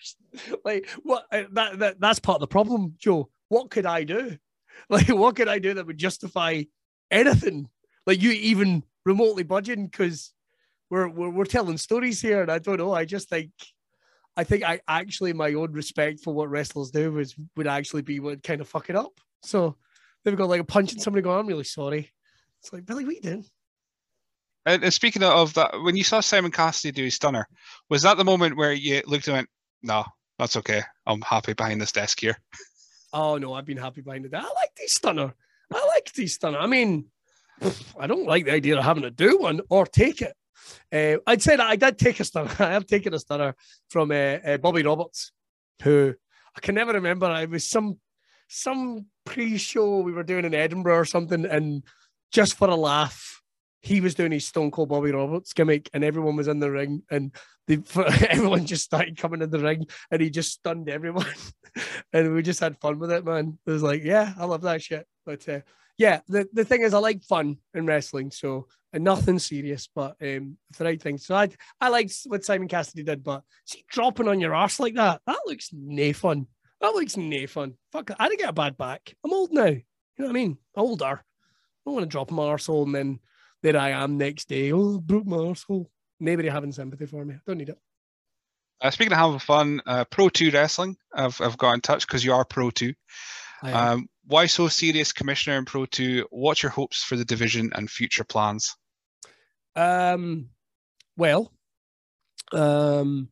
like, 0.64 0.88
what 1.02 1.26
uh, 1.32 1.44
that, 1.52 1.78
that 1.80 2.00
that's 2.00 2.20
part 2.20 2.36
of 2.36 2.40
the 2.40 2.46
problem, 2.46 2.94
Joe. 2.98 3.30
What 3.48 3.70
could 3.70 3.86
I 3.86 4.04
do? 4.04 4.36
Like, 4.88 5.08
what 5.08 5.36
could 5.36 5.46
I 5.46 5.58
do 5.58 5.74
that 5.74 5.86
would 5.86 5.98
justify 5.98 6.62
anything? 7.10 7.68
Like 8.06 8.22
you 8.22 8.30
even 8.32 8.82
remotely 9.04 9.42
budging 9.42 9.86
because 9.86 10.32
we're, 10.90 11.08
we're 11.08 11.30
we're 11.30 11.44
telling 11.44 11.78
stories 11.78 12.20
here, 12.20 12.42
and 12.42 12.50
I 12.50 12.58
don't 12.58 12.78
know. 12.78 12.92
I 12.92 13.04
just 13.04 13.28
think 13.28 13.50
I 14.36 14.44
think 14.44 14.64
I 14.64 14.80
actually 14.88 15.32
my 15.32 15.54
own 15.54 15.72
respect 15.72 16.20
for 16.20 16.34
what 16.34 16.50
wrestlers 16.50 16.90
do 16.90 17.12
was 17.12 17.34
would 17.56 17.66
actually 17.66 18.02
be 18.02 18.20
what 18.20 18.42
kind 18.42 18.60
of 18.60 18.68
fuck 18.68 18.90
it 18.90 18.96
up. 18.96 19.12
So 19.42 19.76
they've 20.24 20.36
got 20.36 20.48
like 20.48 20.60
a 20.60 20.64
punch 20.64 20.92
and 20.92 21.00
somebody 21.00 21.22
go, 21.22 21.38
I'm 21.38 21.46
really 21.46 21.64
sorry. 21.64 22.10
It's 22.60 22.72
like 22.72 22.84
Billy, 22.84 23.04
what 23.04 23.14
you 23.14 23.20
doing? 23.20 23.46
And, 24.66 24.84
and 24.84 24.92
speaking 24.92 25.22
of 25.22 25.54
that, 25.54 25.80
when 25.82 25.96
you 25.96 26.04
saw 26.04 26.20
Simon 26.20 26.50
Cassidy 26.50 26.92
do 26.92 27.04
his 27.04 27.14
stunner, 27.14 27.48
was 27.88 28.02
that 28.02 28.18
the 28.18 28.24
moment 28.24 28.56
where 28.56 28.72
you 28.72 29.02
looked 29.06 29.28
and 29.28 29.36
went, 29.36 29.48
"No, 29.82 30.04
that's 30.38 30.56
okay. 30.56 30.82
I'm 31.06 31.22
happy 31.22 31.54
behind 31.54 31.80
this 31.80 31.92
desk 31.92 32.20
here." 32.20 32.36
Oh 33.12 33.38
no, 33.38 33.54
I've 33.54 33.66
been 33.66 33.76
happy 33.76 34.02
behind 34.02 34.24
it. 34.24 34.32
I 34.32 34.42
like 34.42 34.72
these 34.76 34.92
stunner. 34.92 35.34
I 35.74 35.86
like 35.96 36.12
these 36.12 36.34
stunner. 36.34 36.58
I 36.58 36.68
mean, 36.68 37.06
I 37.98 38.06
don't 38.06 38.24
like 38.24 38.44
the 38.44 38.52
idea 38.52 38.78
of 38.78 38.84
having 38.84 39.02
to 39.02 39.10
do 39.10 39.38
one 39.38 39.60
or 39.68 39.84
take 39.84 40.22
it. 40.22 40.36
Uh, 40.92 41.16
I'd 41.26 41.42
say 41.42 41.56
that 41.56 41.66
I 41.66 41.76
did 41.76 41.98
take 41.98 42.20
a 42.20 42.24
stunner. 42.24 42.50
I 42.58 42.72
have 42.72 42.86
taken 42.86 43.14
a 43.14 43.18
stunner 43.18 43.54
from 43.88 44.10
uh, 44.10 44.38
uh, 44.44 44.58
Bobby 44.58 44.82
Roberts, 44.82 45.32
who 45.82 46.14
I 46.56 46.60
can 46.60 46.74
never 46.74 46.92
remember. 46.92 47.30
It 47.40 47.50
was 47.50 47.66
some 47.66 47.98
some 48.48 49.06
pre-show 49.24 50.00
we 50.00 50.12
were 50.12 50.24
doing 50.24 50.44
in 50.44 50.54
Edinburgh 50.54 50.96
or 50.96 51.04
something, 51.04 51.44
and 51.44 51.84
just 52.32 52.54
for 52.54 52.68
a 52.68 52.74
laugh, 52.74 53.40
he 53.82 54.00
was 54.00 54.14
doing 54.14 54.32
his 54.32 54.46
Stone 54.46 54.72
Cold 54.72 54.88
Bobby 54.88 55.12
Roberts 55.12 55.52
gimmick, 55.52 55.88
and 55.94 56.04
everyone 56.04 56.36
was 56.36 56.48
in 56.48 56.58
the 56.58 56.70
ring, 56.70 57.02
and 57.10 57.34
they, 57.66 57.78
everyone 58.28 58.66
just 58.66 58.84
started 58.84 59.16
coming 59.16 59.42
in 59.42 59.50
the 59.50 59.60
ring, 59.60 59.86
and 60.10 60.20
he 60.20 60.30
just 60.30 60.52
stunned 60.52 60.88
everyone, 60.88 61.26
and 62.12 62.34
we 62.34 62.42
just 62.42 62.60
had 62.60 62.80
fun 62.80 62.98
with 62.98 63.12
it, 63.12 63.24
man. 63.24 63.58
It 63.66 63.70
was 63.70 63.82
like, 63.82 64.02
yeah, 64.02 64.34
I 64.38 64.44
love 64.44 64.62
that 64.62 64.82
shit. 64.82 65.06
But 65.24 65.48
uh, 65.48 65.60
yeah, 66.00 66.20
the, 66.28 66.48
the 66.54 66.64
thing 66.64 66.80
is, 66.80 66.94
I 66.94 66.98
like 66.98 67.22
fun 67.22 67.58
in 67.74 67.84
wrestling, 67.84 68.30
so 68.30 68.68
and 68.94 69.04
nothing 69.04 69.38
serious, 69.38 69.86
but 69.94 70.16
um, 70.22 70.56
it's 70.70 70.78
the 70.78 70.86
right 70.86 71.00
thing. 71.00 71.18
So 71.18 71.34
I 71.34 71.50
I 71.78 71.90
liked 71.90 72.14
what 72.24 72.42
Simon 72.42 72.68
Cassidy 72.68 73.02
did, 73.02 73.22
but 73.22 73.42
see 73.66 73.84
dropping 73.86 74.26
on 74.26 74.40
your 74.40 74.54
arse 74.54 74.80
like 74.80 74.94
that, 74.94 75.20
that 75.26 75.40
looks 75.44 75.68
nae 75.74 76.14
fun. 76.14 76.46
That 76.80 76.94
looks 76.94 77.18
nae 77.18 77.44
fun. 77.44 77.74
Fuck, 77.92 78.12
I 78.18 78.28
didn't 78.28 78.40
get 78.40 78.48
a 78.48 78.54
bad 78.54 78.78
back. 78.78 79.14
I'm 79.22 79.34
old 79.34 79.52
now. 79.52 79.66
You 79.66 79.82
know 80.18 80.24
what 80.24 80.30
I 80.30 80.32
mean? 80.32 80.56
Older. 80.74 81.04
I 81.04 81.20
don't 81.84 81.94
want 81.94 82.04
to 82.04 82.08
drop 82.08 82.30
my 82.30 82.44
arsehole 82.44 82.86
and 82.86 82.94
then 82.94 83.18
there 83.62 83.76
I 83.76 83.90
am 83.90 84.16
next 84.16 84.48
day. 84.48 84.72
Oh, 84.72 85.00
broke 85.00 85.26
my 85.26 85.36
arsehole. 85.36 85.84
Nobody 86.18 86.48
having 86.48 86.72
sympathy 86.72 87.04
for 87.04 87.26
me. 87.26 87.34
Don't 87.46 87.58
need 87.58 87.68
it. 87.68 87.78
Uh, 88.80 88.90
speaking 88.90 89.12
of 89.12 89.18
having 89.18 89.38
fun, 89.38 89.82
uh, 89.84 90.06
Pro 90.06 90.30
Two 90.30 90.50
Wrestling, 90.50 90.96
I've 91.12 91.38
I've 91.42 91.58
got 91.58 91.74
in 91.74 91.82
touch 91.82 92.06
because 92.06 92.24
you 92.24 92.32
are 92.32 92.46
Pro 92.46 92.70
Two. 92.70 92.94
I 93.62 93.70
am. 93.70 93.76
Um, 93.92 94.08
why 94.30 94.46
so 94.46 94.68
serious, 94.68 95.12
Commissioner 95.12 95.58
in 95.58 95.64
Pro 95.64 95.86
Two? 95.86 96.26
What's 96.30 96.62
your 96.62 96.70
hopes 96.70 97.02
for 97.02 97.16
the 97.16 97.24
division 97.24 97.70
and 97.74 97.90
future 97.90 98.24
plans? 98.24 98.76
Um, 99.74 100.50
well, 101.16 101.52
um, 102.52 103.28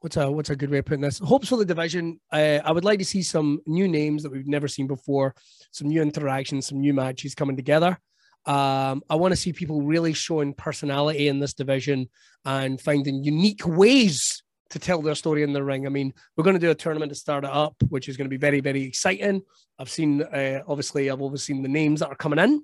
what's 0.00 0.18
a 0.18 0.30
what's 0.30 0.50
a 0.50 0.56
good 0.56 0.70
way 0.70 0.78
of 0.78 0.84
putting 0.84 1.00
this? 1.00 1.18
Hopes 1.18 1.48
for 1.48 1.56
the 1.56 1.64
division. 1.64 2.20
I 2.30 2.70
would 2.70 2.84
like 2.84 2.98
to 2.98 3.04
see 3.06 3.22
some 3.22 3.60
new 3.66 3.88
names 3.88 4.22
that 4.22 4.30
we've 4.30 4.46
never 4.46 4.68
seen 4.68 4.86
before, 4.86 5.34
some 5.72 5.88
new 5.88 6.02
interactions, 6.02 6.66
some 6.66 6.80
new 6.80 6.92
matches 6.92 7.34
coming 7.34 7.56
together. 7.56 7.98
Um, 8.46 9.02
I 9.08 9.14
want 9.14 9.32
to 9.32 9.36
see 9.36 9.54
people 9.54 9.80
really 9.80 10.12
showing 10.12 10.52
personality 10.52 11.28
in 11.28 11.40
this 11.40 11.54
division 11.54 12.10
and 12.44 12.78
finding 12.78 13.24
unique 13.24 13.66
ways 13.66 14.43
to 14.70 14.78
tell 14.78 15.02
their 15.02 15.14
story 15.14 15.42
in 15.42 15.52
the 15.52 15.62
ring. 15.62 15.86
I 15.86 15.90
mean, 15.90 16.12
we're 16.36 16.44
going 16.44 16.54
to 16.54 16.60
do 16.60 16.70
a 16.70 16.74
tournament 16.74 17.10
to 17.10 17.16
start 17.16 17.44
it 17.44 17.50
up, 17.50 17.74
which 17.88 18.08
is 18.08 18.16
going 18.16 18.26
to 18.26 18.30
be 18.30 18.36
very, 18.38 18.60
very 18.60 18.82
exciting. 18.82 19.42
I've 19.78 19.90
seen, 19.90 20.22
uh, 20.22 20.62
obviously, 20.66 21.10
I've 21.10 21.22
obviously 21.22 21.54
seen 21.54 21.62
the 21.62 21.68
names 21.68 22.00
that 22.00 22.08
are 22.08 22.16
coming 22.16 22.38
in, 22.38 22.62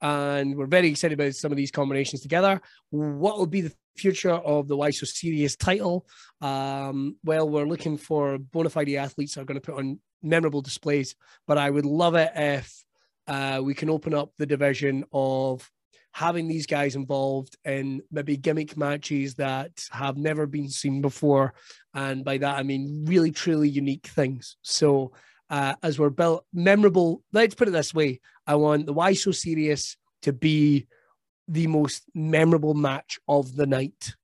and 0.00 0.56
we're 0.56 0.66
very 0.66 0.88
excited 0.88 1.18
about 1.18 1.34
some 1.34 1.52
of 1.52 1.56
these 1.56 1.70
combinations 1.70 2.22
together. 2.22 2.60
What 2.90 3.38
will 3.38 3.46
be 3.46 3.62
the 3.62 3.72
future 3.96 4.32
of 4.32 4.68
the 4.68 4.76
Why 4.76 4.90
So 4.90 5.06
Serious 5.06 5.56
title? 5.56 6.06
Um, 6.40 7.16
well, 7.24 7.48
we're 7.48 7.66
looking 7.66 7.96
for 7.96 8.38
bona 8.38 8.70
fide 8.70 8.90
athletes 8.90 9.34
that 9.34 9.42
are 9.42 9.46
going 9.46 9.60
to 9.60 9.72
put 9.72 9.78
on 9.78 10.00
memorable 10.22 10.62
displays, 10.62 11.14
but 11.46 11.58
I 11.58 11.70
would 11.70 11.86
love 11.86 12.14
it 12.14 12.32
if 12.34 12.84
uh, 13.26 13.60
we 13.62 13.74
can 13.74 13.90
open 13.90 14.14
up 14.14 14.32
the 14.38 14.46
division 14.46 15.04
of 15.12 15.70
having 16.14 16.46
these 16.46 16.66
guys 16.66 16.94
involved 16.94 17.56
in 17.64 18.00
maybe 18.12 18.36
gimmick 18.36 18.76
matches 18.76 19.34
that 19.34 19.72
have 19.90 20.16
never 20.16 20.46
been 20.46 20.68
seen 20.68 21.00
before. 21.00 21.52
And 21.92 22.24
by 22.24 22.38
that, 22.38 22.56
I 22.56 22.62
mean 22.62 23.04
really, 23.04 23.32
truly 23.32 23.68
unique 23.68 24.06
things. 24.06 24.56
So, 24.62 25.10
uh, 25.50 25.74
as 25.82 25.98
we're 25.98 26.10
built 26.10 26.46
memorable, 26.52 27.20
let's 27.32 27.56
put 27.56 27.66
it 27.66 27.72
this 27.72 27.92
way 27.92 28.20
I 28.46 28.54
want 28.54 28.86
the 28.86 28.92
Why 28.92 29.14
So 29.14 29.32
Serious 29.32 29.96
to 30.22 30.32
be 30.32 30.86
the 31.48 31.66
most 31.66 32.04
memorable 32.14 32.74
match 32.74 33.18
of 33.26 33.56
the 33.56 33.66
night. 33.66 34.14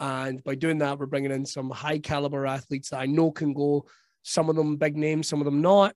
And 0.00 0.42
by 0.42 0.56
doing 0.56 0.78
that, 0.78 0.98
we're 0.98 1.06
bringing 1.06 1.30
in 1.30 1.46
some 1.46 1.70
high 1.70 2.00
caliber 2.00 2.44
athletes 2.44 2.90
that 2.90 2.98
I 2.98 3.06
know 3.06 3.30
can 3.30 3.52
go, 3.52 3.86
some 4.22 4.50
of 4.50 4.56
them 4.56 4.76
big 4.76 4.96
names, 4.96 5.28
some 5.28 5.40
of 5.40 5.44
them 5.44 5.62
not. 5.62 5.94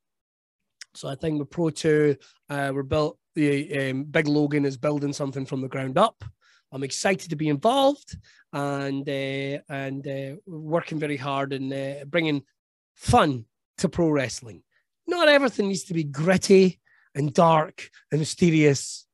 So 0.95 1.09
I 1.09 1.15
think 1.15 1.39
with 1.39 1.51
Pro 1.51 1.71
2, 1.71 2.17
uh, 2.51 2.73
we're 2.75 2.83
built, 2.83 3.19
the 3.35 3.91
um, 3.91 4.05
Big 4.05 4.27
Logan 4.27 4.65
is 4.65 4.77
building 4.77 5.13
something 5.13 5.47
from 5.47 5.61
the 5.61 5.69
ground 5.69 5.97
up. 5.97 6.25
I'm 6.73 6.83
excited 6.83 7.31
to 7.31 7.37
be 7.37 7.49
involved 7.49 8.17
and 8.53 9.09
uh, 9.09 9.63
and 9.69 10.07
uh, 10.07 10.37
working 10.47 10.99
very 10.99 11.17
hard 11.17 11.53
and 11.53 11.73
uh, 11.73 12.05
bringing 12.07 12.43
fun 12.95 13.47
to 13.79 13.89
pro 13.89 14.09
wrestling. 14.09 14.63
Not 15.07 15.29
everything 15.29 15.69
needs 15.69 15.85
to 15.85 15.95
be 15.95 16.05
gritty 16.05 16.79
and 17.15 17.33
dark 17.33 17.89
and 18.11 18.21
mysterious. 18.21 19.07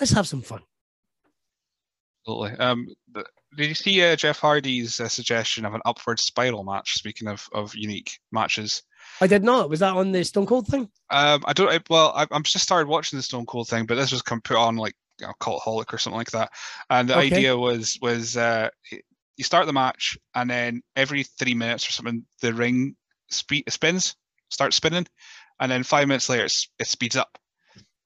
Let's 0.00 0.12
have 0.12 0.26
some 0.26 0.42
fun. 0.42 0.62
Absolutely. 2.26 2.58
Um, 2.58 2.88
did 3.56 3.68
you 3.68 3.74
see 3.74 4.02
uh, 4.02 4.16
Jeff 4.16 4.38
Hardy's 4.38 5.00
uh, 5.00 5.08
suggestion 5.08 5.64
of 5.64 5.74
an 5.74 5.80
upward 5.84 6.20
spiral 6.20 6.64
match? 6.64 6.94
Speaking 6.94 7.28
of 7.28 7.48
of 7.52 7.74
unique 7.74 8.18
matches, 8.32 8.82
I 9.20 9.26
did 9.26 9.42
not. 9.44 9.70
Was 9.70 9.80
that 9.80 9.94
on 9.94 10.12
the 10.12 10.24
Stone 10.24 10.46
Cold 10.46 10.66
thing? 10.68 10.88
um, 11.10 11.42
I 11.46 11.52
don't. 11.52 11.68
I, 11.70 11.80
well, 11.90 12.12
I, 12.14 12.26
I'm 12.30 12.42
just 12.42 12.64
started 12.64 12.88
watching 12.88 13.18
the 13.18 13.22
Stone 13.22 13.46
Cold 13.46 13.68
thing, 13.68 13.86
but 13.86 13.94
this 13.96 14.12
was 14.12 14.22
come 14.22 14.40
put 14.40 14.56
on 14.56 14.76
like 14.76 14.94
you 15.20 15.26
know, 15.26 15.32
Cultaholic 15.40 15.92
or 15.92 15.98
something 15.98 16.18
like 16.18 16.30
that. 16.32 16.50
And 16.90 17.08
the 17.08 17.16
Okay. 17.16 17.26
idea 17.26 17.56
was 17.56 17.98
was 18.02 18.36
uh, 18.36 18.68
you 18.90 19.44
start 19.44 19.66
the 19.66 19.72
match, 19.72 20.18
and 20.34 20.48
then 20.50 20.82
every 20.96 21.22
three 21.22 21.54
minutes 21.54 21.88
or 21.88 21.92
something, 21.92 22.24
the 22.42 22.52
ring 22.52 22.94
spe- 23.30 23.68
spins, 23.68 24.16
starts 24.50 24.76
spinning, 24.76 25.06
and 25.60 25.70
then 25.72 25.82
five 25.82 26.08
minutes 26.08 26.28
later, 26.28 26.44
it's, 26.44 26.68
it 26.78 26.86
speeds 26.86 27.16
up. 27.16 27.38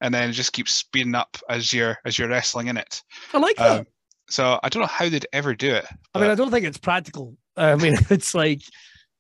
and 0.00 0.12
then 0.14 0.30
it 0.30 0.32
just 0.32 0.52
keeps 0.52 0.72
speeding 0.72 1.14
up 1.14 1.36
as 1.48 1.72
you're 1.72 1.98
as 2.04 2.18
you're 2.18 2.28
wrestling 2.28 2.68
in 2.68 2.76
it. 2.76 3.02
I 3.34 3.38
like 3.38 3.56
that. 3.56 3.80
Um, 3.80 3.86
so 4.28 4.58
I 4.62 4.68
don't 4.68 4.80
know 4.82 4.86
how 4.86 5.08
they'd 5.08 5.26
ever 5.32 5.54
do 5.54 5.74
it. 5.74 5.86
I 6.14 6.20
mean, 6.20 6.30
I 6.30 6.34
don't 6.34 6.50
think 6.50 6.64
it's 6.66 6.78
practical. 6.78 7.36
I 7.56 7.74
mean, 7.76 7.94
it's 8.10 8.34
like 8.34 8.62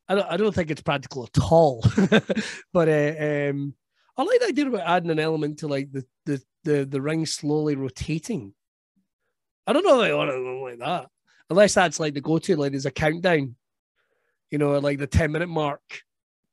I 0.08 0.14
don't, 0.14 0.26
I 0.30 0.36
don't 0.36 0.54
think 0.54 0.70
it's 0.70 0.82
practical 0.82 1.24
at 1.24 1.42
all. 1.42 1.84
but 2.72 2.88
uh, 2.88 3.50
um, 3.50 3.74
I 4.16 4.22
like 4.22 4.40
the 4.40 4.46
idea 4.48 4.66
about 4.68 4.86
adding 4.86 5.10
an 5.10 5.18
element 5.18 5.60
to 5.60 5.68
like 5.68 5.92
the 5.92 6.04
the 6.26 6.42
the, 6.64 6.84
the 6.84 7.00
ring 7.00 7.26
slowly 7.26 7.76
rotating. 7.76 8.54
I 9.66 9.72
don't 9.72 9.84
know 9.84 10.00
if 10.02 10.10
I 10.10 10.14
want 10.14 10.30
anything 10.30 10.62
like 10.62 10.78
that, 10.78 11.08
unless 11.50 11.74
that's 11.74 12.00
like 12.00 12.14
the 12.14 12.20
go-to. 12.20 12.56
Like 12.56 12.72
there's 12.72 12.86
a 12.86 12.90
countdown, 12.90 13.56
you 14.50 14.58
know, 14.58 14.78
like 14.78 14.98
the 14.98 15.06
ten 15.06 15.32
minute 15.32 15.48
mark, 15.48 16.02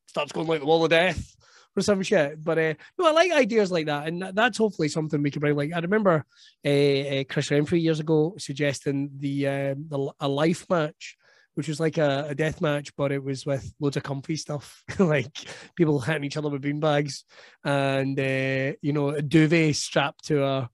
starts 0.08 0.32
going 0.32 0.48
like 0.48 0.62
the 0.62 0.66
wall 0.66 0.84
of 0.84 0.92
death 0.92 1.36
or 1.76 1.82
some 1.82 2.02
shit. 2.04 2.44
But 2.44 2.58
uh, 2.58 2.74
no, 2.98 3.08
I 3.08 3.12
like 3.12 3.32
ideas 3.32 3.72
like 3.72 3.88
that, 3.88 4.08
and 4.08 4.22
that's 4.34 4.58
hopefully 4.58 4.90
something 4.90 5.22
we 5.22 5.32
can 5.32 5.40
bring. 5.40 5.56
Like 5.56 5.74
I 5.74 5.80
remember 5.80 6.26
uh, 6.66 6.70
uh, 6.70 7.24
Chris 7.30 7.52
Renfrew 7.52 7.78
years 7.78 8.00
ago 8.00 8.36
suggesting 8.38 9.10
the 9.18 9.48
um, 9.48 9.86
the 9.90 10.12
a 10.20 10.28
life 10.28 10.66
match, 10.70 11.18
which 11.60 11.68
was 11.68 11.82
like 11.82 11.98
a, 11.98 12.28
a 12.30 12.34
death 12.34 12.62
match, 12.62 12.96
but 12.96 13.12
it 13.12 13.22
was 13.22 13.46
with 13.46 13.74
loads 13.82 13.98
of 13.98 14.04
comfy 14.04 14.38
stuff, 14.38 14.82
like 14.98 15.46
people 15.76 16.00
hitting 16.00 16.24
each 16.24 16.38
other 16.38 16.48
with 16.48 16.62
beanbags, 16.62 17.24
and 17.66 18.18
uh, 18.18 18.78
you 18.82 18.94
know 18.94 19.10
a 19.10 19.22
duvet 19.22 19.76
strapped 19.76 20.24
to 20.24 20.42
a, 20.42 20.70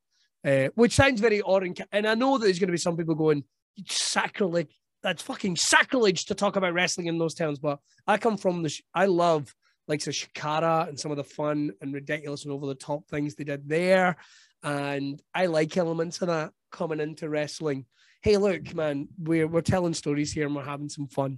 uh, 0.46 0.68
which 0.76 0.94
sounds 0.94 1.20
very 1.20 1.42
odd. 1.42 1.64
And, 1.64 1.84
and 1.92 2.08
I 2.08 2.14
know 2.14 2.38
that 2.38 2.46
there's 2.46 2.60
going 2.60 2.68
to 2.68 2.72
be 2.72 2.78
some 2.78 2.98
people 2.98 3.16
going 3.16 3.44
sacrilege. 3.88 4.80
That's 5.02 5.24
fucking 5.24 5.56
sacrilege 5.56 6.26
to 6.26 6.36
talk 6.36 6.56
about 6.56 6.76
wrestling 6.76 7.08
in 7.08 7.18
those 7.18 7.34
towns. 7.34 7.58
But 7.58 7.80
I 8.06 8.18
come 8.18 8.38
from 8.38 8.62
the. 8.62 8.72
I 8.94 9.08
love 9.08 9.56
like 9.88 10.04
the 10.04 10.12
Chikara 10.12 10.88
and 10.88 11.00
some 11.00 11.10
of 11.10 11.18
the 11.18 11.24
fun 11.24 11.72
and 11.82 11.96
ridiculous 11.96 12.44
and 12.44 12.54
over 12.54 12.68
the 12.68 12.76
top 12.76 13.08
things 13.08 13.34
they 13.34 13.44
did 13.44 13.68
there. 13.68 14.18
And 14.62 15.20
I 15.34 15.48
like 15.48 15.78
elements 15.78 16.22
of 16.22 16.28
that 16.28 16.52
coming 16.72 17.00
into 17.00 17.28
wrestling. 17.28 17.88
Hey, 18.26 18.38
look, 18.38 18.74
man, 18.74 19.08
we're 19.20 19.48
we're 19.48 19.62
telling 19.62 19.94
stories 19.94 20.34
here 20.34 20.48
and 20.48 20.56
we're 20.56 20.64
having 20.64 20.90
some 20.90 21.06
fun. 21.06 21.38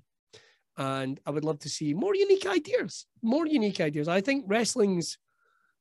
And 0.77 1.19
I 1.25 1.31
would 1.31 1.43
love 1.43 1.59
to 1.59 1.69
see 1.69 1.93
more 1.93 2.15
unique 2.15 2.45
ideas, 2.45 3.07
more 3.21 3.45
unique 3.45 3.81
ideas. 3.81 4.07
I 4.07 4.21
think 4.21 4.45
wrestling's 4.47 5.17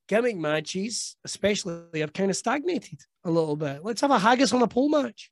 gimmick 0.08 0.36
matches, 0.36 1.16
especially, 1.24 2.00
have 2.00 2.12
kind 2.12 2.28
of 2.28 2.36
stagnated 2.36 3.02
a 3.22 3.30
little 3.30 3.54
bit. 3.54 3.84
Let's 3.84 4.00
have 4.00 4.10
a 4.10 4.18
haggis 4.18 4.52
on 4.52 4.62
a 4.62 4.66
pole 4.66 4.88
match. 4.88 5.30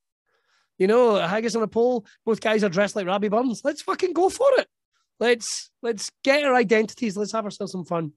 You 0.78 0.86
know, 0.86 1.16
a 1.16 1.26
haggis 1.26 1.56
on 1.56 1.64
a 1.64 1.66
pole. 1.66 2.06
Both 2.24 2.40
guys 2.40 2.62
are 2.62 2.68
dressed 2.68 2.94
like 2.94 3.08
Robbie 3.08 3.26
Burns. 3.26 3.62
Let's 3.64 3.82
fucking 3.82 4.12
go 4.12 4.28
for 4.28 4.46
it. 4.58 4.68
Let's 5.18 5.72
let's 5.82 6.12
get 6.22 6.44
our 6.44 6.54
identities. 6.54 7.16
Let's 7.16 7.32
have 7.32 7.46
ourselves 7.46 7.72
some 7.72 7.84
fun. 7.84 8.12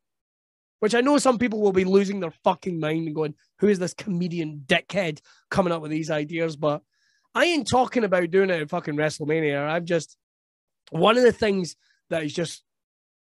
Which 0.79 0.93
I 0.93 1.01
know 1.01 1.17
some 1.17 1.39
people 1.39 1.61
will 1.61 1.73
be 1.73 1.85
losing 1.85 2.19
their 2.19 2.35
fucking 2.43 2.79
mind 2.79 3.07
and 3.07 3.15
going, 3.15 3.33
"Who 3.61 3.67
is 3.67 3.79
this 3.79 3.95
comedian 3.95 4.61
dickhead 4.67 5.21
coming 5.49 5.73
up 5.73 5.81
with 5.81 5.89
these 5.89 6.11
ideas?" 6.11 6.55
But 6.55 6.83
I 7.37 7.45
ain't 7.45 7.69
talking 7.69 8.03
about 8.03 8.31
doing 8.31 8.49
it 8.49 8.63
at 8.63 8.69
fucking 8.71 8.95
WrestleMania. 8.95 9.69
I've 9.69 9.85
just 9.85 10.17
one 10.89 11.17
of 11.17 11.23
the 11.23 11.31
things 11.31 11.75
that 12.09 12.23
is 12.23 12.33
just 12.33 12.63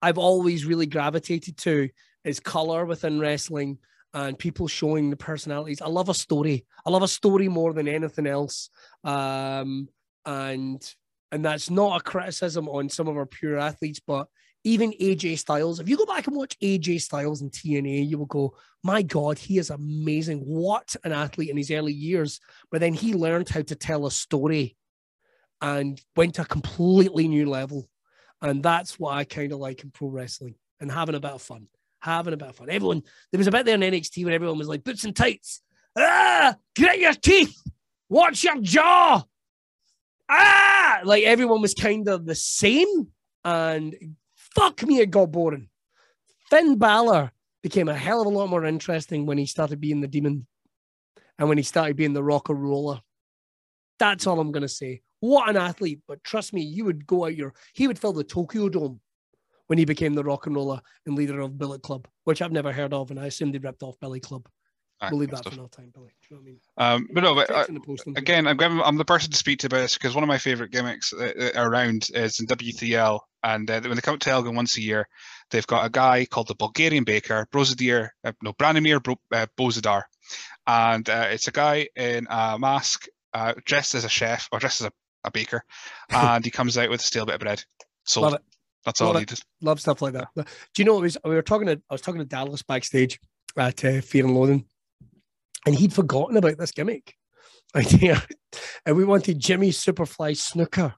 I've 0.02 0.18
always 0.18 0.66
really 0.66 0.84
gravitated 0.84 1.56
to 1.58 1.88
is 2.22 2.38
color 2.38 2.84
within 2.84 3.18
wrestling 3.18 3.78
and 4.12 4.38
people 4.38 4.68
showing 4.68 5.08
the 5.08 5.16
personalities. 5.16 5.80
I 5.80 5.88
love 5.88 6.10
a 6.10 6.14
story. 6.14 6.66
I 6.84 6.90
love 6.90 7.02
a 7.02 7.08
story 7.08 7.48
more 7.48 7.72
than 7.72 7.88
anything 7.88 8.26
else. 8.26 8.68
Um, 9.04 9.88
and 10.26 10.94
and 11.32 11.42
that's 11.42 11.70
not 11.70 11.98
a 11.98 12.04
criticism 12.04 12.68
on 12.68 12.90
some 12.90 13.08
of 13.08 13.16
our 13.16 13.24
pure 13.24 13.58
athletes, 13.58 14.02
but 14.06 14.28
even 14.64 14.92
AJ 14.92 15.38
Styles, 15.38 15.78
if 15.78 15.88
you 15.88 15.96
go 15.96 16.06
back 16.06 16.26
and 16.26 16.34
watch 16.34 16.58
AJ 16.58 17.02
Styles 17.02 17.42
in 17.42 17.50
TNA, 17.50 18.08
you 18.08 18.16
will 18.16 18.26
go, 18.26 18.56
my 18.82 19.02
God, 19.02 19.38
he 19.38 19.58
is 19.58 19.68
amazing. 19.70 20.40
What 20.40 20.96
an 21.04 21.12
athlete 21.12 21.50
in 21.50 21.56
his 21.56 21.70
early 21.70 21.92
years. 21.92 22.40
But 22.70 22.80
then 22.80 22.94
he 22.94 23.12
learned 23.12 23.50
how 23.50 23.60
to 23.62 23.74
tell 23.74 24.06
a 24.06 24.10
story 24.10 24.76
and 25.60 26.00
went 26.16 26.36
to 26.36 26.42
a 26.42 26.46
completely 26.46 27.28
new 27.28 27.48
level. 27.48 27.88
And 28.40 28.62
that's 28.62 28.98
what 28.98 29.14
I 29.14 29.24
kind 29.24 29.52
of 29.52 29.58
like 29.58 29.84
in 29.84 29.90
pro 29.90 30.08
wrestling 30.08 30.54
and 30.80 30.90
having 30.90 31.14
a 31.14 31.20
bit 31.20 31.32
of 31.32 31.42
fun. 31.42 31.68
Having 32.00 32.34
a 32.34 32.38
bit 32.38 32.48
of 32.48 32.56
fun. 32.56 32.70
Everyone, 32.70 33.02
there 33.32 33.38
was 33.38 33.46
a 33.46 33.50
bit 33.50 33.66
there 33.66 33.74
in 33.74 33.80
NXT 33.80 34.24
where 34.24 34.34
everyone 34.34 34.58
was 34.58 34.68
like, 34.68 34.84
boots 34.84 35.04
and 35.04 35.14
tights. 35.14 35.62
Ah, 35.96 36.56
grit 36.76 36.98
your 36.98 37.14
teeth. 37.14 37.62
Watch 38.08 38.44
your 38.44 38.60
jaw. 38.60 39.22
Ah, 40.28 41.00
like 41.04 41.24
everyone 41.24 41.60
was 41.60 41.74
kind 41.74 42.08
of 42.08 42.24
the 42.24 42.34
same. 42.34 43.08
And 43.44 44.16
fuck 44.54 44.82
me, 44.84 45.00
it 45.00 45.10
got 45.10 45.32
boring. 45.32 45.68
Finn 46.50 46.76
Balor 46.76 47.32
became 47.62 47.88
a 47.88 47.94
hell 47.94 48.20
of 48.20 48.26
a 48.26 48.30
lot 48.30 48.48
more 48.48 48.64
interesting 48.64 49.26
when 49.26 49.38
he 49.38 49.46
started 49.46 49.80
being 49.80 50.00
the 50.00 50.08
demon 50.08 50.46
and 51.38 51.48
when 51.48 51.58
he 51.58 51.64
started 51.64 51.96
being 51.96 52.12
the 52.12 52.22
rocker 52.22 52.54
roller. 52.54 53.00
That's 53.98 54.26
all 54.26 54.40
I'm 54.40 54.52
going 54.52 54.62
to 54.62 54.68
say. 54.68 55.02
What 55.20 55.48
an 55.48 55.56
athlete. 55.56 56.00
But 56.06 56.22
trust 56.22 56.52
me, 56.52 56.60
you 56.60 56.84
would 56.84 57.06
go 57.06 57.24
out 57.24 57.34
your, 57.34 57.54
he 57.72 57.86
would 57.86 57.98
fill 57.98 58.12
the 58.12 58.24
Tokyo 58.24 58.68
Dome 58.68 59.00
when 59.66 59.78
he 59.78 59.84
became 59.84 60.14
the 60.14 60.24
rock 60.24 60.46
and 60.46 60.54
roller 60.54 60.80
and 61.06 61.14
leader 61.14 61.40
of 61.40 61.56
Bullet 61.56 61.82
Club, 61.82 62.06
which 62.24 62.42
I've 62.42 62.52
never 62.52 62.72
heard 62.72 62.92
of. 62.92 63.10
And 63.10 63.18
I 63.18 63.26
assumed 63.26 63.54
they 63.54 63.58
ripped 63.58 63.82
off 63.82 63.98
Billy 64.00 64.20
Club. 64.20 64.46
We'll 65.10 65.20
leave 65.20 65.30
that 65.30 65.38
for 65.38 65.42
stuff. 65.50 65.54
another 65.54 65.68
time, 65.68 65.90
Billy. 65.94 66.08
Do 66.28 66.34
you 66.34 66.36
know 66.36 66.42
what 66.42 66.88
I 66.88 66.94
mean? 66.94 67.02
Um, 67.02 67.08
but 67.12 67.22
no, 67.22 67.34
but 67.34 67.50
uh, 67.50 67.54
Text 67.54 67.68
in 67.68 67.74
the 67.74 67.80
post 67.80 68.06
and- 68.06 68.18
again, 68.18 68.46
I'm 68.46 68.56
giving, 68.56 68.80
I'm 68.80 68.96
the 68.96 69.04
person 69.04 69.30
to 69.30 69.36
speak 69.36 69.60
to 69.60 69.66
about 69.66 69.78
this 69.78 69.94
because 69.94 70.14
one 70.14 70.24
of 70.24 70.28
my 70.28 70.38
favorite 70.38 70.70
gimmicks 70.70 71.12
uh, 71.12 71.50
uh, 71.54 71.60
around 71.60 72.08
is 72.14 72.40
in 72.40 72.46
WTL, 72.46 73.20
and 73.42 73.70
uh, 73.70 73.80
when 73.82 73.94
they 73.94 74.00
come 74.00 74.18
to 74.18 74.30
Elgin 74.30 74.54
once 74.54 74.76
a 74.76 74.82
year, 74.82 75.08
they've 75.50 75.66
got 75.66 75.86
a 75.86 75.90
guy 75.90 76.26
called 76.26 76.48
the 76.48 76.54
Bulgarian 76.54 77.04
Baker, 77.04 77.46
Brozadir, 77.52 78.10
uh, 78.24 78.32
no, 78.42 78.52
Branimir 78.52 79.02
Bro, 79.02 79.16
uh, 79.32 79.46
Bozadar, 79.58 80.02
and 80.66 81.08
uh, 81.08 81.26
it's 81.30 81.48
a 81.48 81.52
guy 81.52 81.88
in 81.96 82.26
a 82.30 82.58
mask, 82.58 83.06
uh, 83.32 83.54
dressed 83.64 83.94
as 83.94 84.04
a 84.04 84.08
chef 84.08 84.48
or 84.52 84.58
dressed 84.58 84.80
as 84.80 84.86
a, 84.88 84.92
a 85.24 85.30
baker, 85.30 85.62
and 86.10 86.44
he 86.44 86.50
comes 86.50 86.78
out 86.78 86.90
with 86.90 87.00
a 87.00 87.04
stale 87.04 87.26
bit 87.26 87.36
of 87.36 87.40
bread. 87.40 87.64
Sold. 88.04 88.34
It. 88.34 88.42
That's 88.84 89.00
all 89.00 89.16
it. 89.16 89.28
did. 89.28 89.40
love 89.62 89.80
stuff 89.80 90.02
like 90.02 90.12
that. 90.12 90.28
Do 90.36 90.44
you 90.76 90.84
know 90.84 90.94
what 90.94 91.02
was? 91.02 91.16
We 91.24 91.34
were 91.34 91.42
talking 91.42 91.66
to 91.68 91.80
I 91.88 91.94
was 91.94 92.02
talking 92.02 92.18
to 92.20 92.26
Dallas 92.26 92.62
backstage 92.62 93.18
at 93.56 93.84
uh, 93.84 94.00
Fear 94.02 94.26
and 94.26 94.34
Loathing, 94.34 94.66
and 95.66 95.74
he'd 95.74 95.92
forgotten 95.92 96.36
about 96.36 96.58
this 96.58 96.72
gimmick 96.72 97.14
idea, 97.76 98.22
and 98.86 98.96
we 98.96 99.04
wanted 99.04 99.38
Jimmy 99.38 99.70
Superfly 99.70 100.36
Snooker. 100.36 100.94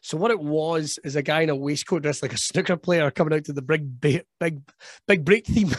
So 0.00 0.16
what 0.16 0.30
it 0.30 0.40
was 0.40 0.98
is 1.04 1.16
a 1.16 1.22
guy 1.22 1.40
in 1.40 1.50
a 1.50 1.56
waistcoat 1.56 2.02
dressed 2.02 2.22
like 2.22 2.32
a 2.32 2.38
snooker 2.38 2.76
player 2.76 3.10
coming 3.10 3.34
out 3.36 3.44
to 3.44 3.52
the 3.52 3.62
big 3.62 4.00
big 4.00 4.62
big 5.06 5.24
break 5.24 5.46
theme, 5.46 5.70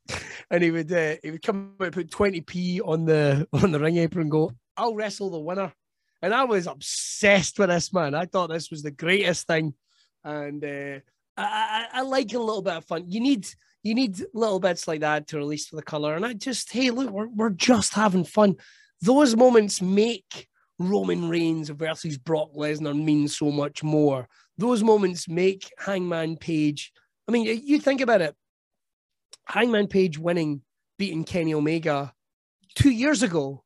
and 0.50 0.62
he 0.62 0.70
would 0.70 0.92
uh, 0.92 1.16
he 1.22 1.30
would 1.30 1.42
come 1.42 1.74
out 1.80 1.92
put 1.92 2.10
twenty 2.10 2.40
p 2.40 2.80
on 2.80 3.04
the 3.04 3.46
on 3.52 3.72
the 3.72 3.80
ring 3.80 3.98
apron 3.98 4.22
and 4.22 4.30
go, 4.30 4.52
"I'll 4.76 4.94
wrestle 4.94 5.30
the 5.30 5.40
winner." 5.40 5.72
And 6.22 6.34
I 6.34 6.44
was 6.44 6.66
obsessed 6.66 7.58
with 7.58 7.68
this 7.68 7.92
man. 7.92 8.14
I 8.14 8.24
thought 8.24 8.48
this 8.48 8.70
was 8.70 8.82
the 8.82 8.90
greatest 8.90 9.46
thing 9.46 9.74
and 10.26 10.64
uh, 10.64 11.00
I, 11.36 11.44
I, 11.44 11.86
I 11.92 12.02
like 12.02 12.34
a 12.34 12.38
little 12.38 12.62
bit 12.62 12.74
of 12.74 12.84
fun. 12.84 13.04
You 13.06 13.20
need 13.20 13.46
you 13.86 13.94
need 13.94 14.20
little 14.34 14.60
bits 14.60 14.88
like 14.88 15.00
that 15.00 15.28
to 15.28 15.38
release 15.38 15.70
the 15.70 15.82
color. 15.82 16.14
And 16.14 16.26
I 16.26 16.32
just 16.32 16.72
hey, 16.72 16.90
look, 16.90 17.10
we're 17.10 17.28
we're 17.28 17.50
just 17.50 17.94
having 17.94 18.24
fun. 18.24 18.56
Those 19.00 19.36
moments 19.36 19.80
make 19.80 20.48
Roman 20.78 21.28
Reigns 21.28 21.68
versus 21.68 22.18
Brock 22.18 22.50
Lesnar 22.54 23.00
mean 23.00 23.28
so 23.28 23.50
much 23.50 23.82
more. 23.82 24.28
Those 24.58 24.82
moments 24.82 25.28
make 25.28 25.70
Hangman 25.78 26.36
Page. 26.36 26.92
I 27.28 27.32
mean, 27.32 27.44
you 27.64 27.78
think 27.78 28.00
about 28.00 28.22
it. 28.22 28.34
Hangman 29.44 29.86
Page 29.86 30.18
winning, 30.18 30.62
beating 30.98 31.24
Kenny 31.24 31.54
Omega 31.54 32.12
two 32.74 32.90
years 32.90 33.22
ago 33.22 33.62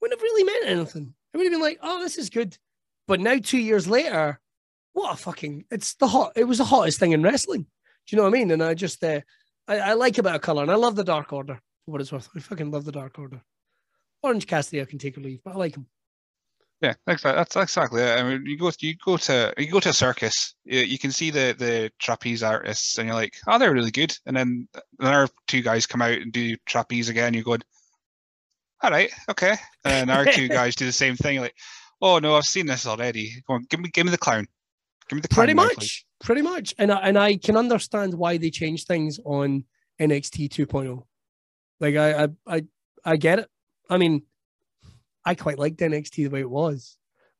wouldn't 0.00 0.18
have 0.18 0.22
really 0.22 0.44
meant 0.44 0.66
anything. 0.66 1.14
It 1.32 1.36
would 1.36 1.44
have 1.44 1.52
been 1.52 1.60
like, 1.60 1.78
oh, 1.82 2.00
this 2.02 2.18
is 2.18 2.30
good. 2.30 2.56
But 3.06 3.20
now, 3.20 3.38
two 3.38 3.58
years 3.58 3.86
later, 3.86 4.40
what 4.94 5.12
a 5.12 5.16
fucking 5.16 5.64
it's 5.70 5.94
the 5.96 6.06
hot 6.06 6.32
it 6.36 6.44
was 6.44 6.58
the 6.58 6.64
hottest 6.64 6.98
thing 6.98 7.12
in 7.12 7.22
wrestling 7.22 7.66
you 8.10 8.16
know 8.16 8.22
what 8.22 8.34
i 8.34 8.38
mean 8.38 8.50
and 8.50 8.62
i 8.62 8.74
just 8.74 9.02
uh, 9.04 9.20
I, 9.68 9.78
I 9.78 9.92
like 9.94 10.18
a 10.18 10.22
bit 10.22 10.34
of 10.34 10.40
color 10.40 10.62
and 10.62 10.70
i 10.70 10.76
love 10.76 10.96
the 10.96 11.04
dark 11.04 11.32
order 11.32 11.60
for 11.84 11.92
what 11.92 12.00
it's 12.00 12.12
worth 12.12 12.28
i 12.36 12.40
fucking 12.40 12.70
love 12.70 12.84
the 12.84 12.92
dark 12.92 13.18
order 13.18 13.42
orange 14.22 14.46
cassidy 14.46 14.82
i 14.82 14.84
can 14.84 14.98
take 14.98 15.16
or 15.16 15.20
leave 15.20 15.40
but 15.44 15.54
i 15.54 15.56
like 15.56 15.76
him 15.76 15.86
Yeah, 16.80 16.94
exactly. 17.06 17.38
That's 17.38 17.56
exactly 17.56 18.02
it. 18.02 18.18
I 18.18 18.22
mean, 18.22 18.44
you 18.44 18.58
go 18.58 18.70
you 18.80 18.94
go 19.02 19.16
to 19.16 19.54
you 19.56 19.70
go 19.70 19.80
to 19.80 19.88
a 19.88 19.92
circus, 19.94 20.54
you, 20.64 20.80
you 20.80 20.98
can 20.98 21.12
see 21.12 21.30
the 21.30 21.54
the 21.56 21.90
trapeze 21.98 22.42
artists, 22.42 22.98
and 22.98 23.06
you're 23.06 23.14
like, 23.14 23.36
oh, 23.46 23.58
they're 23.58 23.72
really 23.72 23.92
good. 23.92 24.14
And 24.26 24.36
then 24.36 24.68
another 24.98 25.32
two 25.46 25.62
guys 25.62 25.86
come 25.86 26.02
out 26.02 26.18
and 26.20 26.32
do 26.32 26.56
trapeze 26.66 27.08
again. 27.08 27.32
You're 27.32 27.44
going, 27.44 27.62
all 28.82 28.90
right, 28.90 29.10
okay. 29.30 29.56
And 29.84 30.10
our 30.10 30.26
two 30.26 30.48
guys 30.58 30.76
do 30.76 30.84
the 30.84 30.92
same 30.92 31.16
thing. 31.16 31.34
You're 31.34 31.44
like, 31.44 31.56
oh 32.02 32.18
no, 32.18 32.36
I've 32.36 32.44
seen 32.44 32.66
this 32.66 32.86
already. 32.86 33.42
Go 33.46 33.54
on, 33.54 33.66
give 33.70 33.80
me 33.80 33.88
give 33.88 34.04
me 34.04 34.12
the 34.12 34.18
clown. 34.18 34.46
Pretty 35.30 35.54
much 35.54 35.76
please." 35.76 36.04
pretty 36.22 36.42
much 36.42 36.74
and 36.78 36.90
I, 36.92 36.96
and 37.00 37.18
I 37.18 37.36
can 37.36 37.56
understand 37.56 38.14
why 38.14 38.36
they 38.36 38.50
changed 38.50 38.86
things 38.86 39.18
on 39.24 39.64
nxt 40.00 40.48
2.0 40.48 41.04
like 41.80 41.96
I, 41.96 42.24
I 42.24 42.28
i 42.46 42.64
i 43.04 43.16
get 43.16 43.38
it 43.38 43.48
i 43.88 43.96
mean 43.96 44.22
i 45.24 45.34
quite 45.34 45.58
liked 45.58 45.78
nxt 45.78 46.10
the 46.10 46.28
way 46.28 46.40
it 46.40 46.50
was 46.50 46.96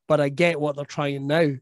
but 0.07 0.21
i 0.21 0.29
get 0.29 0.61
what 0.61 0.77
they're 0.77 0.85
trying 0.85 1.27
now 1.27 1.55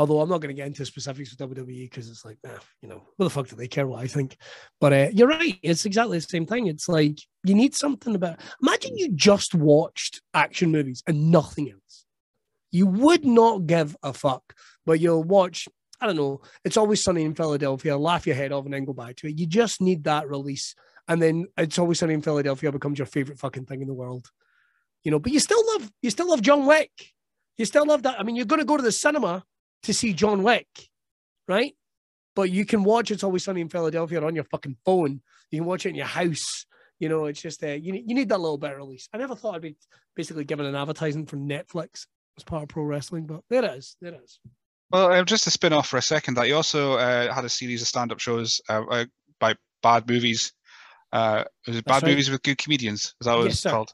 Although 0.00 0.22
I'm 0.22 0.30
not 0.30 0.40
going 0.40 0.48
to 0.48 0.58
get 0.58 0.66
into 0.66 0.86
specifics 0.86 1.30
with 1.30 1.50
WWE 1.50 1.90
because 1.90 2.08
it's 2.08 2.24
like, 2.24 2.38
nah, 2.42 2.52
you 2.80 2.88
know, 2.88 3.02
what 3.16 3.24
the 3.24 3.28
fuck 3.28 3.48
do 3.48 3.54
they 3.54 3.68
care 3.68 3.86
what 3.86 4.02
I 4.02 4.06
think? 4.06 4.38
But 4.80 4.92
uh, 4.94 5.08
you're 5.12 5.28
right. 5.28 5.58
It's 5.62 5.84
exactly 5.84 6.16
the 6.16 6.22
same 6.22 6.46
thing. 6.46 6.68
It's 6.68 6.88
like 6.88 7.18
you 7.44 7.54
need 7.54 7.74
something 7.74 8.14
about. 8.14 8.40
Imagine 8.62 8.96
you 8.96 9.12
just 9.12 9.54
watched 9.54 10.22
action 10.32 10.70
movies 10.70 11.02
and 11.06 11.30
nothing 11.30 11.70
else. 11.70 12.06
You 12.70 12.86
would 12.86 13.24
not 13.24 13.66
give 13.66 13.96
a 14.02 14.12
fuck, 14.12 14.54
but 14.86 15.00
you'll 15.00 15.24
watch. 15.24 15.68
I 16.00 16.06
don't 16.06 16.16
know. 16.16 16.40
It's 16.64 16.76
always 16.76 17.02
sunny 17.02 17.24
in 17.24 17.34
Philadelphia. 17.34 17.96
Laugh 17.96 18.26
your 18.26 18.36
head 18.36 18.52
off 18.52 18.64
and 18.64 18.72
then 18.72 18.84
go 18.84 18.92
back 18.92 19.16
to 19.16 19.28
it. 19.28 19.38
You 19.38 19.46
just 19.46 19.80
need 19.80 20.04
that 20.04 20.28
release, 20.28 20.74
and 21.08 21.20
then 21.20 21.46
it's 21.56 21.78
always 21.78 21.98
sunny 21.98 22.14
in 22.14 22.22
Philadelphia 22.22 22.72
becomes 22.72 22.98
your 22.98 23.06
favorite 23.06 23.38
fucking 23.38 23.66
thing 23.66 23.82
in 23.82 23.88
the 23.88 23.94
world. 23.94 24.30
You 25.04 25.10
know, 25.10 25.18
but 25.18 25.32
you 25.32 25.40
still 25.40 25.62
love 25.74 25.90
you 26.02 26.10
still 26.10 26.28
love 26.28 26.42
John 26.42 26.66
Wick. 26.66 26.90
You 27.56 27.64
still 27.64 27.86
love 27.86 28.04
that. 28.04 28.18
I 28.18 28.22
mean, 28.22 28.36
you're 28.36 28.46
going 28.46 28.60
to 28.60 28.66
go 28.66 28.76
to 28.76 28.82
the 28.82 28.92
cinema 28.92 29.44
to 29.82 29.92
see 29.92 30.14
John 30.14 30.42
Wick, 30.42 30.68
right? 31.48 31.74
But 32.36 32.50
you 32.50 32.64
can 32.64 32.84
watch 32.84 33.10
It's 33.10 33.24
Always 33.24 33.44
Sunny 33.44 33.60
in 33.60 33.68
Philadelphia 33.68 34.22
on 34.22 34.34
your 34.34 34.44
fucking 34.44 34.76
phone. 34.84 35.20
You 35.50 35.58
can 35.58 35.66
watch 35.66 35.84
it 35.84 35.90
in 35.90 35.94
your 35.96 36.06
house. 36.06 36.64
You 36.98 37.08
know, 37.08 37.26
it's 37.26 37.40
just 37.40 37.62
uh, 37.64 37.68
you, 37.68 37.94
you 37.94 38.14
need 38.14 38.28
that 38.28 38.40
little 38.40 38.58
bit 38.58 38.72
of 38.72 38.78
release. 38.78 39.08
I 39.12 39.18
never 39.18 39.34
thought 39.34 39.56
I'd 39.56 39.62
be 39.62 39.76
basically 40.14 40.44
given 40.44 40.66
an 40.66 40.74
advertisement 40.74 41.28
for 41.28 41.36
Netflix 41.36 42.06
as 42.40 42.44
part 42.44 42.62
of 42.64 42.68
pro 42.68 42.82
wrestling, 42.82 43.26
but 43.26 43.42
there 43.50 43.64
it 43.64 43.70
is. 43.76 43.96
There 44.00 44.12
it 44.12 44.20
is. 44.24 44.40
Well, 44.90 45.12
um, 45.12 45.24
just 45.26 45.44
to 45.44 45.50
spin 45.50 45.72
off 45.72 45.88
for 45.88 45.98
a 45.98 46.02
second, 46.02 46.34
that 46.34 46.48
you 46.48 46.56
also 46.56 46.94
uh, 46.94 47.32
had 47.32 47.44
a 47.44 47.48
series 47.48 47.80
of 47.80 47.88
stand-up 47.88 48.18
shows 48.18 48.60
uh, 48.68 48.82
uh, 48.90 49.04
by 49.38 49.54
bad 49.82 50.08
movies. 50.08 50.52
Uh, 51.12 51.44
was 51.66 51.76
it 51.76 51.84
bad 51.84 52.02
right. 52.02 52.10
movies 52.10 52.30
with 52.30 52.42
good 52.42 52.58
comedians? 52.58 53.14
Is 53.20 53.26
that 53.26 53.36
what 53.36 53.44
Yes, 53.44 53.52
it's 53.54 53.60
sir. 53.62 53.70
called? 53.70 53.92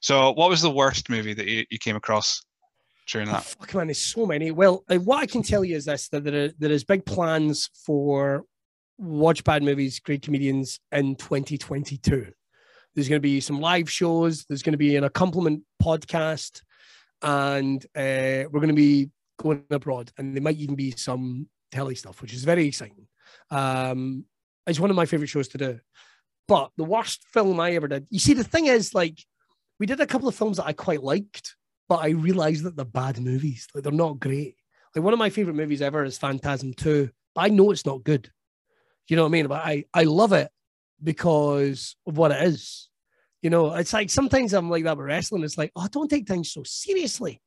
So, 0.00 0.32
what 0.32 0.50
was 0.50 0.60
the 0.60 0.70
worst 0.70 1.08
movie 1.08 1.32
that 1.34 1.46
you, 1.46 1.64
you 1.70 1.78
came 1.78 1.96
across 1.96 2.42
during 3.08 3.28
Oh, 3.28 3.32
that? 3.32 3.44
fuck 3.44 3.74
man, 3.74 3.86
there's 3.86 3.98
so 3.98 4.26
many. 4.26 4.50
Well, 4.50 4.84
uh, 4.90 4.96
what 4.96 5.22
I 5.22 5.26
can 5.26 5.42
tell 5.42 5.64
you 5.64 5.76
is 5.76 5.86
this: 5.86 6.08
that 6.08 6.24
there, 6.24 6.44
are, 6.46 6.48
there 6.58 6.72
is 6.72 6.84
big 6.84 7.06
plans 7.06 7.70
for 7.86 8.44
watch 8.98 9.44
bad 9.44 9.62
movies, 9.62 9.98
great 10.00 10.22
comedians 10.22 10.78
in 10.92 11.16
2022. 11.16 12.32
There's 12.94 13.08
going 13.08 13.20
to 13.20 13.28
be 13.28 13.40
some 13.40 13.60
live 13.60 13.90
shows. 13.90 14.44
There's 14.44 14.62
going 14.62 14.72
to 14.72 14.78
be 14.78 14.96
an 14.96 15.04
accompaniment 15.04 15.62
podcast, 15.82 16.62
and 17.24 17.84
uh, 17.96 18.46
we're 18.50 18.60
going 18.60 18.68
to 18.68 18.74
be 18.74 19.10
going 19.38 19.64
abroad, 19.70 20.12
and 20.16 20.34
there 20.34 20.42
might 20.42 20.58
even 20.58 20.76
be 20.76 20.92
some 20.92 21.48
telly 21.72 21.96
stuff, 21.96 22.22
which 22.22 22.32
is 22.32 22.44
very 22.44 22.66
exciting. 22.66 23.08
Um, 23.50 24.24
it's 24.66 24.78
one 24.78 24.90
of 24.90 24.96
my 24.96 25.06
favorite 25.06 25.28
shows 25.28 25.48
to 25.48 25.58
do. 25.58 25.80
But 26.46 26.70
the 26.76 26.84
worst 26.84 27.24
film 27.32 27.58
I 27.58 27.72
ever 27.72 27.88
did. 27.88 28.06
You 28.10 28.18
see, 28.18 28.34
the 28.34 28.44
thing 28.44 28.66
is, 28.66 28.94
like, 28.94 29.18
we 29.80 29.86
did 29.86 30.00
a 30.00 30.06
couple 30.06 30.28
of 30.28 30.34
films 30.34 30.58
that 30.58 30.66
I 30.66 30.72
quite 30.72 31.02
liked 31.02 31.56
but 31.88 31.96
I 31.96 32.10
realized 32.10 32.64
that 32.64 32.76
they're 32.76 32.84
bad 32.84 33.20
movies. 33.20 33.68
Like 33.74 33.84
they're 33.84 33.92
not 33.92 34.20
great. 34.20 34.56
Like 34.94 35.04
one 35.04 35.12
of 35.12 35.18
my 35.18 35.30
favorite 35.30 35.56
movies 35.56 35.82
ever 35.82 36.04
is 36.04 36.18
Phantasm 36.18 36.72
2, 36.74 37.10
I 37.36 37.48
know 37.48 37.70
it's 37.70 37.86
not 37.86 38.04
good. 38.04 38.30
You 39.08 39.16
know 39.16 39.22
what 39.22 39.28
I 39.28 39.32
mean? 39.32 39.46
But 39.48 39.64
I, 39.64 39.84
I 39.92 40.04
love 40.04 40.32
it 40.32 40.50
because 41.02 41.96
of 42.06 42.16
what 42.16 42.30
it 42.30 42.42
is. 42.42 42.88
You 43.44 43.50
know, 43.50 43.74
it's 43.74 43.92
like 43.92 44.08
sometimes 44.08 44.54
I'm 44.54 44.70
like 44.70 44.84
that 44.84 44.96
with 44.96 45.04
wrestling. 45.04 45.44
It's 45.44 45.58
like, 45.58 45.70
oh, 45.76 45.86
don't 45.92 46.08
take 46.08 46.26
things 46.26 46.50
so 46.50 46.62
seriously. 46.64 47.42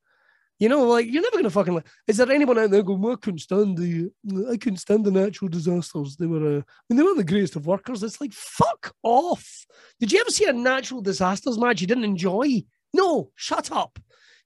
You 0.59 0.69
know, 0.69 0.83
like 0.83 1.11
you're 1.11 1.23
never 1.23 1.37
gonna 1.37 1.49
fucking. 1.49 1.73
Like, 1.73 1.87
is 2.05 2.17
there 2.17 2.31
anyone 2.31 2.59
out 2.59 2.69
there 2.69 2.83
going? 2.83 3.01
Well, 3.01 3.13
I 3.13 3.15
couldn't 3.15 3.39
stand 3.39 3.79
the. 3.79 4.11
I 4.47 4.57
couldn't 4.57 4.77
stand 4.77 5.05
the 5.05 5.11
natural 5.11 5.49
disasters. 5.49 6.15
They 6.15 6.27
were. 6.27 6.57
Uh, 6.57 6.59
I 6.59 6.83
mean, 6.87 6.97
they 6.97 7.01
weren't 7.01 7.17
the 7.17 7.23
greatest 7.23 7.55
of 7.55 7.65
workers. 7.65 8.03
It's 8.03 8.21
like 8.21 8.31
fuck 8.31 8.93
off. 9.01 9.65
Did 9.99 10.11
you 10.11 10.19
ever 10.19 10.29
see 10.29 10.45
a 10.45 10.53
natural 10.53 11.01
disasters 11.01 11.57
match 11.57 11.81
you 11.81 11.87
didn't 11.87 12.03
enjoy? 12.03 12.63
No, 12.93 13.31
shut 13.33 13.71
up. 13.71 13.97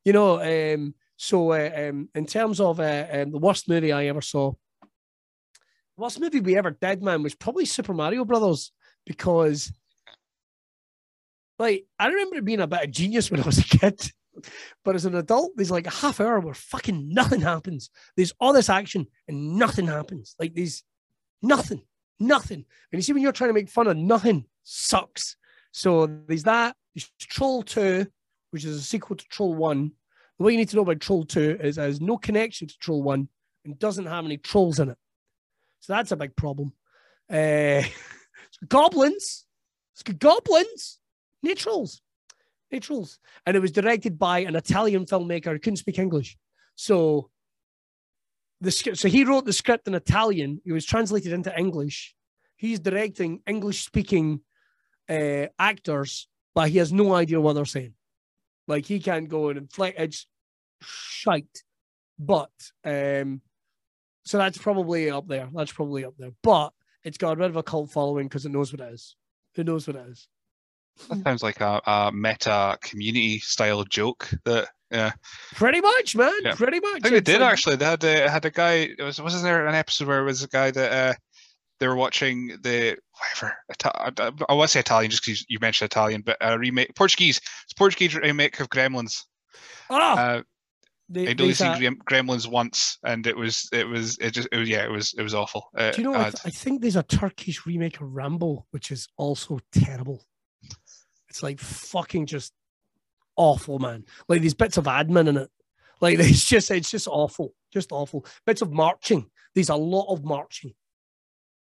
You 0.05 0.13
know. 0.13 0.41
Um. 0.41 0.95
So, 1.17 1.51
uh, 1.51 1.89
um, 1.89 2.07
in 2.15 2.27
terms 2.27 2.61
of 2.61 2.79
uh, 2.79 3.07
um, 3.11 3.31
the 3.31 3.39
worst 3.39 3.67
movie 3.67 3.91
I 3.91 4.05
ever 4.05 4.21
saw, 4.21 4.53
worst 5.97 6.19
movie 6.19 6.39
we 6.39 6.57
ever 6.57 6.71
did, 6.71 7.03
man, 7.03 7.23
was 7.23 7.35
probably 7.35 7.65
Super 7.65 7.93
Mario 7.93 8.23
Brothers 8.23 8.71
because, 9.05 9.71
like, 11.61 11.85
I 11.99 12.07
remember 12.07 12.41
being 12.41 12.59
a 12.59 12.67
bit 12.67 12.83
of 12.83 12.91
genius 12.91 13.29
when 13.29 13.39
I 13.39 13.45
was 13.45 13.59
a 13.59 13.63
kid. 13.63 14.11
But 14.83 14.95
as 14.95 15.05
an 15.05 15.15
adult, 15.15 15.51
there's 15.55 15.71
like 15.71 15.87
a 15.87 15.91
half 15.91 16.19
hour 16.19 16.39
where 16.39 16.53
fucking 16.53 17.13
nothing 17.13 17.41
happens. 17.41 17.89
There's 18.15 18.33
all 18.39 18.53
this 18.53 18.69
action 18.69 19.05
and 19.27 19.57
nothing 19.57 19.87
happens. 19.87 20.35
Like 20.39 20.55
there's 20.55 20.83
nothing, 21.41 21.83
nothing. 22.19 22.65
And 22.91 22.97
you 22.97 23.01
see, 23.01 23.13
when 23.13 23.21
you're 23.21 23.31
trying 23.31 23.49
to 23.49 23.53
make 23.53 23.69
fun 23.69 23.87
of 23.87 23.97
nothing, 23.97 24.45
sucks. 24.63 25.35
So 25.71 26.07
there's 26.27 26.43
that. 26.43 26.75
There's 26.95 27.11
Troll 27.19 27.61
2, 27.61 28.07
which 28.49 28.65
is 28.65 28.77
a 28.77 28.81
sequel 28.81 29.15
to 29.15 29.25
Troll 29.25 29.53
1. 29.53 29.91
The 30.37 30.43
way 30.43 30.53
you 30.53 30.57
need 30.57 30.69
to 30.69 30.75
know 30.77 30.81
about 30.81 30.99
Troll 30.99 31.25
2 31.25 31.59
is 31.61 31.77
it 31.77 31.81
has 31.81 32.01
no 32.01 32.17
connection 32.17 32.67
to 32.67 32.77
Troll 32.79 33.03
1 33.03 33.27
and 33.65 33.79
doesn't 33.79 34.07
have 34.07 34.25
any 34.25 34.37
trolls 34.37 34.79
in 34.79 34.89
it. 34.89 34.97
So 35.81 35.93
that's 35.93 36.11
a 36.11 36.17
big 36.17 36.35
problem. 36.35 36.73
Uh, 37.29 37.83
it's 37.85 38.57
got 38.67 38.69
goblins. 38.69 39.45
It's 39.93 40.03
got 40.03 40.17
goblins. 40.17 41.00
No 42.71 42.79
trolls. 42.79 43.19
And 43.45 43.57
it 43.57 43.59
was 43.59 43.71
directed 43.71 44.17
by 44.17 44.39
an 44.39 44.55
Italian 44.55 45.05
filmmaker 45.05 45.51
who 45.51 45.59
couldn't 45.59 45.77
speak 45.77 45.99
English. 45.99 46.37
So 46.75 47.29
the 48.61 48.71
so 48.71 49.07
he 49.09 49.23
wrote 49.23 49.45
the 49.45 49.53
script 49.53 49.87
in 49.87 49.93
Italian. 49.93 50.61
It 50.65 50.71
was 50.71 50.85
translated 50.85 51.33
into 51.33 51.57
English. 51.57 52.15
He's 52.55 52.79
directing 52.79 53.41
English 53.47 53.83
speaking 53.83 54.41
uh, 55.09 55.47
actors, 55.59 56.27
but 56.53 56.69
he 56.69 56.77
has 56.77 56.93
no 56.93 57.13
idea 57.13 57.41
what 57.41 57.53
they're 57.53 57.65
saying. 57.65 57.95
Like 58.67 58.85
he 58.85 58.99
can't 58.99 59.27
go 59.27 59.49
in 59.49 59.57
and 59.57 59.65
inflect. 59.65 59.99
It's 59.99 60.27
shite. 60.81 61.63
But 62.17 62.51
um, 62.85 63.41
so 64.23 64.37
that's 64.37 64.59
probably 64.59 65.09
up 65.09 65.27
there. 65.27 65.49
That's 65.53 65.73
probably 65.73 66.05
up 66.05 66.13
there. 66.17 66.31
But 66.43 66.71
it's 67.03 67.17
got 67.17 67.33
a 67.33 67.35
bit 67.35 67.49
of 67.49 67.55
a 67.55 67.63
cult 67.63 67.89
following 67.91 68.27
because 68.27 68.45
it 68.45 68.51
knows 68.51 68.71
what 68.71 68.81
it 68.81 68.93
is. 68.93 69.15
It 69.55 69.65
knows 69.65 69.87
what 69.87 69.95
it 69.95 70.07
is. 70.07 70.27
That 71.09 71.23
sounds 71.23 71.43
like 71.43 71.59
a, 71.61 71.81
a 71.85 72.11
meta 72.13 72.77
community 72.81 73.39
style 73.39 73.83
joke 73.83 74.29
that 74.45 74.69
yeah. 74.91 75.13
Pretty 75.55 75.79
much, 75.81 76.15
man. 76.15 76.33
Yeah. 76.43 76.53
Pretty 76.55 76.79
much. 76.79 76.97
I 77.03 77.09
think 77.09 77.25
they 77.25 77.33
did 77.33 77.41
like- 77.41 77.51
actually. 77.53 77.77
They 77.77 77.85
had 77.85 78.03
a, 78.03 78.29
had 78.29 78.45
a 78.45 78.49
guy. 78.51 78.89
It 78.97 79.01
was 79.01 79.21
wasn't 79.21 79.43
there 79.43 79.65
an 79.67 79.73
episode 79.75 80.07
where 80.07 80.19
it 80.21 80.25
was 80.25 80.43
a 80.43 80.47
guy 80.49 80.69
that 80.71 80.91
uh, 80.91 81.13
they 81.79 81.87
were 81.87 81.95
watching 81.95 82.47
the 82.61 82.97
whatever. 83.17 83.55
Ita- 83.71 84.21
I, 84.21 84.31
I 84.49 84.53
want 84.53 84.69
to 84.69 84.73
say 84.73 84.79
Italian 84.81 85.09
just 85.09 85.23
because 85.25 85.45
you 85.47 85.59
mentioned 85.61 85.89
Italian, 85.89 86.21
but 86.25 86.37
a 86.41 86.59
remake 86.59 86.93
Portuguese. 86.95 87.37
It's 87.37 87.71
a 87.71 87.75
Portuguese 87.75 88.15
remake 88.15 88.59
of 88.59 88.69
Gremlins. 88.69 89.23
Ah, 89.89 90.17
Uh, 90.19 90.41
they- 91.09 91.27
I'd 91.29 91.39
only 91.41 91.53
seen 91.53 91.73
Gremlins 92.09 92.47
once, 92.47 92.97
and 93.05 93.25
it 93.27 93.35
was 93.37 93.69
it 93.71 93.87
was 93.87 94.17
it 94.19 94.31
just 94.31 94.49
it 94.51 94.57
was 94.57 94.67
yeah 94.69 94.83
it 94.83 94.91
was 94.91 95.13
it 95.17 95.23
was 95.23 95.33
awful. 95.33 95.69
Uh, 95.77 95.91
Do 95.91 96.01
you 96.01 96.09
know? 96.11 96.15
I, 96.15 96.23
uh, 96.27 96.31
th- 96.31 96.41
I 96.45 96.49
think 96.49 96.81
there's 96.81 96.95
a 96.97 97.03
Turkish 97.03 97.65
remake 97.65 98.01
of 98.01 98.11
Rambo, 98.13 98.65
which 98.71 98.91
is 98.91 99.07
also 99.17 99.59
terrible. 99.71 100.25
It's 101.31 101.41
like 101.41 101.61
fucking 101.61 102.25
just 102.25 102.51
awful, 103.37 103.79
man. 103.79 104.03
Like 104.27 104.41
these 104.41 104.53
bits 104.53 104.75
of 104.75 104.83
admin 104.83 105.29
in 105.29 105.37
it. 105.37 105.49
Like 106.01 106.19
it's 106.19 106.43
just 106.45 106.69
it's 106.71 106.91
just 106.91 107.07
awful, 107.07 107.53
just 107.71 107.93
awful. 107.93 108.25
Bits 108.45 108.61
of 108.61 108.71
marching. 108.73 109.29
There's 109.55 109.69
a 109.69 109.75
lot 109.75 110.11
of 110.11 110.25
marching, 110.25 110.73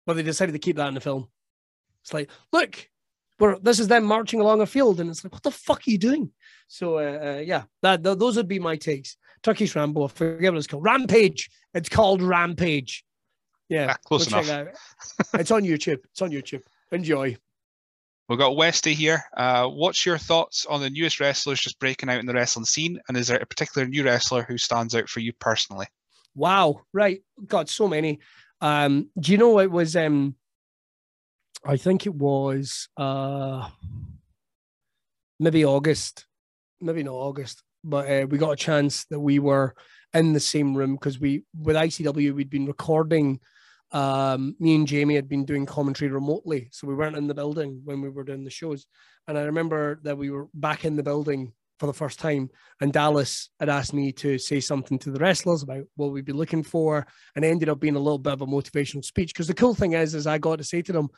but 0.07 0.15
they 0.15 0.23
decided 0.23 0.53
to 0.53 0.59
keep 0.59 0.77
that 0.77 0.89
in 0.89 0.95
the 0.95 1.01
film. 1.01 1.29
It's 2.03 2.15
like, 2.15 2.31
look, 2.55 2.89
we're 3.39 3.59
this 3.59 3.79
is 3.81 3.89
them 3.89 4.05
marching 4.05 4.41
along 4.41 4.63
a 4.63 4.67
field, 4.67 4.99
and 4.99 5.11
it's 5.11 5.23
like, 5.25 5.35
what 5.35 5.43
the 5.43 5.51
fuck 5.51 5.81
are 5.87 5.91
you 5.91 5.99
doing? 5.99 6.31
So 6.69 6.99
uh, 6.99 7.37
uh, 7.37 7.41
yeah, 7.45 7.65
that 7.83 8.03
th- 8.03 8.17
those 8.19 8.37
would 8.37 8.49
be 8.49 8.59
my 8.59 8.77
takes. 8.77 9.19
Turkish 9.43 9.77
Rambo, 9.77 10.05
I 10.05 10.09
forget 10.09 10.53
what 10.53 10.59
it's 10.59 10.67
called. 10.67 10.85
Rampage. 10.85 11.51
It's 11.75 11.89
called 11.91 12.23
Rampage. 12.23 13.05
Yeah, 13.69 13.89
Ah, 13.91 13.97
close 14.07 14.27
enough. 14.27 14.49
out. 14.51 14.69
it's 15.35 15.51
on 15.51 15.63
YouTube. 15.71 15.99
It's 16.13 16.23
on 16.23 16.31
YouTube. 16.31 16.63
Enjoy. 16.93 17.37
We've 18.31 18.39
got 18.39 18.55
Westy 18.55 18.95
here. 18.95 19.25
Uh, 19.37 19.67
what's 19.67 20.07
your 20.07 20.17
thoughts 20.17 20.65
on 20.65 20.81
the 20.81 20.89
newest 20.89 21.19
wrestlers 21.19 21.61
just 21.61 21.81
breaking 21.81 22.09
out 22.09 22.21
in 22.21 22.27
the 22.27 22.33
wrestling 22.33 22.65
scene? 22.65 23.01
And 23.09 23.17
is 23.17 23.27
there 23.27 23.41
a 23.41 23.45
particular 23.45 23.89
new 23.89 24.05
wrestler 24.05 24.45
who 24.45 24.57
stands 24.57 24.95
out 24.95 25.09
for 25.09 25.19
you 25.19 25.33
personally? 25.41 25.89
Wow. 26.37 26.83
Right. 26.93 27.25
Got 27.49 27.69
so 27.69 27.89
many. 27.89 28.21
Um, 28.61 29.11
do 29.19 29.33
you 29.33 29.39
know 29.39 29.59
it 29.59 29.71
was 29.71 29.97
um 29.97 30.37
I 31.67 31.77
think 31.77 32.07
it 32.07 32.15
was 32.15 32.89
uh 32.97 33.69
maybe 35.41 35.65
August. 35.65 36.27
Maybe 36.81 37.03
not 37.03 37.15
August, 37.15 37.65
but 37.83 38.09
uh, 38.09 38.27
we 38.29 38.39
got 38.39 38.53
a 38.53 38.57
chance 38.57 39.07
that 39.07 39.19
we 39.19 39.41
were 39.41 39.75
in 40.15 40.35
the 40.35 40.41
same 40.41 40.77
room 40.77 40.95
because 40.95 41.19
we 41.19 41.43
with 41.59 41.75
ICW 41.75 42.33
we'd 42.33 42.49
been 42.49 42.67
recording 42.67 43.41
um 43.93 44.55
me 44.61 44.77
and 44.77 44.87
Jamie 44.87 45.17
had 45.17 45.29
been 45.29 45.45
doing 45.45 45.67
commentary 45.67 46.11
remotely. 46.11 46.69
So 46.73 46.87
we 46.87 46.95
weren't 46.95 47.17
in 47.17 47.27
the 47.27 47.35
building 47.35 47.81
when 47.85 48.01
we 48.01 48.09
were 48.09 48.25
doing 48.25 48.45
the 48.45 48.51
shows. 48.51 48.87
And 49.27 49.37
I 49.37 49.43
remember 49.43 50.01
that 50.05 50.19
we 50.19 50.31
were 50.31 50.49
back 50.55 50.85
in 50.85 50.97
the 50.97 51.03
building 51.03 51.53
for 51.81 51.87
the 51.87 51.95
first 51.95 52.19
time 52.19 52.51
and 52.81 52.93
Dallas 52.93 53.49
had 53.59 53.69
asked 53.69 53.95
me 53.95 54.13
to 54.13 54.39
say 54.39 54.61
something 54.61 54.99
to 55.01 55.11
the 55.11 55.19
wrestlers 55.19 55.63
about 55.63 55.85
what 55.97 56.13
we'd 56.13 56.25
be 56.25 56.33
looking 56.33 56.63
for, 56.63 57.07
and 57.35 57.45
ended 57.45 57.69
up 57.69 57.81
being 57.81 57.97
a 57.97 58.01
little 58.01 58.19
bit 58.19 58.35
of 58.35 58.43
a 58.43 58.47
motivational 58.47 59.05
speech. 59.05 59.33
Because 59.33 59.49
the 59.49 59.55
cool 59.55 59.75
thing 59.75 59.95
is, 59.95 60.15
is 60.15 60.27
I 60.27 60.39
got 60.39 60.57
to 60.57 60.65
say 60.65 60.83
to 60.83 60.93
them, 60.93 61.09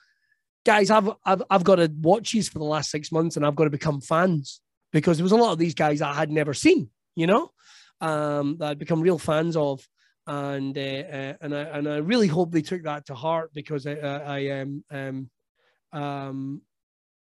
guys, 0.64 0.90
I've 0.90 1.10
I've 1.24 1.42
I've 1.50 1.64
got 1.64 1.76
to 1.76 1.92
watch 2.00 2.32
these 2.32 2.48
for 2.48 2.58
the 2.58 2.64
last 2.64 2.90
six 2.90 3.12
months, 3.12 3.36
and 3.36 3.44
I've 3.44 3.56
got 3.56 3.64
to 3.64 3.70
become 3.70 4.00
fans 4.00 4.60
because 4.92 5.16
there 5.16 5.24
was 5.24 5.32
a 5.32 5.36
lot 5.36 5.52
of 5.52 5.58
these 5.58 5.74
guys 5.74 6.00
I 6.00 6.14
had 6.14 6.30
never 6.30 6.54
seen, 6.54 6.90
you 7.16 7.26
know, 7.26 7.50
um, 8.00 8.56
that 8.58 8.70
I'd 8.70 8.78
become 8.78 9.00
real 9.00 9.18
fans 9.18 9.56
of. 9.56 9.86
And 10.26 10.76
uh, 10.76 10.80
uh, 10.80 11.34
and 11.40 11.54
I 11.54 11.62
and 11.62 11.88
I 11.88 11.96
really 11.96 12.28
hope 12.28 12.52
they 12.52 12.62
took 12.62 12.82
that 12.84 13.06
to 13.06 13.14
heart 13.14 13.50
because 13.54 13.86
I 13.86 13.94
I, 13.94 14.16
I 14.16 14.38
am 14.38 14.84
um, 14.90 15.30
um, 15.92 16.62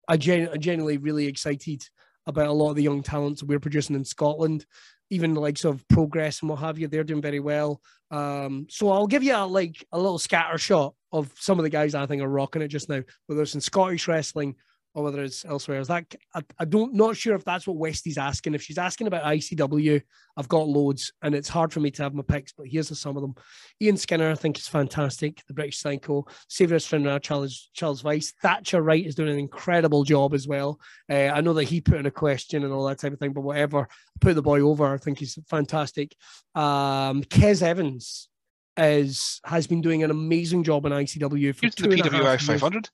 I 0.08 0.18
gen- 0.18 0.50
I'm 0.54 0.60
genuinely 0.60 0.98
really 0.98 1.28
excited 1.28 1.84
about 2.28 2.48
a 2.48 2.52
lot 2.54 2.70
of 2.70 2.76
the 2.76 2.84
young 2.84 3.02
talents 3.02 3.44
we're 3.44 3.60
producing 3.60 3.96
in 3.96 4.06
Scotland. 4.06 4.66
Even 5.10 5.34
the 5.34 5.42
likes 5.42 5.66
of 5.66 5.86
Progress 5.90 6.42
and 6.42 6.50
what 6.50 6.60
have 6.60 6.80
you, 6.80 6.88
they're 6.88 7.04
doing 7.04 7.22
very 7.22 7.42
well. 7.42 7.82
Um, 8.12 8.68
so 8.70 8.92
I'll 8.92 9.08
give 9.08 9.24
you 9.24 9.36
a, 9.36 9.46
like 9.46 9.86
a 9.92 9.98
little 9.98 10.20
scatter 10.20 10.58
shot 10.58 10.94
of 11.12 11.34
some 11.38 11.60
of 11.60 11.64
the 11.64 11.70
guys 11.70 11.96
I 11.96 12.06
think 12.06 12.22
are 12.22 12.30
rocking 12.30 12.62
it 12.62 12.70
just 12.70 12.88
now, 12.88 13.02
whether 13.28 13.42
it's 13.42 13.56
in 13.56 13.62
Scottish 13.62 14.08
wrestling 14.08 14.56
or 14.94 15.04
whether 15.04 15.24
it's 15.24 15.46
elsewhere. 15.46 15.80
Is 15.80 15.88
that 15.88 16.14
I, 16.34 16.42
I 16.60 16.66
don't 16.66 16.94
not 16.94 17.16
sure 17.16 17.36
if 17.36 17.46
that's 17.46 17.66
what 17.66 17.78
Westy's 17.78 18.18
asking. 18.18 18.54
If 18.54 18.62
she's 18.62 18.78
asking 18.78 19.08
about 19.08 19.24
ICW, 19.24 20.02
I've 20.38 20.50
got 20.50 20.68
loads, 20.68 21.14
and 21.22 21.34
it's 21.34 21.50
hard 21.50 21.72
for 21.72 21.80
me 21.80 21.92
to 21.92 22.04
have 22.04 22.14
my 22.14 22.24
picks, 22.24 22.52
but 22.52 22.68
here's 22.68 22.98
some 22.98 23.16
of 23.16 23.22
them. 23.22 23.36
Ian 23.82 23.98
Skinner, 23.98 24.32
I 24.32 24.36
think 24.36 24.58
is 24.58 24.68
fantastic. 24.68 25.42
The 25.48 25.54
British 25.54 25.80
Psycho, 25.80 26.26
Severus 26.50 26.88
Finra, 26.88 27.22
Charles 27.22 27.70
Charles 27.74 28.04
Weiss, 28.04 28.34
Thatcher 28.42 28.82
Wright 28.82 29.06
is 29.06 29.16
doing 29.16 29.30
an 29.30 29.40
incredible 29.40 30.04
job 30.04 30.34
as 30.34 30.48
well. 30.48 30.80
Uh, 31.10 31.28
I 31.28 31.42
know 31.42 31.54
that 31.54 31.66
he 31.66 31.82
put 31.82 31.98
in 31.98 32.06
a 32.06 32.12
question 32.12 32.64
and 32.64 32.74
all 32.74 32.86
that 32.88 33.00
type 33.00 33.14
of 33.14 33.20
thing, 33.20 33.34
but 33.34 33.42
whatever, 33.42 33.88
put 34.20 34.36
the 34.36 34.42
boy 34.42 34.62
over. 34.62 34.94
I 34.94 34.98
think 34.98 35.20
he's 35.20 35.38
fantastic. 35.50 36.16
Um, 36.56 37.24
Kez 37.24 37.62
Evans 37.62 38.30
is 38.78 39.42
has 39.46 39.68
been 39.68 39.82
doing 39.82 40.04
an 40.04 40.12
amazing 40.12 40.64
job 40.64 40.86
in 40.86 40.92
ICW 40.92 41.56
for 41.56 41.66
Using 41.66 41.90
the 41.90 41.96
PWI 41.98 42.42
500. 42.42 42.90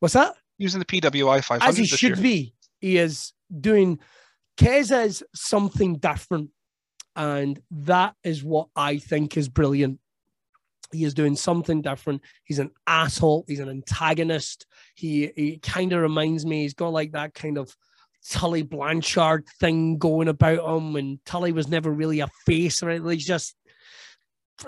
What's 0.00 0.14
that? 0.14 0.34
Using 0.58 0.78
the 0.78 0.86
PWI 0.86 1.44
500. 1.44 1.68
As 1.68 1.76
he 1.76 1.86
should 1.86 2.16
year. 2.16 2.22
be. 2.22 2.54
He 2.80 2.98
is 2.98 3.32
doing. 3.60 3.98
Keza 4.58 5.04
is 5.04 5.24
something 5.34 5.96
different, 5.96 6.50
and 7.14 7.60
that 7.70 8.14
is 8.24 8.42
what 8.42 8.68
I 8.74 8.98
think 8.98 9.36
is 9.36 9.48
brilliant. 9.48 10.00
He 10.92 11.04
is 11.04 11.14
doing 11.14 11.36
something 11.36 11.82
different. 11.82 12.22
He's 12.44 12.58
an 12.58 12.70
asshole. 12.86 13.44
He's 13.48 13.60
an 13.60 13.68
antagonist. 13.68 14.66
He 14.94 15.30
he 15.36 15.58
kind 15.58 15.92
of 15.92 16.00
reminds 16.00 16.46
me. 16.46 16.62
He's 16.62 16.74
got 16.74 16.92
like 16.92 17.12
that 17.12 17.34
kind 17.34 17.58
of 17.58 17.76
Tully 18.30 18.62
Blanchard 18.62 19.46
thing 19.60 19.98
going 19.98 20.28
about 20.28 20.76
him, 20.76 20.96
and 20.96 21.24
Tully 21.24 21.52
was 21.52 21.68
never 21.68 21.90
really 21.90 22.20
a 22.20 22.28
face, 22.46 22.82
right? 22.82 23.02
He's 23.04 23.26
just 23.26 23.56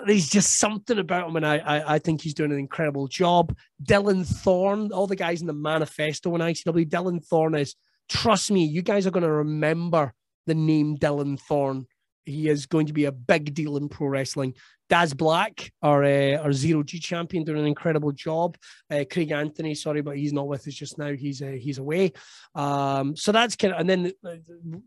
there's 0.05 0.29
just 0.29 0.59
something 0.59 0.99
about 0.99 1.29
him, 1.29 1.35
and 1.35 1.45
I, 1.45 1.57
I, 1.57 1.95
I 1.95 1.99
think 1.99 2.21
he's 2.21 2.33
doing 2.33 2.51
an 2.51 2.59
incredible 2.59 3.07
job. 3.07 3.55
Dylan 3.83 4.25
Thorne, 4.25 4.91
all 4.91 5.07
the 5.07 5.15
guys 5.15 5.41
in 5.41 5.47
the 5.47 5.53
manifesto 5.53 6.33
in 6.35 6.41
ICW, 6.41 6.89
Dylan 6.89 7.25
Thorne 7.25 7.55
is. 7.55 7.75
Trust 8.07 8.49
me, 8.49 8.65
you 8.65 8.81
guys 8.81 9.05
are 9.05 9.11
going 9.11 9.23
to 9.23 9.31
remember 9.31 10.13
the 10.47 10.55
name 10.55 10.97
Dylan 10.97 11.39
Thorne. 11.39 11.85
He 12.29 12.47
is 12.49 12.65
going 12.65 12.87
to 12.87 12.93
be 12.93 13.05
a 13.05 13.11
big 13.11 13.53
deal 13.53 13.77
in 13.77 13.89
pro 13.89 14.07
wrestling. 14.07 14.53
Daz 14.89 15.13
Black, 15.13 15.71
our 15.83 16.03
uh, 16.03 16.37
our 16.37 16.51
zero 16.51 16.81
G 16.81 16.99
champion, 16.99 17.43
doing 17.43 17.59
an 17.59 17.67
incredible 17.67 18.11
job. 18.11 18.57
Uh, 18.89 19.05
Craig 19.09 19.31
Anthony, 19.31 19.75
sorry, 19.75 20.01
but 20.01 20.17
he's 20.17 20.33
not 20.33 20.47
with 20.47 20.67
us 20.67 20.73
just 20.73 20.97
now. 20.97 21.13
He's 21.13 21.41
uh, 21.43 21.57
he's 21.59 21.77
away. 21.77 22.13
Um, 22.55 23.15
so 23.15 23.31
that's 23.31 23.55
kind 23.55 23.73
of, 23.73 23.79
and 23.81 23.89
then 23.89 24.11
uh, 24.25 24.35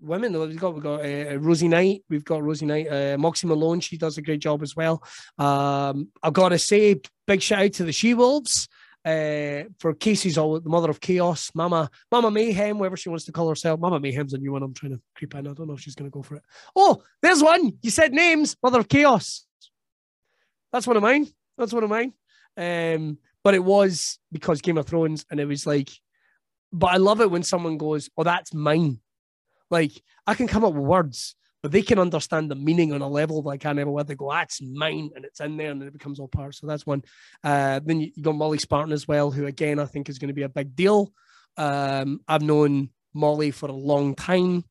women 0.01 0.39
we've 0.39 0.59
got 0.59 0.75
we've 0.75 0.83
got 0.83 1.05
uh, 1.05 1.39
Rosie 1.39 1.69
Knight, 1.69 2.03
we've 2.11 2.25
got 2.25 2.43
Rosie 2.43 2.67
Knight, 2.67 2.89
uh, 2.89 3.17
Moxie 3.17 3.47
Malone. 3.47 3.79
She 3.79 3.97
does 3.97 4.19
a 4.19 4.23
great 4.23 4.41
job 4.41 4.63
as 4.63 4.75
well. 4.75 5.05
Um, 5.39 6.09
I've 6.21 6.33
got 6.33 6.49
to 6.49 6.59
say, 6.59 7.01
big 7.29 7.41
shout 7.41 7.63
out 7.63 7.73
to 7.75 7.85
the 7.85 7.93
She 7.93 8.15
Wolves. 8.15 8.69
Uh, 9.05 9.65
for 9.81 9.95
Casey's 9.95 10.39
all 10.39 10.61
the 10.61 10.69
mother 10.69 10.89
of 10.89 11.01
chaos, 11.01 11.51
Mama, 11.55 11.91
Mama 12.11 12.31
Mayhem, 12.31 12.79
whatever 12.79 12.97
she 12.97 13.09
wants 13.09 13.25
to 13.25 13.33
call 13.33 13.49
herself. 13.49 13.81
Mama 13.81 13.99
Mayhem's 13.99 14.33
a 14.33 14.39
new 14.39 14.53
one. 14.53 14.63
I'm 14.63 14.75
trying 14.75 14.93
to 14.93 15.01
creep 15.17 15.35
in. 15.35 15.49
I 15.49 15.53
don't 15.53 15.67
know 15.67 15.75
if 15.75 15.81
she's 15.81 15.97
going 15.97 16.09
to 16.09 16.15
go 16.15 16.23
for 16.23 16.37
it. 16.37 16.43
Oh, 16.77 17.03
there's 17.21 17.43
one. 17.43 17.73
You 17.83 17.91
said 17.91 18.13
names, 18.13 18.57
Mother 18.63 18.79
of 18.79 18.89
Chaos. 18.89 19.45
That's 20.73 20.87
one 20.87 20.97
of 20.97 21.03
mine. 21.03 21.27
That's 21.59 21.73
one 21.73 21.85
of 21.85 21.91
mine. 21.91 22.13
Um, 22.57 23.19
but 23.43 23.55
it 23.55 23.65
was 23.65 24.19
because 24.31 24.61
Game 24.61 24.79
of 24.79 24.87
Thrones, 24.87 25.27
and 25.31 25.41
it 25.41 25.47
was 25.47 25.67
like, 25.67 25.91
but 26.73 26.89
I 26.89 26.97
love 26.97 27.21
it 27.21 27.31
when 27.31 27.43
someone 27.43 27.77
goes, 27.77 28.09
"Oh, 28.17 28.23
that's 28.23 28.55
mine." 28.55 29.01
Like 29.71 29.93
I 30.27 30.35
can 30.35 30.47
come 30.47 30.65
up 30.65 30.75
with 30.75 30.85
words, 30.85 31.35
but 31.63 31.73
they 31.73 31.83
can 31.83 31.99
understand 31.99 32.51
the 32.51 32.57
meaning 32.57 32.93
on 32.93 33.01
a 33.01 33.09
level 33.09 33.41
that 33.43 33.51
I 33.51 33.57
can't 33.57 33.79
ever. 33.79 33.91
Where 33.91 34.05
they 34.05 34.15
go, 34.15 34.31
"That's 34.31 34.61
mine," 34.61 35.11
and 35.15 35.25
it's 35.25 35.41
in 35.41 35.57
there, 35.57 35.71
and 35.71 35.83
it 35.83 35.93
becomes 35.93 36.19
all 36.19 36.29
part. 36.29 36.55
So 36.55 36.67
that's 36.67 36.87
one. 36.87 37.03
Uh, 37.43 37.81
then 37.85 38.01
you, 38.01 38.11
you 38.15 38.23
got 38.23 38.35
Molly 38.35 38.59
Spartan 38.59 38.93
as 38.93 39.07
well, 39.07 39.31
who 39.31 39.47
again 39.47 39.79
I 39.79 39.87
think 39.87 40.09
is 40.09 40.19
going 40.19 40.29
to 40.29 40.35
be 40.35 40.43
a 40.43 40.49
big 40.49 40.75
deal. 40.75 41.13
Um, 41.57 42.21
I've 42.27 42.43
known 42.43 42.91
Molly 43.15 43.51
for 43.51 43.69
a 43.69 43.73
long 43.73 44.15
time, 44.15 44.65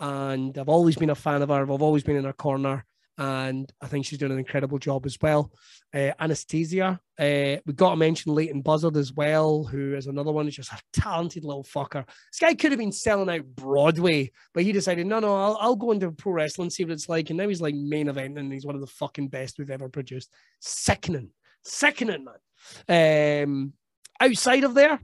and 0.00 0.56
I've 0.56 0.68
always 0.68 0.96
been 0.96 1.10
a 1.10 1.14
fan 1.14 1.42
of 1.42 1.50
her. 1.50 1.62
I've 1.62 1.82
always 1.82 2.02
been 2.02 2.16
in 2.16 2.24
her 2.24 2.32
corner 2.32 2.84
and 3.18 3.70
I 3.82 3.88
think 3.88 4.06
she's 4.06 4.18
doing 4.18 4.30
an 4.30 4.38
incredible 4.38 4.78
job 4.78 5.04
as 5.04 5.18
well. 5.20 5.52
Uh, 5.92 6.12
Anastasia, 6.20 7.00
uh, 7.18 7.56
we 7.66 7.72
got 7.74 7.90
to 7.90 7.96
mention 7.96 8.32
Leighton 8.32 8.62
Buzzard 8.62 8.96
as 8.96 9.12
well, 9.12 9.64
who 9.64 9.94
is 9.94 10.06
another 10.06 10.30
one 10.30 10.44
who's 10.44 10.54
just 10.54 10.72
a 10.72 10.80
talented 10.92 11.44
little 11.44 11.64
fucker. 11.64 12.06
This 12.06 12.38
guy 12.40 12.54
could 12.54 12.70
have 12.70 12.78
been 12.78 12.92
selling 12.92 13.28
out 13.28 13.44
Broadway, 13.44 14.30
but 14.54 14.62
he 14.62 14.70
decided, 14.70 15.06
no, 15.06 15.18
no, 15.18 15.34
I'll, 15.34 15.58
I'll 15.60 15.76
go 15.76 15.90
into 15.90 16.12
pro 16.12 16.32
wrestling, 16.32 16.70
see 16.70 16.84
what 16.84 16.92
it's 16.92 17.08
like. 17.08 17.30
And 17.30 17.38
now 17.38 17.48
he's 17.48 17.60
like 17.60 17.74
main 17.74 18.08
event, 18.08 18.38
and 18.38 18.52
he's 18.52 18.66
one 18.66 18.76
of 18.76 18.80
the 18.80 18.86
fucking 18.86 19.28
best 19.28 19.58
we've 19.58 19.70
ever 19.70 19.88
produced. 19.88 20.32
Sickening, 20.60 21.30
sickening, 21.64 22.24
man. 22.24 23.44
Um, 23.44 23.72
outside 24.20 24.62
of 24.62 24.74
there, 24.74 25.00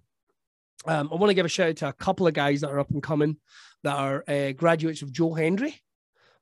um, 0.86 1.08
I 1.10 1.16
want 1.16 1.30
to 1.30 1.34
give 1.34 1.46
a 1.46 1.48
shout 1.48 1.70
out 1.70 1.76
to 1.76 1.88
a 1.88 1.92
couple 1.94 2.28
of 2.28 2.34
guys 2.34 2.60
that 2.60 2.70
are 2.70 2.78
up 2.78 2.90
and 2.90 3.02
coming 3.02 3.38
that 3.82 3.96
are 3.96 4.24
uh, 4.28 4.52
graduates 4.52 5.02
of 5.02 5.12
Joe 5.12 5.34
Hendry. 5.34 5.80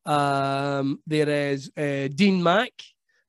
Um, 0.04 1.00
there 1.06 1.28
is 1.28 1.70
uh, 1.76 2.08
Dean 2.14 2.42
Mack, 2.42 2.72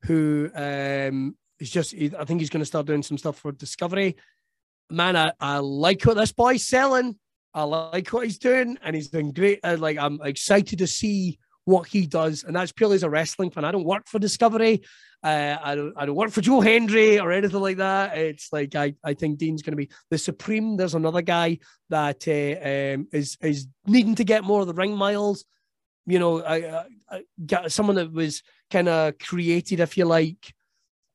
who 0.04 0.50
um, 0.56 1.36
is 1.60 1.70
just, 1.70 1.94
I 1.94 2.26
think 2.26 2.40
he's 2.40 2.50
going 2.50 2.62
to 2.62 2.66
start 2.66 2.88
doing 2.88 3.04
some 3.04 3.18
stuff 3.18 3.38
for 3.38 3.52
Discovery. 3.52 4.16
Man, 4.90 5.16
I, 5.16 5.32
I 5.40 5.58
like 5.58 6.04
what 6.04 6.18
this 6.18 6.32
boy's 6.32 6.66
selling. 6.66 7.18
I 7.54 7.64
like 7.64 8.10
what 8.10 8.26
he's 8.26 8.40
doing, 8.40 8.78
and 8.84 8.96
he's 8.96 9.10
doing 9.10 9.32
great. 9.32 9.60
Uh, 9.64 9.78
like, 9.78 9.98
I'm 9.98 10.20
excited 10.24 10.80
to 10.80 10.88
see 10.88 11.40
what 11.66 11.88
he 11.88 12.08
does, 12.08 12.44
and 12.44 12.56
that's 12.56 12.72
purely 12.72 12.96
as 12.96 13.04
a 13.04 13.10
wrestling 13.10 13.52
fan. 13.52 13.64
I 13.64 13.72
don't 13.72 13.86
work 13.86 14.08
for 14.08 14.20
Discovery. 14.20 14.82
Uh, 15.24 15.58
I 15.62 15.76
don't. 15.76 15.94
I 15.96 16.06
don't 16.06 16.16
work 16.16 16.32
for 16.32 16.42
Joe 16.42 16.60
Hendry 16.60 17.20
or 17.20 17.32
anything 17.32 17.62
like 17.62 17.78
that. 17.78 18.18
It's 18.18 18.52
like 18.52 18.76
I. 18.76 18.96
I 19.04 19.14
think 19.14 19.38
Dean's 19.38 19.62
going 19.62 19.72
to 19.72 19.78
be 19.78 19.90
the 20.10 20.18
supreme. 20.18 20.76
There's 20.76 20.96
another 20.96 21.22
guy 21.22 21.60
that 21.90 22.28
uh, 22.28 22.96
um, 22.98 23.08
is 23.14 23.38
is 23.42 23.68
needing 23.86 24.16
to 24.16 24.26
get 24.26 24.44
more 24.44 24.62
of 24.62 24.68
the 24.68 24.74
ring 24.74 24.98
miles 24.98 25.46
you 26.06 26.20
know, 26.20 26.44
I, 26.44 26.86
I 27.10 27.24
got 27.46 27.72
someone 27.72 27.96
that 27.96 28.12
was 28.12 28.44
kind 28.70 28.90
of 28.90 29.18
created, 29.20 29.80
if 29.80 29.98
you 29.98 30.06
like, 30.06 30.54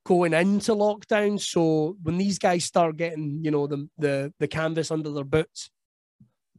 going 0.04 0.32
into 0.32 0.72
lockdown. 0.72 1.40
So 1.40 1.96
when 2.02 2.18
these 2.18 2.38
guys 2.38 2.64
start 2.64 2.96
getting, 2.96 3.40
you 3.42 3.50
know, 3.50 3.66
the 3.66 3.88
the 3.98 4.32
the 4.38 4.48
canvas 4.48 4.90
under 4.90 5.10
their 5.10 5.24
boots, 5.24 5.70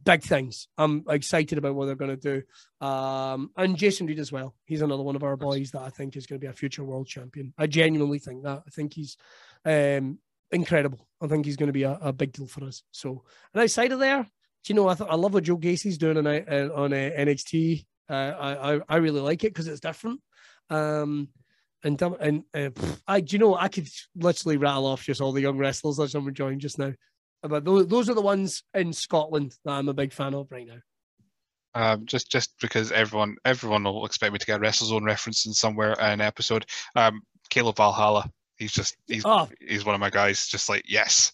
big 0.04 0.22
things. 0.22 0.68
I'm 0.78 1.04
excited 1.08 1.58
about 1.58 1.74
what 1.74 1.86
they're 1.86 1.94
going 1.94 2.16
to 2.16 2.42
do. 2.80 2.86
Um, 2.86 3.50
and 3.56 3.76
Jason 3.76 4.06
Reed 4.06 4.18
as 4.18 4.32
well. 4.32 4.54
He's 4.64 4.82
another 4.82 5.02
one 5.02 5.16
of 5.16 5.22
our 5.22 5.36
boys 5.36 5.70
that 5.72 5.82
I 5.82 5.90
think 5.90 6.16
is 6.16 6.26
going 6.26 6.40
to 6.40 6.44
be 6.44 6.50
a 6.50 6.54
future 6.54 6.84
world 6.84 7.06
champion. 7.06 7.52
I 7.58 7.66
genuinely 7.66 8.18
think 8.18 8.44
that. 8.44 8.62
I 8.66 8.70
think 8.70 8.94
he's 8.94 9.16
um, 9.64 10.18
incredible. 10.50 11.06
I 11.20 11.26
think 11.26 11.44
he's 11.44 11.56
going 11.56 11.68
to 11.68 11.72
be 11.72 11.82
a, 11.82 11.98
a, 12.00 12.12
big 12.12 12.32
deal 12.32 12.46
for 12.46 12.64
us. 12.64 12.82
So, 12.92 13.24
and 13.52 13.62
outside 13.62 13.92
of 13.92 13.98
there, 13.98 14.22
do 14.22 14.28
you 14.68 14.74
know, 14.74 14.88
I, 14.88 14.94
th- 14.94 15.10
I 15.10 15.14
love 15.16 15.34
what 15.34 15.44
Joe 15.44 15.56
Gacy's 15.56 15.98
doing 15.98 16.16
on, 16.16 16.26
uh, 16.26 16.68
on 16.74 16.92
uh, 16.92 17.10
NXT. 17.18 17.86
Uh, 18.10 18.80
I, 18.88 18.94
I 18.94 18.96
really 18.96 19.20
like 19.20 19.44
it 19.44 19.54
because 19.54 19.68
it's 19.68 19.80
different. 19.80 20.20
Um, 20.68 21.28
and 21.82 22.00
and 22.02 22.44
uh, 22.54 22.70
I, 23.06 23.20
do 23.20 23.36
you 23.36 23.38
know, 23.38 23.54
I 23.54 23.68
could 23.68 23.88
literally 24.14 24.56
rattle 24.56 24.86
off 24.86 25.04
just 25.04 25.20
all 25.20 25.32
the 25.32 25.40
young 25.40 25.58
wrestlers 25.58 25.96
that 25.96 26.14
I'm 26.14 26.28
enjoying 26.28 26.58
just 26.58 26.78
now. 26.78 26.92
But 27.42 27.64
those, 27.64 27.86
those 27.86 28.10
are 28.10 28.14
the 28.14 28.20
ones 28.20 28.62
in 28.74 28.92
Scotland 28.92 29.54
that 29.64 29.72
I'm 29.72 29.88
a 29.88 29.94
big 29.94 30.12
fan 30.12 30.34
of 30.34 30.50
right 30.50 30.66
now. 30.66 30.80
Um, 31.72 32.04
just 32.04 32.30
just 32.30 32.52
because 32.60 32.90
everyone 32.90 33.36
everyone 33.44 33.84
will 33.84 34.04
expect 34.04 34.32
me 34.32 34.38
to 34.38 34.46
get 34.46 34.60
a 34.60 34.62
WrestleZone 34.62 35.06
reference 35.06 35.46
in 35.46 35.52
somewhere 35.52 35.92
in 35.92 35.98
an 36.00 36.20
episode. 36.20 36.66
Um, 36.96 37.22
Caleb 37.48 37.76
Valhalla, 37.76 38.28
he's 38.56 38.72
just 38.72 38.96
he's 39.06 39.22
oh. 39.24 39.48
he's 39.60 39.84
one 39.84 39.94
of 39.94 40.00
my 40.00 40.10
guys. 40.10 40.48
Just 40.48 40.68
like 40.68 40.84
yes, 40.88 41.32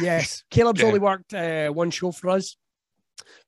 yes. 0.00 0.44
Caleb's 0.50 0.80
yeah. 0.82 0.86
only 0.86 0.98
worked 0.98 1.32
uh, 1.32 1.70
one 1.70 1.90
show 1.90 2.12
for 2.12 2.28
us. 2.28 2.56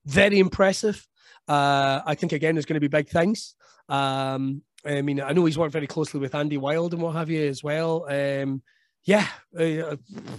Very 0.07 0.39
impressive. 0.39 1.07
Uh, 1.49 2.01
I 2.05 2.15
think 2.15 2.33
again 2.33 2.55
there's 2.55 2.67
going 2.67 2.75
to 2.75 2.81
be 2.81 2.89
big 2.89 3.09
things. 3.09 3.55
Um, 3.89 4.63
I 4.85 5.03
mean, 5.03 5.21
I 5.21 5.33
know 5.33 5.45
he's 5.45 5.59
worked 5.59 5.73
very 5.73 5.87
closely 5.87 6.21
with 6.21 6.35
Andy 6.35 6.57
Wild 6.57 6.93
and 6.93 7.03
what 7.03 7.15
have 7.15 7.31
you 7.31 7.47
as 7.47 7.63
well. 7.63 8.07
Um, 8.09 8.63
yeah, 9.05 9.27
uh, 9.57 9.97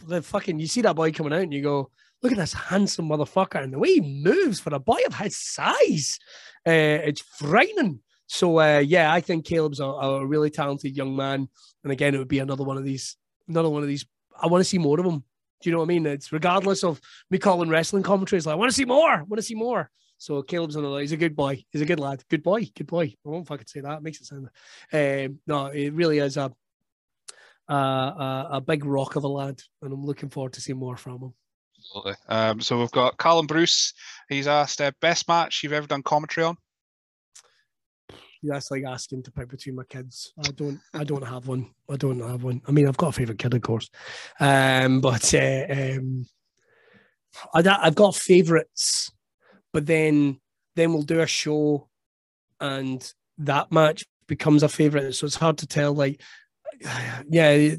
the 0.07 0.21
fucking 0.21 0.59
you 0.59 0.67
see 0.67 0.81
that 0.81 0.95
boy 0.95 1.11
coming 1.11 1.33
out 1.33 1.41
and 1.41 1.53
you 1.53 1.61
go, 1.61 1.89
look 2.21 2.31
at 2.31 2.37
this 2.37 2.53
handsome 2.53 3.09
motherfucker 3.09 3.61
and 3.61 3.73
the 3.73 3.79
way 3.79 3.95
he 3.95 4.01
moves 4.01 4.59
for 4.59 4.73
a 4.73 4.79
boy 4.79 4.99
of 5.05 5.15
his 5.15 5.37
size, 5.37 6.19
uh, 6.65 6.71
it's 6.71 7.21
frightening. 7.21 7.99
So 8.27 8.59
uh, 8.59 8.79
yeah, 8.79 9.13
I 9.13 9.21
think 9.21 9.45
Caleb's 9.45 9.79
a, 9.79 9.85
a, 9.85 10.25
really 10.25 10.49
talented 10.49 10.95
young 10.95 11.15
man, 11.15 11.49
and 11.83 11.91
again, 11.91 12.15
it 12.15 12.17
would 12.17 12.29
be 12.29 12.39
another 12.39 12.63
one 12.63 12.77
of 12.77 12.83
these, 12.83 13.17
another 13.47 13.69
one 13.69 13.83
of 13.83 13.87
these. 13.87 14.05
I 14.41 14.47
want 14.47 14.61
to 14.61 14.69
see 14.69 14.77
more 14.77 14.99
of 14.99 15.05
him. 15.05 15.23
Do 15.61 15.69
you 15.69 15.71
know 15.71 15.79
what 15.79 15.85
I 15.85 15.87
mean? 15.87 16.05
It's 16.05 16.31
regardless 16.31 16.83
of 16.83 16.99
me 17.29 17.37
calling 17.37 17.69
wrestling 17.69 18.03
commentaries, 18.03 18.45
like 18.45 18.53
I 18.53 18.57
want 18.57 18.71
to 18.71 18.75
see 18.75 18.85
more, 18.85 19.11
I 19.11 19.21
want 19.21 19.37
to 19.37 19.43
see 19.43 19.55
more. 19.55 19.91
So 20.23 20.41
Caleb's 20.41 20.77
on 20.77 20.83
the 20.83 20.95
He's 20.95 21.11
a 21.11 21.17
good 21.17 21.35
boy. 21.35 21.65
He's 21.69 21.81
a 21.81 21.85
good 21.85 21.99
lad. 21.99 22.23
Good 22.29 22.43
boy. 22.43 22.65
Good 22.73 22.87
boy. 22.87 23.13
I 23.25 23.29
won't 23.29 23.45
fucking 23.45 23.67
say 23.67 23.81
that. 23.81 23.97
It 23.97 24.03
makes 24.03 24.21
it 24.21 24.27
sound. 24.27 24.47
Um, 24.93 25.39
no, 25.45 25.65
it 25.65 25.91
really 25.91 26.19
is 26.19 26.37
a, 26.37 26.49
a 27.67 27.73
a 27.73 28.47
a 28.51 28.61
big 28.61 28.85
rock 28.85 29.17
of 29.17 29.25
a 29.25 29.27
lad, 29.27 29.61
and 29.81 29.91
I'm 29.91 30.05
looking 30.05 30.29
forward 30.29 30.53
to 30.53 30.61
seeing 30.61 30.79
more 30.79 30.95
from 30.95 31.21
him. 31.21 31.33
Absolutely. 31.77 32.13
Um, 32.29 32.61
so 32.61 32.79
we've 32.79 32.89
got 32.91 33.17
Callum 33.17 33.47
Bruce. 33.47 33.93
He's 34.29 34.47
asked 34.47 34.79
uh, 34.79 34.93
best 35.01 35.27
match 35.27 35.61
you've 35.61 35.73
ever 35.73 35.87
done 35.87 36.03
commentary 36.03 36.45
on. 36.45 36.55
That's 38.43 38.71
like 38.71 38.85
asking 38.85 39.23
to 39.23 39.31
pick 39.31 39.49
between 39.49 39.75
my 39.75 39.83
kids. 39.83 40.31
I 40.39 40.51
don't. 40.51 40.79
I 40.93 41.03
don't 41.03 41.27
have 41.27 41.49
one. 41.49 41.71
I 41.89 41.97
don't 41.97 42.21
have 42.21 42.43
one. 42.43 42.61
I 42.65 42.71
mean, 42.71 42.87
I've 42.87 42.95
got 42.95 43.09
a 43.09 43.11
favorite 43.11 43.39
kid, 43.39 43.55
of 43.55 43.61
course, 43.61 43.89
um, 44.39 45.01
but 45.01 45.33
uh, 45.33 45.65
um, 45.69 46.25
I've 47.53 47.95
got 47.95 48.15
favorites. 48.15 49.11
But 49.73 49.85
then, 49.85 50.39
then 50.75 50.93
we'll 50.93 51.03
do 51.03 51.19
a 51.19 51.27
show, 51.27 51.89
and 52.59 53.13
that 53.39 53.71
match 53.71 54.05
becomes 54.27 54.63
a 54.63 54.69
favorite. 54.69 55.13
So 55.13 55.25
it's 55.25 55.35
hard 55.35 55.57
to 55.59 55.67
tell. 55.67 55.93
Like, 55.93 56.21
yeah, 57.29 57.75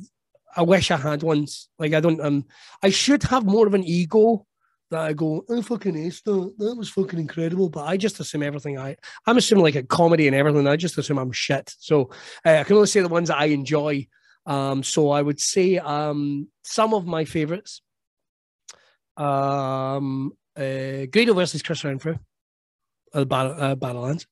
I 0.56 0.62
wish 0.62 0.90
I 0.90 0.96
had 0.96 1.22
ones. 1.22 1.68
Like, 1.78 1.94
I 1.94 2.00
don't. 2.00 2.20
Um, 2.20 2.44
I 2.82 2.90
should 2.90 3.22
have 3.24 3.46
more 3.46 3.66
of 3.66 3.74
an 3.74 3.84
ego 3.84 4.46
that 4.90 5.00
I 5.00 5.12
go, 5.12 5.44
oh, 5.48 5.62
fucking 5.62 5.96
ace, 5.96 6.20
that, 6.22 6.54
that 6.58 6.76
was 6.76 6.88
fucking 6.90 7.18
incredible. 7.18 7.68
But 7.68 7.84
I 7.84 7.96
just 7.96 8.20
assume 8.20 8.42
everything 8.42 8.78
I, 8.78 8.96
I'm 9.26 9.36
assuming 9.36 9.64
like 9.64 9.74
a 9.74 9.82
comedy 9.82 10.26
and 10.26 10.36
everything. 10.36 10.66
I 10.66 10.76
just 10.76 10.98
assume 10.98 11.18
I'm 11.18 11.32
shit. 11.32 11.74
So 11.78 12.10
uh, 12.44 12.50
I 12.50 12.64
can 12.64 12.76
only 12.76 12.86
say 12.86 13.00
the 13.00 13.08
ones 13.08 13.28
that 13.28 13.38
I 13.38 13.46
enjoy. 13.46 14.06
Um, 14.46 14.82
so 14.82 15.10
I 15.10 15.22
would 15.22 15.40
say 15.40 15.78
um, 15.78 16.48
some 16.62 16.94
of 16.94 17.06
my 17.06 17.24
favorites. 17.24 17.82
Um, 19.16 20.32
uh, 20.56 21.06
Grado 21.06 21.35
versus 21.35 21.62
Chris 21.62 21.85
Renfrew, 21.85 22.16
uh, 23.12 23.24
Battle, 23.24 23.55
uh, 23.59 23.74
Battlelands. 23.74 24.26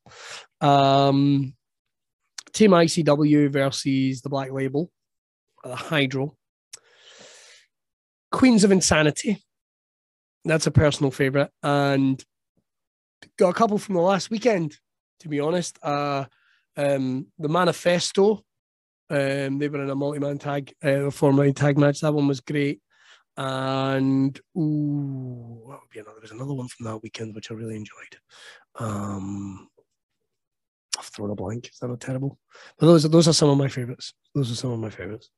Um, 0.60 1.54
Team 2.52 2.72
ICW 2.72 3.50
versus 3.50 4.20
the 4.20 4.28
Black 4.28 4.52
Label, 4.52 4.90
uh, 5.64 5.74
Hydro. 5.74 6.36
Queens 8.30 8.64
of 8.64 8.72
Insanity 8.72 9.42
that's 10.44 10.66
a 10.66 10.70
personal 10.70 11.10
favorite. 11.10 11.50
And 11.62 12.22
got 13.38 13.50
a 13.50 13.54
couple 13.54 13.78
from 13.78 13.94
the 13.94 14.00
last 14.00 14.30
weekend, 14.30 14.76
to 15.20 15.28
be 15.28 15.40
honest. 15.40 15.78
Uh, 15.82 16.26
um, 16.76 17.26
the 17.38 17.48
Manifesto, 17.48 18.44
um, 19.10 19.58
they 19.58 19.68
were 19.68 19.82
in 19.82 19.90
a 19.90 19.94
multi-man 19.94 20.38
tag, 20.38 20.72
uh, 20.82 21.10
four-man 21.10 21.54
tag 21.54 21.78
match. 21.78 22.00
That 22.00 22.14
one 22.14 22.28
was 22.28 22.40
great. 22.40 22.80
And 23.36 24.38
ooh, 24.56 25.60
what 25.64 25.80
would 25.80 25.90
be 25.90 26.00
another? 26.00 26.18
There's 26.20 26.32
another 26.32 26.52
one 26.52 26.68
from 26.68 26.86
that 26.86 27.02
weekend 27.02 27.34
which 27.34 27.50
I 27.50 27.54
really 27.54 27.76
enjoyed. 27.76 28.18
Um, 28.78 29.68
I've 30.98 31.06
thrown 31.06 31.30
a 31.30 31.34
blank. 31.34 31.68
Is 31.68 31.78
that 31.78 31.88
not 31.88 32.00
terrible? 32.00 32.38
But 32.78 32.86
those 32.86 33.04
those 33.04 33.28
are 33.28 33.32
some 33.32 33.48
of 33.48 33.58
my 33.58 33.68
favorites. 33.68 34.12
Those 34.34 34.52
are 34.52 34.56
some 34.56 34.72
of 34.72 34.78
my 34.78 34.90
favorites. 34.90 35.30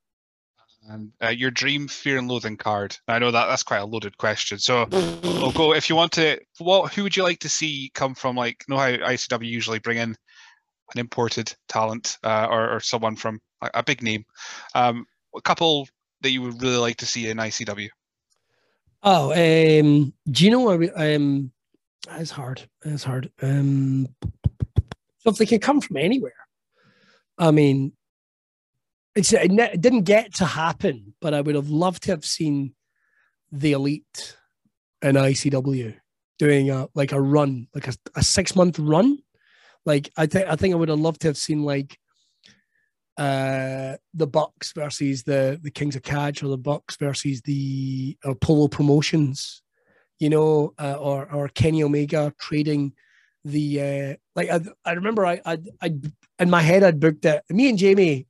And 0.89 1.13
uh, 1.23 1.29
your 1.29 1.51
dream 1.51 1.89
fear 1.89 2.19
and 2.19 2.29
loathing 2.29 2.59
card. 2.59 2.97
I 3.09 3.19
know 3.19 3.31
that 3.31 3.47
that's 3.47 3.63
quite 3.63 3.79
a 3.79 3.87
loaded 3.87 4.19
question. 4.19 4.59
So 4.59 4.87
we'll 4.91 5.53
go 5.53 5.73
if 5.73 5.89
you 5.89 5.97
want 5.97 6.13
to. 6.13 6.39
What 6.59 6.93
who 6.93 7.05
would 7.05 7.17
you 7.17 7.23
like 7.23 7.39
to 7.41 7.49
see 7.49 7.91
come 7.95 8.15
from? 8.15 8.37
Like, 8.37 8.65
know 8.69 8.77
how 8.77 8.91
ICW 8.91 9.49
usually 9.49 9.79
bring 9.79 9.99
in 9.99 10.11
an 10.11 11.01
imported 11.01 11.55
talent 11.69 12.19
uh, 12.23 12.49
or, 12.51 12.77
or 12.77 12.81
someone 12.81 13.17
from 13.17 13.41
a, 13.63 13.71
a 13.75 13.83
big 13.83 14.03
name. 14.03 14.25
Um, 14.75 15.07
a 15.35 15.41
couple 15.41 15.89
that 16.25 16.33
you 16.33 16.43
would 16.43 16.61
really 16.61 16.79
like 16.79 16.97
to 16.97 17.07
see 17.07 17.29
in 17.29 17.37
ICW. 17.37 17.89
Oh, 19.03 19.31
um, 19.33 20.13
do 20.31 20.45
you 20.45 20.51
know 20.51 20.61
what? 20.61 20.91
Um, 20.97 21.53
it's 22.11 22.31
hard. 22.31 22.67
It's 22.85 23.05
hard. 23.05 23.31
Um, 23.43 24.09
so 25.19 25.31
if 25.31 25.37
they 25.37 25.47
can 25.47 25.61
come 25.61 25.81
from 25.81 25.99
anywhere, 25.99 26.33
I 27.39 27.51
mean, 27.51 27.93
it's 29.15 29.33
it, 29.33 29.53
it 29.53 29.81
didn't 29.81 30.03
get 30.03 30.35
to 30.37 30.47
happen, 30.47 31.15
but 31.21 31.35
I 31.35 31.43
would 31.43 31.55
have 31.55 31.69
loved 31.69 32.05
to 32.05 32.13
have 32.13 32.25
seen 32.25 32.75
the 33.53 33.73
elite 33.73 34.37
in 35.03 35.17
ICW 35.17 35.95
doing 36.39 36.71
a 36.71 36.89
like 36.95 37.13
a 37.13 37.21
run, 37.21 37.69
like 37.75 37.89
a, 37.89 37.95
a 38.17 38.23
six 38.23 38.57
month 38.57 38.79
run. 38.79 39.19
Like 39.85 40.11
I 40.17 40.27
think 40.27 40.49
I 40.49 40.57
think 40.57 40.73
I 40.73 40.79
would 40.79 40.89
have 40.89 40.99
loved 40.99 41.21
to 41.23 41.29
have 41.29 41.37
seen 41.37 41.63
like 41.63 41.99
uh 43.17 43.97
the 44.13 44.27
Bucks 44.27 44.73
versus 44.73 45.23
the 45.23 45.59
the 45.63 45.71
Kings 45.71 45.97
of 45.97 46.03
Catch 46.03 46.43
or 46.43 46.49
the 46.49 46.59
Bucks 46.59 46.97
versus 46.97 47.41
the 47.43 48.17
polo 48.41 48.69
Promotions, 48.69 49.63
you 50.19 50.31
know, 50.31 50.75
uh, 50.79 50.95
or 50.95 51.33
or 51.33 51.49
Kenny 51.49 51.83
Omega 51.83 52.33
trading 52.39 52.93
the 53.45 53.81
uh 53.81 54.15
like 54.35 54.51
I, 54.51 54.61
I 54.85 54.93
remember 54.93 55.27
I 55.27 55.41
I 55.45 55.59
I 55.81 55.95
in 56.39 56.51
my 56.51 56.63
head 56.63 56.83
I'd 56.83 57.01
booked 57.01 57.25
it. 57.25 57.43
Me 57.51 57.69
and 57.69 57.79
Jamie 57.79 58.27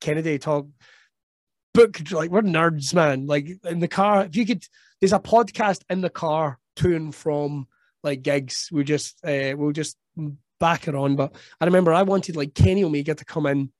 Kennedy 0.00 0.38
talk 0.38 0.66
book 1.76 2.10
like 2.10 2.30
we're 2.30 2.42
nerds, 2.42 2.94
man. 2.94 3.26
Like 3.26 3.48
in 3.64 3.80
the 3.80 3.88
car, 3.88 4.24
if 4.24 4.34
you 4.34 4.46
could, 4.46 4.64
there's 5.00 5.12
a 5.12 5.18
podcast 5.18 5.82
in 5.90 6.00
the 6.00 6.10
car 6.10 6.58
to 6.76 6.96
and 6.96 7.14
from 7.14 7.66
like 8.02 8.22
gigs. 8.22 8.68
We 8.72 8.84
just 8.84 9.18
uh, 9.24 9.54
we'll 9.56 9.72
just 9.72 9.96
back 10.58 10.88
it 10.88 10.94
on. 10.94 11.16
But 11.16 11.34
I 11.60 11.66
remember 11.66 11.92
I 11.92 12.02
wanted 12.02 12.36
like 12.36 12.54
Kenny 12.54 12.82
Omega 12.82 13.14
to 13.14 13.24
come 13.24 13.46
in 13.46 13.70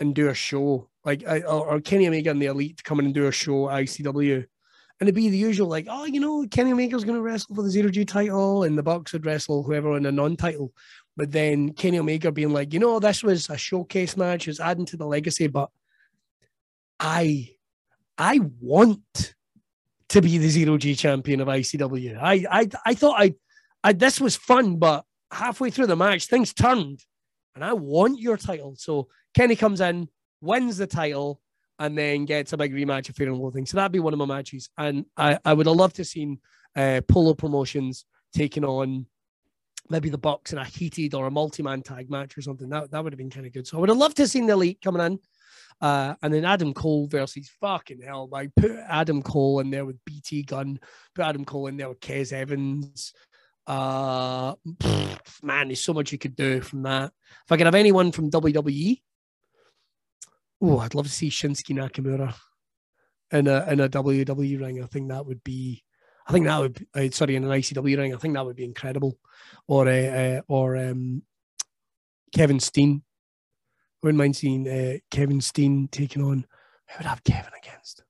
and 0.00 0.14
do 0.14 0.28
a 0.28 0.34
show, 0.34 0.88
like 1.04 1.22
or, 1.26 1.44
or 1.44 1.80
Kenny 1.80 2.08
Omega 2.08 2.30
and 2.30 2.40
the 2.40 2.46
Elite 2.46 2.82
in 2.90 2.98
and 2.98 3.14
do 3.14 3.26
a 3.26 3.32
show 3.32 3.70
at 3.70 3.84
ICW. 3.84 4.46
And 4.98 5.08
it'd 5.08 5.14
be 5.14 5.30
the 5.30 5.38
usual, 5.38 5.66
like, 5.66 5.86
oh, 5.88 6.04
you 6.04 6.20
know, 6.20 6.46
Kenny 6.50 6.72
Omega's 6.72 7.04
going 7.04 7.16
to 7.16 7.22
wrestle 7.22 7.54
for 7.54 7.62
the 7.62 7.70
Zero 7.70 7.88
G 7.88 8.04
title, 8.04 8.64
and 8.64 8.76
the 8.76 8.82
Bucks 8.82 9.14
would 9.14 9.24
wrestle 9.24 9.62
whoever 9.62 9.96
in 9.96 10.04
a 10.04 10.12
non-title. 10.12 10.74
But 11.16 11.32
then 11.32 11.72
Kenny 11.72 11.98
Omega 11.98 12.30
being 12.30 12.52
like, 12.52 12.74
you 12.74 12.80
know, 12.80 12.98
this 12.98 13.22
was 13.22 13.48
a 13.48 13.56
showcase 13.56 14.16
match, 14.16 14.46
it's 14.46 14.60
adding 14.60 14.84
to 14.86 14.98
the 14.98 15.06
legacy, 15.06 15.46
but 15.46 15.70
I 16.98 17.50
I 18.18 18.40
want 18.60 19.34
to 20.10 20.20
be 20.20 20.36
the 20.36 20.50
zero 20.50 20.76
G 20.76 20.94
champion 20.94 21.40
of 21.40 21.48
ICW. 21.48 22.18
I 22.20 22.44
I 22.50 22.68
I 22.84 22.94
thought 22.94 23.18
I, 23.18 23.34
I 23.82 23.94
this 23.94 24.20
was 24.20 24.36
fun, 24.36 24.76
but 24.76 25.04
halfway 25.32 25.70
through 25.70 25.86
the 25.86 25.96
match, 25.96 26.26
things 26.26 26.52
turned. 26.52 27.00
And 27.54 27.64
I 27.64 27.72
want 27.72 28.20
your 28.20 28.36
title. 28.36 28.76
So 28.76 29.08
Kenny 29.34 29.56
comes 29.56 29.80
in, 29.80 30.08
wins 30.40 30.76
the 30.76 30.86
title, 30.86 31.40
and 31.78 31.96
then 31.96 32.26
gets 32.26 32.52
a 32.52 32.56
big 32.56 32.74
rematch 32.74 33.08
of 33.08 33.16
Fear 33.16 33.28
and 33.28 33.38
Loathing. 33.38 33.66
So 33.66 33.76
that'd 33.76 33.90
be 33.90 34.00
one 34.00 34.12
of 34.12 34.18
my 34.18 34.26
matches. 34.26 34.68
And 34.76 35.06
I, 35.16 35.38
I 35.44 35.54
would 35.54 35.66
have 35.66 35.76
loved 35.76 35.96
to 35.96 36.02
have 36.02 36.08
seen 36.08 36.38
uh, 36.76 37.00
Polo 37.08 37.34
Promotions 37.34 38.04
taking 38.34 38.64
on 38.64 39.06
maybe 39.88 40.08
the 40.08 40.18
Bucks 40.18 40.52
in 40.52 40.58
a 40.58 40.64
heated 40.64 41.14
or 41.14 41.26
a 41.26 41.30
multi-man 41.30 41.82
tag 41.82 42.10
match 42.10 42.36
or 42.36 42.42
something. 42.42 42.68
That 42.68 42.90
that 42.90 43.02
would 43.02 43.12
have 43.12 43.18
been 43.18 43.30
kind 43.30 43.46
of 43.46 43.52
good. 43.52 43.66
So 43.66 43.76
I 43.76 43.80
would 43.80 43.88
have 43.88 43.98
loved 43.98 44.16
to 44.16 44.22
have 44.22 44.30
seen 44.30 44.46
the 44.46 44.52
elite 44.52 44.80
coming 44.82 45.04
in. 45.04 45.18
Uh, 45.80 46.14
and 46.22 46.32
then 46.32 46.44
Adam 46.44 46.74
Cole 46.74 47.06
versus 47.06 47.50
fucking 47.60 48.02
hell. 48.02 48.28
Like 48.30 48.50
put 48.54 48.72
Adam 48.72 49.22
Cole 49.22 49.60
in 49.60 49.70
there 49.70 49.86
with 49.86 50.04
BT 50.04 50.42
Gunn, 50.42 50.78
put 51.14 51.24
Adam 51.24 51.44
Cole 51.44 51.68
in 51.68 51.76
there 51.76 51.88
with 51.88 52.00
Kez 52.00 52.32
Evans. 52.32 53.12
Uh 53.66 54.54
man, 55.42 55.68
there's 55.68 55.80
so 55.80 55.92
much 55.92 56.12
you 56.12 56.18
could 56.18 56.36
do 56.36 56.60
from 56.60 56.82
that. 56.82 57.12
If 57.46 57.52
I 57.52 57.56
could 57.56 57.66
have 57.66 57.74
anyone 57.74 58.10
from 58.10 58.30
WWE, 58.30 59.00
oh, 60.60 60.78
I'd 60.78 60.94
love 60.94 61.06
to 61.06 61.12
see 61.12 61.30
Shinsuke 61.30 61.76
Nakamura 61.76 62.34
in 63.32 63.46
a 63.46 63.66
in 63.70 63.80
a 63.80 63.88
WWE 63.88 64.60
ring. 64.60 64.82
I 64.82 64.86
think 64.86 65.08
that 65.08 65.26
would 65.26 65.42
be 65.44 65.84
I 66.26 66.32
think 66.32 66.46
that 66.46 66.60
would 66.60 66.86
uh, 66.94 67.10
sorry 67.10 67.36
in 67.36 67.44
an 67.44 67.50
ICW 67.50 67.96
ring. 67.96 68.14
I 68.14 68.18
think 68.18 68.34
that 68.34 68.46
would 68.46 68.56
be 68.56 68.64
incredible. 68.64 69.18
Or 69.66 69.88
uh, 69.88 69.92
uh, 69.92 70.40
or 70.48 70.76
um, 70.76 71.22
Kevin 72.34 72.60
Steen. 72.60 73.02
I 73.02 74.06
wouldn't 74.06 74.18
mind 74.18 74.36
seeing 74.36 74.68
uh, 74.68 74.98
Kevin 75.10 75.40
Steen 75.40 75.88
taking 75.90 76.22
on. 76.22 76.46
Who 76.88 76.98
would 76.98 77.06
have 77.06 77.24
Kevin 77.24 77.52
against? 77.60 78.04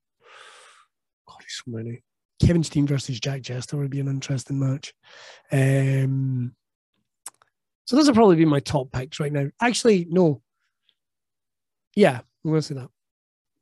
God, 1.27 1.39
there's 1.41 1.63
so 1.65 1.71
many. 1.71 2.03
Kevin 2.45 2.63
Steen 2.63 2.87
versus 2.87 3.21
Jack 3.21 3.43
Jester 3.43 3.77
would 3.77 3.91
be 3.91 4.01
an 4.01 4.09
interesting 4.09 4.59
match. 4.59 4.95
Um, 5.51 6.55
so 7.87 7.97
those 7.97 8.09
are 8.09 8.15
probably 8.15 8.37
be 8.37 8.45
my 8.45 8.61
top 8.61 8.93
picks 8.93 9.19
right 9.19 9.33
now. 9.33 9.49
Actually, 9.61 10.07
no. 10.11 10.43
Yeah, 11.97 12.21
To 12.47 12.63
say 12.63 12.75
that. 12.75 12.89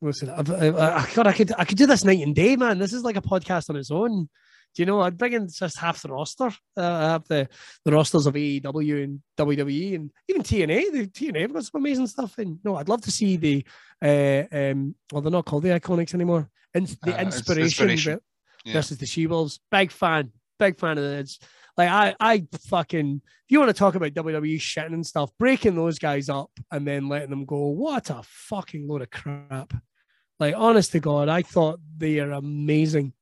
We'll 0.00 0.12
see 0.12 0.26
that. 0.26 0.48
I, 0.48 0.98
I, 1.00 1.08
God, 1.14 1.26
I 1.26 1.32
could 1.32 1.52
I 1.58 1.64
could 1.64 1.78
do 1.78 1.86
this 1.86 2.04
night 2.04 2.20
and 2.20 2.34
day, 2.34 2.56
man. 2.56 2.78
This 2.78 2.92
is 2.92 3.02
like 3.02 3.16
a 3.16 3.22
podcast 3.22 3.68
on 3.70 3.76
its 3.76 3.90
own. 3.90 4.28
Do 4.74 4.82
you 4.82 4.86
know? 4.86 5.00
I'd 5.00 5.18
bring 5.18 5.32
in 5.32 5.48
just 5.48 5.78
half 5.78 6.02
the 6.02 6.08
roster. 6.08 6.52
Uh, 6.76 6.82
I 6.82 7.10
have 7.10 7.26
the, 7.26 7.48
the 7.84 7.92
rosters 7.92 8.26
of 8.26 8.34
AEW 8.34 9.02
and 9.02 9.22
WWE 9.36 9.94
and 9.94 10.10
even 10.28 10.42
TNA. 10.42 10.92
The 10.92 11.06
TNA 11.06 11.40
have 11.40 11.52
got 11.54 11.64
some 11.64 11.80
amazing 11.80 12.06
stuff. 12.06 12.38
And 12.38 12.58
no, 12.64 12.76
I'd 12.76 12.88
love 12.88 13.00
to 13.02 13.10
see 13.10 13.36
the 13.36 13.64
uh, 14.02 14.44
um, 14.52 14.94
well, 15.10 15.22
they're 15.22 15.32
not 15.32 15.46
called 15.46 15.64
the 15.64 15.70
Iconics 15.70 16.14
anymore. 16.14 16.48
In, 16.74 16.84
the 17.02 17.18
uh, 17.18 17.22
inspiration, 17.22 17.64
inspiration. 17.64 18.20
Yeah. 18.64 18.74
versus 18.74 18.98
the 18.98 19.06
She 19.06 19.26
Wolves. 19.26 19.58
Big 19.70 19.90
fan, 19.90 20.30
big 20.58 20.78
fan 20.78 20.98
of 20.98 21.04
this. 21.04 21.38
Like 21.78 21.88
I, 21.90 22.14
I 22.18 22.46
fucking. 22.66 23.22
If 23.24 23.52
you 23.52 23.60
want 23.60 23.70
to 23.70 23.78
talk 23.78 23.94
about 23.94 24.12
WWE 24.12 24.56
shitting 24.56 24.92
and 24.92 25.06
stuff, 25.06 25.30
breaking 25.38 25.76
those 25.76 25.98
guys 25.98 26.28
up 26.28 26.50
and 26.70 26.86
then 26.86 27.08
letting 27.08 27.30
them 27.30 27.46
go. 27.46 27.68
What 27.68 28.10
a 28.10 28.20
fucking 28.24 28.86
load 28.86 29.00
of 29.00 29.10
crap. 29.10 29.72
Like, 30.38 30.54
honest 30.56 30.92
to 30.92 31.00
God, 31.00 31.28
I 31.28 31.42
thought 31.42 31.80
they 31.96 32.18
are 32.18 32.32
amazing. 32.32 33.14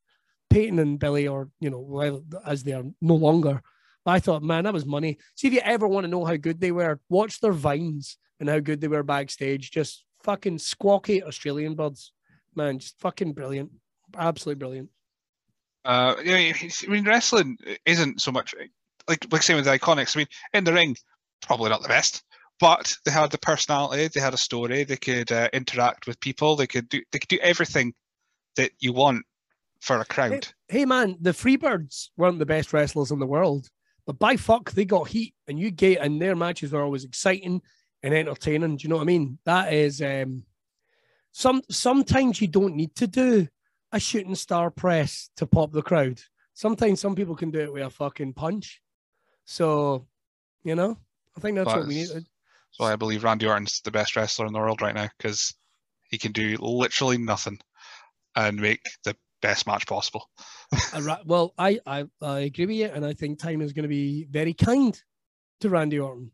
Peyton 0.49 0.79
and 0.79 0.99
Billie, 0.99 1.27
or 1.27 1.49
you 1.59 1.69
know, 1.69 2.21
as 2.45 2.63
they 2.63 2.73
are 2.73 2.83
no 2.99 3.15
longer, 3.15 3.61
But 4.03 4.11
I 4.11 4.19
thought, 4.19 4.43
man, 4.43 4.63
that 4.63 4.73
was 4.73 4.85
money. 4.85 5.17
See 5.35 5.47
if 5.47 5.53
you 5.53 5.61
ever 5.63 5.87
want 5.87 6.05
to 6.05 6.09
know 6.09 6.25
how 6.25 6.35
good 6.35 6.59
they 6.59 6.71
were, 6.71 6.99
watch 7.09 7.39
their 7.39 7.53
vines 7.53 8.17
and 8.39 8.49
how 8.49 8.59
good 8.59 8.81
they 8.81 8.87
were 8.87 9.03
backstage. 9.03 9.71
Just 9.71 10.03
fucking 10.23 10.57
squawky 10.57 11.21
Australian 11.21 11.75
buds, 11.75 12.11
man, 12.55 12.79
just 12.79 12.99
fucking 12.99 13.33
brilliant, 13.33 13.71
absolutely 14.17 14.59
brilliant. 14.59 14.89
Uh, 15.85 16.15
yeah, 16.23 16.35
I 16.35 16.87
mean, 16.87 17.05
wrestling 17.05 17.57
isn't 17.85 18.21
so 18.21 18.31
much 18.31 18.53
like 19.07 19.25
like 19.31 19.43
same 19.43 19.55
with 19.55 19.65
the 19.65 19.77
Iconics. 19.77 20.15
I 20.15 20.19
mean, 20.19 20.27
in 20.53 20.63
the 20.63 20.73
ring, 20.73 20.95
probably 21.41 21.69
not 21.69 21.81
the 21.81 21.87
best, 21.87 22.23
but 22.59 22.95
they 23.05 23.11
had 23.11 23.31
the 23.31 23.37
personality, 23.37 24.07
they 24.07 24.19
had 24.19 24.33
a 24.33 24.37
story, 24.37 24.83
they 24.83 24.97
could 24.97 25.31
uh, 25.31 25.49
interact 25.53 26.07
with 26.07 26.19
people, 26.19 26.55
they 26.55 26.67
could 26.67 26.89
do 26.89 27.01
they 27.11 27.19
could 27.19 27.29
do 27.29 27.39
everything 27.39 27.93
that 28.55 28.71
you 28.79 28.93
want 28.93 29.25
for 29.79 29.99
a 29.99 30.05
crowd. 30.05 30.47
Hey, 30.67 30.79
hey 30.79 30.85
man, 30.85 31.17
the 31.21 31.31
Freebirds 31.31 32.09
weren't 32.17 32.39
the 32.39 32.45
best 32.45 32.73
wrestlers 32.73 33.11
in 33.11 33.19
the 33.19 33.27
world, 33.27 33.69
but 34.05 34.19
by 34.19 34.35
fuck, 34.35 34.71
they 34.71 34.85
got 34.85 35.07
heat, 35.07 35.35
and 35.47 35.59
you 35.59 35.71
get 35.71 35.99
and 35.99 36.21
their 36.21 36.35
matches 36.35 36.71
were 36.71 36.83
always 36.83 37.03
exciting 37.03 37.61
and 38.03 38.13
entertaining. 38.13 38.77
Do 38.77 38.83
you 38.83 38.89
know 38.89 38.97
what 38.97 39.03
I 39.03 39.05
mean? 39.05 39.39
That 39.45 39.73
is 39.73 40.01
um 40.01 40.43
some 41.31 41.61
sometimes 41.69 42.41
you 42.41 42.47
don't 42.47 42.75
need 42.75 42.95
to 42.95 43.07
do 43.07 43.47
a 43.91 43.99
shooting 43.99 44.35
star 44.35 44.69
press 44.69 45.29
to 45.37 45.45
pop 45.45 45.71
the 45.71 45.81
crowd. 45.81 46.19
Sometimes 46.53 46.99
some 46.99 47.15
people 47.15 47.35
can 47.35 47.51
do 47.51 47.59
it 47.59 47.71
with 47.71 47.83
a 47.83 47.89
fucking 47.89 48.33
punch. 48.33 48.81
So, 49.45 50.07
you 50.63 50.75
know, 50.75 50.97
I 51.35 51.39
think 51.39 51.55
that's 51.55 51.67
what 51.67 51.87
we 51.87 51.95
need. 51.95 52.09
So 52.71 52.83
I 52.83 52.95
believe 52.95 53.23
Randy 53.23 53.47
Orton's 53.47 53.81
the 53.81 53.91
best 53.91 54.15
wrestler 54.15 54.45
in 54.45 54.53
the 54.53 54.59
world 54.59 54.81
right 54.81 54.95
now 54.95 55.07
because 55.17 55.53
he 56.09 56.17
can 56.17 56.31
do 56.31 56.57
literally 56.59 57.17
nothing 57.17 57.59
and 58.35 58.59
make 58.59 58.81
the 59.03 59.15
best 59.41 59.67
match 59.67 59.87
possible. 59.87 60.29
Well, 61.25 61.53
I, 61.57 61.79
I 61.85 62.05
I 62.21 62.39
agree 62.39 62.65
with 62.65 62.75
you, 62.75 62.85
and 62.87 63.05
I 63.05 63.13
think 63.13 63.39
time 63.39 63.61
is 63.61 63.71
going 63.71 63.83
to 63.83 63.89
be 63.89 64.25
very 64.29 64.53
kind 64.53 64.99
to 65.61 65.69
Randy 65.69 65.99
Orton. 65.99 66.31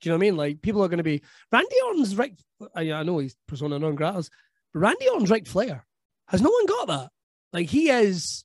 Do 0.00 0.08
you 0.08 0.10
know 0.10 0.18
what 0.18 0.24
I 0.24 0.26
mean? 0.26 0.36
Like 0.36 0.62
people 0.62 0.84
are 0.84 0.88
going 0.88 0.98
to 0.98 1.04
be 1.04 1.22
Randy 1.50 1.76
Orton's 1.86 2.16
right. 2.16 2.38
I, 2.74 2.92
I 2.92 3.02
know 3.04 3.18
he's 3.18 3.36
persona 3.48 3.78
non 3.78 3.94
gratis, 3.94 4.28
but 4.72 4.80
Randy 4.80 5.08
Orton's 5.08 5.30
Ric 5.30 5.46
Flair. 5.46 5.86
Has 6.34 6.42
no 6.42 6.50
one 6.50 6.66
got 6.66 6.88
that? 6.88 7.10
Like 7.52 7.68
he 7.68 7.86
has 7.86 8.42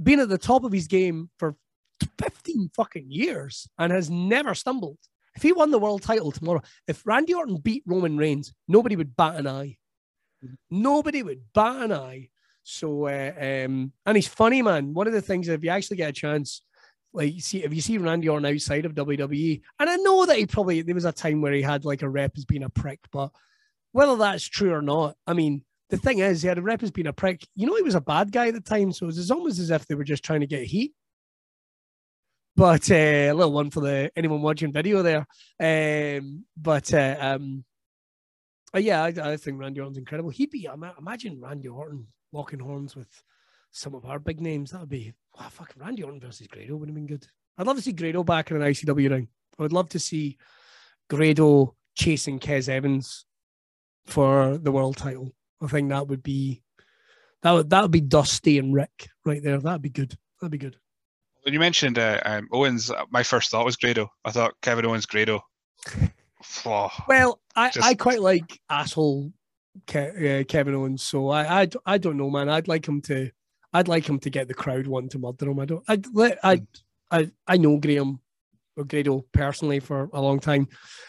been 0.00 0.20
at 0.20 0.28
the 0.28 0.38
top 0.38 0.62
of 0.62 0.70
his 0.70 0.86
game 0.86 1.28
for 1.40 1.56
fifteen 2.16 2.70
fucking 2.72 3.10
years 3.10 3.68
and 3.76 3.92
has 3.92 4.08
never 4.08 4.54
stumbled. 4.54 4.98
If 5.34 5.42
he 5.42 5.50
won 5.50 5.72
the 5.72 5.80
world 5.80 6.02
title 6.02 6.30
tomorrow, 6.30 6.62
if 6.86 7.04
Randy 7.04 7.34
Orton 7.34 7.56
beat 7.56 7.82
Roman 7.84 8.16
Reigns, 8.16 8.54
nobody 8.68 8.94
would 8.94 9.16
bat 9.16 9.34
an 9.34 9.48
eye. 9.48 9.76
Nobody 10.70 11.24
would 11.24 11.40
bat 11.52 11.82
an 11.82 11.92
eye. 11.94 12.28
So, 12.62 13.08
uh, 13.08 13.32
um, 13.36 13.90
and 14.06 14.16
he's 14.16 14.28
funny, 14.28 14.62
man. 14.62 14.94
One 14.94 15.08
of 15.08 15.12
the 15.12 15.20
things, 15.20 15.48
if 15.48 15.64
you 15.64 15.70
actually 15.70 15.96
get 15.96 16.10
a 16.10 16.12
chance, 16.12 16.62
like 17.12 17.34
you 17.34 17.40
see, 17.40 17.64
if 17.64 17.74
you 17.74 17.80
see 17.80 17.98
Randy 17.98 18.28
Orton 18.28 18.46
outside 18.46 18.84
of 18.84 18.94
WWE, 18.94 19.62
and 19.80 19.90
I 19.90 19.96
know 19.96 20.26
that 20.26 20.36
he 20.36 20.46
probably 20.46 20.82
there 20.82 20.94
was 20.94 21.04
a 21.04 21.10
time 21.10 21.40
where 21.40 21.52
he 21.52 21.62
had 21.62 21.84
like 21.84 22.02
a 22.02 22.08
rep 22.08 22.34
as 22.36 22.44
being 22.44 22.62
a 22.62 22.70
prick, 22.70 23.00
but 23.10 23.32
whether 23.90 24.14
that's 24.14 24.44
true 24.44 24.72
or 24.72 24.82
not, 24.82 25.16
I 25.26 25.32
mean, 25.32 25.64
the 25.88 25.96
thing 25.96 26.18
is, 26.18 26.42
he 26.42 26.48
had 26.48 26.58
a 26.58 26.62
rep 26.62 26.82
as 26.82 26.90
being 26.90 27.06
a 27.06 27.12
prick. 27.12 27.46
You 27.54 27.66
know, 27.66 27.76
he 27.76 27.82
was 27.82 27.94
a 27.94 28.00
bad 28.00 28.32
guy 28.32 28.48
at 28.48 28.54
the 28.54 28.60
time, 28.60 28.92
so 28.92 29.06
it 29.06 29.08
was 29.08 29.30
almost 29.30 29.58
as 29.58 29.70
if 29.70 29.86
they 29.86 29.94
were 29.94 30.04
just 30.04 30.24
trying 30.24 30.40
to 30.40 30.46
get 30.46 30.64
heat. 30.64 30.92
But 32.56 32.90
uh, 32.90 32.94
a 32.94 33.32
little 33.32 33.52
one 33.52 33.70
for 33.70 33.80
the 33.80 34.10
anyone 34.16 34.42
watching 34.42 34.72
video 34.72 35.02
there. 35.02 35.26
Um, 35.60 36.44
but 36.56 36.92
uh, 36.92 37.16
um, 37.20 37.64
uh, 38.74 38.78
yeah, 38.78 39.04
I, 39.04 39.32
I 39.32 39.36
think 39.36 39.60
Randy 39.60 39.80
Orton's 39.80 39.98
incredible. 39.98 40.30
He'd 40.30 40.50
be 40.50 40.68
imagine 40.98 41.40
Randy 41.40 41.68
Orton 41.68 42.06
locking 42.32 42.58
horns 42.58 42.96
with 42.96 43.08
some 43.70 43.94
of 43.94 44.06
our 44.06 44.18
big 44.18 44.40
names. 44.40 44.70
That 44.70 44.80
would 44.80 44.88
be 44.88 45.12
wow, 45.38 45.48
fucking 45.50 45.82
Randy 45.82 46.02
Orton 46.02 46.20
versus 46.20 46.46
Grado 46.46 46.76
would 46.76 46.88
have 46.88 46.94
been 46.94 47.06
good. 47.06 47.26
I'd 47.58 47.66
love 47.66 47.76
to 47.76 47.82
see 47.82 47.92
Grado 47.92 48.24
back 48.24 48.50
in 48.50 48.56
an 48.56 48.62
ICW 48.62 49.10
ring. 49.10 49.28
I 49.58 49.62
would 49.62 49.72
love 49.72 49.90
to 49.90 49.98
see 49.98 50.38
Grado 51.08 51.74
chasing 51.94 52.38
Kez 52.38 52.68
Evans 52.68 53.26
for 54.06 54.58
the 54.58 54.72
world 54.72 54.96
title. 54.96 55.32
I 55.62 55.66
think 55.68 55.88
that 55.90 56.08
would 56.08 56.22
be 56.22 56.62
that 57.42 57.52
would 57.52 57.70
that 57.70 57.82
would 57.82 57.90
be 57.90 58.00
Dusty 58.00 58.58
and 58.58 58.74
Ric 58.74 59.08
right 59.24 59.42
there. 59.42 59.58
That'd 59.58 59.82
be 59.82 59.88
good. 59.90 60.16
That'd 60.40 60.52
be 60.52 60.58
good. 60.58 60.76
When 61.42 61.54
you 61.54 61.60
mentioned 61.60 61.98
uh, 61.98 62.20
um, 62.24 62.48
Owens, 62.52 62.90
uh, 62.90 63.04
my 63.10 63.22
first 63.22 63.50
thought 63.50 63.64
was 63.64 63.76
Grado. 63.76 64.10
I 64.24 64.32
thought 64.32 64.54
Kevin 64.62 64.84
Owens 64.84 65.06
Grado. 65.06 65.40
Oh, 66.64 66.90
Well, 67.08 67.40
I, 67.54 67.70
Just- 67.70 67.86
I 67.86 67.94
quite 67.94 68.20
like 68.20 68.60
asshole 68.68 69.32
Ke- 69.86 69.96
uh, 69.96 70.44
Kevin 70.48 70.74
Owens, 70.74 71.02
so 71.02 71.28
I, 71.30 71.62
I 71.62 71.68
I 71.84 71.98
don't 71.98 72.16
know, 72.16 72.30
man. 72.30 72.48
I'd 72.48 72.68
like 72.68 72.86
him 72.86 73.00
to 73.02 73.30
I'd 73.72 73.88
like 73.88 74.08
him 74.08 74.18
to 74.20 74.30
get 74.30 74.48
the 74.48 74.54
crowd 74.54 74.86
wanting 74.86 75.10
to 75.10 75.18
murder 75.18 75.50
him. 75.50 75.60
I 75.60 75.64
don't 75.66 75.84
I'd 75.88 76.06
I 76.42 76.62
I 77.10 77.30
I 77.46 77.56
know 77.58 77.78
Graham 77.78 78.20
Grado 78.84 79.24
personally 79.32 79.80
for 79.80 80.08
a 80.12 80.20
long 80.20 80.40
time. 80.40 80.68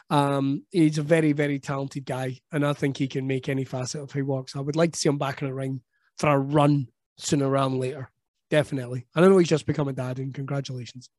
Um, 0.09 0.63
he's 0.71 0.97
a 0.97 1.03
very 1.03 1.33
very 1.33 1.59
talented 1.59 2.05
guy, 2.05 2.39
and 2.51 2.65
I 2.65 2.73
think 2.73 2.97
he 2.97 3.07
can 3.07 3.27
make 3.27 3.49
any 3.49 3.65
facet 3.65 4.01
of 4.01 4.11
who 4.11 4.19
he 4.19 4.23
works. 4.23 4.55
I 4.55 4.61
would 4.61 4.75
like 4.75 4.93
to 4.93 4.99
see 4.99 5.09
him 5.09 5.17
back 5.17 5.41
in 5.41 5.47
a 5.47 5.53
ring 5.53 5.81
for 6.17 6.29
a 6.29 6.39
run 6.39 6.87
sooner 7.17 7.49
rather 7.49 7.69
than 7.69 7.79
later. 7.79 8.09
Definitely. 8.49 9.05
I 9.15 9.21
know 9.21 9.37
he's 9.37 9.49
just 9.49 9.65
become 9.65 9.87
a 9.87 9.93
dad, 9.93 10.19
and 10.19 10.33
congratulations. 10.33 11.09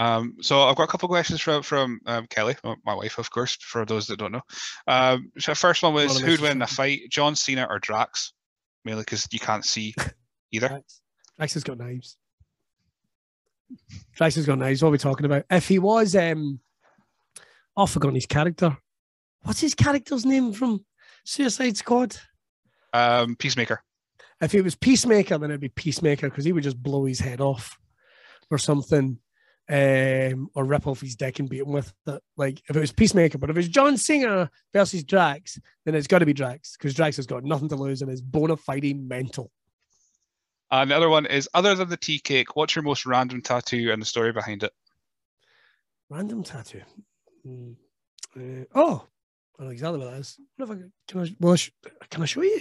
Um, 0.00 0.36
so 0.40 0.62
I've 0.62 0.76
got 0.76 0.84
a 0.84 0.86
couple 0.86 1.08
of 1.08 1.10
questions 1.10 1.42
from 1.42 1.62
from 1.62 2.00
um, 2.06 2.26
Kelly, 2.28 2.56
my 2.64 2.94
wife, 2.94 3.18
of 3.18 3.30
course, 3.30 3.56
for 3.60 3.84
those 3.84 4.06
that 4.06 4.18
don't 4.18 4.32
know. 4.32 4.40
Um, 4.86 5.30
so 5.38 5.54
first 5.54 5.82
one 5.82 5.92
was 5.92 6.18
who'd 6.18 6.40
win 6.40 6.52
in 6.52 6.62
a 6.62 6.66
fight, 6.66 7.02
John 7.10 7.36
Cena 7.36 7.66
or 7.68 7.78
Drax? 7.78 8.32
Mainly 8.84 9.02
because 9.02 9.26
you 9.30 9.38
can't 9.38 9.64
see 9.64 9.94
either. 10.52 10.68
Drax. 10.68 11.02
Drax 11.36 11.54
has 11.54 11.64
got 11.64 11.76
knives. 11.76 12.16
Drax 14.14 14.34
has 14.34 14.46
got 14.46 14.58
knives. 14.58 14.82
What 14.82 14.90
we're 14.90 14.98
talking 14.98 15.26
about? 15.26 15.44
If 15.50 15.68
he 15.68 15.78
was, 15.78 16.14
um, 16.14 16.60
oh, 17.76 17.82
I've 17.82 17.90
forgotten 17.90 18.14
his 18.14 18.26
character. 18.26 18.76
What's 19.42 19.60
his 19.60 19.74
character's 19.74 20.26
name 20.26 20.52
from 20.52 20.84
Suicide 21.24 21.76
Squad? 21.76 22.16
Um, 22.92 23.36
Peacemaker. 23.36 23.82
If 24.40 24.54
it 24.54 24.62
was 24.62 24.74
Peacemaker, 24.74 25.38
then 25.38 25.50
it'd 25.50 25.60
be 25.60 25.68
Peacemaker 25.68 26.28
because 26.28 26.44
he 26.44 26.52
would 26.52 26.62
just 26.62 26.82
blow 26.82 27.04
his 27.04 27.20
head 27.20 27.40
off 27.40 27.78
or 28.50 28.58
something, 28.58 29.18
um, 29.68 30.48
or 30.54 30.64
rip 30.64 30.86
off 30.86 31.00
his 31.00 31.14
dick 31.14 31.38
and 31.38 31.48
beat 31.48 31.60
him 31.60 31.72
with 31.72 31.92
it. 32.06 32.22
Like 32.36 32.62
if 32.68 32.76
it 32.76 32.80
was 32.80 32.92
Peacemaker, 32.92 33.38
but 33.38 33.50
if 33.50 33.56
it's 33.56 33.68
John 33.68 33.96
Cena 33.96 34.50
versus 34.72 35.04
Drax, 35.04 35.58
then 35.84 35.94
it's 35.94 36.06
got 36.06 36.18
to 36.18 36.26
be 36.26 36.32
Drax 36.32 36.76
because 36.76 36.94
Drax 36.94 37.16
has 37.16 37.26
got 37.26 37.44
nothing 37.44 37.68
to 37.68 37.76
lose 37.76 38.02
and 38.02 38.10
is 38.10 38.22
bona 38.22 38.56
fide 38.56 38.96
mental. 38.96 39.50
And 40.70 40.90
the 40.90 40.96
other 40.96 41.08
one 41.08 41.26
is 41.26 41.48
other 41.54 41.74
than 41.74 41.88
the 41.88 41.96
tea 41.96 42.18
cake, 42.20 42.54
what's 42.54 42.76
your 42.76 42.82
most 42.84 43.04
random 43.06 43.42
tattoo 43.42 43.90
and 43.92 44.00
the 44.00 44.06
story 44.06 44.32
behind 44.32 44.62
it? 44.62 44.72
Random 46.08 46.42
tattoo. 46.42 46.82
Hmm. 47.44 47.72
Uh, 48.36 48.64
oh, 48.74 49.06
I 49.58 49.64
know 49.64 49.70
exactly 49.70 49.98
what 49.98 50.10
that 50.12 50.20
is. 50.20 50.38
What 50.56 50.70
if 50.70 50.76
I 50.76 50.82
can 51.08 51.20
I 51.20 51.36
well 51.40 51.56
sh- 51.56 51.70
can 52.10 52.22
I 52.22 52.26
show 52.26 52.42
you? 52.42 52.60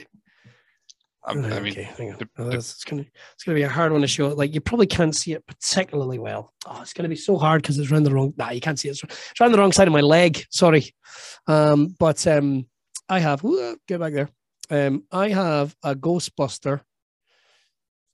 Um, 1.27 1.43
I 1.45 1.49
Right, 1.49 1.61
mean, 1.63 1.73
okay, 1.73 1.83
hang 1.83 2.11
on. 2.13 2.17
the- 2.17 2.29
Oh, 2.37 2.49
it's 2.49 2.83
gonna 2.85 3.05
it's 3.33 3.43
gonna 3.43 3.55
be 3.55 3.61
a 3.63 3.69
hard 3.69 3.91
one 3.91 4.01
to 4.01 4.07
show. 4.07 4.29
Like 4.29 4.53
you 4.53 4.61
probably 4.61 4.87
can't 4.87 5.15
see 5.15 5.33
it 5.33 5.45
particularly 5.45 6.17
well. 6.17 6.53
Oh, 6.65 6.81
it's 6.81 6.93
gonna 6.93 7.09
be 7.09 7.15
so 7.15 7.37
hard 7.37 7.61
because 7.61 7.77
it's 7.77 7.91
around 7.91 8.03
the 8.03 8.13
wrong. 8.13 8.33
Nah, 8.37 8.49
you 8.51 8.61
can't 8.61 8.79
see 8.79 8.87
it. 8.87 8.91
It's, 8.91 9.03
it's 9.03 9.41
around 9.41 9.51
the 9.51 9.59
wrong 9.59 9.71
side 9.71 9.87
of 9.87 9.93
my 9.93 10.01
leg. 10.01 10.43
Sorry, 10.49 10.93
um, 11.47 11.95
but 11.99 12.25
um, 12.25 12.65
I 13.07 13.19
have. 13.19 13.43
Ooh, 13.43 13.77
get 13.87 13.99
back 13.99 14.13
there. 14.13 14.29
Um, 14.71 15.03
I 15.11 15.29
have 15.29 15.75
a 15.83 15.93
Ghostbuster. 15.95 16.81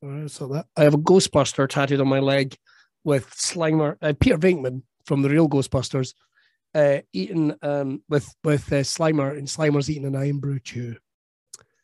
I 0.06 0.48
that. 0.48 0.66
I 0.78 0.84
have 0.84 0.94
a 0.94 1.00
Ghostbuster 1.00 1.68
tattooed 1.68 2.02
on 2.02 2.08
my 2.08 2.20
leg 2.20 2.56
with 3.04 3.30
Slimer, 3.32 3.98
uh, 4.02 4.14
Peter 4.20 4.38
Venkman 4.38 4.84
from 5.06 5.22
the 5.22 5.30
real 5.30 5.48
Ghostbusters, 5.48 6.14
uh, 6.74 7.00
eating 7.14 7.56
um 7.62 8.04
with 8.10 8.28
with 8.44 8.72
uh, 8.72 8.78
Slimer, 8.84 9.38
and 9.38 9.48
Slimer's 9.48 9.90
eating 9.90 10.06
an 10.06 10.16
Irn-Bru 10.16 10.60
chew. 10.60 10.96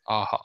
aha, 0.06 0.40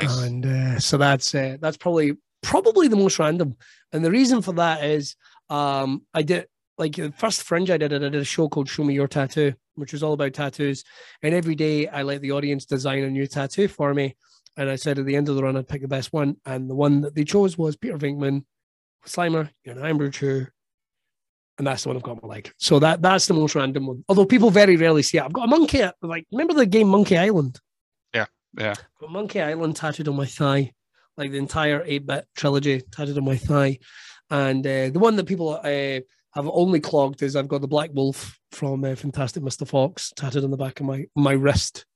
nice. 0.00 0.18
And 0.18 0.46
uh, 0.46 0.78
so 0.78 0.98
that's 0.98 1.34
uh, 1.34 1.56
that's 1.60 1.76
probably 1.76 2.16
probably 2.42 2.88
the 2.88 2.96
most 2.96 3.18
random. 3.18 3.56
And 3.92 4.04
the 4.04 4.10
reason 4.10 4.42
for 4.42 4.52
that 4.52 4.84
is 4.84 5.16
um, 5.48 6.06
I 6.14 6.22
did 6.22 6.46
like 6.78 6.96
the 6.96 7.12
first 7.12 7.42
fringe 7.42 7.70
I 7.70 7.76
did, 7.76 7.92
I 7.92 7.98
did 7.98 8.14
a 8.14 8.24
show 8.24 8.48
called 8.48 8.68
Show 8.68 8.84
Me 8.84 8.94
Your 8.94 9.08
Tattoo, 9.08 9.54
which 9.76 9.92
was 9.92 10.02
all 10.02 10.12
about 10.12 10.34
tattoos. 10.34 10.84
And 11.22 11.34
every 11.34 11.54
day 11.54 11.88
I 11.88 12.02
let 12.02 12.20
the 12.20 12.32
audience 12.32 12.66
design 12.66 13.02
a 13.02 13.10
new 13.10 13.26
tattoo 13.26 13.68
for 13.68 13.94
me. 13.94 14.16
And 14.56 14.70
I 14.70 14.76
said 14.76 14.98
at 14.98 15.04
the 15.04 15.16
end 15.16 15.28
of 15.28 15.36
the 15.36 15.42
run, 15.42 15.56
I'd 15.56 15.68
pick 15.68 15.82
the 15.82 15.88
best 15.88 16.12
one. 16.12 16.36
And 16.46 16.68
the 16.70 16.74
one 16.74 17.02
that 17.02 17.14
they 17.14 17.24
chose 17.24 17.58
was 17.58 17.76
Peter 17.76 17.98
Venkman, 17.98 18.44
Slimer, 19.06 19.50
you're 19.64 19.76
an 19.76 19.84
Amber 19.84 20.10
Chew. 20.10 20.46
And 21.58 21.66
that's 21.66 21.82
the 21.82 21.88
one 21.88 21.96
I've 21.96 22.02
got 22.02 22.22
my 22.22 22.28
leg. 22.28 22.52
So 22.58 22.78
that 22.80 23.00
that's 23.00 23.26
the 23.26 23.34
most 23.34 23.54
random 23.54 23.86
one. 23.86 24.04
Although 24.08 24.26
people 24.26 24.50
very 24.50 24.76
rarely 24.76 25.02
see 25.02 25.18
it. 25.18 25.24
I've 25.24 25.32
got 25.32 25.44
a 25.44 25.50
monkey, 25.50 25.84
like, 26.02 26.26
remember 26.30 26.54
the 26.54 26.66
game 26.66 26.88
Monkey 26.88 27.16
Island? 27.16 27.58
yeah. 28.58 28.74
got 29.00 29.10
Monkey 29.10 29.40
Island 29.40 29.76
tattooed 29.76 30.08
on 30.08 30.16
my 30.16 30.26
thigh, 30.26 30.72
like 31.16 31.30
the 31.30 31.38
entire 31.38 31.82
8 31.84 32.06
bit 32.06 32.26
trilogy 32.36 32.82
tattooed 32.92 33.18
on 33.18 33.24
my 33.24 33.36
thigh. 33.36 33.78
And 34.30 34.66
uh, 34.66 34.90
the 34.90 34.98
one 34.98 35.16
that 35.16 35.26
people 35.26 35.60
uh, 35.62 36.00
have 36.34 36.50
only 36.50 36.80
clogged 36.80 37.22
is 37.22 37.36
I've 37.36 37.48
got 37.48 37.60
the 37.60 37.68
Black 37.68 37.90
Wolf 37.92 38.38
from 38.52 38.84
uh, 38.84 38.94
Fantastic 38.94 39.42
Mr. 39.42 39.66
Fox 39.66 40.12
tattooed 40.16 40.44
on 40.44 40.50
the 40.50 40.56
back 40.56 40.80
of 40.80 40.86
my 40.86 41.06
my 41.14 41.32
wrist. 41.32 41.86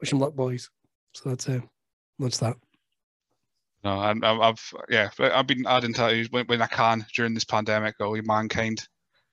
Wish 0.00 0.12
him 0.12 0.18
luck, 0.18 0.34
boys. 0.34 0.70
So 1.14 1.28
that's 1.28 1.48
uh, 1.48 1.60
that's 2.20 2.38
that. 2.38 2.56
No, 3.82 3.98
I've 3.98 4.72
yeah, 4.90 5.08
I've 5.18 5.46
been 5.46 5.66
adding 5.66 5.94
tattoos 5.94 6.30
when, 6.30 6.46
when 6.46 6.60
I 6.60 6.66
can 6.66 7.06
during 7.14 7.32
this 7.34 7.44
pandemic. 7.44 7.94
Oh, 8.00 8.14
mankind, 8.22 8.86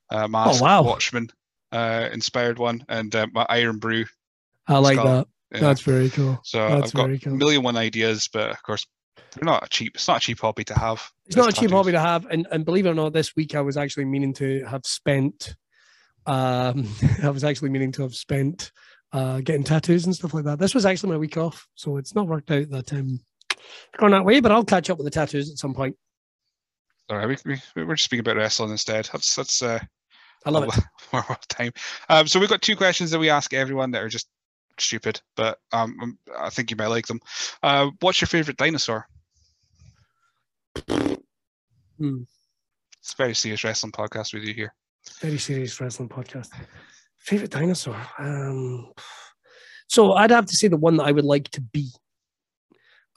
uh, 0.09 0.27
mask, 0.27 0.61
Oh, 0.61 0.65
wow. 0.65 0.83
Watchmen, 0.83 1.29
uh, 1.71 2.07
inspired 2.13 2.57
one, 2.57 2.85
and 2.87 3.13
uh, 3.13 3.27
my 3.33 3.45
Irn-Bru. 3.49 4.05
I 4.67 4.77
like 4.77 4.97
Skull. 4.97 5.05
that. 5.05 5.27
Yeah. 5.51 5.59
That's 5.59 5.81
very 5.81 6.09
cool. 6.09 6.39
so 6.43 6.59
that's 6.69 6.87
I've 6.87 6.93
got 6.93 7.21
cool. 7.21 7.35
million 7.35 7.63
one 7.63 7.77
ideas, 7.77 8.29
but 8.31 8.49
of 8.49 8.61
course, 8.63 8.85
they're 9.33 9.45
not 9.45 9.65
a 9.65 9.69
cheap. 9.69 9.95
It's 9.95 10.07
not 10.07 10.17
a 10.17 10.21
cheap 10.21 10.39
hobby 10.39 10.63
to 10.65 10.77
have. 10.77 11.09
It's 11.25 11.35
not 11.35 11.45
a 11.45 11.51
Just 11.51 11.61
cheap 11.61 11.71
hobby 11.71 11.91
to 11.91 11.99
have, 11.99 12.25
and 12.27 12.47
and 12.51 12.65
believe 12.65 12.85
it 12.85 12.89
or 12.89 12.95
not, 12.95 13.13
this 13.13 13.35
week 13.35 13.55
I 13.55 13.61
was 13.61 13.77
actually 13.77 14.05
meaning 14.05 14.33
to 14.35 14.63
have 14.65 14.85
spent. 14.85 15.55
Um, 16.25 16.87
I 17.23 17.29
was 17.29 17.43
actually 17.43 17.69
meaning 17.69 17.91
to 17.93 18.03
have 18.03 18.15
spent 18.15 18.71
uh, 19.13 19.39
getting 19.41 19.63
tattoos 19.63 20.05
and 20.05 20.15
stuff 20.15 20.33
like 20.33 20.45
that. 20.45 20.59
This 20.59 20.75
was 20.75 20.85
actually 20.85 21.11
my 21.11 21.17
week 21.17 21.37
off, 21.37 21.67
so 21.75 21.97
it's 21.97 22.15
not 22.15 22.27
worked 22.27 22.51
out 22.51 22.69
that 22.69 22.93
um 22.93 23.19
going 23.97 24.11
that 24.11 24.25
way. 24.25 24.39
But 24.39 24.51
I'll 24.51 24.65
catch 24.65 24.89
up 24.89 24.97
with 24.97 25.05
the 25.05 25.11
tattoos 25.11 25.51
at 25.51 25.57
some 25.57 25.73
point. 25.73 25.95
All 27.09 27.17
right, 27.17 27.27
we, 27.27 27.37
we, 27.75 27.83
we're 27.83 27.95
just 27.95 28.05
speaking 28.05 28.21
about 28.21 28.35
wrestling 28.35 28.71
instead. 28.71 29.09
That's 29.11 29.35
that's 29.35 29.61
uh, 29.61 29.79
I 30.45 30.49
love 30.49 30.65
it. 30.65 30.83
more 31.13 31.25
of 31.29 31.47
time. 31.47 31.71
Um, 32.09 32.27
so 32.27 32.39
we've 32.39 32.49
got 32.49 32.61
two 32.61 32.75
questions 32.75 33.11
that 33.11 33.19
we 33.19 33.29
ask 33.29 33.53
everyone 33.53 33.91
that 33.91 34.03
are 34.03 34.09
just 34.09 34.27
stupid, 34.79 35.21
but 35.35 35.57
um, 35.71 35.97
um, 36.01 36.19
I 36.37 36.49
think 36.49 36.69
you 36.69 36.77
might 36.77 36.87
like 36.87 37.07
them. 37.07 37.19
Uh, 37.63 37.89
what's 38.01 38.21
your 38.21 38.27
favorite 38.27 38.57
dinosaur? 38.57 39.07
Hmm. 41.97 42.23
It's 42.99 43.13
a 43.13 43.17
very 43.17 43.33
serious 43.33 43.63
wrestling 43.63 43.91
podcast 43.91 44.33
with 44.33 44.43
you 44.43 44.53
here. 44.53 44.73
Very 45.21 45.37
serious 45.37 45.79
wrestling 45.79 46.09
podcast. 46.09 46.49
Favorite 47.27 47.51
dinosaur? 47.51 48.01
Um, 48.17 48.93
so 49.89 50.13
I'd 50.13 50.31
have 50.31 50.45
to 50.45 50.55
say 50.55 50.69
the 50.69 50.77
one 50.77 50.95
that 50.95 51.03
I 51.03 51.11
would 51.11 51.25
like 51.25 51.49
to 51.49 51.61
be, 51.61 51.89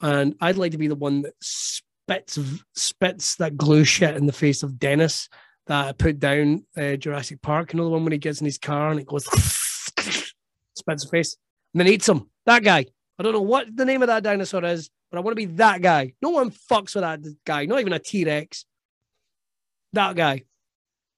and 0.01 0.35
I'd 0.41 0.57
like 0.57 0.73
to 0.73 0.77
be 0.77 0.89
the 0.89 0.95
one 0.95 1.21
that 1.21 1.33
spits 1.39 2.37
spits 2.75 3.35
that 3.37 3.55
glue 3.55 3.85
shit 3.85 4.17
in 4.17 4.25
the 4.25 4.33
face 4.33 4.63
of 4.63 4.77
Dennis 4.77 5.29
that 5.67 5.87
I 5.87 5.91
put 5.93 6.19
down 6.19 6.65
uh, 6.75 6.97
Jurassic 6.97 7.41
Park. 7.41 7.71
You 7.71 7.77
know 7.77 7.85
the 7.85 7.91
one 7.91 8.03
when 8.03 8.11
he 8.11 8.17
gets 8.17 8.41
in 8.41 8.45
his 8.45 8.57
car 8.57 8.91
and 8.91 8.99
it 8.99 9.07
goes 9.07 9.23
spits 10.75 11.05
face 11.05 11.37
and 11.73 11.79
then 11.79 11.87
eats 11.87 12.09
him. 12.09 12.29
That 12.45 12.65
guy. 12.65 12.85
I 13.17 13.23
don't 13.23 13.31
know 13.31 13.41
what 13.41 13.73
the 13.73 13.85
name 13.85 14.01
of 14.01 14.09
that 14.09 14.23
dinosaur 14.23 14.65
is, 14.65 14.89
but 15.09 15.19
I 15.19 15.21
want 15.21 15.37
to 15.37 15.47
be 15.47 15.53
that 15.55 15.81
guy. 15.81 16.15
No 16.21 16.31
one 16.31 16.51
fucks 16.51 16.95
with 16.95 17.03
that 17.03 17.21
guy. 17.45 17.65
Not 17.65 17.79
even 17.79 17.93
a 17.93 17.99
T 17.99 18.25
Rex. 18.25 18.65
That 19.93 20.17
guy. 20.17 20.43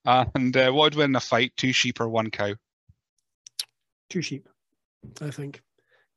And 0.06 0.56
uh, 0.56 0.72
what 0.72 0.84
would 0.84 0.96
win 0.96 1.12
in 1.12 1.16
a 1.16 1.20
fight? 1.20 1.54
Two 1.58 1.72
sheep 1.72 2.00
or 2.00 2.08
one 2.08 2.30
cow? 2.30 2.54
Two 4.14 4.22
sheep. 4.22 4.48
I 5.22 5.32
think 5.32 5.62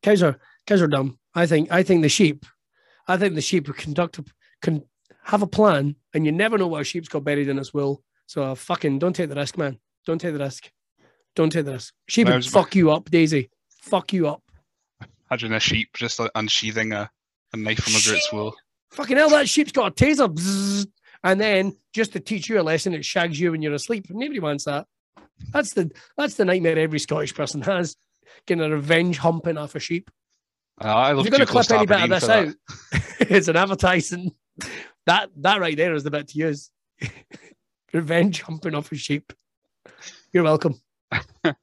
cows 0.03 0.23
are 0.23 0.39
cows 0.67 0.83
are 0.83 0.87
dumb. 0.89 1.19
I 1.35 1.47
think 1.47 1.73
I 1.73 1.83
think 1.83 2.03
the 2.03 2.09
sheep. 2.09 2.45
I 3.09 3.17
think 3.17 3.35
the 3.35 3.41
sheep 3.41 3.67
conduct 3.75 4.21
can 4.61 4.85
have 5.25 5.43
a 5.43 5.47
plan, 5.47 5.97
and 6.13 6.27
you 6.27 6.33
never 6.33 6.59
know 6.59 6.69
what 6.69 6.83
a 6.83 6.85
sheep's 6.85 7.09
got 7.09 7.25
buried 7.25 7.49
in 7.49 7.59
its 7.59 7.73
wool. 7.73 8.03
So 8.27 8.43
uh, 8.43 8.55
fucking 8.55 8.99
don't 8.99 9.15
take 9.15 9.31
the 9.31 9.35
risk, 9.37 9.57
man. 9.57 9.79
Don't 10.05 10.21
take 10.21 10.35
the 10.35 10.45
risk. 10.45 10.71
Don't 11.35 11.51
take 11.51 11.65
the 11.65 11.73
risk. 11.73 11.95
Sheep 12.09 12.29
would 12.29 12.45
fuck 12.45 12.75
you 12.75 12.91
up, 12.91 13.11
Daisy. 13.11 13.51
Fuck 13.83 14.13
you 14.13 14.29
up. 14.29 14.43
Imagine 15.31 15.55
a 15.55 15.61
sheep 15.61 15.89
just 15.95 16.21
uh, 16.21 16.29
unsheathing 16.35 16.93
a, 16.93 17.11
a 17.53 17.57
knife 17.57 17.81
from 17.81 17.95
under 17.95 18.15
its 18.15 18.33
wool. 18.33 18.55
Fucking 18.91 19.17
hell, 19.17 19.31
that 19.31 19.49
sheep's 19.49 19.73
got 19.73 19.93
a 19.93 20.05
taser. 20.05 20.33
Bzzz. 20.33 20.87
and 21.25 21.41
then 21.41 21.77
just 21.93 22.13
to 22.13 22.21
teach 22.21 22.49
you 22.49 22.61
a 22.61 22.63
lesson, 22.63 22.95
it 22.95 23.05
shags 23.05 23.41
you 23.41 23.53
when 23.53 23.63
you're 23.63 23.75
asleep. 23.75 24.07
Nobody 24.11 24.41
wants 24.41 24.65
that. 24.65 24.87
That's 25.53 25.75
the 25.75 25.91
that's 26.17 26.35
the 26.35 26.45
nightmare 26.45 26.79
every 26.79 26.99
Scottish 26.99 27.35
person 27.35 27.63
has. 27.63 27.97
Getting 28.47 28.65
a 28.65 28.71
revenge 28.71 29.19
humping 29.19 29.57
off 29.57 29.75
a 29.75 29.81
sheep. 29.81 30.11
Uh, 30.83 30.89
I 30.89 31.11
If 31.11 31.17
love 31.17 31.27
you're 31.27 31.31
going 31.31 31.47
to 31.47 31.53
clip 31.53 31.71
any 31.71 31.87
bit 31.87 32.03
of 32.03 32.11
this 32.11 32.29
out, 32.29 32.55
it's 33.21 33.49
an 33.49 33.57
advertising. 33.57 34.33
That 35.07 35.31
that 35.37 35.61
right 35.61 35.77
there 35.77 35.95
is 35.95 36.05
the 36.05 36.11
bit 36.11 36.29
to 36.29 36.39
use. 36.39 36.71
Revenge 37.93 38.43
humping 38.43 38.75
off 38.75 38.93
a 38.93 38.97
sheep. 38.97 39.33
You're 40.33 40.45
welcome. 40.45 40.81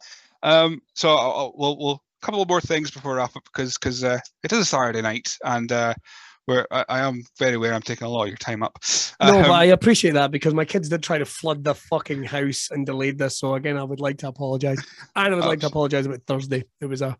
Um, 0.45 0.81
so 0.93 1.09
I'll, 1.09 1.31
I'll- 1.31 1.53
we'll 1.55 1.77
we'll 1.77 2.03
couple 2.23 2.41
of 2.41 2.47
more 2.47 2.61
things 2.61 2.89
before 2.89 3.11
we 3.11 3.17
wrap 3.17 3.35
up 3.35 3.43
because 3.43 3.77
because 3.77 4.03
uh, 4.03 4.17
it 4.43 4.51
is 4.51 4.59
a 4.59 4.65
Saturday 4.65 5.01
night 5.01 5.35
and 5.43 5.71
uh, 5.71 5.93
we're 6.47 6.65
I, 6.71 6.85
I 6.89 6.99
am 6.99 7.23
very 7.39 7.55
aware 7.55 7.73
I'm 7.73 7.81
taking 7.81 8.05
a 8.05 8.09
lot 8.09 8.23
of 8.23 8.27
your 8.29 8.37
time 8.37 8.63
up. 8.63 8.79
No, 9.21 9.37
Um, 9.37 9.43
but 9.43 9.51
I 9.51 9.65
appreciate 9.65 10.13
that 10.15 10.31
because 10.31 10.53
my 10.53 10.65
kids 10.65 10.89
did 10.89 11.03
try 11.03 11.17
to 11.17 11.25
flood 11.25 11.63
the 11.63 11.75
fucking 11.75 12.23
house 12.23 12.69
and 12.71 12.85
delayed 12.85 13.17
this. 13.17 13.39
So 13.39 13.55
again, 13.55 13.77
I 13.77 13.83
would 13.83 13.99
like 13.99 14.17
to 14.19 14.27
apologize. 14.27 14.79
And 15.15 15.33
I 15.33 15.35
would 15.35 15.45
like 15.45 15.61
to 15.61 15.67
apologize 15.67 16.05
about 16.05 16.21
Thursday. 16.27 16.65
It 16.81 16.85
was 16.87 17.01
a 17.01 17.17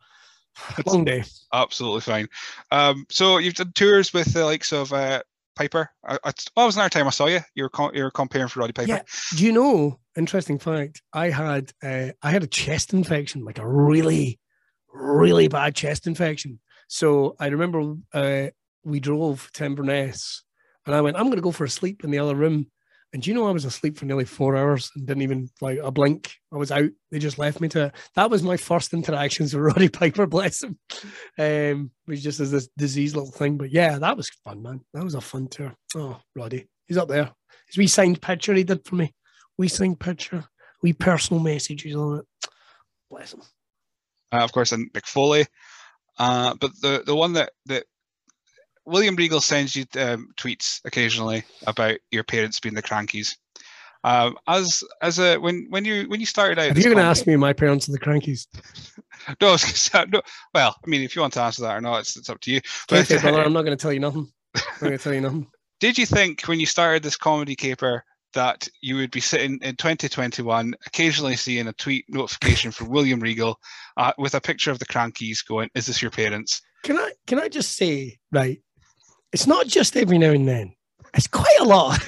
long 0.86 1.06
day. 1.06 1.24
absolutely 1.54 2.02
fine. 2.02 2.28
Um, 2.72 3.06
so 3.10 3.38
you've 3.38 3.56
done 3.56 3.72
tours 3.74 4.14
with 4.14 4.34
the 4.34 4.46
likes 4.46 4.72
of 4.72 4.92
uh, 4.94 5.24
Piper. 5.56 5.90
I, 6.06 6.18
I, 6.24 6.30
it 6.30 6.46
was 6.56 6.76
another 6.76 6.90
time 6.90 7.08
I 7.08 7.12
saw 7.12 7.28
you. 7.28 7.40
You 7.56 7.64
were 7.64 7.70
com- 7.70 7.92
you 7.94 8.04
were 8.04 8.12
compering 8.12 8.50
for 8.50 8.60
Roddy 8.60 8.74
Piper. 8.74 8.90
Yeah. 8.90 9.02
Do 9.36 9.46
you 9.46 9.52
know? 9.52 10.00
Interesting 10.16 10.60
fact. 10.60 11.02
I 11.12 11.30
had 11.30 11.72
uh, 11.84 12.10
I 12.22 12.32
had 12.32 12.44
a 12.44 12.48
chest 12.48 12.94
infection, 12.94 13.46
like 13.46 13.58
a 13.58 13.68
really, 13.68 14.40
really 14.94 15.48
bad 15.48 15.76
chest 15.76 16.06
infection. 16.08 16.60
So 16.88 17.36
I 17.40 17.48
remember 17.48 17.96
uh, 18.14 18.48
we 18.84 19.00
drove 19.00 19.50
to 19.54 19.66
Inverness, 19.66 20.44
and 20.86 20.96
I 20.96 21.02
went, 21.02 21.18
"I'm 21.18 21.26
going 21.26 21.36
to 21.36 21.42
go 21.42 21.52
for 21.52 21.66
a 21.66 21.70
sleep 21.70 22.04
in 22.04 22.12
the 22.12 22.20
other 22.20 22.36
room." 22.36 22.68
And 23.14 23.22
do 23.22 23.30
you 23.30 23.36
know 23.36 23.48
I 23.48 23.52
was 23.52 23.66
asleep 23.66 23.96
for 23.96 24.06
nearly 24.06 24.26
four 24.26 24.56
hours 24.58 24.90
and 24.96 25.06
didn't 25.06 25.22
even 25.22 25.48
like 25.62 25.78
a 25.84 25.92
blink. 25.92 26.34
I 26.52 26.58
was 26.58 26.72
out. 26.72 26.90
They 27.12 27.20
just 27.20 27.38
left 27.38 27.62
me 27.62 27.70
to 27.70 27.86
it. 27.86 27.96
That 28.16 28.32
was 28.32 28.42
my 28.42 28.58
first 28.58 28.92
interactions 28.92 29.54
with 29.54 29.64
Roddy 29.76 29.88
Piper. 29.88 30.26
Bless 30.26 30.64
him. 30.64 30.80
Um, 31.38 31.92
which 32.06 32.22
just 32.22 32.40
as 32.40 32.50
this 32.50 32.70
disease 32.76 33.16
little 33.16 33.32
thing. 33.32 33.58
But 33.58 33.70
yeah, 33.72 34.00
that 34.00 34.18
was 34.18 34.32
fun, 34.44 34.64
man. 34.64 34.82
That 34.96 35.04
was 35.04 35.14
a 35.14 35.22
fun 35.22 35.48
tour. 35.48 35.76
Oh, 35.96 36.20
Roddy, 36.36 36.68
he's 36.88 36.98
up 36.98 37.08
there. 37.08 37.32
His 37.68 37.78
wee 37.78 37.86
signed 37.86 38.20
picture 38.20 38.56
he 38.56 38.64
did 38.64 38.84
for 38.84 38.96
me. 38.96 39.14
We 39.60 39.68
signed 39.68 40.00
picture, 40.00 40.44
we 40.82 40.94
personal 40.94 41.42
messages 41.44 41.96
on 41.96 42.18
it. 42.18 42.26
Bless 43.12 43.36
him. 43.36 43.42
uh, 44.32 44.38
of 44.38 44.52
course, 44.52 44.72
and 44.72 44.92
Mick 44.94 45.06
Foley. 45.06 45.46
Uh, 46.18 46.56
but 46.60 46.72
the 46.82 47.04
the 47.06 47.16
one 47.16 47.34
that 47.34 47.52
that 47.68 47.86
William 48.86 49.16
Regal 49.16 49.42
sends 49.42 49.76
you 49.76 49.86
um, 49.98 50.30
tweets 50.38 50.82
occasionally 50.86 51.44
about 51.68 51.98
your 52.12 52.24
parents 52.24 52.60
being 52.60 52.76
the 52.76 52.84
Krankies. 52.84 53.36
Um, 54.06 54.38
as 54.48 54.84
as 55.02 55.18
a 55.20 55.38
when 55.38 55.68
when 55.70 55.86
you 55.86 56.10
when 56.10 56.20
you 56.20 56.26
started 56.26 56.60
out, 56.60 56.74
this 56.76 56.84
you're 56.84 56.94
going 56.94 57.04
to 57.04 57.10
ask 57.10 57.26
me, 57.26 57.38
my 57.38 57.54
parents 57.54 57.88
are 57.88 57.94
the 57.94 58.00
Krankies. 58.00 58.48
no, 59.42 59.48
I 59.48 59.52
was 59.54 59.64
gonna 59.64 59.76
say- 59.76 60.06
no, 60.12 60.22
well, 60.54 60.76
I 60.86 60.90
mean, 60.90 61.02
if 61.02 61.16
you 61.16 61.22
want 61.22 61.34
to 61.34 61.42
answer 61.42 61.62
that 61.62 61.78
or 61.78 61.82
not, 61.82 62.00
it's, 62.02 62.18
it's 62.18 62.30
up 62.30 62.42
to 62.42 62.52
you. 62.52 62.60
But, 62.90 63.08
brother, 63.08 63.44
I'm 63.44 63.54
not 63.54 63.62
going 63.62 63.78
to 63.78 63.82
tell 63.82 63.94
you 63.94 64.02
nothing. 64.02 64.30
I'm 64.56 64.62
going 64.82 64.92
to 64.92 64.98
tell 64.98 65.14
you 65.14 65.22
nothing. 65.28 65.48
did 65.80 65.98
you 65.98 66.06
think 66.06 66.42
when 66.44 66.60
you 66.60 66.66
started 66.66 67.02
this 67.02 67.16
comedy 67.16 67.56
caper 67.56 68.04
that 68.34 68.68
you 68.82 68.96
would 68.96 69.12
be 69.12 69.22
sitting 69.22 69.60
in 69.62 69.76
2021 69.76 70.74
occasionally 70.88 71.36
seeing 71.36 71.68
a 71.68 71.74
tweet 71.74 72.04
notification 72.10 72.72
from 72.72 72.90
William 72.90 73.20
Regal 73.20 73.60
uh, 73.96 74.12
with 74.18 74.34
a 74.36 74.42
picture 74.42 74.72
of 74.72 74.80
the 74.80 74.86
Krankies 74.86 75.48
going, 75.48 75.70
"Is 75.76 75.86
this 75.86 76.02
your 76.02 76.12
parents?" 76.12 76.62
Can 76.84 76.98
I 76.98 77.14
can 77.26 77.40
I 77.40 77.48
just 77.48 77.78
say, 77.78 78.18
right? 78.34 78.60
It's 79.34 79.48
not 79.48 79.68
just 79.68 79.98
every 79.98 80.18
now 80.18 80.32
and 80.32 80.48
then. 80.48 80.74
It's 81.14 81.28
quite 81.28 81.60
a 81.60 81.66
lot. 81.66 82.00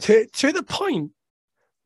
to 0.00 0.26
to 0.26 0.52
the 0.52 0.62
point 0.62 1.12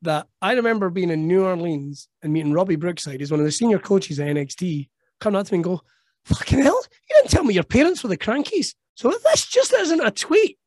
that 0.01 0.27
I 0.41 0.53
remember 0.53 0.89
being 0.89 1.09
in 1.09 1.27
New 1.27 1.45
Orleans 1.45 2.07
and 2.21 2.33
meeting 2.33 2.53
Robbie 2.53 2.75
Brookside, 2.75 3.19
who's 3.19 3.31
one 3.31 3.39
of 3.39 3.45
the 3.45 3.51
senior 3.51 3.79
coaches 3.79 4.19
at 4.19 4.27
NXT, 4.27 4.89
come 5.19 5.35
up 5.35 5.45
to 5.45 5.53
me 5.53 5.57
and 5.57 5.63
go, 5.63 5.81
fucking 6.25 6.59
hell, 6.59 6.79
you 7.09 7.15
didn't 7.15 7.29
tell 7.31 7.43
me 7.43 7.53
your 7.53 7.63
parents 7.63 8.03
were 8.03 8.09
the 8.09 8.17
Krankies. 8.17 8.73
So 8.95 9.09
this 9.09 9.47
just 9.47 9.73
isn't 9.73 10.05
a 10.05 10.11
tweet. 10.11 10.57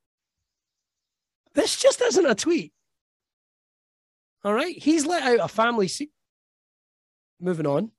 This 1.54 1.76
just 1.76 2.00
isn't 2.00 2.26
a 2.26 2.34
tweet. 2.34 2.72
All 4.44 4.54
right. 4.54 4.76
He's 4.76 5.06
let 5.06 5.22
out 5.22 5.44
a 5.44 5.48
family 5.48 5.88
se- 5.88 6.10
moving 7.40 7.66
on. 7.66 7.90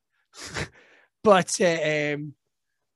but 1.24 1.60
uh, 1.62 2.14
um, 2.14 2.34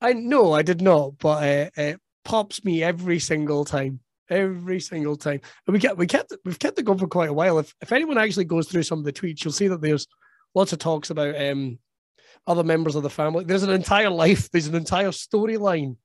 I 0.01 0.13
no, 0.13 0.53
I 0.53 0.61
did 0.61 0.81
not, 0.81 1.17
but 1.19 1.43
uh, 1.43 1.69
it 1.75 1.99
pops 2.23 2.63
me 2.63 2.83
every 2.83 3.19
single 3.19 3.65
time, 3.65 3.99
every 4.29 4.79
single 4.79 5.15
time. 5.15 5.41
And 5.67 5.73
we 5.73 5.79
kept 5.79 5.97
we 5.97 6.07
kept 6.07 6.33
we've 6.45 6.59
kept 6.59 6.79
it 6.79 6.85
going 6.85 6.99
for 6.99 7.07
quite 7.07 7.29
a 7.29 7.33
while. 7.33 7.59
If 7.59 7.73
if 7.81 7.91
anyone 7.91 8.17
actually 8.17 8.45
goes 8.45 8.67
through 8.67 8.83
some 8.83 8.99
of 8.99 9.05
the 9.05 9.13
tweets, 9.13 9.43
you'll 9.43 9.53
see 9.53 9.67
that 9.67 9.81
there's 9.81 10.07
lots 10.55 10.73
of 10.73 10.79
talks 10.79 11.09
about 11.09 11.39
um 11.39 11.79
other 12.47 12.63
members 12.63 12.95
of 12.95 13.03
the 13.03 13.09
family. 13.09 13.43
There's 13.43 13.63
an 13.63 13.69
entire 13.69 14.09
life. 14.09 14.49
There's 14.51 14.67
an 14.67 14.75
entire 14.75 15.09
storyline 15.09 15.97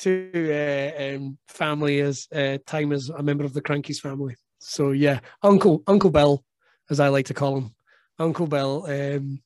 to 0.00 0.30
uh, 0.32 1.16
um, 1.16 1.38
family 1.48 2.00
as 2.00 2.26
uh, 2.34 2.58
time 2.66 2.92
as 2.92 3.10
a 3.10 3.22
member 3.22 3.44
of 3.44 3.52
the 3.52 3.62
Krankies 3.62 4.00
family. 4.00 4.34
So 4.58 4.90
yeah, 4.90 5.20
Uncle 5.42 5.82
Uncle 5.86 6.10
Bill, 6.10 6.44
as 6.90 7.00
I 7.00 7.08
like 7.08 7.26
to 7.26 7.34
call 7.34 7.56
him, 7.56 7.74
Uncle 8.18 8.46
Bill. 8.46 8.86
Um, 8.88 9.42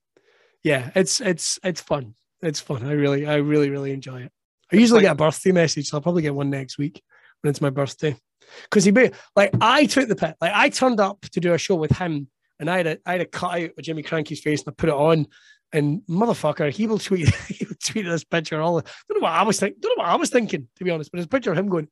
yeah, 0.62 0.90
it's 0.94 1.20
it's 1.20 1.58
it's 1.62 1.80
fun. 1.80 2.14
It's 2.44 2.60
fun. 2.60 2.86
I 2.86 2.92
really, 2.92 3.26
I 3.26 3.36
really, 3.36 3.70
really 3.70 3.92
enjoy 3.92 4.22
it. 4.22 4.32
I 4.72 4.76
usually 4.76 5.00
get 5.00 5.12
a 5.12 5.16
birthday 5.16 5.52
message, 5.52 5.88
so 5.88 5.96
I'll 5.96 6.02
probably 6.02 6.22
get 6.22 6.34
one 6.34 6.50
next 6.50 6.78
week 6.78 7.02
when 7.40 7.50
it's 7.50 7.60
my 7.60 7.70
birthday. 7.70 8.16
Because 8.64 8.84
he, 8.84 8.90
be, 8.90 9.10
like, 9.34 9.50
I 9.60 9.86
took 9.86 10.08
the 10.08 10.16
pit. 10.16 10.36
Like, 10.40 10.52
I 10.54 10.68
turned 10.68 11.00
up 11.00 11.22
to 11.22 11.40
do 11.40 11.54
a 11.54 11.58
show 11.58 11.76
with 11.76 11.92
him, 11.92 12.28
and 12.60 12.68
I 12.68 12.76
had 12.76 12.86
a, 12.86 12.98
I 13.06 13.12
had 13.12 13.20
a 13.22 13.26
cut 13.26 13.54
out 13.54 13.70
of 13.78 13.84
Jimmy 13.84 14.02
Krankie's 14.02 14.40
face, 14.40 14.62
and 14.62 14.72
I 14.72 14.74
put 14.76 14.90
it 14.90 14.94
on. 14.94 15.26
And 15.72 16.02
motherfucker, 16.08 16.70
he 16.70 16.86
will 16.86 16.98
tweet, 16.98 17.34
he 17.48 17.64
will 17.64 17.76
tweet 17.82 18.04
this 18.04 18.24
picture. 18.24 18.60
All 18.60 18.80
don't 18.80 18.86
know 19.10 19.20
what 19.20 19.32
I 19.32 19.42
was 19.42 19.58
thinking. 19.58 19.80
Don't 19.80 19.96
know 19.96 20.04
what 20.04 20.12
I 20.12 20.16
was 20.16 20.30
thinking 20.30 20.68
to 20.76 20.84
be 20.84 20.90
honest. 20.90 21.10
But 21.10 21.18
it's 21.18 21.26
a 21.26 21.30
picture 21.30 21.50
of 21.50 21.58
him 21.58 21.68
going, 21.68 21.88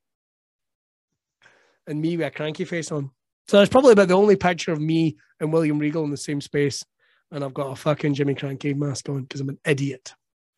and 1.87 2.01
me 2.01 2.17
with 2.17 2.27
a 2.27 2.31
cranky 2.31 2.65
face 2.65 2.93
on. 2.93 3.11
So 3.49 3.59
that's 3.59 3.71
probably 3.71 3.93
about 3.93 4.09
the 4.09 4.15
only 4.15 4.37
picture 4.37 4.73
of 4.73 4.81
me 4.81 5.17
and 5.41 5.53
William 5.53 5.79
Regal 5.79 6.05
in 6.05 6.11
the 6.11 6.17
same 6.17 6.41
space, 6.41 6.85
and 7.31 7.43
I've 7.43 7.55
got 7.55 7.73
a 7.73 7.77
fucking 7.77 8.15
Jimmy 8.15 8.35
Krankie 8.35 8.77
mask 8.77 9.09
on 9.09 9.23
because 9.23 9.41
I'm 9.41 9.49
an 9.49 9.59
idiot. 9.67 10.13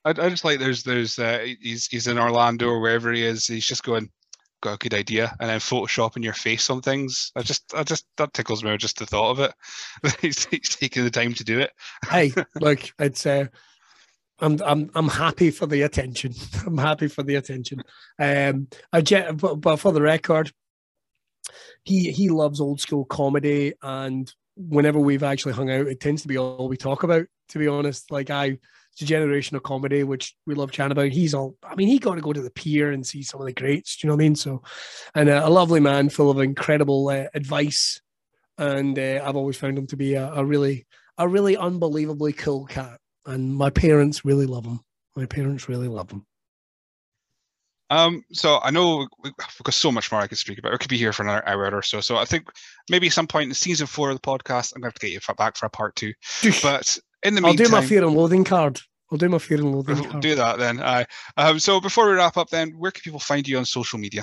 I, 0.04 0.10
I 0.10 0.28
just 0.28 0.44
like 0.44 0.58
there's 0.58 0.82
there's 0.82 1.18
uh, 1.18 1.46
he's 1.60 1.86
he's 1.86 2.06
in 2.06 2.18
Orlando 2.18 2.68
or 2.68 2.80
wherever 2.80 3.12
he 3.12 3.24
is. 3.24 3.46
He's 3.46 3.66
just 3.66 3.84
going 3.84 4.10
got 4.64 4.74
a 4.74 4.78
good 4.78 4.94
idea 4.94 5.36
and 5.38 5.50
then 5.50 5.60
photoshopping 5.60 6.24
your 6.24 6.32
face 6.32 6.70
on 6.70 6.80
things. 6.80 7.30
I 7.36 7.42
just 7.42 7.72
I 7.74 7.84
just 7.84 8.06
that 8.16 8.32
tickles 8.32 8.64
me 8.64 8.76
just 8.76 8.98
the 8.98 9.06
thought 9.06 9.30
of 9.30 9.40
it. 9.40 9.52
he's, 10.20 10.46
he's 10.46 10.70
taking 10.70 11.04
the 11.04 11.10
time 11.10 11.34
to 11.34 11.44
do 11.44 11.60
it. 11.60 11.70
hey, 12.10 12.32
look, 12.60 12.80
it's 12.98 13.26
uh, 13.26 13.46
I'm 14.40 14.60
I'm 14.64 14.90
I'm 14.94 15.08
happy 15.08 15.50
for 15.50 15.66
the 15.66 15.82
attention. 15.82 16.34
I'm 16.66 16.78
happy 16.78 17.08
for 17.08 17.22
the 17.22 17.36
attention. 17.36 17.82
Um, 18.18 18.68
I 18.92 19.02
but, 19.32 19.56
but 19.56 19.76
for 19.76 19.92
the 19.92 20.02
record, 20.02 20.50
he 21.84 22.10
he 22.10 22.30
loves 22.30 22.60
old 22.60 22.80
school 22.80 23.04
comedy, 23.04 23.74
and 23.82 24.32
whenever 24.56 24.98
we've 24.98 25.22
actually 25.22 25.52
hung 25.52 25.70
out, 25.70 25.86
it 25.86 26.00
tends 26.00 26.22
to 26.22 26.28
be 26.28 26.38
all 26.38 26.68
we 26.68 26.76
talk 26.76 27.02
about. 27.02 27.26
To 27.50 27.58
be 27.58 27.68
honest, 27.68 28.10
like 28.10 28.30
I 28.30 28.58
it's 28.94 29.02
a 29.02 29.06
generation 29.06 29.56
of 29.56 29.64
comedy, 29.64 30.04
which 30.04 30.36
we 30.46 30.54
love 30.54 30.70
chatting 30.70 30.92
about. 30.92 31.10
He's 31.10 31.34
all, 31.34 31.56
I 31.64 31.74
mean, 31.74 31.88
he 31.88 31.98
got 31.98 32.14
to 32.14 32.20
go 32.20 32.32
to 32.32 32.40
the 32.40 32.50
pier 32.50 32.92
and 32.92 33.04
see 33.04 33.24
some 33.24 33.40
of 33.40 33.46
the 33.46 33.52
greats. 33.52 33.96
Do 33.96 34.06
you 34.06 34.08
know 34.08 34.14
what 34.14 34.22
I 34.22 34.24
mean? 34.24 34.36
So, 34.36 34.62
and 35.16 35.28
uh, 35.28 35.42
a 35.44 35.50
lovely 35.50 35.80
man 35.80 36.08
full 36.08 36.30
of 36.30 36.38
incredible 36.38 37.08
uh, 37.08 37.26
advice. 37.34 38.00
And 38.56 38.96
uh, 38.96 39.20
I've 39.24 39.34
always 39.34 39.56
found 39.56 39.76
him 39.76 39.88
to 39.88 39.96
be 39.96 40.14
a, 40.14 40.32
a, 40.32 40.44
really, 40.44 40.86
a 41.18 41.26
really 41.26 41.56
unbelievably 41.56 42.34
cool 42.34 42.66
cat. 42.66 43.00
And 43.26 43.52
my 43.52 43.70
parents 43.70 44.24
really 44.24 44.46
love 44.46 44.64
him. 44.64 44.78
My 45.16 45.26
parents 45.26 45.68
really 45.68 45.88
love 45.88 46.12
him. 46.12 46.24
Um, 47.90 48.24
so 48.32 48.60
I 48.62 48.70
know 48.70 49.08
we've 49.22 49.34
got 49.36 49.74
so 49.74 49.90
much 49.90 50.10
more 50.10 50.20
I 50.20 50.26
could 50.28 50.38
speak 50.38 50.58
about. 50.58 50.72
We 50.72 50.78
could 50.78 50.88
be 50.88 50.98
here 50.98 51.12
for 51.12 51.22
another 51.22 51.46
hour 51.48 51.68
or 51.74 51.82
so. 51.82 52.00
So 52.00 52.16
I 52.16 52.24
think 52.24 52.48
maybe 52.88 53.10
some 53.10 53.26
point 53.26 53.48
in 53.48 53.54
season 53.54 53.86
four 53.86 54.10
of 54.10 54.16
the 54.16 54.20
podcast, 54.20 54.72
I'm 54.74 54.80
going 54.80 54.90
to 54.90 54.94
have 54.94 55.00
to 55.00 55.06
get 55.06 55.12
you 55.12 55.34
back 55.36 55.56
for 55.56 55.66
a 55.66 55.70
part 55.70 55.96
two. 55.96 56.12
But 56.62 56.96
in 57.24 57.34
the 57.34 57.40
I'll 57.40 57.48
meantime, 57.48 57.66
do 57.66 57.72
my 57.72 57.84
fear 57.84 58.04
and 58.04 58.14
loathing 58.14 58.44
card. 58.44 58.80
I'll 59.10 59.18
do 59.18 59.28
my 59.28 59.38
fear 59.38 59.58
and 59.58 59.74
loathing 59.74 59.96
we'll 59.96 60.10
card. 60.10 60.22
do 60.22 60.34
that 60.36 60.58
then. 60.58 60.80
Uh, 60.80 61.04
um, 61.36 61.58
so 61.58 61.80
before 61.80 62.08
we 62.08 62.14
wrap 62.14 62.36
up, 62.36 62.50
then 62.50 62.70
where 62.72 62.90
can 62.90 63.02
people 63.02 63.20
find 63.20 63.46
you 63.46 63.58
on 63.58 63.64
social 63.64 63.98
media? 63.98 64.22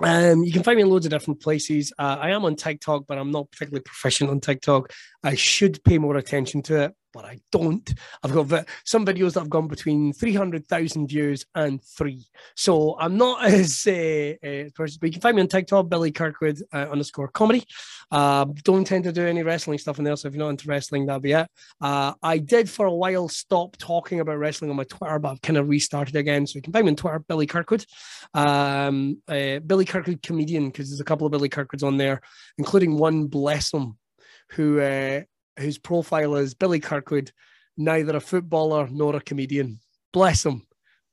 Um, 0.00 0.42
you 0.42 0.52
can 0.52 0.62
find 0.62 0.76
me 0.76 0.82
in 0.82 0.90
loads 0.90 1.06
of 1.06 1.10
different 1.10 1.40
places. 1.40 1.92
Uh, 1.98 2.16
I 2.20 2.30
am 2.30 2.44
on 2.44 2.56
TikTok, 2.56 3.04
but 3.06 3.18
I'm 3.18 3.30
not 3.30 3.50
particularly 3.50 3.82
proficient 3.82 4.30
on 4.30 4.40
TikTok. 4.40 4.92
I 5.22 5.34
should 5.34 5.82
pay 5.84 5.98
more 5.98 6.16
attention 6.16 6.62
to 6.62 6.84
it 6.84 6.94
but 7.14 7.24
I 7.24 7.38
don't. 7.52 7.88
I've 8.22 8.32
got 8.32 8.66
some 8.84 9.06
videos 9.06 9.34
that 9.34 9.40
have 9.40 9.50
gone 9.50 9.68
between 9.68 10.12
300,000 10.12 11.06
views 11.06 11.46
and 11.54 11.82
three. 11.82 12.26
So 12.56 12.98
I'm 12.98 13.16
not 13.16 13.44
as 13.44 13.86
uh, 13.86 14.34
uh, 14.44 14.64
but 14.76 15.02
you 15.02 15.12
can 15.12 15.20
find 15.20 15.36
me 15.36 15.42
on 15.42 15.48
TikTok, 15.48 15.88
Billy 15.88 16.10
Kirkwood 16.10 16.60
uh, 16.72 16.88
underscore 16.90 17.28
comedy. 17.28 17.64
Uh, 18.10 18.46
don't 18.64 18.86
tend 18.86 19.04
to 19.04 19.12
do 19.12 19.26
any 19.26 19.42
wrestling 19.42 19.78
stuff 19.78 19.98
in 19.98 20.04
there. 20.04 20.16
So 20.16 20.28
if 20.28 20.34
you're 20.34 20.44
not 20.44 20.50
into 20.50 20.68
wrestling, 20.68 21.06
that'll 21.06 21.20
be 21.20 21.32
it. 21.32 21.48
Uh, 21.80 22.12
I 22.22 22.38
did 22.38 22.68
for 22.68 22.86
a 22.86 22.94
while 22.94 23.28
stop 23.28 23.76
talking 23.76 24.20
about 24.20 24.38
wrestling 24.38 24.70
on 24.70 24.76
my 24.76 24.84
Twitter, 24.84 25.18
but 25.18 25.30
I've 25.30 25.42
kind 25.42 25.56
of 25.56 25.68
restarted 25.68 26.16
again. 26.16 26.46
So 26.46 26.56
you 26.56 26.62
can 26.62 26.72
find 26.72 26.84
me 26.84 26.90
on 26.90 26.96
Twitter, 26.96 27.20
Billy 27.20 27.46
Kirkwood, 27.46 27.86
um, 28.34 29.22
uh, 29.28 29.60
Billy 29.60 29.84
Kirkwood 29.84 30.22
comedian, 30.22 30.66
because 30.66 30.90
there's 30.90 31.00
a 31.00 31.04
couple 31.04 31.26
of 31.26 31.30
Billy 31.30 31.48
Kirkwoods 31.48 31.84
on 31.84 31.96
there, 31.96 32.20
including 32.58 32.98
one, 32.98 33.26
bless 33.26 33.72
him, 33.72 33.96
who 34.50 34.80
uh, 34.80 35.22
whose 35.58 35.78
profile 35.78 36.36
is 36.36 36.54
Billy 36.54 36.80
Kirkwood, 36.80 37.32
neither 37.76 38.16
a 38.16 38.20
footballer 38.20 38.88
nor 38.90 39.16
a 39.16 39.20
comedian. 39.20 39.80
Bless 40.12 40.44
him. 40.44 40.66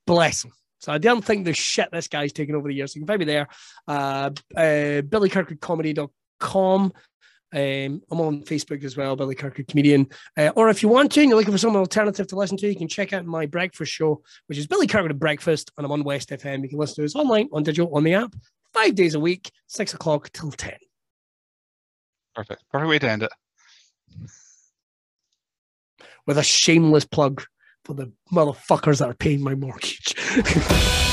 Bless 0.06 0.44
him. 0.44 0.54
So 0.80 0.92
I 0.92 0.98
don't 0.98 1.24
think 1.24 1.46
the 1.46 1.54
shit 1.54 1.90
this 1.92 2.08
guy's 2.08 2.34
taken 2.34 2.56
over 2.56 2.68
the 2.68 2.74
years. 2.74 2.94
So 2.94 2.98
you 2.98 3.02
can 3.02 3.08
find 3.08 3.20
me 3.20 3.26
there. 3.26 3.48
Uh, 3.88 4.32
uh, 4.56 5.02
BillyKirkwoodComedy.com. 5.04 6.94
Um, 7.54 8.02
I'm 8.10 8.22
on 8.22 8.44
Facebook 8.44 8.84
as 8.84 8.96
well, 8.96 9.16
Billy 9.16 9.36
Kirkwood 9.36 9.68
Comedian. 9.68 10.08
Uh, 10.38 10.52
or 10.56 10.70
if 10.70 10.82
you 10.82 10.90
want 10.90 11.12
to 11.12 11.20
and 11.20 11.30
you're 11.30 11.38
looking 11.38 11.52
for 11.52 11.58
some 11.58 11.76
alternative 11.76 12.26
to 12.28 12.36
listen 12.36 12.58
to, 12.58 12.68
you 12.68 12.78
can 12.78 12.88
check 12.88 13.14
out 13.14 13.26
my 13.26 13.46
breakfast 13.46 13.92
show, 13.92 14.24
which 14.48 14.58
is 14.58 14.68
Billy 14.68 14.88
Kirkwood 14.88 15.12
at 15.12 15.20
Breakfast, 15.20 15.70
and 15.78 15.86
I'm 15.86 15.92
on 15.92 16.04
West 16.04 16.30
FM. 16.30 16.64
You 16.64 16.70
can 16.70 16.80
listen 16.80 16.96
to 16.96 17.06
us 17.06 17.16
online, 17.16 17.50
on 17.52 17.64
digital, 17.64 17.94
on 17.94 18.04
the 18.04 18.14
app, 18.14 18.34
five 18.74 18.96
days 18.96 19.16
a 19.16 19.20
week, 19.20 19.52
six 19.68 19.94
o'clock 19.94 20.32
till 20.32 20.52
10. 20.52 20.74
Perfect. 22.34 22.64
Perfect 22.72 22.90
way 22.90 23.00
to 23.00 23.10
end 23.10 23.24
it 23.24 23.32
with 26.28 26.38
a 26.38 26.44
shameless 26.44 27.06
plug 27.06 27.44
for 27.84 27.94
the 27.94 28.12
motherfuckers 28.32 29.00
that 29.00 29.10
are 29.10 29.16
paying 29.16 29.44
my 29.44 29.56
mortgage. 29.56 30.16